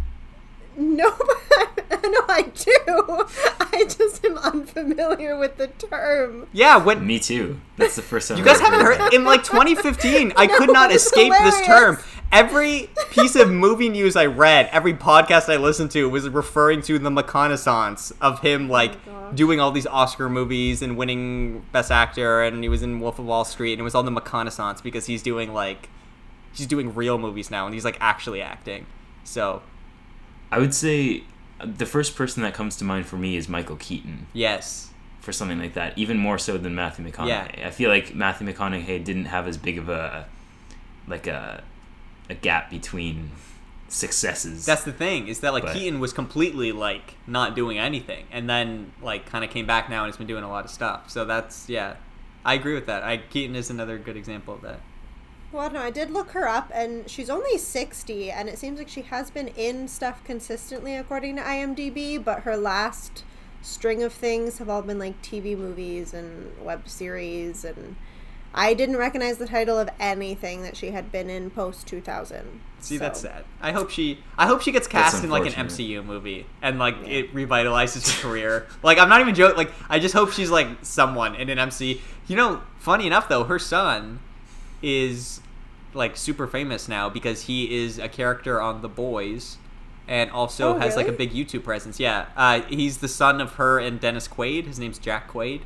No, 0.78 1.12
but 1.18 2.04
no, 2.04 2.22
I 2.30 2.44
do. 2.54 3.26
I 3.60 3.86
just 3.90 4.24
am 4.26 4.38
unfamiliar 4.38 5.38
with 5.38 5.58
the 5.58 5.68
term. 5.68 6.48
yeah 6.54 6.78
when 6.78 7.06
Me 7.06 7.20
too. 7.20 7.60
That's 7.78 7.96
the 7.96 8.02
first 8.02 8.28
time. 8.28 8.38
You 8.38 8.44
guys 8.44 8.60
haven't 8.60 8.82
heard 8.82 8.98
heard 8.98 9.14
in 9.14 9.24
like 9.24 9.44
2015. 9.44 10.34
I 10.36 10.48
could 10.58 10.72
not 10.72 10.92
it's 10.92 11.06
escape 11.08 11.32
this 11.44 11.66
term. 11.66 11.98
Every 12.32 12.90
piece 13.12 13.36
of 13.38 13.50
movie 13.50 13.88
news 13.90 14.16
I 14.18 14.26
read, 14.26 14.70
every 14.74 14.94
podcast 14.94 15.52
I 15.52 15.56
listened 15.58 15.92
to 15.92 16.10
was 16.10 16.28
referring 16.28 16.82
to 16.84 17.00
the 17.00 17.10
McConaissance 17.10 18.12
of 18.20 18.42
him 18.42 18.70
oh 18.70 18.74
like 18.74 19.04
gosh. 19.06 19.34
doing 19.36 19.60
all 19.62 19.72
these 19.72 19.88
Oscar 19.88 20.30
movies 20.30 20.82
and 20.82 20.98
winning 20.98 21.66
Best 21.72 21.90
Actor, 21.90 22.44
and 22.44 22.62
he 22.62 22.70
was 22.70 22.84
in 22.84 23.00
Wolf 23.00 23.18
of 23.18 23.26
Wall 23.26 23.46
Street, 23.46 23.74
and 23.74 23.80
it 23.80 23.84
was 23.84 23.96
all 23.96 24.04
the 24.04 24.12
McConaissance 24.12 24.84
because 24.84 25.06
he's 25.06 25.24
doing 25.24 25.54
like 25.54 25.88
he's 26.54 26.68
doing 26.68 26.94
real 26.94 27.18
movies 27.18 27.52
now, 27.52 27.66
and 27.66 27.74
he's 27.74 27.86
like 27.86 27.98
actually 28.00 28.42
acting. 28.42 28.86
So 29.24 29.62
I 30.52 30.60
would 30.60 30.74
say 30.74 31.24
uh, 31.60 31.68
the 31.68 31.86
first 31.86 32.16
person 32.16 32.44
that 32.44 32.54
comes 32.54 32.76
to 32.78 32.86
mind 32.86 33.06
for 33.06 33.18
me 33.18 33.36
is 33.36 33.50
Michael 33.50 33.76
Keaton 33.76 34.28
yes, 34.34 34.92
for 35.20 35.32
something 35.32 35.60
like 35.60 35.74
that, 35.74 35.98
even 35.98 36.18
more 36.18 36.38
so 36.38 36.58
than 36.58 36.76
Matthew 36.76 37.06
McConaughey. 37.06 37.58
Yeah. 37.58 37.68
I 37.68 37.72
feel 37.72 37.90
like 37.90 38.16
Matthew 38.16 38.48
McConaughey 38.48 39.04
didn't 39.04 39.26
have 39.26 39.48
as 39.48 39.58
big 39.58 39.78
of 39.78 39.90
a 39.90 40.28
like 41.08 41.28
a 41.28 41.64
a 42.30 42.36
gap 42.36 42.70
between 42.70 43.32
successes. 43.90 44.66
That's 44.66 44.84
the 44.84 44.92
thing 44.92 45.28
is 45.28 45.40
that 45.42 45.54
like 45.54 45.64
But- 45.64 45.74
Keaton 45.74 46.00
was 46.00 46.14
completely 46.14 46.72
like 46.72 47.16
not 47.26 47.56
doing 47.56 47.78
anything, 47.78 48.26
and 48.32 48.50
then 48.50 48.92
like 49.02 49.26
kind 49.26 49.44
of 49.44 49.50
came 49.52 49.66
back 49.66 49.90
now 49.90 50.04
and 50.04 50.12
has 50.12 50.18
been 50.18 50.28
doing 50.28 50.44
a 50.44 50.50
lot 50.50 50.66
of 50.66 50.72
stuff. 50.72 51.10
So 51.10 51.26
that's 51.26 51.70
yeah, 51.70 51.96
I 52.46 52.54
agree 52.54 52.74
with 52.74 52.86
that. 52.86 53.04
I 53.04 53.18
Keaton 53.18 53.56
is 53.56 53.70
another 53.70 53.98
good 53.98 54.18
example 54.18 54.54
of 54.54 54.62
that. 54.62 54.80
Well, 55.52 55.72
no, 55.72 55.80
I 55.80 55.92
did 55.92 56.12
look 56.12 56.32
her 56.32 56.48
up, 56.48 56.72
and 56.74 57.10
she's 57.10 57.30
only 57.30 57.58
60, 57.58 58.30
and 58.32 58.50
it 58.50 58.58
seems 58.58 58.80
like 58.80 58.90
she 58.90 59.04
has 59.04 59.32
been 59.32 59.48
in 59.50 59.88
stuff 59.88 60.22
consistently 60.24 60.96
according 60.96 61.38
to 61.38 61.42
IMDb, 61.42 62.22
but 62.24 62.42
her 62.42 62.58
last 62.58 63.24
string 63.62 64.04
of 64.04 64.12
things 64.12 64.58
have 64.58 64.70
all 64.70 64.82
been 64.82 65.00
like 65.00 65.22
TV 65.22 65.58
movies 65.58 66.14
and 66.14 66.52
web 66.62 66.90
series, 66.90 67.64
and 67.64 67.96
I 68.54 68.74
didn't 68.74 68.98
recognize 68.98 69.38
the 69.38 69.48
title 69.48 69.80
of 69.80 69.90
anything 70.02 70.64
that 70.64 70.76
she 70.76 70.92
had 70.92 71.12
been 71.14 71.30
in 71.30 71.50
post 71.50 71.88
2000. 71.88 72.60
See, 72.80 72.98
so- 72.98 73.04
that's 73.04 73.22
sad. 73.22 73.46
I 73.62 73.72
hope 73.72 73.90
she. 73.90 74.20
I 74.38 74.48
hope 74.48 74.62
she 74.62 74.72
gets 74.72 74.88
cast 74.88 75.24
in 75.24 75.30
like 75.30 75.46
an. 75.46 75.68
MCU 75.68 76.04
movie 76.04 76.46
and 76.62 76.78
like 76.78 76.96
it 77.08 77.34
revitalizes 77.34 78.16
her 78.22 78.28
career. 78.30 78.68
Like 78.84 79.00
I'm 79.00 79.10
not 79.10 79.22
even 79.22 79.34
joking. 79.34 79.58
Like 79.58 79.72
I 79.90 80.00
just 80.00 80.14
hope 80.14 80.32
she's 80.32 80.52
like 80.52 80.68
someone 80.84 81.36
in 81.36 81.50
an 81.50 81.58
MC. 81.58 82.02
You 82.28 82.36
know, 82.36 82.62
funny 82.78 83.08
enough 83.08 83.28
though, 83.30 83.46
her 83.46 83.58
son 83.60 84.20
is 84.82 85.42
like 85.94 86.16
super 86.18 86.48
famous 86.48 86.88
now 86.88 87.10
because 87.10 87.44
he 87.44 87.76
is 87.84 87.98
a 87.98 88.08
character 88.10 88.62
on 88.62 88.82
The 88.82 88.90
Boys 88.90 89.58
and 90.08 90.30
also 90.32 90.76
Oh, 90.76 90.80
has 90.80 90.96
like 90.96 91.08
a 91.08 91.12
big 91.12 91.32
YouTube 91.32 91.64
presence. 91.64 92.00
Yeah, 92.00 92.28
uh, 92.36 92.62
he's 92.62 93.00
the 93.00 93.08
son 93.08 93.42
of 93.42 93.54
her 93.54 93.80
and 93.80 94.00
Dennis 94.00 94.28
Quaid. 94.28 94.66
His 94.66 94.80
name's 94.80 95.00
Jack 95.00 95.32
Quaid. 95.32 95.62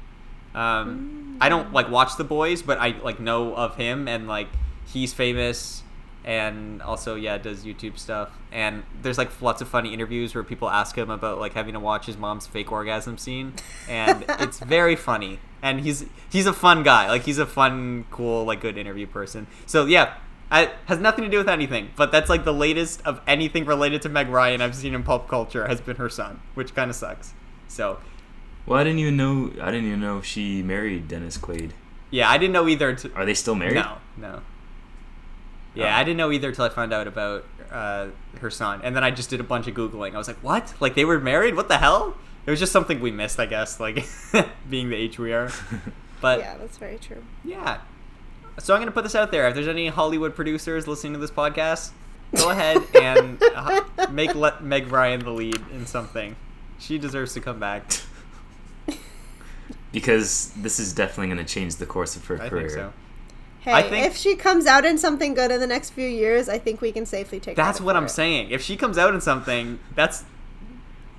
Um, 0.56 1.38
I 1.40 1.50
don't 1.50 1.72
like 1.74 1.90
watch 1.90 2.18
The 2.18 2.24
Boys, 2.24 2.62
but 2.62 2.78
I 2.80 2.96
like 3.04 3.20
know 3.20 3.54
of 3.56 3.76
him 3.76 4.08
and 4.08 4.28
like 4.28 4.48
he's 4.86 5.14
famous 5.14 5.84
and 6.24 6.82
also 6.82 7.16
yeah 7.16 7.38
does 7.38 7.64
YouTube 7.64 7.98
stuff. 7.98 8.38
And 8.52 8.84
there's 9.02 9.18
like 9.18 9.42
lots 9.42 9.62
of 9.62 9.68
funny 9.68 9.94
interviews 9.94 10.36
where 10.36 10.44
people 10.44 10.70
ask 10.70 10.98
him 10.98 11.10
about 11.10 11.40
like 11.40 11.54
having 11.54 11.74
to 11.74 11.80
watch 11.80 12.06
his 12.06 12.18
mom's 12.18 12.48
fake 12.48 12.72
orgasm 12.72 13.18
scene, 13.18 13.54
and 13.88 14.26
it's 14.40 14.60
very 14.60 14.96
funny. 14.96 15.40
And 15.62 15.82
he's 15.82 16.06
he's 16.30 16.46
a 16.46 16.54
fun 16.54 16.84
guy. 16.84 17.08
Like 17.08 17.24
he's 17.24 17.38
a 17.38 17.46
fun, 17.46 18.06
cool, 18.12 18.46
like 18.46 18.62
good 18.62 18.78
interview 18.78 19.08
person. 19.08 19.48
So 19.66 19.86
yeah. 19.86 20.16
it 20.52 20.72
has 20.86 21.00
nothing 21.00 21.24
to 21.24 21.30
do 21.30 21.38
with 21.38 21.50
anything, 21.50 21.92
but 21.96 22.12
that's 22.12 22.30
like 22.30 22.44
the 22.44 22.54
latest 22.54 23.02
of 23.06 23.22
anything 23.26 23.66
related 23.66 24.02
to 24.02 24.10
Meg 24.10 24.28
Ryan 24.28 24.62
I've 24.62 24.76
seen 24.76 24.94
in 24.94 25.04
pop 25.04 25.30
culture 25.30 25.68
has 25.68 25.80
been 25.80 25.96
her 25.98 26.10
son, 26.10 26.42
which 26.56 26.76
kind 26.76 26.90
of 26.90 26.96
sucks. 26.96 27.34
So 27.68 28.00
well, 28.66 28.80
I 28.80 28.84
didn't 28.84 29.00
even 29.00 29.18
know. 29.18 29.52
I 29.62 29.72
didn't 29.72 29.88
even 29.88 30.02
know 30.02 30.22
she 30.22 30.62
married 30.62 31.08
Dennis 31.08 31.38
Quaid. 31.38 31.72
yeah, 32.12 32.30
I 32.30 32.38
didn't 32.38 32.54
know 32.54 32.68
either. 32.68 32.96
To, 32.96 33.14
Are 33.16 33.26
they 33.26 33.34
still 33.34 33.56
married? 33.56 33.76
No, 33.76 33.98
no. 34.18 34.42
Yeah, 35.74 35.96
Oh. 35.96 36.00
I 36.00 36.04
didn't 36.04 36.18
know 36.18 36.32
either 36.32 36.50
until 36.50 36.66
I 36.66 36.70
found 36.70 36.92
out 36.94 37.08
about 37.08 37.46
uh, 37.72 38.08
her 38.40 38.50
son, 38.50 38.82
and 38.84 38.96
then 38.96 39.04
I 39.04 39.12
just 39.12 39.30
did 39.30 39.40
a 39.40 39.44
bunch 39.44 39.68
of 39.68 39.74
googling. 39.74 40.14
I 40.14 40.18
was 40.18 40.28
like, 40.28 40.44
"What? 40.44 40.74
Like 40.82 40.96
they 40.96 41.06
were 41.06 41.20
married? 41.20 41.56
What 41.56 41.68
the 41.70 41.78
hell?" 41.78 42.18
It 42.46 42.50
was 42.52 42.60
just 42.60 42.72
something 42.72 43.00
we 43.00 43.12
missed, 43.12 43.40
I 43.40 43.46
guess, 43.46 43.80
like 43.80 44.06
being 44.70 44.90
the 44.90 44.96
age 44.96 45.18
we 45.20 45.34
are. 45.34 45.50
But 46.22 46.40
yeah, 46.40 46.56
that's 46.58 46.78
very 46.78 47.00
true. 47.00 47.24
yeah. 47.44 47.80
So 48.60 48.76
I'm 48.76 48.80
gonna 48.82 48.92
put 48.92 49.04
this 49.04 49.16
out 49.16 49.32
there. 49.32 49.48
If 49.48 49.56
there's 49.56 49.68
any 49.68 49.88
Hollywood 49.88 50.36
producers 50.36 50.88
listening 50.88 51.14
to 51.14 51.20
this 51.20 51.32
podcast, 51.32 51.92
go 52.36 52.52
ahead 52.52 52.78
and 53.02 53.42
uh, 53.56 53.82
make 54.12 54.36
let 54.36 54.64
Meg 54.64 54.92
Ryan 54.92 55.22
the 55.22 55.32
lead 55.32 55.60
in 55.74 55.88
something. 55.88 56.36
She 56.78 57.00
deserves 57.00 57.34
to 57.34 57.40
come 57.42 57.60
back. 57.60 57.92
Because 59.92 60.52
this 60.56 60.80
is 60.80 60.94
definitely 60.94 61.34
going 61.34 61.46
to 61.46 61.54
change 61.54 61.76
the 61.76 61.86
course 61.86 62.16
of 62.16 62.26
her 62.28 62.42
I 62.42 62.48
career. 62.50 62.70
think 62.70 62.72
so. 62.80 62.94
Hey, 63.62 63.74
I 63.74 63.84
think- 63.84 64.06
if 64.08 64.18
she 64.18 64.36
comes 64.36 64.66
out 64.66 64.86
in 64.86 64.98
something 64.98 65.34
good 65.34 65.52
in 65.52 65.60
the 65.60 65.68
next 65.68 65.92
few 65.92 66.08
years, 66.08 66.50
I 66.50 66.58
think 66.58 66.82
we 66.82 66.92
can 66.92 67.06
safely 67.06 67.40
take 67.40 67.56
That's 67.56 67.80
what 67.80 67.96
I'm 67.96 68.06
it. 68.06 68.10
saying. 68.10 68.50
If 68.52 68.62
she 68.62 68.76
comes 68.76 68.98
out 68.98 69.14
in 69.14 69.22
something, 69.22 69.80
that's 69.96 70.24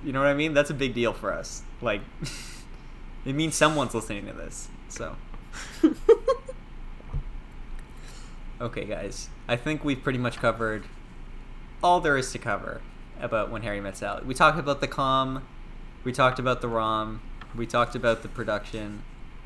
you 0.03 0.11
know 0.11 0.19
what 0.19 0.27
I 0.27 0.33
mean? 0.33 0.53
That's 0.53 0.69
a 0.69 0.73
big 0.73 0.93
deal 0.93 1.13
for 1.13 1.31
us. 1.31 1.61
Like 1.81 2.01
it 3.25 3.33
means 3.35 3.55
someone's 3.55 3.93
listening 3.95 4.25
to 4.27 4.33
this. 4.33 4.67
So 4.89 5.15
Okay, 8.61 8.85
guys. 8.85 9.29
I 9.47 9.55
think 9.55 9.83
we've 9.83 10.01
pretty 10.01 10.19
much 10.19 10.37
covered 10.37 10.85
all 11.81 11.99
there 11.99 12.17
is 12.17 12.31
to 12.31 12.39
cover 12.39 12.81
about 13.19 13.51
when 13.51 13.61
Harry 13.63 13.81
met 13.81 13.97
Sally. 13.97 14.23
We 14.25 14.33
talked 14.33 14.57
about 14.59 14.79
the 14.81 14.87
com, 14.87 15.43
we 16.03 16.11
talked 16.13 16.39
about 16.39 16.61
the 16.61 16.67
ROM, 16.69 17.21
we 17.55 17.65
talked 17.65 17.95
about 17.95 18.21
the 18.21 18.29
production. 18.29 19.03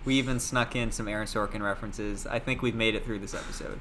We 0.07 0.15
even 0.15 0.39
snuck 0.39 0.73
in 0.75 0.91
some 0.91 1.07
Aaron 1.09 1.27
Sorkin 1.27 1.61
references. 1.61 2.25
I 2.25 2.39
think 2.39 2.61
we've 2.61 2.73
made 2.75 2.95
it 2.95 3.03
through 3.03 3.19
this 3.19 3.33
episode. 3.33 3.79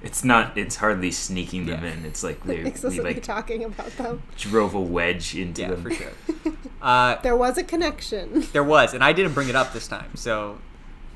It's 0.00 0.22
not. 0.24 0.56
It's 0.56 0.76
hardly 0.76 1.10
sneaking 1.10 1.66
them 1.66 1.84
Yeah. 1.84 1.90
in. 1.92 2.04
It's 2.06 2.22
like 2.22 2.42
they 2.44 2.62
we 2.62 2.66
Explicitly 2.66 3.14
like 3.14 3.22
talking 3.24 3.64
about 3.64 3.90
them. 3.98 4.22
drove 4.38 4.74
a 4.74 4.80
wedge 4.80 5.34
into 5.34 5.62
Yeah, 5.62 5.70
them. 5.70 5.82
for 5.82 5.90
sure. 5.90 6.12
Uh, 6.80 7.16
There 7.20 7.36
was 7.36 7.58
a 7.58 7.62
connection. 7.64 8.46
There 8.52 8.64
was, 8.64 8.94
and 8.94 9.04
I 9.04 9.12
didn't 9.12 9.34
bring 9.34 9.48
it 9.50 9.54
up 9.56 9.72
this 9.74 9.86
time. 9.86 10.14
So 10.16 10.58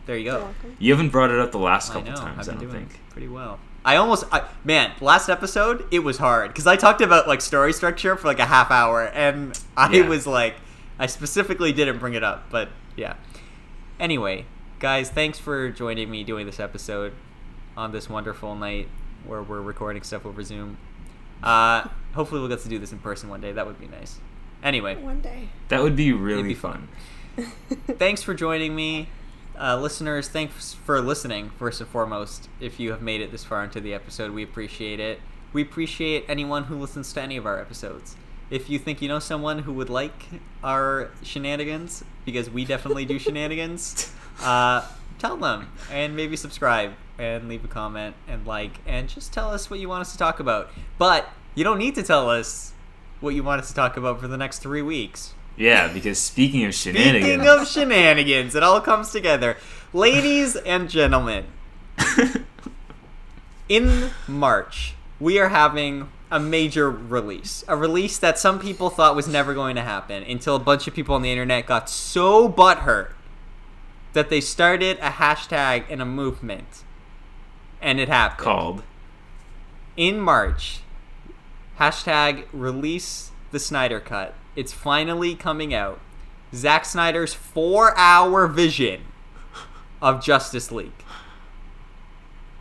there 0.05 0.16
you 0.19 0.24
You're 0.24 0.40
go. 0.40 0.48
You 0.78 0.93
haven't 0.93 1.09
brought 1.11 1.31
it 1.31 1.39
up 1.39 1.52
the 1.52 1.59
last 1.59 1.90
I 1.90 1.94
couple 1.94 2.11
know. 2.12 2.19
times. 2.19 2.48
I've 2.48 2.56
I 2.56 2.59
don't 2.61 2.70
doing 2.70 2.86
think. 2.89 3.01
pretty 3.11 3.28
well. 3.28 3.59
I 3.85 3.97
almost, 3.97 4.24
I, 4.32 4.43
man, 4.65 4.93
last 5.01 5.28
episode 5.31 5.86
it 5.90 6.01
was 6.01 6.19
hard 6.19 6.48
because 6.48 6.66
I 6.66 6.77
talked 6.77 7.01
about 7.01 7.27
like 7.28 7.40
story 7.40 7.73
structure 7.73 8.15
for 8.16 8.27
like 8.27 8.40
a 8.40 8.44
half 8.44 8.70
hour, 8.70 9.05
and 9.06 9.59
I 9.77 9.90
Yeah. 9.90 10.09
was 10.09 10.27
like, 10.27 10.56
I 10.98 11.06
specifically 11.06 11.73
didn't 11.73 11.98
bring 11.98 12.12
it 12.15 12.24
up, 12.24 12.51
but 12.51 12.69
yeah. 12.97 13.15
Anyway, 14.05 14.45
guys, 14.81 15.09
thanks 15.09 15.39
for 15.39 15.71
joining 15.71 16.11
me 16.11 16.23
doing 16.25 16.45
this 16.45 16.61
episode 16.61 17.15
on 17.75 17.91
this 17.91 18.07
wonderful 18.07 18.55
night 18.55 18.87
where 19.25 19.43
we're 19.43 19.63
recording 19.63 20.03
stuff 20.03 20.27
over 20.27 20.43
Zoom. 20.43 20.77
Uh, 21.43 21.89
hopefully, 22.13 22.39
we'll 22.39 22.51
get 22.51 22.61
to 22.61 22.69
do 22.69 22.79
this 22.79 22.93
in 22.93 22.99
person 22.99 23.31
one 23.31 23.41
day. 23.41 23.51
That 23.51 23.67
would 23.67 23.81
be 23.81 23.89
nice. 23.89 24.21
Anyway, 24.63 24.95
One 24.97 25.23
day. 25.23 25.49
That 25.69 25.83
would 25.83 25.97
be 25.97 26.13
really 26.13 26.43
be 26.43 26.55
fun. 26.55 26.89
thanks 27.99 28.23
for 28.23 28.35
joining 28.35 28.77
me. 28.77 29.09
Uh, 29.59 29.81
listeners, 29.81 30.29
thanks 30.29 30.75
for 30.75 31.01
listening, 31.01 31.49
first 31.59 31.81
and 31.81 31.89
foremost. 31.89 32.51
If 32.61 32.79
you 32.79 32.91
have 32.91 33.01
made 33.01 33.23
it 33.23 33.33
this 33.33 33.43
far 33.45 33.65
into 33.65 33.81
the 33.81 33.95
episode, 33.95 34.33
we 34.33 34.43
appreciate 34.43 35.01
it. 35.01 35.19
We 35.55 35.63
appreciate 35.63 36.27
anyone 36.29 36.65
who 36.65 36.77
listens 36.77 37.11
to 37.15 37.23
any 37.23 37.39
of 37.39 37.47
our 37.47 37.59
episodes. 37.59 38.17
If 38.51 38.69
you 38.69 38.79
think 38.79 39.01
you 39.03 39.09
know 39.09 39.19
someone 39.19 39.61
who 39.61 39.73
would 39.73 39.91
like 39.91 40.27
our 40.62 41.11
shenanigans, 41.23 42.05
because 42.25 42.51
we 42.51 42.65
definitely 42.65 43.05
do 43.05 43.19
shenanigans, 43.19 44.12
uh, 44.43 44.87
tell 45.19 45.37
them 45.37 45.69
and 45.91 46.15
maybe 46.15 46.37
subscribe 46.37 46.93
and 47.19 47.49
leave 47.49 47.65
a 47.65 47.69
comment 47.69 48.16
and 48.27 48.47
like 48.47 48.81
and 48.87 49.09
just 49.09 49.33
tell 49.33 49.51
us 49.51 49.71
what 49.71 49.81
you 49.81 49.89
want 49.89 50.03
us 50.03 50.12
to 50.12 50.19
talk 50.19 50.41
about. 50.41 50.71
But 50.99 51.29
you 51.55 51.65
don't 51.65 51.79
need 51.79 51.95
to 51.95 52.03
tell 52.03 52.29
us 52.29 52.73
what 53.21 53.35
you 53.35 53.43
want 53.43 53.62
us 53.62 53.69
to 53.69 53.75
talk 53.75 53.97
about 53.97 54.21
for 54.21 54.29
the 54.29 54.37
next 54.37 54.59
three 54.59 54.83
weeks. 54.83 55.35
Yeah, 55.57 55.93
because 55.93 56.19
speaking 56.19 56.65
of 56.65 56.75
shenanigans, 56.75 57.25
Speaking 57.25 57.49
of 57.49 57.69
shenanigans, 57.69 58.55
it 58.55 58.62
all 58.62 58.81
comes 58.81 59.11
together. 59.11 59.57
Ladies 59.93 60.57
and 60.57 60.91
gentlemen, 60.91 61.47
in 63.69 64.11
March, 64.27 64.95
we 65.21 65.39
are 65.39 65.51
having 65.51 66.09
a 66.35 66.40
major 66.40 66.90
release. 66.90 67.62
A 67.69 67.77
release 67.77 68.19
that 68.19 68.40
some 68.40 68.59
people 68.59 68.90
thought 68.90 69.15
was 69.15 69.28
never 69.28 69.55
going 69.55 69.77
to 69.77 69.82
happen 69.82 70.24
until 70.24 70.56
a 70.56 70.59
bunch 70.59 70.89
of 70.89 70.93
people 70.93 71.15
on 71.15 71.23
the 71.23 71.31
internet 71.31 71.65
got 71.65 71.89
so 71.89 72.48
butthurt 72.48 73.12
that 74.15 74.31
they 74.31 74.40
started 74.40 74.98
a 74.98 75.11
hashtag 75.11 75.85
and 75.89 76.02
a 76.02 76.05
movement. 76.05 76.82
And 77.81 78.01
it 78.01 78.09
happened 78.09 78.44
called 78.44 78.82
in 79.97 80.19
March. 80.19 80.81
Hashtag 81.78 82.47
release 82.52 83.31
the 83.52 83.61
Snyder 83.61 84.01
Cut. 84.01 84.35
It's 84.56 84.73
finally 84.73 85.36
coming 85.36 85.73
out. 85.73 86.01
Zack 86.52 86.85
Snyder's 86.85 87.32
four 87.32 87.97
hour 87.97 88.48
vision 88.48 89.02
of 90.02 90.20
Justice 90.20 90.73
League. 90.73 91.04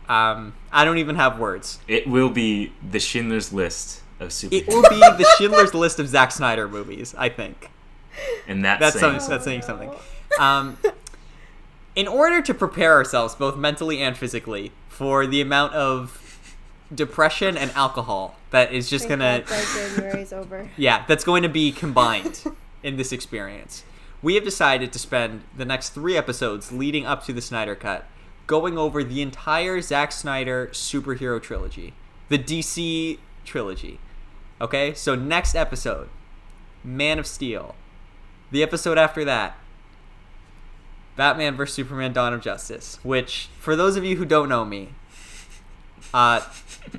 Um, 0.08 0.54
I 0.70 0.84
don't 0.84 0.98
even 0.98 1.16
have 1.16 1.38
words. 1.38 1.78
it 1.88 2.06
will 2.06 2.30
be 2.30 2.72
the 2.88 3.00
Schindler's 3.00 3.52
List 3.52 4.02
of 4.20 4.32
super. 4.32 4.54
It 4.54 4.68
will 4.68 4.82
be 4.82 4.98
the 5.00 5.26
Schindler's 5.38 5.74
List 5.74 5.98
of 5.98 6.08
Zack 6.08 6.30
Snyder 6.32 6.68
movies, 6.68 7.14
I 7.16 7.28
think. 7.28 7.70
and 8.46 8.64
that's, 8.64 8.80
That's 8.80 9.00
saying 9.00 9.20
something, 9.20 9.30
that's 9.30 9.44
saying 9.44 9.62
something. 9.62 9.90
Um, 10.38 10.78
in 11.96 12.08
order 12.08 12.42
to 12.42 12.54
prepare 12.54 12.92
ourselves, 12.94 13.34
both 13.34 13.56
mentally 13.56 14.02
and 14.02 14.16
physically, 14.16 14.72
for 14.88 15.26
the 15.26 15.40
amount 15.40 15.74
of 15.74 16.20
depression 16.94 17.56
and 17.56 17.70
alcohol 17.72 18.36
that 18.50 18.72
is 18.72 18.88
just 18.88 19.08
Thank 19.08 19.20
gonna 19.20 19.44
January's 19.96 20.32
over. 20.32 20.68
Yeah, 20.76 21.04
that's 21.08 21.24
going 21.24 21.42
to 21.42 21.48
be 21.48 21.72
combined 21.72 22.44
in 22.82 22.96
this 22.96 23.10
experience. 23.12 23.84
We 24.22 24.36
have 24.36 24.44
decided 24.44 24.92
to 24.92 24.98
spend 24.98 25.42
the 25.56 25.64
next 25.64 25.90
three 25.90 26.16
episodes 26.16 26.72
leading 26.72 27.04
up 27.04 27.24
to 27.26 27.32
the 27.32 27.42
Snyder 27.42 27.74
Cut 27.74 28.06
going 28.46 28.78
over 28.78 29.02
the 29.02 29.22
entire 29.22 29.80
Zack 29.80 30.12
Snyder 30.12 30.68
superhero 30.72 31.40
trilogy, 31.42 31.94
the 32.28 32.38
DC 32.38 33.18
trilogy. 33.44 33.98
Okay, 34.60 34.94
so 34.94 35.14
next 35.14 35.54
episode, 35.54 36.08
Man 36.82 37.18
of 37.18 37.26
Steel. 37.26 37.74
The 38.50 38.62
episode 38.62 38.98
after 38.98 39.24
that, 39.24 39.56
Batman 41.16 41.56
vs 41.56 41.74
Superman: 41.74 42.12
Dawn 42.12 42.32
of 42.32 42.40
Justice. 42.40 42.98
Which, 43.02 43.48
for 43.58 43.76
those 43.76 43.96
of 43.96 44.04
you 44.04 44.16
who 44.16 44.24
don't 44.24 44.48
know 44.48 44.64
me, 44.64 44.90
uh, 46.12 46.40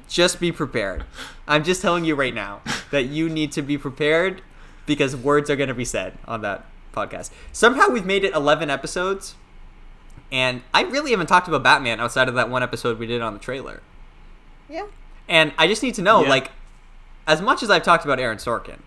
just 0.10 0.40
be 0.40 0.52
prepared. 0.52 1.06
I'm 1.48 1.64
just 1.64 1.82
telling 1.82 2.06
you 2.06 2.16
right 2.16 2.34
now 2.34 2.62
that 2.92 3.04
you 3.04 3.30
need 3.30 3.52
to 3.54 3.62
be 3.62 3.78
prepared 3.78 4.42
because 4.86 5.16
words 5.16 5.50
are 5.50 5.56
going 5.56 5.70
to 5.70 5.76
be 5.76 5.86
said 5.86 6.18
on 6.28 6.42
that 6.42 6.66
podcast. 6.94 7.30
Somehow 7.52 7.90
we've 7.90 8.06
made 8.06 8.24
it 8.24 8.34
11 8.34 8.70
episodes, 8.70 9.36
and 10.36 10.62
I 10.74 10.82
really 10.84 11.12
haven't 11.12 11.28
talked 11.28 11.48
about 11.48 11.64
Batman 11.64 12.02
outside 12.02 12.28
of 12.28 12.36
that 12.36 12.50
one 12.50 12.62
episode 12.62 13.00
we 13.00 13.08
did 13.08 13.22
on 13.22 13.32
the 13.34 13.40
trailer. 13.40 13.82
Yeah. 14.70 14.88
And 15.30 15.54
I 15.58 15.66
just 15.66 15.82
need 15.82 15.96
to 15.96 16.02
know, 16.02 16.24
Yeah. 16.24 16.30
like, 16.30 16.52
as 17.26 17.42
much 17.42 17.64
as 17.64 17.70
I've 17.70 17.84
talked 17.84 18.04
about 18.04 18.20
Aaron 18.20 18.38
Sorkin, 18.38 18.80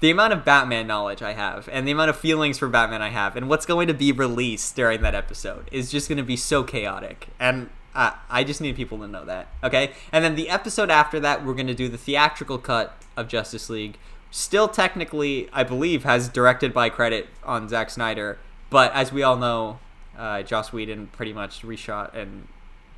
the 0.00 0.10
amount 0.10 0.32
of 0.32 0.42
Batman 0.42 0.86
knowledge 0.86 1.20
I 1.22 1.34
have 1.34 1.68
and 1.70 1.86
the 1.86 1.92
amount 1.92 2.08
of 2.10 2.16
feelings 2.16 2.58
for 2.58 2.68
Batman 2.68 3.02
I 3.02 3.10
have 3.10 3.36
and 3.36 3.48
what's 3.48 3.66
going 3.66 3.88
to 3.88 3.94
be 3.94 4.10
released 4.10 4.74
during 4.74 5.02
that 5.02 5.14
episode 5.14 5.68
is 5.70 5.90
just 5.90 6.08
going 6.08 6.16
to 6.18 6.24
be 6.24 6.36
so 6.36 6.62
chaotic. 6.64 7.28
And 7.38 7.68
uh, 7.94 8.12
I 8.30 8.42
just 8.42 8.60
need 8.62 8.74
people 8.74 8.98
to 8.98 9.06
know 9.06 9.24
that. 9.26 9.48
Okay? 9.62 9.92
And 10.12 10.24
then 10.24 10.34
the 10.34 10.48
episode 10.48 10.90
after 10.90 11.20
that, 11.20 11.44
we're 11.44 11.54
going 11.54 11.66
to 11.68 11.74
do 11.74 11.88
the 11.90 11.98
theatrical 11.98 12.56
cut 12.58 12.96
of 13.18 13.28
Justice 13.28 13.68
League. 13.68 13.98
Still, 14.30 14.66
technically, 14.66 15.48
I 15.52 15.62
believe, 15.62 16.04
has 16.04 16.28
directed 16.28 16.72
by 16.72 16.88
credit 16.88 17.28
on 17.44 17.68
Zack 17.68 17.90
Snyder. 17.90 18.38
But 18.70 18.92
as 18.94 19.12
we 19.12 19.22
all 19.22 19.36
know, 19.36 19.78
uh, 20.18 20.42
Joss 20.42 20.72
Whedon 20.72 21.08
pretty 21.08 21.32
much 21.32 21.62
reshot 21.62 22.14
and 22.14 22.48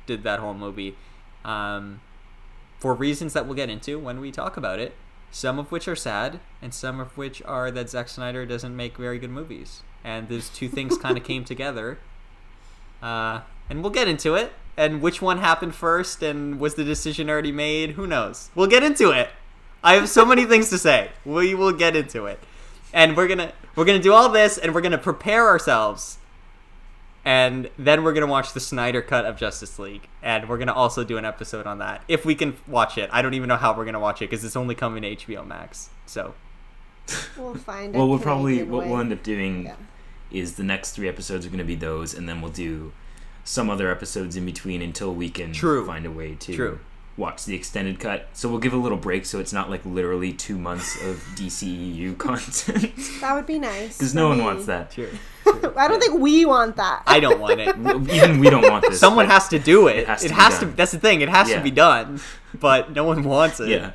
did 0.05 0.23
that 0.23 0.39
whole 0.39 0.53
movie. 0.53 0.95
Um, 1.45 2.01
for 2.79 2.93
reasons 2.93 3.33
that 3.33 3.45
we'll 3.45 3.55
get 3.55 3.69
into 3.69 3.99
when 3.99 4.19
we 4.19 4.31
talk 4.31 4.57
about 4.57 4.79
it. 4.79 4.95
Some 5.31 5.59
of 5.59 5.71
which 5.71 5.87
are 5.87 5.95
sad, 5.95 6.39
and 6.61 6.73
some 6.73 6.99
of 6.99 7.17
which 7.17 7.41
are 7.43 7.69
that 7.71 7.89
Zack 7.89 8.07
Snyder 8.07 8.45
doesn't 8.45 8.75
make 8.75 8.97
very 8.97 9.19
good 9.19 9.29
movies. 9.29 9.81
And 10.03 10.29
those 10.29 10.49
two 10.49 10.69
things 10.69 10.97
kind 11.01 11.17
of 11.17 11.23
came 11.23 11.43
together. 11.43 11.99
Uh, 13.01 13.41
and 13.69 13.81
we'll 13.81 13.91
get 13.91 14.07
into 14.07 14.35
it. 14.35 14.53
And 14.77 15.01
which 15.01 15.21
one 15.21 15.39
happened 15.39 15.75
first, 15.75 16.21
and 16.21 16.59
was 16.59 16.75
the 16.75 16.83
decision 16.83 17.29
already 17.29 17.51
made? 17.51 17.91
Who 17.91 18.05
knows? 18.07 18.51
We'll 18.55 18.67
get 18.67 18.83
into 18.83 19.09
it. 19.09 19.29
I 19.83 19.95
have 19.95 20.07
so 20.07 20.25
many 20.25 20.45
things 20.45 20.69
to 20.69 20.77
say. 20.77 21.11
We 21.25 21.55
will 21.55 21.71
get 21.71 21.95
into 21.95 22.25
it, 22.25 22.39
and 22.93 23.17
we're 23.17 23.27
gonna 23.27 23.53
we're 23.75 23.85
gonna 23.85 23.99
do 23.99 24.13
all 24.13 24.29
this, 24.29 24.57
and 24.57 24.73
we're 24.73 24.81
gonna 24.81 24.97
prepare 24.97 25.47
ourselves 25.47 26.17
and 27.27 27.69
then 27.77 28.03
we're 28.05 28.13
gonna 28.13 28.25
watch 28.25 28.53
the 28.53 28.59
Snyder 28.61 29.01
cut 29.01 29.25
of 29.25 29.35
Justice 29.37 29.77
League, 29.77 30.07
and 30.23 30.47
we're 30.47 30.57
gonna 30.57 30.73
also 30.73 31.03
do 31.03 31.17
an 31.17 31.25
episode 31.25 31.67
on 31.67 31.79
that 31.79 32.01
if 32.07 32.25
we 32.25 32.33
can 32.35 32.55
watch 32.67 32.97
it. 32.97 33.09
I 33.11 33.21
don't 33.21 33.33
even 33.33 33.49
know 33.49 33.57
how 33.57 33.75
we're 33.75 33.83
gonna 33.85 33.99
watch 33.99 34.21
it 34.21 34.29
because 34.29 34.45
it's 34.45 34.55
only 34.55 34.75
coming 34.75 35.01
to 35.03 35.15
HBO 35.15 35.45
Max. 35.45 35.89
So 36.05 36.33
We'll 37.37 37.55
find. 37.69 37.93
Well, 37.93 38.07
we'll 38.09 38.19
probably 38.19 38.53
Canadian 38.59 38.71
what 38.73 38.83
way. 38.85 38.91
we'll 38.91 38.99
end 39.01 39.11
up 39.13 39.23
doing 39.23 39.65
Yeah. 39.65 39.75
is 40.31 40.55
the 40.55 40.63
next 40.63 40.91
three 40.91 41.07
episodes 41.09 41.45
are 41.45 41.49
going 41.49 41.59
to 41.59 41.63
be 41.65 41.75
those, 41.75 42.13
and 42.13 42.27
then 42.29 42.41
we'll 42.41 42.51
do 42.51 42.91
some 43.43 43.69
other 43.69 43.89
episodes 43.91 44.35
in 44.35 44.45
between 44.45 44.81
until 44.81 45.13
we 45.13 45.29
can 45.29 45.51
True. 45.53 45.85
find 45.85 46.05
a 46.05 46.11
way 46.11 46.35
to 46.35 46.53
True. 46.53 46.79
watch 47.15 47.45
the 47.45 47.55
extended 47.55 47.97
cut. 47.99 48.27
So 48.33 48.49
we'll 48.49 48.59
give 48.59 48.73
a 48.73 48.77
little 48.77 48.97
break, 48.97 49.25
so 49.25 49.39
it's 49.39 49.53
not 49.53 49.69
like 49.69 49.85
literally 49.85 50.33
two 50.33 50.57
months 50.57 51.01
of 51.05 51.23
DCEU 51.35 52.17
content, 52.17 52.93
That 53.21 53.33
would 53.35 53.45
be 53.45 53.57
nice. 53.59 53.97
because 53.97 54.13
no 54.13 54.27
one 54.27 54.43
wants 54.43 54.65
that. 54.65 54.91
sure, 54.91 55.07
I 55.77 55.87
don't 55.87 55.99
think 56.01 56.19
we 56.19 56.45
want 56.45 56.75
that. 56.77 57.03
I 57.07 57.19
don't 57.19 57.39
want 57.39 57.59
it. 57.59 57.67
Even 58.15 58.39
we 58.39 58.49
don't 58.49 58.69
want 58.69 58.85
this. 58.87 58.99
Someone 58.99 59.27
has 59.27 59.47
to 59.49 59.59
do 59.59 59.87
it. 59.87 59.97
it 59.97 60.07
has 60.07 60.21
to 60.21 60.25
it 60.27 60.29
be 60.29 60.35
has 60.35 60.59
done. 60.59 60.69
to. 60.71 60.75
That's 60.75 60.91
the 60.91 60.99
thing. 60.99 61.21
It 61.21 61.29
has 61.29 61.49
Yeah. 61.49 61.57
to 61.57 61.63
be 61.63 61.71
done, 61.71 62.19
but 62.59 62.91
no 62.93 63.03
one 63.03 63.23
wants 63.23 63.59
it. 63.59 63.69
Yeah. 63.69 63.91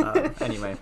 Uh, 0.00 0.30
anyway, 0.40 0.76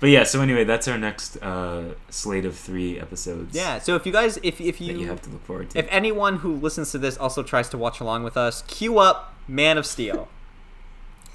But 0.00 0.08
yeah, 0.10 0.24
so 0.24 0.40
anyway, 0.40 0.64
that's 0.64 0.88
our 0.88 0.96
next 0.98 1.36
uh, 1.42 1.94
slate 2.10 2.44
of 2.46 2.56
three 2.56 2.98
episodes. 2.98 3.54
yeah. 3.54 3.78
So 3.78 3.96
if 3.96 4.06
you 4.06 4.12
guys, 4.12 4.38
if 4.42 4.60
if 4.60 4.80
you, 4.80 4.94
you 4.96 5.06
have 5.08 5.20
to 5.22 5.30
look 5.30 5.44
forward 5.44 5.70
to. 5.70 5.78
if 5.78 5.86
anyone 5.90 6.38
who 6.38 6.54
listens 6.56 6.90
to 6.92 6.98
this 6.98 7.16
also 7.18 7.42
tries 7.42 7.68
to 7.70 7.78
watch 7.78 8.00
along 8.00 8.24
with 8.24 8.36
us, 8.36 8.62
cue 8.62 8.98
up 8.98 9.34
Man 9.48 9.76
of 9.78 9.84
Steel, 9.86 10.28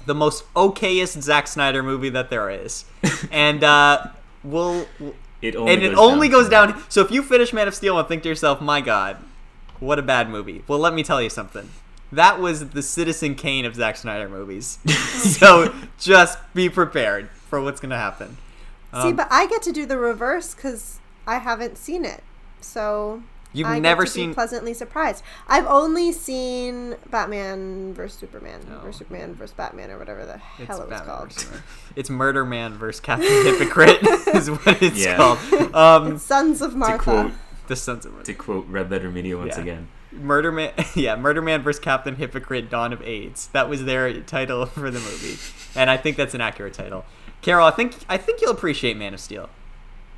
the 0.06 0.14
most 0.14 0.44
okayest 0.54 1.20
Zack 1.22 1.46
Snyder 1.46 1.82
movie 1.82 2.10
that 2.10 2.28
there 2.30 2.50
is, 2.50 2.84
and 3.30 3.62
uh, 3.62 4.06
we'll 4.42 4.86
it 5.42 5.56
only 5.56 5.74
and 5.74 5.82
it 5.82 5.90
goes 5.90 5.98
only 5.98 6.28
down 6.28 6.40
goes 6.40 6.48
down. 6.48 6.84
So 6.88 7.00
if 7.02 7.10
you 7.10 7.22
finish 7.22 7.52
Man 7.52 7.68
of 7.68 7.74
Steel 7.74 7.98
and 7.98 8.08
think 8.08 8.22
to 8.22 8.28
yourself, 8.28 8.60
"My 8.60 8.80
God, 8.80 9.18
what 9.80 9.98
a 9.98 10.02
bad 10.02 10.30
movie," 10.30 10.64
well, 10.68 10.78
let 10.78 10.94
me 10.94 11.02
tell 11.02 11.20
you 11.20 11.28
something. 11.28 11.68
That 12.10 12.40
was 12.40 12.70
the 12.70 12.82
Citizen 12.82 13.34
Kane 13.34 13.64
of 13.64 13.74
Zack 13.74 13.96
Snyder 13.96 14.28
movies. 14.28 14.78
so 15.14 15.74
just 15.98 16.38
be 16.54 16.68
prepared 16.68 17.28
for 17.48 17.60
what's 17.60 17.80
gonna 17.80 17.98
happen. 17.98 18.36
See, 18.92 19.08
Um, 19.08 19.16
but 19.16 19.28
I 19.30 19.46
get 19.46 19.62
to 19.62 19.72
do 19.72 19.86
the 19.86 19.96
reverse 19.96 20.54
because 20.54 20.98
I 21.26 21.38
haven't 21.38 21.78
seen 21.78 22.04
it. 22.04 22.22
So 22.60 23.22
You've 23.52 23.68
I 23.68 23.74
get 23.74 23.82
never 23.82 24.04
to 24.04 24.10
be 24.10 24.14
seen. 24.14 24.34
pleasantly 24.34 24.72
surprised. 24.74 25.22
I've 25.46 25.66
only 25.66 26.12
seen 26.12 26.96
Batman 27.10 27.92
versus 27.94 28.18
Superman 28.18 28.60
No. 28.68 28.80
or 28.88 28.92
Superman 28.92 29.34
versus 29.34 29.54
Batman 29.54 29.90
or 29.90 29.98
whatever 29.98 30.24
the 30.24 30.40
It's 30.58 30.68
hell 30.68 30.80
it 30.82 30.88
was 30.88 30.98
Batman 31.00 31.16
called. 31.16 31.46
It's 31.96 32.08
Murder 32.10 32.44
Man 32.44 32.74
versus 32.74 33.00
Captain 33.00 33.28
Hypocrite 33.44 34.02
is 34.34 34.50
what 34.50 34.80
it's 34.82 34.98
Yeah. 35.04 35.16
called. 35.16 35.38
Um, 35.74 36.18
Sons 36.18 36.62
of 36.62 36.72
To 36.74 36.98
quote 36.98 37.32
the 37.68 37.76
Sons 37.76 38.04
of 38.06 38.22
to 38.24 38.34
quote 38.34 38.66
Red 38.68 38.90
Letter 38.90 39.10
Media 39.10 39.36
once 39.36 39.56
Yeah. 39.56 39.62
again. 39.62 39.88
Murder 40.10 40.52
Man, 40.52 40.72
yeah, 40.94 41.16
Murder 41.16 41.40
Man 41.40 41.62
versus 41.62 41.80
Captain 41.80 42.16
Hypocrite: 42.16 42.68
Dawn 42.68 42.92
of 42.92 43.00
AIDS. 43.02 43.46
That 43.48 43.68
was 43.68 43.84
their 43.84 44.20
title 44.22 44.66
for 44.66 44.90
the 44.90 44.98
movie, 44.98 45.38
and 45.74 45.88
I 45.88 45.96
think 45.96 46.18
that's 46.18 46.34
an 46.34 46.40
accurate 46.42 46.74
title. 46.74 47.04
Carol, 47.40 47.66
I 47.66 47.70
think 47.70 47.96
I 48.10 48.18
think 48.18 48.40
you'll 48.42 48.50
appreciate 48.52 48.96
Man 48.98 49.14
of 49.14 49.20
Steel. 49.20 49.48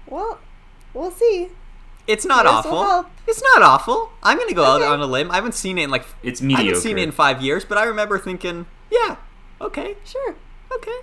Well, 0.06 0.40
we'll 0.93 1.12
see. 1.12 1.51
It's 2.06 2.24
not 2.26 2.44
Yes, 2.44 2.55
awful. 2.55 2.85
help. 2.85 3.06
It's 3.26 3.43
not 3.55 3.62
awful. 3.62 4.12
I'm 4.22 4.39
gonna 4.39 4.52
go 4.52 4.62
Okay. 4.74 4.85
out 4.85 4.93
on 4.93 5.01
a 5.01 5.06
limb. 5.06 5.31
I 5.31 5.36
haven't 5.36 5.55
seen 5.55 5.78
it 5.78 5.85
in 5.85 5.90
like 5.90 6.05
It's 6.22 6.43
mediocre. 6.43 6.60
I 6.60 6.64
mediocre. 6.64 6.64
haven't 6.76 6.82
seen 6.82 6.98
it 6.98 7.02
in 7.02 7.12
five 7.12 7.40
years, 7.43 7.64
but 7.64 7.78
I 7.78 7.85
remember 7.85 8.18
thinking, 8.18 8.66
yeah, 8.90 9.16
okay, 9.60 9.97
Sure. 10.05 10.35
okay, 10.74 10.98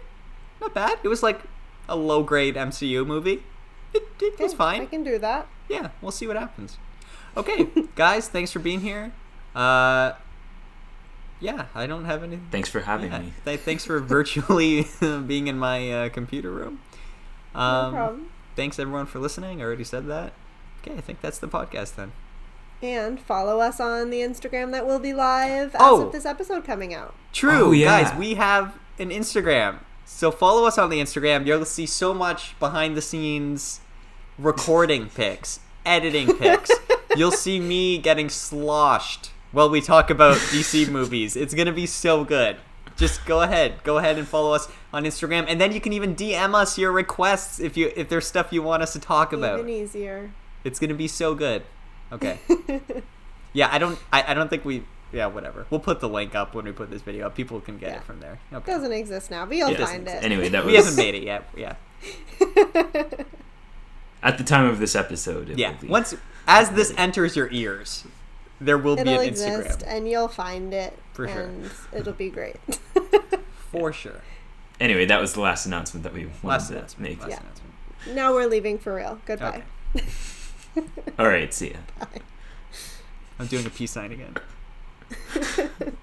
not 0.59 0.73
bad. 0.75 0.99
It 1.03 1.07
was 1.07 1.23
like 1.23 1.41
a 1.89 1.95
low 1.95 2.21
grade 2.23 2.55
MCU 2.55 3.03
movie. 3.05 3.43
It, 3.93 4.07
it 4.21 4.39
was 4.39 4.53
fine. 4.53 4.81
I 4.81 4.85
can 4.85 5.03
do 5.03 5.17
that. 5.19 5.47
yeah, 5.67 5.89
we'll 6.01 6.11
see 6.11 6.27
what 6.27 6.37
happens. 6.37 6.77
Okay, 7.35 7.65
guys, 7.95 8.27
thanks 8.29 8.51
for 8.51 8.59
being 8.59 8.81
here. 8.81 9.11
Uh, 9.55 10.13
yeah, 11.39 11.65
I 11.73 11.87
don't 11.87 12.05
have 12.05 12.21
anything. 12.23 12.47
Thanks 12.51 12.69
for 12.69 12.81
having 12.81 13.11
Yeah, 13.11 13.19
me. 13.19 13.33
th- 13.45 13.61
thanks 13.61 13.83
for 13.85 13.99
virtually 13.99 14.87
being 15.25 15.47
in 15.47 15.57
my 15.57 15.91
uh, 15.91 16.09
computer 16.09 16.51
room. 16.51 16.79
Um, 17.55 17.91
no 17.91 17.97
problem. 17.97 18.29
Thanks 18.55 18.77
everyone 18.79 19.07
for 19.07 19.19
listening. 19.19 19.61
I 19.61 19.65
already 19.65 19.83
said 19.83 20.05
that. 20.07 20.33
Okay, 20.81 20.95
I 20.97 21.01
think 21.01 21.21
that's 21.21 21.37
the 21.39 21.47
podcast 21.47 21.95
then. 21.95 22.11
And 22.83 23.19
follow 23.19 23.59
us 23.59 23.79
on 23.79 24.09
the 24.09 24.21
Instagram 24.21 24.71
that 24.71 24.87
will 24.87 24.99
be 24.99 25.13
live 25.13 25.75
as 25.75 25.81
Oh. 25.81 26.07
of 26.07 26.11
this 26.11 26.25
episode 26.25 26.63
coming 26.65 26.93
out. 26.93 27.13
True, 27.31 27.67
Oh, 27.67 27.71
yeah. 27.71 28.03
guys. 28.03 28.17
We 28.17 28.33
have 28.35 28.73
an 28.97 29.09
Instagram, 29.11 29.79
so 30.05 30.31
follow 30.31 30.65
us 30.65 30.77
on 30.79 30.89
the 30.89 30.99
Instagram. 30.99 31.45
You'll 31.45 31.65
see 31.65 31.85
so 31.85 32.13
much 32.13 32.57
behind 32.59 32.97
the 32.97 33.01
scenes 33.01 33.81
recording 34.39 35.09
pics, 35.15 35.59
editing 35.85 36.35
pics. 36.37 36.71
You'll 37.15 37.31
see 37.31 37.59
me 37.59 37.97
getting 37.99 38.29
sloshed 38.29 39.31
while 39.51 39.69
we 39.69 39.81
talk 39.81 40.09
about 40.09 40.37
DC 40.37 40.89
movies. 40.91 41.35
It's 41.35 41.53
gonna 41.53 41.71
be 41.73 41.85
so 41.85 42.23
good. 42.23 42.57
Just 42.97 43.25
go 43.25 43.41
ahead, 43.41 43.83
go 43.83 43.97
ahead 43.99 44.17
and 44.17 44.27
follow 44.27 44.53
us 44.53 44.67
on 44.93 45.03
Instagram, 45.05 45.45
and 45.47 45.59
then 45.61 45.71
you 45.71 45.79
can 45.81 45.93
even 45.93 46.15
DM 46.15 46.53
us 46.55 46.77
your 46.77 46.91
requests 46.91 47.59
if 47.59 47.77
you 47.77 47.91
if 47.95 48.09
there's 48.09 48.25
stuff 48.27 48.51
you 48.51 48.61
want 48.63 48.81
us 48.83 48.93
to 48.93 48.99
talk 48.99 49.33
about. 49.33 49.59
Even 49.59 49.69
easier. 49.69 50.31
It's 50.63 50.79
gonna 50.79 50.93
be 50.93 51.07
so 51.07 51.33
good. 51.35 51.63
Okay. 52.11 52.39
yeah, 53.53 53.69
I 53.71 53.77
don't. 53.77 53.97
I, 54.11 54.31
I 54.31 54.33
don't 54.33 54.49
think 54.49 54.65
we. 54.65 54.83
Yeah, 55.13 55.25
whatever. 55.27 55.65
We'll 55.69 55.81
put 55.81 55.99
the 55.99 56.07
link 56.07 56.35
up 56.35 56.55
when 56.55 56.63
we 56.65 56.71
put 56.71 56.89
this 56.89 57.01
video 57.01 57.25
up. 57.27 57.35
People 57.35 57.59
can 57.59 57.77
get 57.77 57.89
Yeah. 57.91 57.97
it 57.97 58.03
from 58.05 58.21
there. 58.21 58.39
Okay. 58.53 58.71
Doesn't 58.71 58.93
exist 58.93 59.29
now, 59.29 59.45
but 59.45 59.57
you'll 59.57 59.71
Yeah. 59.71 59.85
find 59.85 60.07
it. 60.07 60.23
Anyway, 60.23 60.47
that 60.49 60.63
was 60.65 60.71
We 60.71 60.77
haven't 60.77 60.95
made 60.95 61.15
it 61.15 61.23
yet. 61.23 61.49
Yeah. 61.55 61.75
at 64.23 64.37
the 64.37 64.43
time 64.43 64.65
of 64.67 64.79
this 64.79 64.95
episode. 64.95 65.49
It 65.49 65.57
Yeah. 65.57 65.71
will 65.71 65.77
be. 65.81 65.87
Once 65.87 66.15
as 66.47 66.69
this 66.71 66.93
enters 66.97 67.35
your 67.35 67.49
ears, 67.51 68.05
there 68.59 68.77
will 68.77 68.95
be 68.95 69.01
It'll 69.01 69.19
an 69.19 69.27
exist, 69.27 69.79
Instagram 69.79 69.87
and 69.87 70.09
you'll 70.09 70.27
find 70.27 70.73
it, 70.73 70.97
For 71.13 71.27
sure. 71.27 71.41
and 71.41 71.69
it'll 71.93 72.13
be 72.13 72.29
great. 72.29 72.55
for 73.71 73.91
sure. 73.91 74.21
Anyway, 74.79 75.05
that 75.05 75.19
was 75.19 75.33
the 75.33 75.41
last 75.41 75.65
announcement 75.65 76.03
that 76.03 76.13
we 76.13 76.25
wanted 76.25 76.43
Last 76.47 76.67
to 76.69 76.75
announcement. 76.77 77.09
make. 77.09 77.19
Last 77.21 77.29
Yeah. 77.31 77.39
announcement. 77.41 78.15
now 78.15 78.33
we're 78.33 78.47
leaving 78.47 78.77
for 78.79 78.95
real. 78.95 79.19
Goodbye. 79.25 79.63
Okay. 79.95 80.05
All 81.19 81.27
right, 81.27 81.53
see 81.53 81.71
ya. 81.71 82.05
I'm 83.39 83.47
doing 83.47 83.65
a 83.65 83.69
peace 83.69 83.91
sign 83.91 84.11
again. 84.11 84.35